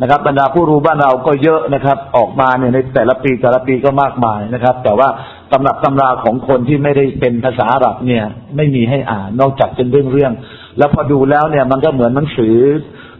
[0.00, 5.08] นะครับบรรดาผู้รู้บ้านเราก็เยอะนะครับ ออกมาเนี่ยในแต่ละปีแต่ละปีก็มากมายนะครับ แต่ว่า
[5.52, 8.24] ตำรับตำราของคนที่ไม่ได้เป็นภาษาอาหรับเนี่ย
[8.56, 12.56] ไม่มีให้อ่านนอกจากเป็นเรื่องเรื่องๆแล้วพอดูแล้วเนี่ยมันก็เหมือนหนังสือ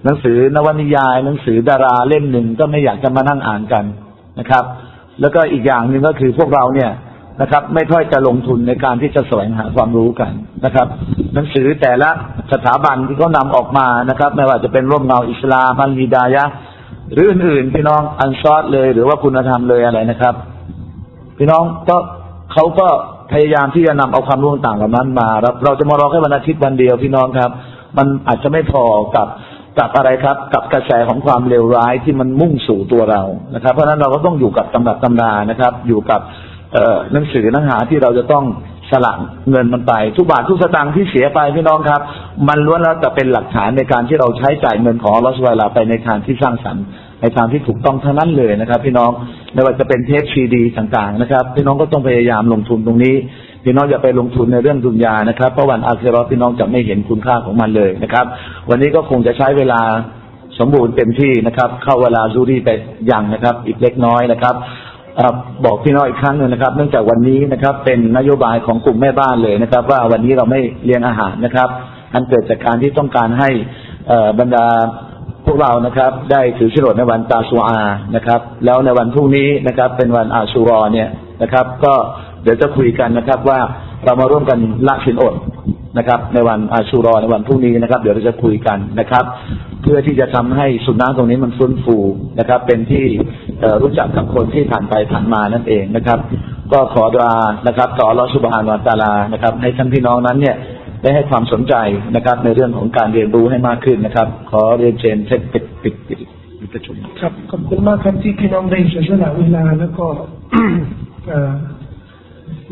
[0.05, 3.85] หนังสือนวนิยาย หนังสือดาราเล่มหนึ่งก็ไม่อยากจะมานั่งอ่านกัน
[4.39, 4.65] นะครับ
[5.21, 6.91] แล้วก็อีกอย่างหนึ่งก็คือพวกเราเนี่ย
[7.41, 10.33] นะครับ ไม่ค่อยจะลงทุนในการที่จะแสวงหาความรู้กัน
[10.65, 10.87] นะครับ
[11.35, 12.11] หนังสือแต่ละ
[12.53, 16.45] สถาบันที่เขานำออกมานะครับ ไม่ว่าจะเป็นร่มเงาอิสลามอัลฮิดายะ
[17.13, 20.35] หรืออื่นๆพี่น้องอันซอดเลย หรือว่าคุณธรรมเลยอะไรนะครับ
[21.39, 21.97] พี่น้องก็
[22.53, 22.89] เขาก็
[23.33, 27.51] พยายามที่จะนำเอาความรู้ต่างๆเหล่านั้นมาเราเราจะมารอแค่วันอาทิตย์วันเดียวพี่น้องครับ
[27.97, 28.85] มันอาจจะไม่พอ
[29.17, 29.29] กับ
[29.79, 33.23] กับอะไรครับ กับกระแสของความเลวร้ายที่มันมุ่งสู่ตัวเรา
[33.55, 36.21] นะครับ เพราะฉะนั้นเราก็ต้องอยู่กับตำรับตำรานะครับ อยู่กับ
[37.13, 38.45] หนังสือเนื้อหาที่เราจะต้อง
[38.91, 39.13] สละ
[39.51, 42.01] เงินมันไป ทุกบาททุกสตางค์ที่เสียไปพี่น้องครับ
[42.49, 46.85] มันล้วนแล้วแต่เป็นหลักฐานในการที่เราใช้จ่ายเงินของลอสุบไบร์ลาไปในทางที่สร้างสรรค์
[47.23, 49.11] ในทางที่ถูกต้องทั้งนั้นเลยนะครับ พี่น้อง
[49.55, 53.15] ไม่ว่าจะเป็นเทปซีดีต่างๆนะครับ พี่น้องก็ต้องพยายามลงทุนตรงนี้
[53.65, 58.27] พี่น้องอย่าไปลงทุนในเรื่องดุนยานะครับเพราะวันอาคิรอพี่น้องจะไม่เห็นคุณค่าของมันเลยนะครับ
[58.71, 59.81] วันนี้ก็คงจะใช้เวลา
[60.59, 62.71] สมบูรณ์เต็มที่นะครับ เข้าเวลาซูรีไป
[63.11, 64.55] ยังนะครับ อีกเล็กน้อยนะครับ
[65.65, 71.69] บอกพี่น้องอีกครั้งหนึ่งนะครับ เนื่องจากวันนี้นะครับ เป็นนโยบายของกลุ่มแม่บ้านเลยนะครับ ว่าวันนี้เราไม่เลี้ยงอาหารนะครับ
[72.15, 73.51] อันเกิดจากการที่ต้องการให้
[74.41, 74.67] บรรดา
[75.47, 77.81] พวกเรานะครับ ได้ถือฉลดในวันตาซูอา
[78.17, 81.09] นะครับ แล้วในวันพรุ่งนี้นะครับ เป็นวันอาชูรอเนี่ย
[81.43, 81.95] นะครับ ก็
[82.43, 83.61] เดี๋ยวจะคุยกันนะครับว่า
[84.05, 85.35] เรามาร่วมกันละสินอด
[85.99, 89.25] นะครับ ในวันอาชูรอในวันพรุ่งนี้นะครับ เดี๋ยวเราจะคุยกันนะครับ
[89.83, 91.97] เพื่อที่จะทำให้สุนัขตรงนี้มันฟื้นฟู
[92.39, 93.05] นะครับ เป็นที่
[93.83, 96.19] รู้จักกับคนที่ผ่านไปผ่านมานั่นเองนะครับ
[96.73, 97.37] ก็ขอดุอา
[97.67, 100.57] นะครับต่ออัลลอสุบฮานาอัลตาลานะครับ ให้ท่านพี่น้องนั้นเนี่ย
[101.03, 101.75] ได้ให้ความสนใจ
[102.17, 106.19] นะครับ ในเรื่องของการเรียนรู้ให้มากขึ้นนะครับ ขอเรียนเชิญเซตปิดปิดปิด
[106.59, 110.07] ปิดประชุมครับขอบคุณมากครับที่พี่น้องได้เสียสละเวลาแล้วก็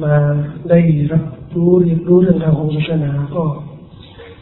[0.03, 0.15] มา
[0.69, 0.79] ได้
[1.13, 1.23] รับ
[1.56, 3.44] รู้เรียนรู้เรื่องราวของศาสนาก็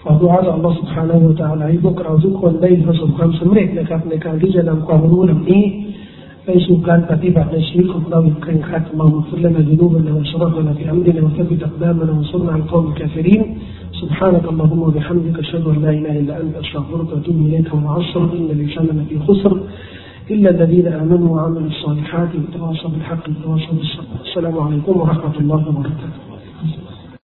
[0.03, 5.63] ขอดุอาต่อ Allah سبحانه และ تعالى ให้พวกเราทุกคนได้ประสบความสำเร็จนะครับ ในการที่จะนำความรู้เหล่านี้
[6.45, 13.43] ไปสู่การปฏิบัติในชีวิตของเราอย่างเคร่งครัดมาฝุลลาดินูบันวะชรบนะฟิอัมดินะวะทับิตอักดามนะวะสุรนะอัลกอมกาฟิริน
[14.01, 18.85] سبحانك اللهم وبحمدك أشهد أن لا إله إلا أنت أستغفرك وأتوب إليك والعصر إن الإنسان
[18.97, 19.53] لفي خسر
[20.33, 26.22] إلا الذين آمنوا وعملوا الصالحات وتواصوا بالحق وتواصوا بالصبر السلام عليكم ورحمة الله وبركاته